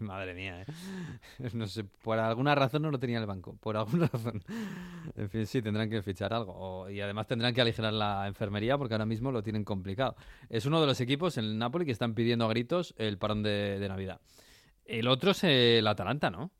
Madre 0.00 0.34
mía, 0.34 0.62
¿eh? 0.62 0.66
No 1.52 1.66
sé, 1.66 1.84
por 1.84 2.18
alguna 2.18 2.54
razón 2.54 2.82
no 2.82 2.90
lo 2.90 2.98
tenía 2.98 3.16
en 3.16 3.22
el 3.22 3.26
banco. 3.26 3.56
Por 3.60 3.76
alguna 3.76 4.06
razón. 4.06 4.42
En 5.16 5.28
fin, 5.28 5.46
sí, 5.46 5.60
tendrán 5.62 5.90
que 5.90 6.02
fichar 6.02 6.32
algo. 6.32 6.52
O- 6.54 6.90
y 6.90 7.00
además 7.00 7.26
tendrán 7.26 7.54
que 7.54 7.60
aligerar 7.60 7.92
la 7.92 8.26
enfermería 8.26 8.78
porque 8.78 8.94
ahora 8.94 9.06
mismo 9.06 9.32
lo 9.32 9.42
tienen 9.42 9.64
complicado. 9.64 10.16
Es 10.48 10.66
uno 10.66 10.80
de 10.80 10.86
los 10.86 11.00
equipos 11.00 11.36
en 11.38 11.44
el 11.44 11.58
Napoli 11.58 11.84
que 11.84 11.92
están 11.92 12.14
pidiendo 12.14 12.44
a 12.44 12.48
gritos 12.48 12.94
el 12.98 13.18
parón 13.18 13.42
de, 13.42 13.78
de 13.78 13.88
Navidad. 13.88 14.20
El 14.86 15.08
otro 15.08 15.32
es 15.32 15.44
el 15.44 15.86
Atalanta, 15.86 16.30
¿no? 16.30 16.50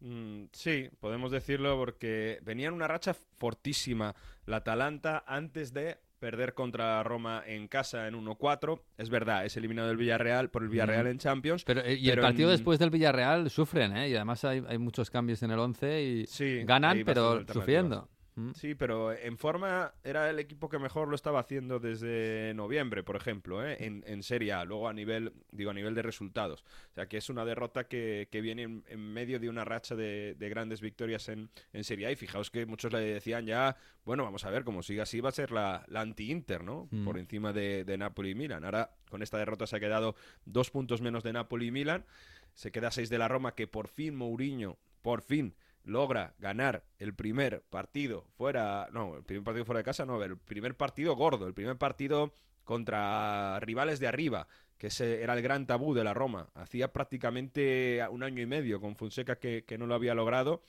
Mm, 0.00 0.44
sí, 0.52 0.88
podemos 1.00 1.30
decirlo 1.30 1.76
porque 1.76 2.38
venía 2.42 2.68
en 2.68 2.74
una 2.74 2.88
racha 2.88 3.14
fortísima 3.38 4.14
la 4.46 4.56
Atalanta 4.58 5.22
antes 5.26 5.72
de 5.72 5.98
perder 6.18 6.54
contra 6.54 7.02
Roma 7.02 7.42
en 7.46 7.66
casa 7.68 8.06
en 8.06 8.14
1-4. 8.14 8.80
Es 8.96 9.10
verdad, 9.10 9.44
es 9.44 9.56
eliminado 9.56 9.88
del 9.88 9.96
Villarreal 9.96 10.50
por 10.50 10.62
el 10.62 10.68
Villarreal 10.68 11.06
Mm. 11.06 11.08
en 11.10 11.18
Champions. 11.18 11.64
Pero, 11.64 11.80
eh, 11.82 11.94
y 11.94 12.10
el 12.10 12.20
partido 12.20 12.48
en- 12.50 12.56
después 12.56 12.78
del 12.78 12.90
Villarreal 12.90 13.50
sufren, 13.50 13.96
¿eh? 13.96 14.08
Y 14.08 14.14
además 14.14 14.44
hay, 14.44 14.62
hay 14.68 14.78
muchos 14.78 15.10
cambios 15.10 15.42
en 15.42 15.50
el 15.50 15.58
11 15.58 16.02
y 16.02 16.26
Sí, 16.26 16.62
ganan, 16.64 17.02
pero 17.04 17.44
sufriendo. 17.52 18.08
Sí, 18.54 18.74
pero 18.74 19.12
en 19.12 19.36
forma 19.36 19.92
era 20.02 20.30
el 20.30 20.38
equipo 20.38 20.70
que 20.70 20.78
mejor 20.78 21.08
lo 21.08 21.14
estaba 21.14 21.40
haciendo 21.40 21.78
desde 21.78 22.54
noviembre, 22.54 23.02
por 23.02 23.16
ejemplo, 23.16 23.66
¿eh? 23.66 23.76
en, 23.80 24.02
en 24.06 24.22
Serie 24.22 24.54
A, 24.54 24.64
luego 24.64 24.88
a 24.88 24.94
nivel, 24.94 25.34
digo, 25.50 25.70
a 25.70 25.74
nivel 25.74 25.94
de 25.94 26.00
resultados. 26.00 26.64
O 26.92 26.94
sea, 26.94 27.06
que 27.06 27.18
es 27.18 27.28
una 27.28 27.44
derrota 27.44 27.88
que, 27.88 28.28
que 28.32 28.40
viene 28.40 28.62
en, 28.62 28.84
en 28.88 29.12
medio 29.12 29.38
de 29.38 29.50
una 29.50 29.66
racha 29.66 29.94
de, 29.96 30.34
de 30.38 30.48
grandes 30.48 30.80
victorias 30.80 31.28
en, 31.28 31.50
en 31.74 31.84
Serie 31.84 32.06
A. 32.06 32.10
Y 32.10 32.16
fijaos 32.16 32.50
que 32.50 32.64
muchos 32.64 32.90
le 32.92 33.00
decían 33.00 33.44
ya, 33.44 33.76
bueno, 34.04 34.24
vamos 34.24 34.44
a 34.46 34.50
ver, 34.50 34.64
como 34.64 34.82
siga 34.82 35.02
así 35.02 35.20
va 35.20 35.28
a 35.28 35.32
ser 35.32 35.52
la, 35.52 35.84
la 35.88 36.00
anti-Inter, 36.00 36.64
¿no? 36.64 36.88
Mm. 36.90 37.04
Por 37.04 37.18
encima 37.18 37.52
de, 37.52 37.84
de 37.84 37.98
Napoli 37.98 38.30
y 38.30 38.34
Milan. 38.34 38.64
Ahora, 38.64 38.92
con 39.10 39.22
esta 39.22 39.36
derrota 39.36 39.66
se 39.66 39.76
ha 39.76 39.80
quedado 39.80 40.14
dos 40.46 40.70
puntos 40.70 41.02
menos 41.02 41.22
de 41.22 41.34
Napoli 41.34 41.66
y 41.66 41.70
Milan. 41.70 42.06
Se 42.54 42.72
queda 42.72 42.90
seis 42.90 43.10
de 43.10 43.18
la 43.18 43.28
Roma, 43.28 43.54
que 43.54 43.66
por 43.66 43.88
fin 43.88 44.16
Mourinho, 44.16 44.78
por 45.02 45.20
fin, 45.22 45.54
logra 45.84 46.34
ganar 46.38 46.84
el 46.98 47.14
primer 47.14 47.62
partido 47.62 48.26
fuera, 48.36 48.88
no, 48.92 49.16
el 49.16 49.24
primer 49.24 49.44
partido 49.44 49.64
fuera 49.64 49.78
de 49.78 49.84
casa, 49.84 50.06
no, 50.06 50.22
el 50.22 50.36
primer 50.36 50.76
partido 50.76 51.14
gordo, 51.16 51.46
el 51.46 51.54
primer 51.54 51.76
partido 51.76 52.32
contra 52.64 53.58
rivales 53.60 53.98
de 54.00 54.06
arriba, 54.06 54.46
que 54.78 54.88
era 55.00 55.34
el 55.34 55.42
gran 55.42 55.66
tabú 55.66 55.94
de 55.94 56.04
la 56.04 56.14
Roma. 56.14 56.48
Hacía 56.54 56.92
prácticamente 56.92 58.00
un 58.10 58.22
año 58.22 58.42
y 58.42 58.46
medio 58.46 58.80
con 58.80 58.96
Fonseca 58.96 59.36
que, 59.36 59.64
que 59.64 59.78
no 59.78 59.86
lo 59.86 59.94
había 59.94 60.14
logrado 60.14 60.62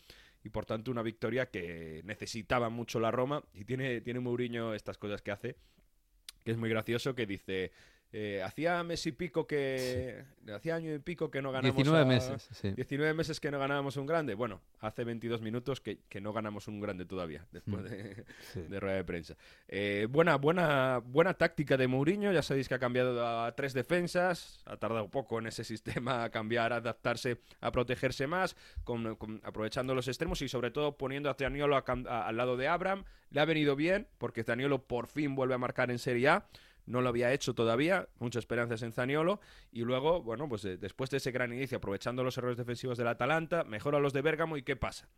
y 0.44 0.50
por 0.50 0.66
tanto 0.66 0.92
una 0.92 1.02
victoria 1.02 1.50
que 1.50 2.02
necesitaba 2.04 2.70
mucho 2.70 3.00
la 3.00 3.12
Roma 3.12 3.44
y 3.54 3.66
tiene, 3.66 4.02
tiene 4.02 4.20
Mourinho 4.20 4.74
estas 4.74 4.98
cosas 4.98 5.22
que 5.22 5.32
hace, 5.32 5.56
que 6.44 6.52
es 6.52 6.58
muy 6.58 6.70
gracioso, 6.70 7.16
que 7.16 7.26
dice, 7.26 7.72
Eh, 8.16 8.44
hacía 8.44 8.84
mes 8.84 9.06
y 9.08 9.12
pico 9.12 9.48
que. 9.48 10.24
Hacía 10.54 10.76
año 10.76 10.94
y 10.94 11.00
pico 11.00 11.32
que 11.32 11.42
no 11.42 11.52
ganamos. 11.52 11.76
19 11.76 12.04
a- 12.04 12.06
meses, 12.06 12.48
sí. 12.52 12.72
19 12.74 13.14
meses 13.16 13.40
que 13.40 13.50
no 13.50 13.58
ganábamos 13.58 13.98
un 13.98 14.06
grande. 14.06 14.36
Bueno, 14.36 14.62
hace 14.82 15.04
22 15.04 15.42
minutos 15.42 15.82
que, 15.82 15.98
que 16.10 16.22
no 16.22 16.32
ganamos 16.32 16.68
un 16.68 16.80
grande 16.80 17.06
todavía, 17.06 17.48
después 17.52 17.82
Mm. 17.82 17.86
de, 17.86 18.26
Sí. 18.54 18.62
de 18.62 18.80
rueda 18.80 18.98
de 18.98 19.04
prensa. 19.04 19.36
Eh, 19.68 20.06
buena, 20.12 20.36
buena, 20.36 21.00
buena 21.04 21.34
táctica 21.34 21.76
de 21.76 21.88
Mourinho. 21.88 22.32
Ya 22.32 22.44
sabéis 22.44 22.68
que 22.70 22.76
ha 22.76 22.80
cambiado 22.80 23.28
a 23.28 23.52
tres 23.56 23.74
defensas. 23.74 24.62
Ha 24.66 24.78
tardado 24.78 25.10
poco 25.10 25.40
en 25.40 25.48
ese 25.48 25.64
sistema 26.06 26.24
a 26.26 26.30
cambiar, 26.30 26.72
a 26.72 26.76
adaptarse, 26.76 27.40
a 27.62 27.72
protegerse 27.72 28.28
más, 28.28 28.56
con- 28.84 29.16
con- 29.16 29.42
aprovechando 29.44 29.96
los 29.96 30.08
extremos 30.08 30.40
y 30.44 30.50
sobre 30.50 30.70
todo 30.70 30.98
poniendo 30.98 31.30
a 31.32 31.36
a- 32.08 32.28
al 32.28 32.38
lado 32.38 32.58
de 32.58 32.68
Abraham. 32.68 33.06
Le 33.32 33.40
ha 33.42 33.46
venido 33.46 33.76
bien 33.76 34.08
porque 34.20 34.44
Zaniolo 34.44 34.84
por 34.84 35.08
fin 35.08 35.34
vuelve 35.34 35.56
a 35.56 35.58
marcar 35.58 35.90
en 35.90 35.98
Serie 35.98 36.28
A. 36.30 36.46
No 36.86 37.02
lo 37.02 37.10
había 37.10 37.32
hecho 37.32 37.54
todavía, 37.54 38.10
muchas 38.20 38.42
esperanzas 38.42 38.82
en 38.82 38.92
Zaniolo. 38.92 39.40
Y 39.72 39.82
luego, 39.82 40.22
bueno, 40.22 40.50
pues 40.50 40.66
eh, 40.66 40.78
después 40.78 41.10
de 41.10 41.18
ese 41.18 41.32
gran 41.32 41.54
inicio, 41.54 41.78
aprovechando 41.78 42.24
los 42.24 42.38
errores 42.38 42.58
defensivos 42.58 42.98
del 42.98 43.08
Atalanta, 43.08 43.64
mejora 43.64 44.00
los 44.00 44.14
de 44.14 44.22
Bérgamo. 44.22 44.58
¿Y 44.58 44.64
qué 44.64 44.76
pasa? 44.76 45.10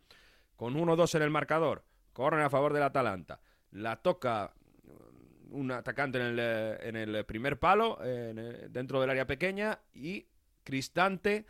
Con 0.54 0.74
1-2 0.74 1.16
en 1.16 1.22
el 1.22 1.30
marcador, 1.30 1.84
corren 2.12 2.42
a 2.42 2.50
favor 2.50 2.72
del 2.72 2.84
Atalanta. 2.84 3.40
La 3.72 3.96
toca 3.96 4.54
mm, 4.84 5.54
un 5.54 5.70
atacante 5.72 6.18
en 6.18 6.24
el, 6.26 6.38
eh, 6.38 6.78
en 6.82 6.96
el 6.96 7.24
primer 7.24 7.58
palo, 7.58 7.98
eh, 8.02 8.68
dentro 8.70 9.00
del 9.00 9.10
área 9.10 9.26
pequeña, 9.26 9.80
y 9.92 10.26
Cristante, 10.62 11.46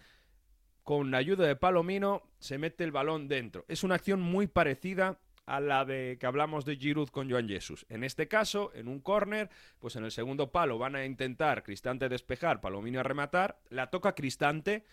con 0.82 1.10
la 1.10 1.18
ayuda 1.18 1.46
de 1.46 1.56
Palomino, 1.56 2.22
se 2.38 2.58
mete 2.58 2.84
el 2.84 2.92
balón 2.92 3.28
dentro. 3.28 3.64
Es 3.68 3.82
una 3.82 3.96
acción 3.96 4.20
muy 4.20 4.46
parecida 4.46 5.18
a 5.47 5.61
la 5.61 5.84
de 5.84 6.16
que 6.20 6.26
hablamos 6.26 6.64
de 6.64 6.76
Giroud 6.76 7.09
con 7.09 7.30
Joan 7.30 7.49
Jesus. 7.49 7.86
En 7.88 8.05
este 8.05 8.28
caso, 8.28 8.72
en 8.74 8.88
un 8.88 9.01
córner, 9.01 9.49
pues 9.78 9.97
en 9.97 10.05
el 10.05 10.11
segundo 10.11 10.51
palo 10.51 10.76
van 10.78 10.97
a 10.97 11.05
intentar 11.05 11.62
Cristante 11.62 12.09
despejar, 12.09 12.61
Palomino 12.61 13.01
a 13.01 13.05
rematar, 13.05 13.61
la 13.70 13.88
toca 13.88 14.14
Cristante 14.14 14.84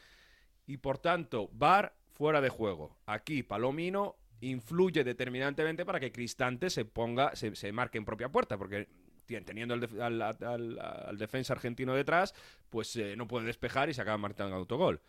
y 0.67 0.77
por 0.77 0.99
tanto 0.99 1.49
Bar 1.53 1.95
fuera 2.13 2.39
de 2.39 2.49
juego. 2.49 2.95
Aquí 3.07 3.41
Palomino 3.43 4.15
influye 4.41 5.03
determinantemente 5.03 5.85
para 5.85 5.99
que 5.99 6.11
Cristante 6.11 6.69
se 6.69 6.85
ponga, 6.85 7.35
se, 7.35 7.71
marque 7.71 7.97
en 7.97 8.05
propia 8.05 8.29
puerta, 8.29 8.57
porque 8.57 8.87
teniendo 9.45 9.73
al- 9.73 10.21
al 10.21 11.17
defensa 11.17 11.53
argentino 11.53 11.95
detrás, 11.95 12.35
pues 12.69 12.95
eh, 12.97 13.15
no 13.15 13.27
puede 13.27 13.45
despejar 13.47 13.89
y 13.89 13.93
se 13.93 14.01
acaba 14.01 14.17
marcando 14.17 14.55
autogol. 14.55 15.01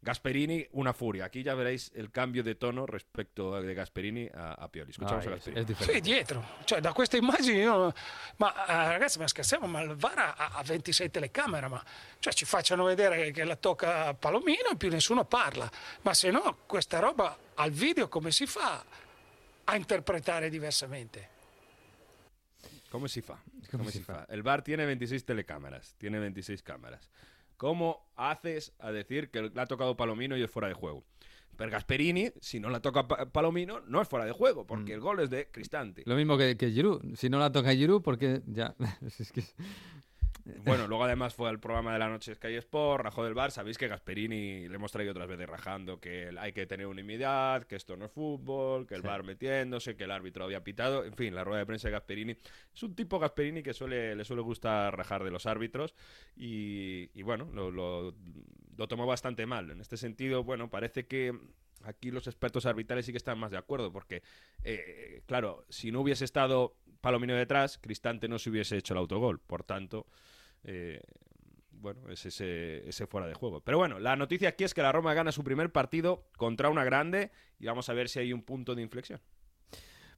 Gasperini, 0.00 0.64
una 0.72 0.92
furia. 0.92 1.24
Aquí 1.24 1.42
ya 1.42 1.54
veréis 1.54 1.90
el 1.94 2.10
cambio 2.10 2.42
de 2.44 2.54
tono 2.54 2.86
respecto 2.86 3.60
de 3.60 3.74
Gasperini 3.74 4.28
a, 4.32 4.52
a 4.52 4.68
Pioli. 4.68 4.90
Escuchamos 4.90 5.26
Ah, 5.26 5.28
a 5.28 5.32
Gasperini. 5.32 5.72
es 5.72 5.78
Sì, 5.78 6.00
dietro. 6.00 6.44
Cioè, 6.64 6.80
da 6.80 6.92
queste 6.92 7.16
immagini 7.16 7.58
io... 7.60 7.92
Ma 8.36 8.66
eh, 8.66 8.88
ragazzi, 8.88 9.18
ma 9.18 9.26
scherziamo, 9.26 9.66
ma 9.66 9.80
il 9.80 9.94
VAR 9.96 10.18
ha, 10.18 10.34
ha 10.52 10.62
26 10.62 11.10
telecamere, 11.10 11.66
ma... 11.68 11.82
Cioè, 12.20 12.32
ci 12.32 12.44
facciano 12.44 12.84
vedere 12.84 13.16
che, 13.24 13.30
che 13.32 13.44
la 13.44 13.56
tocca 13.56 14.14
Palomino 14.14 14.70
e 14.72 14.76
più 14.76 14.90
nessuno 14.90 15.24
parla. 15.24 15.68
Ma 16.02 16.14
se 16.14 16.30
no, 16.30 16.58
questa 16.66 17.00
roba 17.00 17.36
al 17.54 17.70
video 17.72 18.08
come 18.08 18.30
si 18.30 18.46
fa 18.46 18.84
a 19.64 19.74
interpretare 19.76 20.48
diversamente? 20.50 21.30
¿Cómo 22.90 23.08
se 23.08 23.20
fa? 23.22 23.34
¿Cómo 23.70 23.82
¿Cómo 23.82 23.90
se 23.90 23.98
se 23.98 24.04
fa? 24.04 24.24
El 24.28 24.42
bar 24.42 24.62
tiene 24.62 24.86
26 24.86 25.24
telecámaras. 25.24 25.94
Tiene 25.98 26.18
26 26.20 26.62
cámaras. 26.62 27.10
¿Cómo 27.56 28.06
haces 28.16 28.72
a 28.78 28.92
decir 28.92 29.30
que 29.30 29.42
le 29.42 29.60
ha 29.60 29.66
tocado 29.66 29.96
Palomino 29.96 30.36
y 30.36 30.42
es 30.42 30.50
fuera 30.50 30.68
de 30.68 30.74
juego? 30.74 31.04
Pero 31.56 31.70
Gasperini, 31.70 32.30
si 32.40 32.60
no 32.60 32.68
la 32.68 32.80
toca 32.80 33.08
Pa- 33.08 33.26
Palomino, 33.32 33.80
no 33.80 34.02
es 34.02 34.08
fuera 34.08 34.26
de 34.26 34.32
juego, 34.32 34.66
porque 34.66 34.92
el 34.92 35.00
gol 35.00 35.20
es 35.20 35.30
de 35.30 35.48
Cristante. 35.50 36.02
Lo 36.04 36.14
mismo 36.16 36.36
que, 36.36 36.56
que 36.58 36.70
Giroud. 36.70 37.14
Si 37.16 37.30
no 37.30 37.38
la 37.38 37.50
toca 37.50 37.72
Giroud, 37.72 38.02
porque 38.02 38.42
ya... 38.46 38.74
es 39.18 39.32
que- 39.32 39.42
Bueno, 40.64 40.86
luego 40.86 41.02
además 41.04 41.34
fue 41.34 41.48
al 41.48 41.58
programa 41.58 41.92
de 41.92 41.98
la 41.98 42.08
noche 42.08 42.34
Sky 42.34 42.54
Sport, 42.54 43.02
rajó 43.04 43.24
del 43.24 43.34
bar. 43.34 43.50
Sabéis 43.50 43.78
que 43.78 43.88
Gasperini 43.88 44.68
le 44.68 44.74
hemos 44.76 44.92
traído 44.92 45.10
otras 45.10 45.26
veces 45.26 45.48
rajando 45.48 45.98
que 45.98 46.30
hay 46.38 46.52
que 46.52 46.66
tener 46.66 46.86
unanimidad, 46.86 47.64
que 47.64 47.74
esto 47.74 47.96
no 47.96 48.04
es 48.04 48.12
fútbol, 48.12 48.86
que 48.86 48.94
el 48.94 49.00
Sí. 49.00 49.06
bar 49.08 49.24
metiéndose, 49.24 49.96
que 49.96 50.04
el 50.04 50.10
árbitro 50.12 50.44
había 50.44 50.62
pitado. 50.62 51.04
En 51.04 51.14
fin, 51.14 51.34
la 51.34 51.42
rueda 51.42 51.58
de 51.60 51.66
prensa 51.66 51.88
de 51.88 51.92
Gasperini 51.92 52.36
es 52.74 52.82
un 52.82 52.94
tipo 52.94 53.18
Gasperini 53.18 53.62
que 53.62 53.74
suele, 53.74 54.14
le 54.14 54.24
suele 54.24 54.42
gustar 54.42 54.96
rajar 54.96 55.24
de 55.24 55.30
los 55.32 55.46
árbitros 55.46 55.94
y, 56.36 57.10
y 57.12 57.22
bueno, 57.22 57.48
lo, 57.52 57.70
lo, 57.72 58.14
lo 58.76 58.88
tomó 58.88 59.04
bastante 59.04 59.46
mal. 59.46 59.70
En 59.70 59.80
este 59.80 59.96
sentido, 59.96 60.44
bueno, 60.44 60.70
parece 60.70 61.06
que 61.06 61.36
aquí 61.82 62.10
los 62.12 62.26
expertos 62.28 62.66
arbitrales 62.66 63.04
sí 63.06 63.12
que 63.12 63.18
están 63.18 63.38
más 63.38 63.50
de 63.50 63.58
acuerdo, 63.58 63.92
porque, 63.92 64.22
eh, 64.62 65.22
claro, 65.26 65.64
si 65.68 65.90
no 65.90 66.00
hubiese 66.02 66.24
estado 66.24 66.76
Palomino 67.00 67.34
detrás, 67.34 67.78
Cristante 67.78 68.28
no 68.28 68.38
se 68.38 68.50
hubiese 68.50 68.76
hecho 68.76 68.94
el 68.94 68.98
autogol. 68.98 69.38
Por 69.38 69.62
tanto, 69.62 70.06
eh, 70.66 71.00
bueno, 71.70 72.10
es 72.10 72.26
ese, 72.26 72.88
ese 72.88 73.06
fuera 73.06 73.26
de 73.26 73.34
juego. 73.34 73.60
Pero 73.60 73.78
bueno, 73.78 73.98
la 73.98 74.16
noticia 74.16 74.50
aquí 74.50 74.64
es 74.64 74.74
que 74.74 74.82
la 74.82 74.92
Roma 74.92 75.14
gana 75.14 75.32
su 75.32 75.44
primer 75.44 75.70
partido 75.70 76.26
contra 76.36 76.68
una 76.68 76.84
grande 76.84 77.30
y 77.58 77.66
vamos 77.66 77.88
a 77.88 77.94
ver 77.94 78.08
si 78.08 78.18
hay 78.18 78.32
un 78.32 78.42
punto 78.42 78.74
de 78.74 78.82
inflexión. 78.82 79.20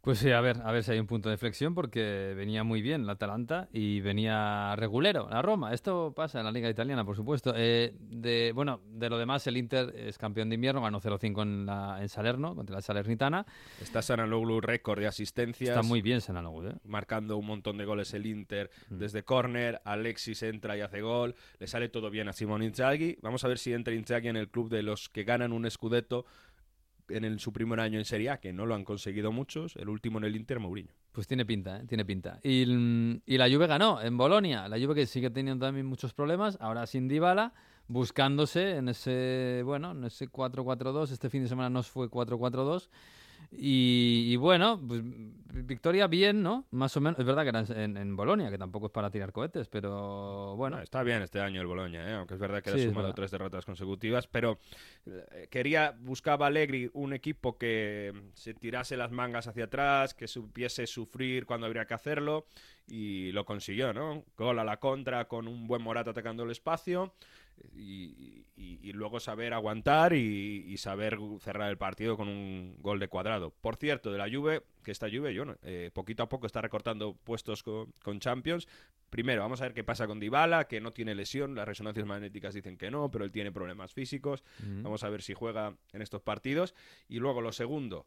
Pues 0.00 0.20
sí, 0.20 0.30
a 0.30 0.40
ver, 0.40 0.58
a 0.64 0.72
ver 0.72 0.84
si 0.84 0.92
hay 0.92 1.00
un 1.00 1.06
punto 1.08 1.28
de 1.28 1.36
flexión 1.36 1.74
porque 1.74 2.32
venía 2.34 2.62
muy 2.64 2.80
bien 2.80 3.04
la 3.04 3.12
Atalanta 3.12 3.68
y 3.72 4.00
venía 4.00 4.74
regulero 4.76 5.28
la 5.28 5.42
Roma. 5.42 5.74
Esto 5.74 6.14
pasa 6.16 6.38
en 6.38 6.46
la 6.46 6.52
liga 6.52 6.70
italiana, 6.70 7.04
por 7.04 7.16
supuesto. 7.16 7.52
Eh, 7.54 7.92
de, 8.00 8.52
bueno, 8.54 8.80
de 8.90 9.10
lo 9.10 9.18
demás, 9.18 9.46
el 9.48 9.56
Inter 9.58 9.92
es 9.96 10.16
campeón 10.16 10.48
de 10.48 10.54
invierno, 10.54 10.80
ganó 10.80 11.00
0-5 11.00 11.42
en, 11.42 11.66
la- 11.66 11.98
en 12.00 12.08
Salerno, 12.08 12.54
contra 12.54 12.76
la 12.76 12.80
Salernitana. 12.80 13.44
Está 13.82 14.00
Sanaloglu 14.00 14.60
récord 14.60 15.00
de 15.00 15.08
asistencias. 15.08 15.70
Está 15.76 15.82
muy 15.82 16.00
bien 16.00 16.20
Sanaloglu, 16.22 16.70
¿eh? 16.70 16.74
Marcando 16.84 17.36
un 17.36 17.46
montón 17.46 17.76
de 17.76 17.84
goles 17.84 18.14
el 18.14 18.24
Inter 18.24 18.70
desde 18.88 19.24
córner. 19.24 19.82
Alexis 19.84 20.42
entra 20.44 20.76
y 20.76 20.80
hace 20.80 21.02
gol. 21.02 21.34
Le 21.58 21.66
sale 21.66 21.88
todo 21.90 22.08
bien 22.08 22.28
a 22.28 22.32
Simón 22.32 22.62
Inzaghi. 22.62 23.18
Vamos 23.20 23.44
a 23.44 23.48
ver 23.48 23.58
si 23.58 23.74
entra 23.74 23.92
Inzaghi 23.92 24.28
en 24.28 24.36
el 24.36 24.48
club 24.48 24.70
de 24.70 24.82
los 24.84 25.08
que 25.10 25.24
ganan 25.24 25.52
un 25.52 25.68
Scudetto 25.70 26.24
en 27.08 27.24
el- 27.24 27.40
su 27.40 27.52
primer 27.52 27.80
año 27.80 27.98
en 27.98 28.04
Serie 28.04 28.30
A, 28.30 28.38
que 28.38 28.52
no 28.52 28.66
lo 28.66 28.74
han 28.74 28.84
conseguido 28.84 29.32
muchos. 29.32 29.76
El 29.76 29.88
último 29.88 30.18
en 30.18 30.24
el 30.24 30.36
Inter, 30.36 30.58
Mourinho. 30.60 30.92
Pues 31.12 31.26
tiene 31.26 31.44
pinta, 31.44 31.78
¿eh? 31.80 31.84
tiene 31.86 32.04
pinta. 32.04 32.38
Y, 32.42 32.64
mm, 32.66 33.22
y 33.26 33.38
la 33.38 33.48
Juve 33.50 33.66
ganó 33.66 34.00
en 34.00 34.16
Bolonia. 34.16 34.68
La 34.68 34.78
Juve 34.78 34.94
que 34.94 35.06
sigue 35.06 35.30
teniendo 35.30 35.66
también 35.66 35.86
muchos 35.86 36.14
problemas, 36.14 36.56
ahora 36.60 36.86
sin 36.86 37.08
Dybala, 37.08 37.52
buscándose 37.88 38.76
en 38.76 38.88
ese, 38.88 39.62
bueno, 39.64 39.92
en 39.92 40.04
ese 40.04 40.28
4-4-2. 40.28 41.10
Este 41.10 41.30
fin 41.30 41.42
de 41.42 41.48
semana 41.48 41.70
nos 41.70 41.88
fue 41.88 42.08
4-4-2. 42.08 42.88
Y, 43.50 44.26
y 44.28 44.36
bueno, 44.36 44.80
pues, 44.86 45.02
victoria 45.66 46.06
bien, 46.06 46.42
¿no? 46.42 46.66
Más 46.70 46.96
o 46.96 47.00
menos. 47.00 47.18
Es 47.18 47.24
verdad 47.24 47.42
que 47.42 47.48
era 47.48 47.82
en, 47.82 47.96
en 47.96 48.16
Bolonia, 48.16 48.50
que 48.50 48.58
tampoco 48.58 48.86
es 48.86 48.92
para 48.92 49.10
tirar 49.10 49.32
cohetes, 49.32 49.68
pero 49.68 50.54
bueno. 50.56 50.68
Bueno, 50.68 50.82
está 50.82 51.02
bien 51.02 51.22
este 51.22 51.40
año 51.40 51.62
el 51.62 51.66
Boloña, 51.66 52.06
¿eh? 52.10 52.14
aunque 52.14 52.34
es 52.34 52.40
verdad 52.40 52.62
que 52.62 52.70
Sí, 52.72 52.82
ha 52.82 52.88
sumado 52.90 53.14
tres 53.14 53.30
derrotas 53.30 53.64
consecutivas, 53.64 54.26
pero 54.26 54.58
eh, 55.06 55.48
quería, 55.50 55.96
buscaba 55.98 56.46
Allegri 56.46 56.90
un 56.92 57.14
equipo 57.14 57.56
que 57.56 58.12
se 58.34 58.52
tirase 58.52 58.98
las 58.98 59.12
mangas 59.12 59.48
hacia 59.48 59.64
atrás, 59.64 60.12
que 60.12 60.28
supiese 60.28 60.86
sufrir 60.86 61.46
cuando 61.46 61.66
habría 61.66 61.86
que 61.86 61.94
hacerlo, 61.94 62.46
y 62.86 63.32
lo 63.32 63.46
consiguió, 63.46 63.94
¿no? 63.94 64.24
Gol 64.36 64.58
a 64.58 64.64
la 64.64 64.78
contra 64.78 65.26
con 65.26 65.48
un 65.48 65.66
buen 65.66 65.80
Morata 65.80 66.10
atacando 66.10 66.42
el 66.42 66.50
espacio, 66.50 67.14
y, 67.76 68.44
y- 68.56 68.78
y 68.82 68.92
luego 68.92 69.20
saber 69.20 69.52
aguantar 69.54 70.12
y, 70.14 70.64
y 70.66 70.76
saber 70.78 71.18
cerrar 71.40 71.70
el 71.70 71.78
partido 71.78 72.16
con 72.16 72.28
un 72.28 72.76
gol 72.80 72.98
de 72.98 73.08
cuadrado. 73.08 73.50
Por 73.60 73.76
cierto, 73.76 74.10
de 74.10 74.18
la 74.18 74.28
Juve, 74.30 74.62
que 74.82 74.90
esta 74.90 75.08
Juve, 75.10 75.32
yo, 75.34 75.44
no- 75.44 75.56
eh, 75.62 75.90
poquito 75.92 76.22
a 76.22 76.28
poco 76.28 76.46
está 76.46 76.60
recortando 76.60 77.14
puestos 77.14 77.62
con, 77.62 77.92
con 78.02 78.18
Champions. 78.20 78.66
Primero, 79.10 79.42
vamos 79.42 79.60
a 79.60 79.64
ver 79.64 79.74
qué 79.74 79.84
pasa 79.84 80.06
con 80.06 80.20
Dybala, 80.20 80.66
que 80.68 80.80
no 80.80 80.92
tiene 80.92 81.14
lesión, 81.14 81.54
las 81.54 81.66
resonancias 81.68 82.04
magnéticas 82.06 82.52
dicen 82.54 82.76
que 82.76 82.90
no, 82.90 83.10
pero 83.10 83.24
él 83.24 83.32
tiene 83.32 83.52
problemas 83.52 83.92
físicos. 83.92 84.42
Mm. 84.62 84.82
Vamos 84.82 85.04
a 85.04 85.08
ver 85.08 85.22
si 85.22 85.34
juega 85.34 85.76
en 85.92 86.02
estos 86.02 86.20
partidos. 86.22 86.74
Y 87.08 87.18
luego, 87.18 87.40
lo 87.40 87.52
segundo, 87.52 88.06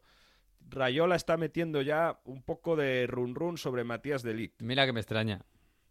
Rayola 0.68 1.16
está 1.16 1.36
metiendo 1.36 1.82
ya 1.82 2.20
un 2.24 2.42
poco 2.42 2.76
de 2.76 3.06
run 3.06 3.34
run 3.34 3.58
sobre 3.58 3.84
Matías 3.84 4.22
Delict. 4.22 4.62
Mira 4.62 4.86
que 4.86 4.92
me 4.92 5.00
extraña. 5.00 5.44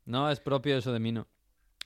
No 0.05 0.29
es 0.31 0.39
propio 0.39 0.77
eso 0.77 0.93
de 0.93 0.99
Mino. 0.99 1.27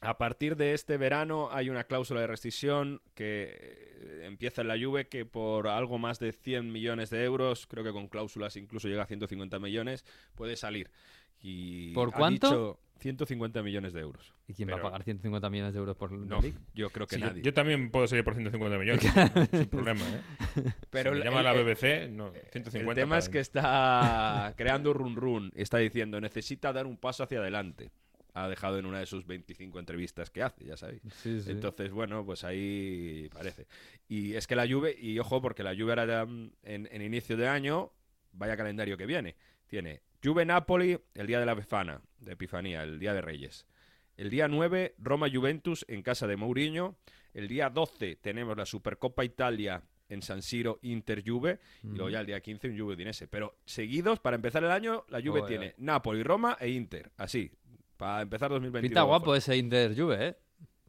A 0.02 0.18
partir 0.18 0.56
de 0.56 0.74
este 0.74 0.98
verano 0.98 1.50
hay 1.52 1.70
una 1.70 1.86
cláusula 1.86 2.22
de 2.22 2.28
rescisión 2.28 3.02
que 3.16 3.56
eh, 3.58 4.22
empieza 4.26 4.62
en 4.62 4.68
la 4.68 4.78
Juve 4.80 5.08
que 5.08 5.26
por 5.26 5.68
algo 5.68 5.98
más 5.98 6.20
de 6.20 6.32
100 6.32 6.72
millones 6.72 7.10
de 7.10 7.24
euros, 7.24 7.66
creo 7.66 7.84
que 7.84 7.92
con 7.92 8.08
cláusulas 8.08 8.56
incluso 8.58 8.88
llega 8.88 9.04
a 9.04 9.08
150 9.08 9.58
millones, 9.60 10.06
puede 10.36 10.56
salir. 10.58 10.92
Y 11.42 11.94
¿Por 11.94 12.10
ha 12.10 12.18
cuánto? 12.18 12.48
dicho 12.50 12.80
150 13.00 13.62
millones 13.64 13.94
de 13.94 14.02
euros. 14.02 14.34
¿Y 14.48 14.54
quién 14.54 14.70
va 14.70 14.76
a 14.76 14.82
pagar 14.82 15.04
150 15.04 15.50
millones 15.50 15.74
de 15.74 15.80
euros 15.80 15.96
por 15.98 16.12
No, 16.12 16.40
yo 16.74 16.90
creo 16.92 17.08
que 17.08 17.16
Sí, 17.16 17.22
nadie. 17.22 17.42
Yo, 17.42 17.54
también 17.54 17.90
puedo 17.90 18.08
salir 18.08 18.24
por 18.24 18.36
150 18.36 18.78
millones, 18.78 19.02
sin 19.52 19.68
problema, 19.68 20.02
¿eh? 20.02 20.72
Pero 20.92 21.12
si 21.12 21.18
el- 21.18 21.20
me 21.24 21.26
llama 21.26 21.44
la 21.44 21.54
BBC, 21.54 22.10
no, 22.12 22.32
150 22.52 22.90
El 22.92 22.96
tema 22.96 23.18
es 23.18 23.30
que 23.30 23.40
está 23.40 24.54
creando 24.56 24.94
run 24.94 25.16
run, 25.16 25.52
está 25.56 25.78
diciendo, 25.78 26.22
necesita 26.22 26.72
dar 26.74 26.86
un 26.86 26.98
paso 26.98 27.24
hacia 27.24 27.40
adelante. 27.40 27.92
Ha 28.36 28.49
dejado 28.49 28.78
en 28.78 28.86
una 28.86 28.99
de 28.99 29.06
sus 29.06 29.26
25 29.26 29.80
entrevistas 29.80 30.30
que 30.30 30.44
hace, 30.44 30.66
ya 30.66 30.76
sabéis. 30.76 31.02
Sí, 31.24 31.41
sí. 31.41 31.52
Entonces, 31.52 31.90
bueno, 31.91 32.26
pues 32.26 32.44
ahí 32.44 33.30
parece. 33.34 33.66
Y 34.10 34.34
es 34.34 34.45
que 34.45 34.56
la 34.56 34.68
Juve, 34.68 34.94
y 34.99 35.18
ojo, 35.20 35.41
porque 35.41 35.64
la 35.64 35.74
Juve 35.74 35.94
era 35.94 36.26
mm, 36.26 36.52
en, 36.64 36.90
en 36.91 37.02
inicio 37.02 37.38
de 37.38 37.48
año, 37.48 37.94
vaya 38.34 38.57
calendario 38.57 38.98
que 38.98 39.06
viene. 39.06 39.36
Tiene 39.68 40.02
Juve-Napoli 40.24 40.99
el 41.14 41.28
día 41.28 41.40
de 41.40 41.45
la 41.45 41.53
Befana, 41.53 42.02
de 42.20 42.34
Epifanía, 42.34 42.84
el 42.84 42.99
día 42.99 43.14
de 43.14 43.22
Reyes. 43.22 43.66
El 44.18 44.30
día 44.30 44.48
9, 44.48 44.95
Roma-Juventus 44.98 45.86
en 45.88 46.02
casa 46.02 46.28
de 46.28 46.36
Mourinho. 46.36 46.98
El 47.34 47.48
día 47.48 47.70
12 47.70 48.18
tenemos 48.18 48.57
la 48.57 48.66
Supercopa 48.66 49.26
Italia 49.26 49.84
en 50.07 50.22
San 50.22 50.41
Siro 50.41 50.80
Inter-Juve. 50.82 51.60
Y 51.84 51.88
luego 51.88 52.10
ya 52.10 52.22
el 52.22 52.26
día 52.26 52.40
15 52.40 52.70
un 52.70 52.80
Juve-Udinese. 52.80 53.28
Pero 53.28 53.60
seguidos, 53.66 54.20
para 54.20 54.36
empezar 54.36 54.64
el 54.64 54.72
año, 54.72 55.06
la 55.10 55.22
Juve 55.22 55.44
tiene 55.48 55.74
Napoli, 55.78 56.24
Roma 56.24 56.57
e 56.60 56.70
Inter. 56.70 57.12
Así, 57.18 57.52
para 57.98 58.22
empezar 58.22 58.50
2022. 58.50 58.90
Pinta 58.90 59.02
guapo 59.04 59.36
ese 59.36 59.58
Inter 59.58 59.96
Juve, 59.96 60.28
¿eh? 60.28 60.38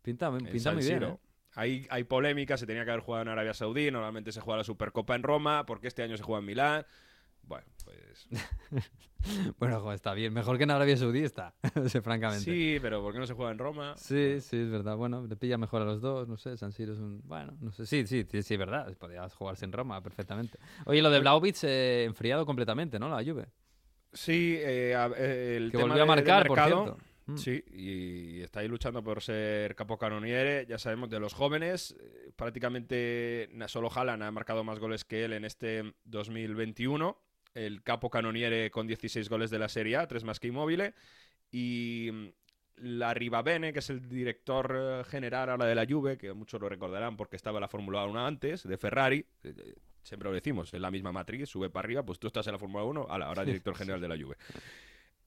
Pinta, 0.03 0.31
pinta 0.37 0.73
muy 0.73 0.85
bien. 0.85 1.03
¿eh? 1.03 1.17
Hay, 1.55 1.87
hay 1.91 2.05
polémica, 2.05 2.57
se 2.57 2.67
tenía 2.67 2.85
que 2.85 2.91
haber 2.91 3.03
jugado 3.03 3.23
en 3.23 3.29
Arabia 3.29 3.55
Saudí, 3.55 3.91
normalmente 3.91 4.31
se 4.31 4.41
juega 4.41 4.59
la 4.59 4.65
Supercopa 4.65 5.15
en 5.15 5.23
Roma, 5.23 5.65
porque 5.67 5.89
este 5.89 6.03
año 6.03 6.17
se 6.17 6.23
juega 6.23 6.41
en 6.41 6.47
Milán. 6.47 6.87
Bueno, 7.43 7.67
pues 7.85 8.29
Bueno, 9.59 9.93
está 9.93 10.15
bien. 10.15 10.33
Mejor 10.33 10.57
que 10.57 10.65
en 10.65 10.71
Arabia 10.71 10.97
Saudí 10.97 11.23
está, 11.23 11.55
francamente. 12.03 12.45
sí, 12.45 12.79
pero 12.81 13.03
¿por 13.03 13.13
qué 13.13 13.19
no 13.19 13.27
se 13.27 13.35
juega 13.35 13.51
en 13.51 13.59
Roma? 13.59 13.95
Sí, 13.97 14.41
sí, 14.41 14.57
es 14.57 14.71
verdad. 14.71 14.97
Bueno, 14.97 15.27
le 15.27 15.37
pilla 15.37 15.59
mejor 15.59 15.83
a 15.83 15.85
los 15.85 16.01
dos, 16.01 16.29
no 16.29 16.37
sé, 16.37 16.57
San 16.57 16.73
Siro 16.73 16.93
es 16.93 16.99
un... 16.99 17.23
Bueno, 17.25 17.57
no 17.61 17.73
sé, 17.73 17.87
sí, 17.87 18.07
sí, 18.07 18.25
sí, 18.31 18.43
sí, 18.43 18.55
es 18.55 18.59
verdad. 18.59 18.95
Podrías 18.97 19.35
jugarse 19.35 19.65
en 19.65 19.73
Roma 19.73 20.01
perfectamente. 20.03 20.59
Oye, 20.85 21.03
lo 21.03 21.11
de 21.11 21.21
Blaovic 21.21 21.57
eh, 21.63 22.05
enfriado 22.05 22.47
completamente, 22.47 22.99
¿no? 22.99 23.09
La 23.09 23.25
Juve. 23.25 23.49
Sí, 24.17 24.57
eh, 24.59 24.95
eh, 25.17 25.55
el 25.57 25.71
Que 25.71 25.79
tema 25.79 25.89
volvió 25.95 26.03
a 26.03 26.07
de- 26.07 26.07
marcar, 26.07 26.47
por 26.47 26.57
mercado, 26.59 26.85
cierto. 26.85 27.03
Mm. 27.27 27.37
Sí, 27.39 27.65
y 27.73 28.41
está 28.43 28.61
ahí 28.61 28.69
luchando 28.69 29.03
por 29.03 29.21
ser 29.23 29.75
capocanoniere. 29.75 30.65
Ya 30.69 30.79
sabemos, 30.79 31.11
de 31.11 31.19
los 31.21 31.35
jóvenes, 31.35 31.97
eh, 32.01 32.31
prácticamente 32.37 33.49
solo 33.67 33.91
Haaland 33.93 34.23
ha 34.23 34.31
marcado 34.31 34.63
más 34.65 34.79
goles 34.79 35.05
que 35.05 35.25
él 35.25 35.33
en 35.33 35.45
este 35.45 35.95
2021. 36.05 37.21
El 37.55 37.83
capo 37.83 38.11
canoniere 38.11 38.71
con 38.71 38.87
16 38.87 39.29
goles 39.29 39.51
de 39.51 39.59
la 39.59 39.69
Serie 39.69 39.97
A, 39.97 40.07
tres 40.07 40.25
más 40.25 40.39
que 40.39 40.49
Immobile. 40.49 40.95
Y 41.51 42.11
mm, 42.13 42.27
la 42.77 43.15
Ribabene, 43.15 43.73
que 43.73 43.79
es 43.81 43.91
el 43.91 44.09
director 44.09 44.77
eh, 44.79 45.05
general 45.09 45.51
ahora 45.51 45.65
de 45.67 45.75
la 45.75 45.87
Juve, 45.89 46.19
que 46.19 46.33
muchos 46.33 46.61
lo 46.61 46.69
recordarán 46.69 47.17
porque 47.17 47.37
estaba 47.37 47.59
en 47.59 47.63
la 47.63 47.69
Fórmula 47.69 48.05
1 48.05 48.25
antes, 48.27 48.63
de 48.63 48.77
Ferrari. 48.79 49.25
Siempre 50.07 50.29
lo 50.29 50.35
decimos, 50.35 50.73
es 50.73 50.81
la 50.81 50.93
misma 50.93 51.11
matriz, 51.11 51.49
sube 51.49 51.69
para 51.69 51.85
arriba, 51.85 52.05
pues 52.05 52.21
tú 52.21 52.29
estás 52.29 52.47
en 52.47 52.53
la 52.53 52.61
Fórmula 52.61 52.85
1, 52.85 53.09
ala, 53.11 53.27
ahora 53.27 53.45
director 53.45 53.75
general 53.75 54.01
de 54.01 54.07
la 54.07 54.17
Juve. 54.17 54.37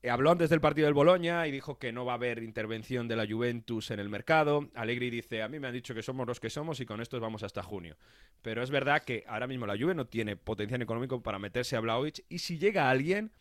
Eh, 0.01 0.09
Habló 0.09 0.31
antes 0.31 0.49
del 0.49 0.61
partido 0.61 0.85
del 0.85 0.93
Boloña 0.93 1.45
y 1.47 1.51
dijo 1.51 1.77
que 1.77 1.91
no 1.91 2.05
va 2.05 2.13
a 2.13 2.15
haber 2.15 2.41
intervención 2.41 3.09
de 3.09 3.17
la 3.17 3.27
Juventus 3.27 3.91
en 3.91 3.99
el 3.99 4.07
mercado. 4.07 4.69
Allegri 4.75 5.09
dice, 5.09 5.43
a 5.43 5.49
mí 5.49 5.59
me 5.59 5.67
han 5.67 5.73
dicho 5.73 5.93
que 5.93 6.01
somos 6.01 6.25
los 6.25 6.39
que 6.39 6.49
somos 6.49 6.79
y 6.79 6.85
con 6.85 7.01
estos 7.01 7.19
vamos 7.19 7.43
hasta 7.43 7.61
junio. 7.61 7.97
Pero 8.41 8.63
es 8.63 8.71
verdad 8.71 9.03
que 9.03 9.25
ahora 9.27 9.47
mismo 9.47 9.67
la 9.67 9.77
Juve 9.77 9.95
no 9.95 10.07
tiene 10.07 10.37
potencial 10.37 10.81
económico 10.81 11.21
para 11.21 11.39
meterse 11.39 11.75
a 11.75 11.81
Vlahovic 11.81 12.23
y 12.29 12.39
si 12.39 12.57
llega 12.57 12.89
alguien, 12.89 13.33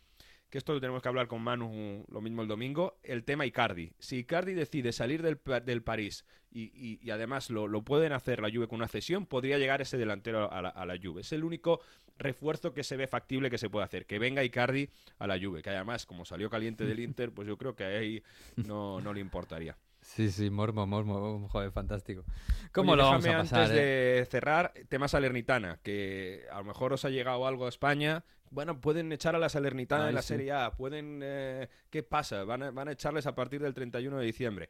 que 0.49 0.57
esto 0.57 0.73
lo 0.73 0.79
tenemos 0.81 1.01
que 1.01 1.07
hablar 1.09 1.27
con 1.27 1.41
Manu 1.41 2.05
lo 2.09 2.21
mismo 2.21 2.41
el 2.41 2.47
domingo, 2.47 2.97
el 3.03 3.23
tema 3.23 3.45
Icardi. 3.45 3.91
Si 3.99 4.17
Icardi 4.17 4.53
decide 4.53 4.91
salir 4.91 5.21
del, 5.21 5.39
del 5.65 5.83
París 5.83 6.25
y, 6.51 6.63
y- 6.73 6.99
y 7.01 7.11
además 7.11 7.49
lo, 7.49 7.67
lo 7.67 7.83
pueden 7.83 8.11
hacer 8.13 8.41
la 8.41 8.49
Juve 8.49 8.67
con 8.67 8.77
una 8.77 8.87
cesión, 8.87 9.25
podría 9.25 9.57
llegar 9.59 9.81
ese 9.81 9.97
delantero 9.97 10.51
a 10.51 10.61
la, 10.61 10.69
a 10.69 10.85
la 10.85 10.97
Juve. 11.01 11.21
Es 11.21 11.31
el 11.33 11.43
único 11.43 11.81
refuerzo 12.17 12.73
que 12.73 12.83
se 12.83 12.97
ve 12.97 13.07
factible 13.07 13.49
que 13.49 13.57
se 13.57 13.69
puede 13.69 13.85
hacer, 13.85 14.05
que 14.05 14.19
venga 14.19 14.43
Icardi 14.43 14.89
a 15.19 15.27
la 15.27 15.39
Juve, 15.39 15.61
que 15.61 15.69
además 15.69 16.05
como 16.05 16.25
salió 16.25 16.49
caliente 16.49 16.83
del 16.85 16.99
Inter, 16.99 17.31
pues 17.31 17.47
yo 17.47 17.57
creo 17.57 17.75
que 17.75 17.83
ahí 17.85 18.23
no, 18.55 18.99
no 19.01 19.13
le 19.13 19.21
importaría. 19.21 19.77
Sí, 20.09 20.31
sí, 20.31 20.49
Mormo, 20.49 20.87
Mormo, 20.87 21.47
joder, 21.49 21.71
fantástico. 21.71 22.25
¿Cómo 22.71 22.93
Oye, 22.93 23.03
lo 23.03 23.09
vamos 23.09 23.27
a 23.27 23.37
pasar? 23.37 23.59
antes 23.61 23.77
eh? 23.77 23.81
de 23.81 24.25
cerrar, 24.25 24.73
tema 24.89 25.07
Salernitana, 25.07 25.79
que 25.83 26.47
a 26.51 26.57
lo 26.57 26.63
mejor 26.63 26.93
os 26.93 27.05
ha 27.05 27.09
llegado 27.11 27.45
algo 27.45 27.67
a 27.67 27.69
España. 27.69 28.25
Bueno, 28.49 28.81
pueden 28.81 29.11
echar 29.11 29.35
a 29.35 29.39
la 29.39 29.49
Salernitana 29.49 30.09
en 30.09 30.15
la 30.15 30.23
sí. 30.23 30.29
Serie 30.29 30.51
A, 30.51 30.71
pueden... 30.71 31.19
eh, 31.21 31.69
¿Qué 31.91 32.01
pasa? 32.01 32.43
Van 32.43 32.63
a, 32.63 32.71
van 32.71 32.87
a 32.87 32.93
echarles 32.93 33.27
a 33.27 33.35
partir 33.35 33.61
del 33.61 33.75
31 33.75 34.17
de 34.17 34.25
diciembre. 34.25 34.69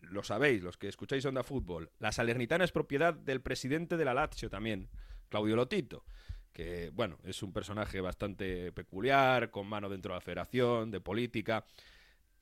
Lo 0.00 0.24
sabéis, 0.24 0.64
los 0.64 0.76
que 0.76 0.88
escucháis 0.88 1.24
Onda 1.26 1.44
Fútbol. 1.44 1.92
La 2.00 2.10
Salernitana 2.10 2.64
es 2.64 2.72
propiedad 2.72 3.14
del 3.14 3.40
presidente 3.40 3.96
de 3.96 4.04
la 4.04 4.14
Lazio 4.14 4.50
también, 4.50 4.88
Claudio 5.28 5.54
Lotito, 5.54 6.04
que, 6.52 6.90
bueno, 6.92 7.18
es 7.22 7.40
un 7.44 7.52
personaje 7.52 8.00
bastante 8.00 8.72
peculiar, 8.72 9.52
con 9.52 9.68
mano 9.68 9.88
dentro 9.88 10.12
de 10.12 10.16
la 10.16 10.20
federación, 10.20 10.90
de 10.90 11.00
política. 11.00 11.64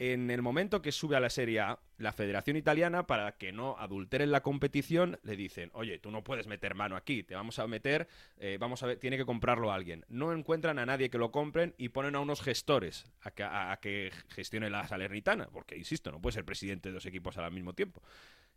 En 0.03 0.31
el 0.31 0.41
momento 0.41 0.81
que 0.81 0.93
sube 0.93 1.15
a 1.17 1.21
la 1.21 1.29
Serie 1.29 1.61
A, 1.61 1.79
la 1.99 2.15
Federación 2.15 2.57
Italiana, 2.57 3.07
para 3.07 3.33
que 3.33 3.53
no 3.53 3.77
adulteren 3.79 4.31
la 4.31 4.41
competición, 4.43 5.19
le 5.25 5.37
dicen, 5.37 5.71
oye, 5.75 5.99
tú 5.99 6.11
no 6.11 6.25
puedes 6.25 6.47
meter 6.47 6.75
mano 6.75 6.97
aquí, 6.97 7.23
te 7.23 7.35
vamos 7.35 7.59
a 7.59 7.67
meter, 7.67 8.09
eh, 8.39 8.57
vamos 8.59 8.83
a 8.83 8.87
ver, 8.87 8.97
tiene 8.99 9.19
que 9.19 9.27
comprarlo 9.27 9.71
alguien. 9.71 10.07
No 10.09 10.33
encuentran 10.33 10.79
a 10.79 10.87
nadie 10.87 11.11
que 11.11 11.19
lo 11.19 11.31
compren 11.31 11.75
y 11.77 11.91
ponen 11.91 12.15
a 12.17 12.21
unos 12.21 12.41
gestores 12.41 13.05
a 13.21 13.31
que, 13.31 13.43
a- 13.43 13.73
a 13.73 13.77
que 13.79 14.11
gestione 14.29 14.71
la 14.71 14.89
Salernitana, 14.89 15.49
porque, 15.53 15.77
insisto, 15.77 16.11
no 16.11 16.19
puede 16.19 16.33
ser 16.33 16.47
presidente 16.47 16.89
de 16.89 16.95
dos 16.95 17.05
equipos 17.05 17.37
al 17.37 17.53
mismo 17.53 17.75
tiempo. 17.75 18.03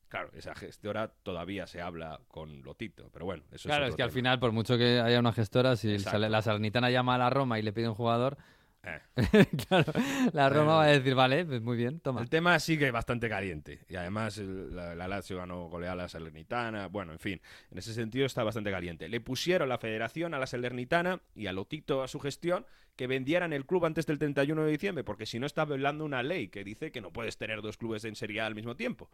Claro, 0.08 0.30
esa 0.36 0.56
gestora 0.56 1.10
todavía 1.24 1.68
se 1.68 1.82
habla 1.82 2.22
con 2.30 2.62
Lotito, 2.62 3.10
pero 3.12 3.26
bueno, 3.26 3.44
eso 3.52 3.68
Claro, 3.68 3.88
es 3.88 3.96
que 3.98 4.04
al 4.04 4.12
final, 4.12 4.40
por 4.40 4.54
mucho 4.54 4.78
que 4.78 5.02
haya 5.02 5.20
una 5.20 5.34
gestora, 5.34 5.76
si 5.76 5.92
Exacto. 5.92 6.20
La 6.20 6.42
Salernitana 6.42 6.90
llama 6.90 7.16
a 7.16 7.18
la 7.18 7.30
Roma 7.30 7.60
y 7.60 7.64
le 7.64 7.74
pide 7.74 7.90
un 7.90 7.96
jugador, 7.96 8.38
Eh. 8.86 9.00
claro, 9.68 9.94
la 10.34 10.50
Roma 10.50 10.74
Eh, 10.74 10.76
va 10.76 10.84
a 10.84 10.88
decir, 10.88 11.16
vale, 11.16 11.46
pues 11.46 11.62
muy 11.62 11.78
bien, 11.78 12.00
toma. 12.02 12.22
El 12.22 12.30
tema 12.30 12.60
sigue 12.60 12.92
bastante 12.92 13.30
caliente. 13.30 13.80
Y 13.88 13.96
además 13.96 14.38
el- 14.38 14.76
la, 14.76 14.94
la 14.96 15.08
Lazio 15.08 15.38
ganó 15.38 15.70
goleada 15.70 15.94
a 15.94 15.96
la 15.96 16.08
Salernitana. 16.10 16.88
Bueno, 16.88 17.14
en 17.14 17.20
fin, 17.20 17.42
en 17.72 17.78
ese 17.78 17.94
sentido 17.94 18.26
está 18.26 18.44
bastante 18.44 18.72
caliente. 18.72 19.08
Le 19.08 19.22
pusieron 19.22 19.70
la 19.70 19.78
federación 19.78 20.34
a 20.34 20.40
la 20.40 20.48
Salernitana 20.48 21.22
y 21.36 21.48
a 21.48 21.54
Lotito 21.54 22.04
a 22.04 22.08
su 22.08 22.20
gestión 22.20 22.66
que 22.98 23.08
vendieran 23.08 23.54
el 23.54 23.66
club 23.66 23.86
antes 23.86 24.06
del 24.06 24.20
31 24.20 24.66
de 24.66 24.72
diciembre, 24.72 25.04
porque 25.04 25.26
si 25.26 25.40
no 25.40 25.46
está 25.48 25.66
violando 25.66 26.06
una 26.06 26.22
ley 26.22 26.50
que 26.50 26.64
dice 26.64 26.92
que 26.92 27.02
no 27.02 27.12
puedes 27.12 27.38
tener 27.38 27.62
dos 27.62 27.78
clubes 27.78 28.04
en 28.06 28.16
Serie 28.16 28.42
A 28.42 28.46
al 28.46 28.54
mismo 28.56 28.76
tiempo. 28.76 29.10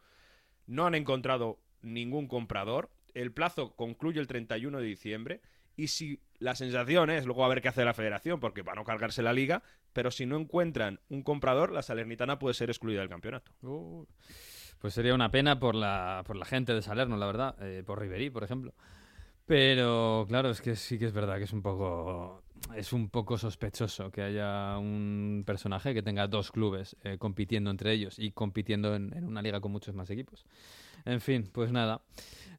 No 0.65 0.85
han 0.85 0.95
encontrado 0.95 1.59
ningún 1.81 2.27
comprador. 2.27 2.89
El 3.13 3.31
plazo 3.31 3.75
concluye 3.75 4.19
el 4.19 4.27
31 4.27 4.79
de 4.79 4.85
diciembre. 4.85 5.41
Y 5.79 5.87
si 5.87 6.19
la 6.39 6.55
sensación 6.55 7.09
es, 7.09 7.25
luego 7.25 7.45
a 7.45 7.47
ver 7.47 7.61
qué 7.61 7.69
hace 7.69 7.85
la 7.85 7.93
federación, 7.93 8.41
porque 8.41 8.65
para 8.65 8.75
no 8.75 8.83
cargarse 8.83 9.23
la 9.23 9.31
liga, 9.31 9.63
pero 9.93 10.11
si 10.11 10.25
no 10.25 10.35
encuentran 10.35 10.99
un 11.07 11.23
comprador, 11.23 11.71
la 11.71 11.81
Salernitana 11.83 12.37
puede 12.37 12.53
ser 12.53 12.69
excluida 12.69 12.99
del 12.99 13.07
campeonato. 13.07 13.53
Uh, 13.61 14.05
pues 14.79 14.93
sería 14.93 15.15
una 15.15 15.31
pena 15.31 15.57
por 15.57 15.75
la, 15.75 16.23
por 16.27 16.35
la 16.35 16.43
gente 16.43 16.73
de 16.73 16.81
Salerno, 16.81 17.15
la 17.15 17.27
verdad, 17.27 17.55
eh, 17.61 17.83
por 17.85 17.97
Riverí, 17.97 18.29
por 18.29 18.43
ejemplo. 18.43 18.73
Pero 19.45 20.25
claro, 20.27 20.49
es 20.49 20.59
que 20.59 20.75
sí 20.75 20.99
que 20.99 21.05
es 21.05 21.13
verdad 21.13 21.37
que 21.37 21.45
es 21.45 21.53
un 21.53 21.61
poco 21.61 22.43
es 22.75 22.91
un 22.91 23.09
poco 23.09 23.37
sospechoso 23.37 24.11
que 24.11 24.21
haya 24.21 24.77
un 24.77 25.43
personaje 25.47 25.93
que 25.93 26.03
tenga 26.03 26.27
dos 26.27 26.51
clubes 26.51 26.97
eh, 27.05 27.17
compitiendo 27.17 27.71
entre 27.71 27.93
ellos 27.93 28.19
y 28.19 28.31
compitiendo 28.31 28.95
en, 28.95 29.13
en 29.15 29.23
una 29.23 29.41
liga 29.41 29.61
con 29.61 29.71
muchos 29.71 29.95
más 29.95 30.09
equipos. 30.09 30.45
En 31.05 31.21
fin, 31.21 31.49
pues 31.51 31.71
nada. 31.71 32.01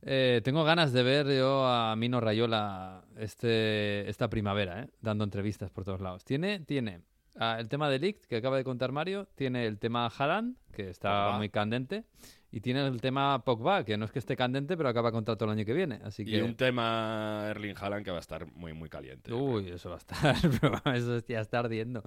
Eh, 0.02 0.40
tengo 0.42 0.64
ganas 0.64 0.92
de 0.92 1.02
ver 1.02 1.26
yo 1.26 1.66
a 1.66 1.94
Mino 1.96 2.20
Rayola 2.20 3.04
este, 3.18 4.08
esta 4.08 4.30
primavera, 4.30 4.82
¿eh? 4.82 4.88
dando 5.00 5.24
entrevistas 5.24 5.70
por 5.70 5.84
todos 5.84 6.00
lados. 6.00 6.24
Tiene, 6.24 6.60
tiene 6.60 7.02
ah, 7.36 7.56
el 7.60 7.68
tema 7.68 7.90
de 7.90 7.98
Ligt, 7.98 8.24
que 8.24 8.36
acaba 8.36 8.56
de 8.56 8.64
contar 8.64 8.92
Mario, 8.92 9.28
tiene 9.34 9.66
el 9.66 9.78
tema 9.78 10.06
Haaland, 10.06 10.56
que 10.72 10.88
está 10.88 11.26
Pogba. 11.26 11.36
muy 11.38 11.50
candente, 11.50 12.04
y 12.50 12.60
tiene 12.60 12.86
el 12.86 13.00
tema 13.00 13.44
Pogba, 13.44 13.84
que 13.84 13.98
no 13.98 14.06
es 14.06 14.10
que 14.10 14.18
esté 14.18 14.36
candente, 14.36 14.76
pero 14.76 14.88
acaba 14.88 15.12
contrato 15.12 15.44
el 15.44 15.50
año 15.50 15.64
que 15.66 15.74
viene. 15.74 16.00
Así 16.02 16.22
Y 16.22 16.26
que... 16.26 16.42
un 16.42 16.56
tema 16.56 17.46
Erling 17.50 17.74
Haaland 17.78 18.04
que 18.04 18.10
va 18.10 18.16
a 18.16 18.20
estar 18.20 18.46
muy, 18.52 18.72
muy 18.72 18.88
caliente. 18.88 19.32
Uy, 19.34 19.68
eso 19.68 19.90
va 19.90 19.96
a 19.96 19.98
estar, 19.98 20.34
eso 20.96 21.18
ya 21.28 21.40
está 21.40 21.58
ardiendo. 21.58 22.02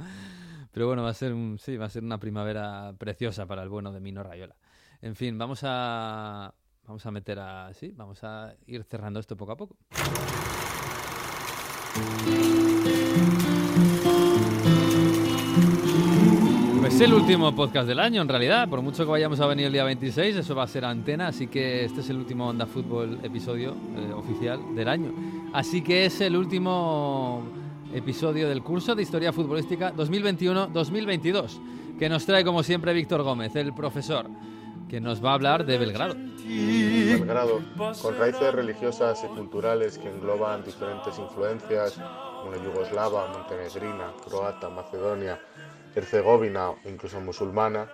Pero 0.71 0.87
bueno, 0.87 1.03
va 1.03 1.09
a 1.09 1.13
ser 1.13 1.31
un, 1.31 1.59
sí, 1.59 1.77
va 1.77 1.85
a 1.85 1.89
ser 1.89 2.03
una 2.03 2.17
primavera 2.17 2.93
preciosa 2.97 3.45
para 3.45 3.61
el 3.61 3.69
bueno 3.69 3.91
de 3.91 3.99
Mino 3.99 4.23
Rayola. 4.23 4.55
En 5.03 5.17
fin, 5.17 5.37
vamos 5.37 5.59
a 5.63 6.53
vamos 6.87 7.05
a 7.05 7.11
meter 7.11 7.37
a 7.37 7.73
sí, 7.73 7.91
vamos 7.93 8.23
a 8.23 8.55
ir 8.67 8.85
cerrando 8.85 9.19
esto 9.19 9.35
poco 9.35 9.51
a 9.51 9.57
poco. 9.57 9.75
Pues 16.79 17.01
el 17.01 17.13
último 17.13 17.53
podcast 17.53 17.85
del 17.85 17.99
año, 17.99 18.21
en 18.21 18.29
realidad. 18.29 18.69
Por 18.69 18.81
mucho 18.81 19.03
que 19.03 19.11
vayamos 19.11 19.41
a 19.41 19.45
venir 19.45 19.65
el 19.65 19.73
día 19.73 19.83
26, 19.83 20.37
eso 20.37 20.55
va 20.55 20.63
a 20.63 20.67
ser 20.67 20.85
antena. 20.85 21.27
Así 21.27 21.47
que 21.47 21.83
este 21.83 21.99
es 21.99 22.09
el 22.09 22.15
último 22.15 22.47
Onda 22.47 22.65
Fútbol 22.65 23.19
episodio 23.23 23.75
eh, 23.97 24.13
oficial 24.13 24.73
del 24.73 24.87
año. 24.87 25.11
Así 25.51 25.81
que 25.81 26.05
es 26.05 26.21
el 26.21 26.37
último 26.37 27.43
episodio 27.93 28.47
del 28.47 28.63
curso 28.63 28.95
de 28.95 29.03
Historia 29.03 29.33
Futbolística 29.33 29.93
2021-2022, 29.95 31.59
que 31.99 32.07
nos 32.07 32.25
trae, 32.25 32.45
como 32.45 32.63
siempre, 32.63 32.93
Víctor 32.93 33.23
Gómez, 33.23 33.53
el 33.57 33.73
profesor, 33.73 34.29
que 34.93 35.01
nos 35.01 35.25
va 35.25 35.31
a 35.31 35.33
hablar 35.33 35.65
de 35.65 35.79
Belgrado. 35.79 36.13
Belgrado, 36.13 37.63
con 37.99 38.15
raíces 38.15 38.53
religiosas 38.53 39.23
y 39.23 39.27
culturales 39.35 39.97
que 39.97 40.07
engloban 40.07 40.63
diferentes 40.63 41.17
influencias 41.17 41.93
como 41.93 42.51
la 42.51 42.63
yugoslava, 42.63 43.25
montenegrina, 43.29 44.13
croata, 44.23 44.69
macedonia, 44.69 45.41
herzegovina 45.95 46.69
o 46.69 46.77
incluso 46.85 47.19
musulmana, 47.21 47.89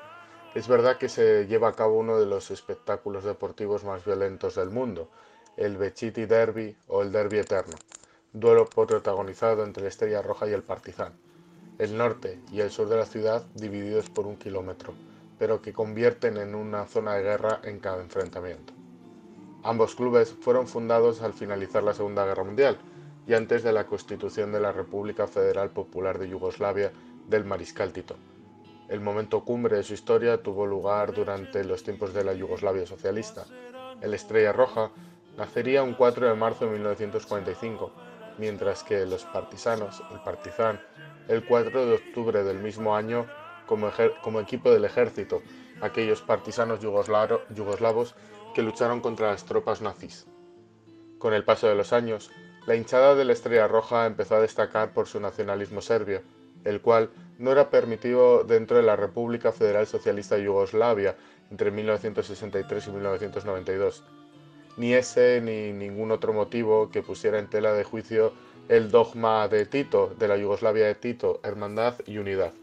es 0.53 0.67
verdad 0.67 0.97
que 0.97 1.07
se 1.07 1.47
lleva 1.47 1.69
a 1.69 1.73
cabo 1.73 1.97
uno 1.97 2.19
de 2.19 2.25
los 2.25 2.51
espectáculos 2.51 3.23
deportivos 3.23 3.85
más 3.85 4.03
violentos 4.03 4.55
del 4.55 4.69
mundo, 4.69 5.09
el 5.55 5.77
Bechiti 5.77 6.25
Derby 6.25 6.75
o 6.89 7.01
el 7.01 7.13
Derby 7.13 7.37
Eterno, 7.37 7.77
duelo 8.33 8.65
protagonizado 8.65 9.63
entre 9.63 9.83
la 9.83 9.87
Estrella 9.87 10.21
Roja 10.21 10.49
y 10.49 10.51
el 10.51 10.63
Partizan, 10.63 11.13
el 11.77 11.95
norte 11.95 12.41
y 12.51 12.59
el 12.59 12.71
sur 12.71 12.89
de 12.89 12.97
la 12.97 13.05
ciudad 13.05 13.45
divididos 13.55 14.09
por 14.09 14.27
un 14.27 14.35
kilómetro, 14.35 14.93
pero 15.39 15.61
que 15.61 15.73
convierten 15.73 16.37
en 16.37 16.53
una 16.53 16.85
zona 16.85 17.15
de 17.15 17.23
guerra 17.23 17.61
en 17.63 17.79
cada 17.79 18.03
enfrentamiento. 18.03 18.73
Ambos 19.63 19.95
clubes 19.95 20.35
fueron 20.41 20.67
fundados 20.67 21.21
al 21.21 21.33
finalizar 21.33 21.81
la 21.81 21.93
Segunda 21.93 22.25
Guerra 22.25 22.43
Mundial 22.43 22.77
y 23.25 23.33
antes 23.33 23.63
de 23.63 23.73
la 23.73 23.85
constitución 23.85 24.51
de 24.51 24.59
la 24.59 24.71
República 24.71 25.27
Federal 25.27 25.71
Popular 25.71 26.19
de 26.19 26.29
Yugoslavia 26.29 26.91
del 27.27 27.45
Mariscal 27.45 27.93
Tito. 27.93 28.15
El 28.89 29.01
momento 29.01 29.43
cumbre 29.45 29.77
de 29.77 29.83
su 29.83 29.93
historia 29.93 30.41
tuvo 30.41 30.65
lugar 30.65 31.13
durante 31.13 31.63
los 31.63 31.83
tiempos 31.83 32.13
de 32.13 32.23
la 32.23 32.33
Yugoslavia 32.33 32.85
socialista. 32.85 33.45
El 34.01 34.13
Estrella 34.13 34.51
Roja 34.51 34.91
nacería 35.37 35.83
un 35.83 35.93
4 35.93 36.27
de 36.27 36.35
marzo 36.35 36.65
de 36.65 36.71
1945, 36.71 37.91
mientras 38.39 38.83
que 38.83 39.05
los 39.05 39.25
partisanos, 39.25 40.01
el 40.11 40.21
Partizan, 40.21 40.81
el 41.27 41.45
4 41.45 41.85
de 41.85 41.93
octubre 41.93 42.43
del 42.43 42.59
mismo 42.59 42.95
año 42.95 43.27
como, 43.69 44.39
equipo 44.39 44.71
del 44.71 44.85
ejército, 44.85 45.43
aquellos 45.79 46.21
partisanos 46.21 46.79
yugoslavos 46.81 48.15
que 48.55 48.63
lucharon 48.63 48.99
contra 48.99 49.31
las 49.31 49.45
tropas 49.45 49.81
nazis. 49.81 50.25
Con 51.19 51.33
el 51.35 51.43
paso 51.43 51.67
de 51.67 51.75
los 51.75 51.93
años, 51.93 52.31
la 52.65 52.75
hinchada 52.75 53.13
de 53.13 53.25
la 53.25 53.33
Estrella 53.33 53.67
Roja 53.67 54.07
empezó 54.07 54.35
a 54.35 54.41
destacar 54.41 54.93
por 54.93 55.07
su 55.07 55.19
nacionalismo 55.19 55.81
serbio, 55.81 56.23
el 56.63 56.81
cual 56.81 57.11
no 57.37 57.51
era 57.51 57.69
permitido 57.69 58.43
dentro 58.43 58.77
de 58.77 58.83
la 58.83 58.95
República 58.95 59.51
Federal 59.51 59.85
Socialista 59.85 60.35
de 60.35 60.45
Yugoslavia 60.45 61.15
entre 61.51 61.71
1963 61.71 62.87
y 62.87 62.91
1992. 62.91 64.03
Ni 64.77 64.93
ese 64.93 65.41
ni 65.41 65.73
ningún 65.73 66.11
otro 66.11 66.33
motivo 66.33 66.89
que 66.89 67.03
pusiera 67.03 67.37
en 67.37 67.49
tela 67.49 67.73
de 67.73 67.83
juicio 67.83 68.33
el 68.67 68.91
dogma 68.91 69.47
de 69.47 69.65
Tito, 69.65 70.13
de 70.17 70.27
la 70.27 70.37
Yugoslavia 70.37 70.85
de 70.85 70.95
Tito, 70.95 71.39
hermandad 71.43 71.95
y 72.05 72.17
unidad. 72.17 72.53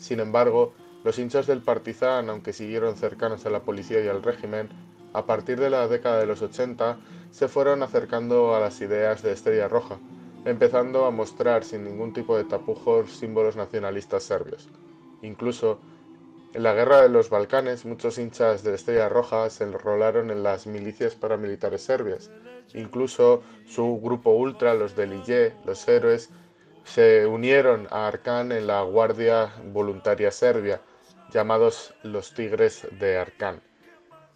Sin 0.00 0.18
embargo, 0.18 0.72
los 1.04 1.18
hinchas 1.18 1.46
del 1.46 1.62
Partizan, 1.62 2.30
aunque 2.30 2.52
siguieron 2.54 2.96
cercanos 2.96 3.46
a 3.46 3.50
la 3.50 3.60
policía 3.60 4.02
y 4.02 4.08
al 4.08 4.22
régimen, 4.22 4.70
a 5.12 5.26
partir 5.26 5.60
de 5.60 5.70
la 5.70 5.86
década 5.88 6.18
de 6.18 6.26
los 6.26 6.40
80 6.40 6.98
se 7.30 7.48
fueron 7.48 7.82
acercando 7.82 8.54
a 8.54 8.60
las 8.60 8.80
ideas 8.80 9.22
de 9.22 9.32
Estrella 9.32 9.68
Roja, 9.68 9.98
empezando 10.44 11.04
a 11.04 11.10
mostrar 11.10 11.64
sin 11.64 11.84
ningún 11.84 12.12
tipo 12.12 12.36
de 12.36 12.44
tapujos 12.44 13.12
símbolos 13.12 13.56
nacionalistas 13.56 14.22
serbios. 14.22 14.68
Incluso, 15.22 15.78
en 16.54 16.62
la 16.62 16.72
guerra 16.72 17.02
de 17.02 17.10
los 17.10 17.28
Balcanes, 17.28 17.84
muchos 17.84 18.18
hinchas 18.18 18.64
de 18.64 18.74
Estrella 18.74 19.08
Roja 19.08 19.50
se 19.50 19.64
enrolaron 19.64 20.30
en 20.30 20.42
las 20.42 20.66
milicias 20.66 21.14
paramilitares 21.14 21.82
serbias. 21.82 22.30
Incluso 22.72 23.42
su 23.66 24.00
grupo 24.00 24.30
ultra, 24.30 24.74
los 24.74 24.96
del 24.96 25.22
IE, 25.26 25.52
los 25.64 25.86
héroes, 25.88 26.30
se 26.94 27.24
unieron 27.24 27.86
a 27.90 28.08
Arkan 28.08 28.50
en 28.50 28.66
la 28.66 28.82
Guardia 28.82 29.52
Voluntaria 29.66 30.32
Serbia, 30.32 30.80
llamados 31.32 31.94
los 32.02 32.34
Tigres 32.34 32.88
de 32.98 33.16
Arkan. 33.16 33.62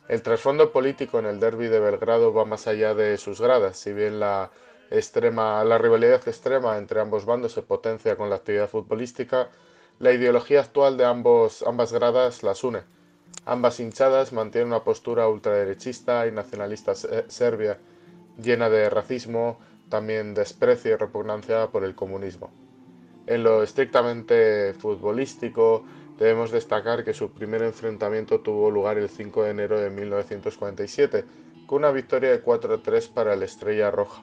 El 0.07 0.23
trasfondo 0.23 0.71
político 0.71 1.19
en 1.19 1.27
el 1.27 1.41
derby 1.41 1.67
de 1.67 1.81
Belgrado 1.81 2.33
va 2.33 2.45
más 2.45 2.69
allá 2.69 2.95
de 2.95 3.17
sus 3.17 3.41
gradas, 3.41 3.77
si 3.77 3.93
bien 3.93 4.21
la 4.21 4.53
extrema, 4.93 5.65
la 5.65 5.79
rivalidad 5.79 6.29
extrema 6.29 6.79
entre 6.79 7.01
ambos 7.01 7.25
bandos 7.25 7.53
se 7.53 7.63
potencia 7.63 8.15
con 8.17 8.31
la 8.31 8.37
actividad 8.37 8.69
futbolística, 8.69 9.49
la 9.99 10.13
ideología 10.13 10.61
actual 10.61 10.97
de 10.97 11.07
ambos, 11.07 11.65
ambas 11.67 11.93
gradas 11.93 12.45
las 12.45 12.63
une. 12.63 12.83
Ambas 13.47 13.81
hinchadas 13.81 14.33
mantienen 14.33 14.69
una 14.69 14.85
postura 14.85 15.27
ultraderechista 15.27 16.29
y 16.29 16.31
nacionalista 16.31 16.95
serbia, 16.95 17.79
llena 18.41 18.71
de 18.71 18.91
racismo, 18.91 19.59
también 19.89 20.35
desprecio 20.35 20.93
y 20.93 20.97
repugnancia 20.97 21.69
por 21.69 21.85
el 21.85 21.95
comunismo. 21.95 22.51
En 23.27 23.43
lo 23.43 23.63
estrictamente 23.63 24.75
futbolístico, 24.75 25.85
debemos 26.19 26.51
destacar 26.51 27.05
que 27.05 27.15
su 27.15 27.31
primer 27.31 27.63
enfrentamiento 27.63 28.41
tuvo 28.41 28.71
lugar 28.71 28.99
el 28.99 29.09
5 29.09 29.45
de 29.45 29.51
enero 29.51 29.81
de 29.81 29.91
1947, 29.91 31.25
con 31.67 31.79
una 31.79 31.91
victoria 31.91 32.31
de 32.31 32.45
4-3 32.45 33.13
para 33.13 33.35
el 33.35 33.43
Estrella 33.43 33.91
Roja. 33.91 34.23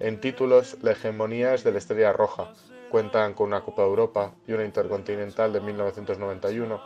En 0.00 0.20
títulos, 0.20 0.76
la 0.82 0.92
hegemonía 0.92 1.54
es 1.54 1.62
de 1.62 1.70
la 1.70 1.78
Estrella 1.78 2.12
Roja. 2.12 2.52
Cuentan 2.90 3.34
con 3.34 3.48
una 3.48 3.62
Copa 3.62 3.82
Europa 3.82 4.34
y 4.46 4.52
una 4.52 4.64
Intercontinental 4.64 5.52
de 5.52 5.60
1991, 5.60 6.80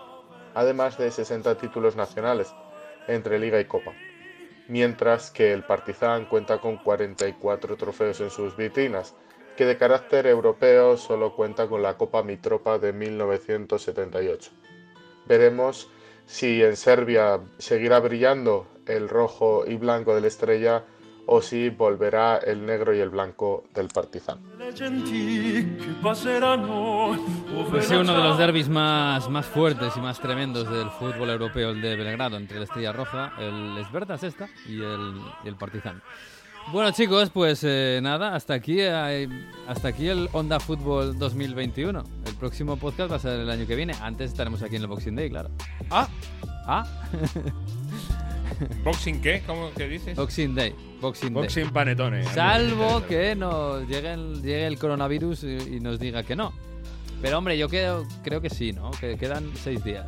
además 0.54 0.98
de 0.98 1.10
60 1.10 1.56
títulos 1.56 1.96
nacionales, 1.96 2.52
entre 3.06 3.38
Liga 3.38 3.60
y 3.60 3.64
Copa. 3.64 3.92
Mientras 4.68 5.30
que 5.30 5.52
el 5.52 5.64
Partizan 5.64 6.26
cuenta 6.26 6.60
con 6.60 6.76
44 6.76 7.76
trofeos 7.76 8.20
en 8.20 8.30
sus 8.30 8.56
vitrinas, 8.56 9.14
que 9.56 9.64
de 9.64 9.76
carácter 9.76 10.26
europeo 10.26 10.96
solo 10.96 11.34
cuenta 11.34 11.66
con 11.66 11.82
la 11.82 11.96
Copa 11.96 12.22
Mitropa 12.22 12.78
de 12.78 12.92
1978. 12.92 14.52
Veremos 15.26 15.90
si 16.26 16.62
en 16.62 16.76
Serbia 16.76 17.40
seguirá 17.58 17.98
brillando 17.98 18.68
el 18.86 19.08
rojo 19.08 19.64
y 19.66 19.76
blanco 19.76 20.14
de 20.14 20.20
la 20.20 20.28
estrella 20.28 20.84
o 21.30 21.42
si 21.42 21.68
volverá 21.68 22.38
el 22.38 22.64
negro 22.64 22.94
y 22.94 23.00
el 23.00 23.10
blanco 23.10 23.64
del 23.74 23.88
Partizan. 23.88 24.38
Pues 27.70 27.86
sí, 27.86 27.94
uno 27.94 28.14
de 28.14 28.22
los 28.22 28.38
derbis 28.38 28.68
más, 28.68 29.28
más 29.28 29.44
fuertes 29.44 29.92
y 29.96 30.00
más 30.00 30.18
tremendos 30.20 30.70
del 30.70 30.88
fútbol 30.90 31.28
europeo, 31.28 31.70
el 31.70 31.82
de 31.82 31.96
Belgrado, 31.96 32.38
entre 32.38 32.56
la 32.58 32.64
Estrella 32.64 32.92
Roja, 32.92 33.32
el 33.38 33.76
Esbertas 33.76 34.22
esta 34.22 34.48
y 34.66 34.80
el, 34.80 35.20
y 35.44 35.48
el 35.48 35.56
Partizan. 35.56 36.02
Bueno 36.72 36.90
chicos, 36.92 37.30
pues 37.30 37.62
eh, 37.62 38.00
nada, 38.02 38.34
hasta 38.34 38.54
aquí, 38.54 38.76
eh, 38.80 39.28
hasta 39.66 39.88
aquí 39.88 40.08
el 40.08 40.30
Onda 40.32 40.58
Fútbol 40.60 41.18
2021. 41.18 42.04
El 42.24 42.34
próximo 42.36 42.78
podcast 42.78 43.12
va 43.12 43.16
a 43.16 43.20
ser 43.20 43.40
el 43.40 43.50
año 43.50 43.66
que 43.66 43.74
viene. 43.74 43.94
Antes 44.00 44.30
estaremos 44.30 44.62
aquí 44.62 44.76
en 44.76 44.82
el 44.82 44.88
Boxing 44.88 45.14
Day, 45.14 45.28
claro. 45.28 45.50
Ah, 45.90 46.08
Ah, 46.70 46.84
¿boxing 48.84 49.20
qué? 49.20 49.42
¿Cómo 49.46 49.72
que 49.72 49.88
dices? 49.88 50.16
Boxing 50.16 50.54
Day. 50.54 50.74
Boxing, 51.00 51.34
Day. 51.34 51.42
Boxing 51.42 51.70
panetone. 51.70 52.24
Salvo 52.24 53.06
que 53.06 53.34
nos 53.34 53.86
llegue 53.88 54.12
el, 54.12 54.42
llegue 54.42 54.66
el 54.66 54.78
coronavirus 54.78 55.44
y, 55.44 55.76
y 55.76 55.80
nos 55.80 55.98
diga 55.98 56.22
que 56.22 56.36
no. 56.36 56.52
Pero 57.20 57.38
hombre, 57.38 57.58
yo 57.58 57.68
creo, 57.68 58.06
creo 58.22 58.40
que 58.40 58.50
sí, 58.50 58.72
¿no? 58.72 58.90
Que 58.92 59.16
quedan 59.16 59.50
seis 59.54 59.82
días. 59.82 60.06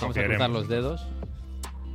vamos 0.00 0.16
a 0.16 0.24
cruzar 0.24 0.50
los 0.50 0.68
dedos 0.68 1.06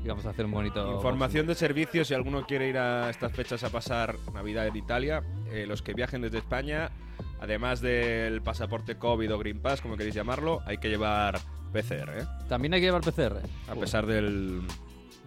y 0.04 0.08
vamos 0.08 0.26
a 0.26 0.30
hacer 0.32 0.46
un 0.46 0.52
bonito. 0.52 0.96
Información 0.96 1.48
de 1.48 1.56
servicios, 1.56 2.08
si 2.08 2.14
alguno 2.14 2.46
quiere 2.46 2.68
ir 2.68 2.78
a 2.78 3.10
estas 3.10 3.32
fechas 3.32 3.64
a 3.64 3.70
pasar 3.70 4.16
Navidad 4.34 4.68
en 4.68 4.76
Italia, 4.76 5.24
eh, 5.52 5.66
los 5.68 5.82
que 5.82 5.94
viajen 5.94 6.22
desde 6.22 6.40
España, 6.40 6.92
además 7.40 7.82
del 7.82 8.42
pasaporte 8.42 8.96
COVID 8.96 9.34
o 9.34 9.40
Green 9.40 9.60
Pass, 9.60 9.82
como 9.82 9.98
queréis 9.98 10.16
llamarlo, 10.16 10.62
hay 10.66 10.78
que 10.78 10.90
llevar 10.90 11.40
PCR, 11.72 12.20
¿eh? 12.20 12.26
También 12.50 12.74
hay 12.74 12.82
que 12.82 12.88
llevar 12.88 13.02
PCR. 13.02 13.42
A 13.68 13.76
pesar 13.76 14.06
del, 14.06 14.62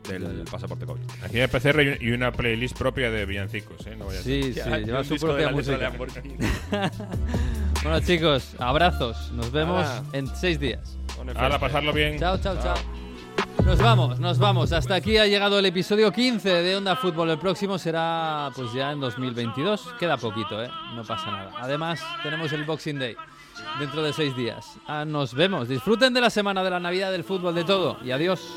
del 0.08 0.44
pasaporte 0.50 0.84
COVID. 0.86 1.00
Aquí 1.24 1.40
hay 1.40 1.46
PCR 1.48 1.82
y- 2.00 2.08
y 2.08 2.12
una 2.12 2.30
playlist 2.32 2.76
propia 2.78 3.10
de 3.10 3.24
villancicos, 3.26 3.86
¿eh? 3.86 3.96
No 3.96 4.06
vaya 4.06 4.20
a 4.20 4.22
Sí, 4.22 4.52
sí, 4.52 4.60
lleva 4.84 5.02
su 5.04 5.16
propia 5.16 5.48
música. 5.50 5.90
bueno 7.82 8.00
chicos, 8.00 8.54
abrazos. 8.58 9.30
Nos 9.32 9.50
vemos 9.52 9.86
Hala. 9.86 10.02
en 10.12 10.26
seis 10.36 10.58
días. 10.60 10.96
Hala, 11.36 11.58
pasarlo 11.58 11.92
bien. 11.92 12.18
Chao, 12.18 12.38
chao, 12.38 12.56
chao. 12.62 12.74
Nos 13.64 13.78
vamos, 13.78 14.20
nos 14.20 14.38
vamos. 14.38 14.72
Hasta 14.72 14.96
aquí 14.96 15.16
ha 15.16 15.26
llegado 15.26 15.58
el 15.58 15.64
episodio 15.66 16.12
15 16.12 16.48
de 16.62 16.76
Onda 16.76 16.96
Fútbol. 16.96 17.30
El 17.30 17.38
próximo 17.38 17.78
será 17.78 18.50
pues 18.54 18.72
ya 18.74 18.92
en 18.92 19.00
2022. 19.00 19.94
Queda 19.98 20.16
poquito, 20.18 20.62
¿eh? 20.62 20.68
No 20.94 21.02
pasa 21.04 21.30
nada. 21.30 21.50
Además, 21.60 22.00
tenemos 22.22 22.52
el 22.52 22.64
Boxing 22.64 22.98
Day 22.98 23.16
dentro 23.78 24.02
de 24.02 24.12
seis 24.12 24.36
días. 24.36 24.66
Ah, 24.86 25.04
nos 25.06 25.32
vemos. 25.34 25.68
Disfruten 25.68 26.12
de 26.12 26.20
la 26.20 26.30
semana 26.30 26.62
de 26.62 26.70
la 26.70 26.80
Navidad 26.80 27.10
del 27.10 27.24
fútbol, 27.24 27.54
de 27.54 27.64
todo. 27.64 27.96
Y 28.04 28.10
adiós. 28.10 28.54